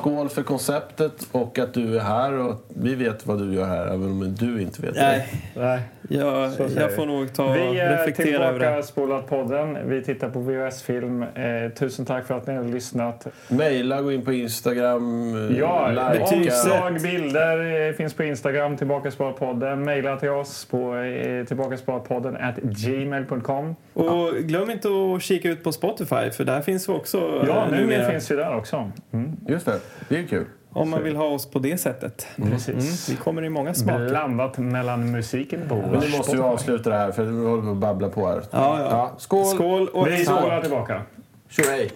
skål 0.00 0.28
för 0.28 0.42
konceptet 0.42 1.12
och 1.32 1.58
att 1.58 1.74
du 1.74 1.96
är 1.96 2.00
här. 2.00 2.32
Och 2.32 2.64
vi 2.68 2.94
vet 2.94 3.26
vad 3.26 3.38
du 3.38 3.54
gör 3.54 3.64
här, 3.66 3.86
även 3.86 4.02
om 4.04 4.34
du 4.38 4.62
inte 4.62 4.82
vet 4.82 4.94
det. 4.94 5.00
Nej, 5.02 5.28
Nej. 5.56 5.80
jag, 6.08 6.50
jag 6.76 6.88
vi. 6.88 6.94
får 6.96 7.06
nog 7.06 7.32
ta 7.32 7.52
Vi 7.52 7.78
är 7.80 7.90
reflektera 7.96 8.44
över 8.44 8.58
tillbaka 8.58 8.76
det. 8.76 8.82
spolat 8.82 9.28
podden. 9.28 9.78
Vi 9.88 10.02
tittar 10.02 10.28
på 10.30 10.40
VHS-film. 10.40 11.22
Eh, 11.22 11.72
tusen 11.78 12.04
tack 12.06 12.26
för 12.26 12.36
att 12.36 12.46
ni 12.46 12.54
har 12.54 12.64
lyssnat. 12.64 13.26
Mejla, 13.48 14.02
gå 14.02 14.12
in 14.12 14.24
på 14.24 14.32
Instagram, 14.32 15.34
eh, 15.50 15.58
Ja, 15.58 16.10
omslag, 16.32 17.00
bilder 17.02 17.88
eh, 17.88 17.92
finns 17.94 18.14
på 18.14 18.24
Instagram. 18.24 18.76
Tillbaka 18.76 19.10
spolat 19.10 19.36
podden. 19.38 19.84
Maila 19.84 20.16
till 20.16 20.28
oss 20.30 20.64
på 20.64 20.96
eh, 20.96 21.44
tillbaka 21.46 21.76
spolat 21.76 22.08
podden 22.08 22.36
at 22.36 22.56
gmail.com. 22.56 23.76
Och 23.94 24.34
glöm 24.36 24.70
inte 24.70 24.88
att 24.88 25.22
kika 25.22 25.48
ut 25.48 25.64
på 25.64 25.72
Spotify, 25.72 26.30
för 26.30 26.44
där 26.44 26.60
finns 26.60 26.88
också 26.92 27.44
Ja, 27.46 27.64
eh, 27.64 27.70
nu 27.70 27.80
numera. 27.80 28.10
finns 28.10 28.30
vi 28.30 28.36
där 28.36 28.56
också. 28.56 28.90
Mm. 29.12 29.36
Just 29.48 29.66
det, 29.66 29.80
det 30.08 30.18
är 30.18 30.26
kul. 30.26 30.46
Om 30.74 30.90
man 30.90 31.02
vill 31.02 31.16
ha 31.16 31.24
oss 31.24 31.50
på 31.50 31.58
det 31.58 31.78
sättet. 31.78 32.26
Precis. 32.36 33.08
Vi 33.08 33.16
kommer 33.16 33.44
i 33.44 33.48
många 33.48 33.74
smaker. 33.74 34.08
Blandat 34.08 34.58
mellan 34.58 35.10
musiken 35.10 35.68
på 35.68 35.74
Men 35.76 36.00
nu 36.00 36.08
måste 36.08 36.36
vi 36.36 36.42
avsluta 36.42 36.90
det 36.90 36.96
här 36.96 37.12
för 37.12 37.24
vi 37.24 37.46
håller 37.46 37.62
på 37.62 37.70
att 37.70 37.76
babbla 37.76 38.08
på 38.08 38.28
här. 38.28 38.42
Ja, 38.50 38.80
ja. 38.80 39.12
skål! 39.18 39.46
Skål 39.46 39.88
och 39.88 40.06
Vi 40.06 40.24
skålar 40.24 40.60
tillbaka. 40.60 41.02
Tjohej! 41.48 41.90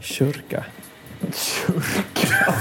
kyrka. 0.00 0.64
Kyrka. 1.32 2.54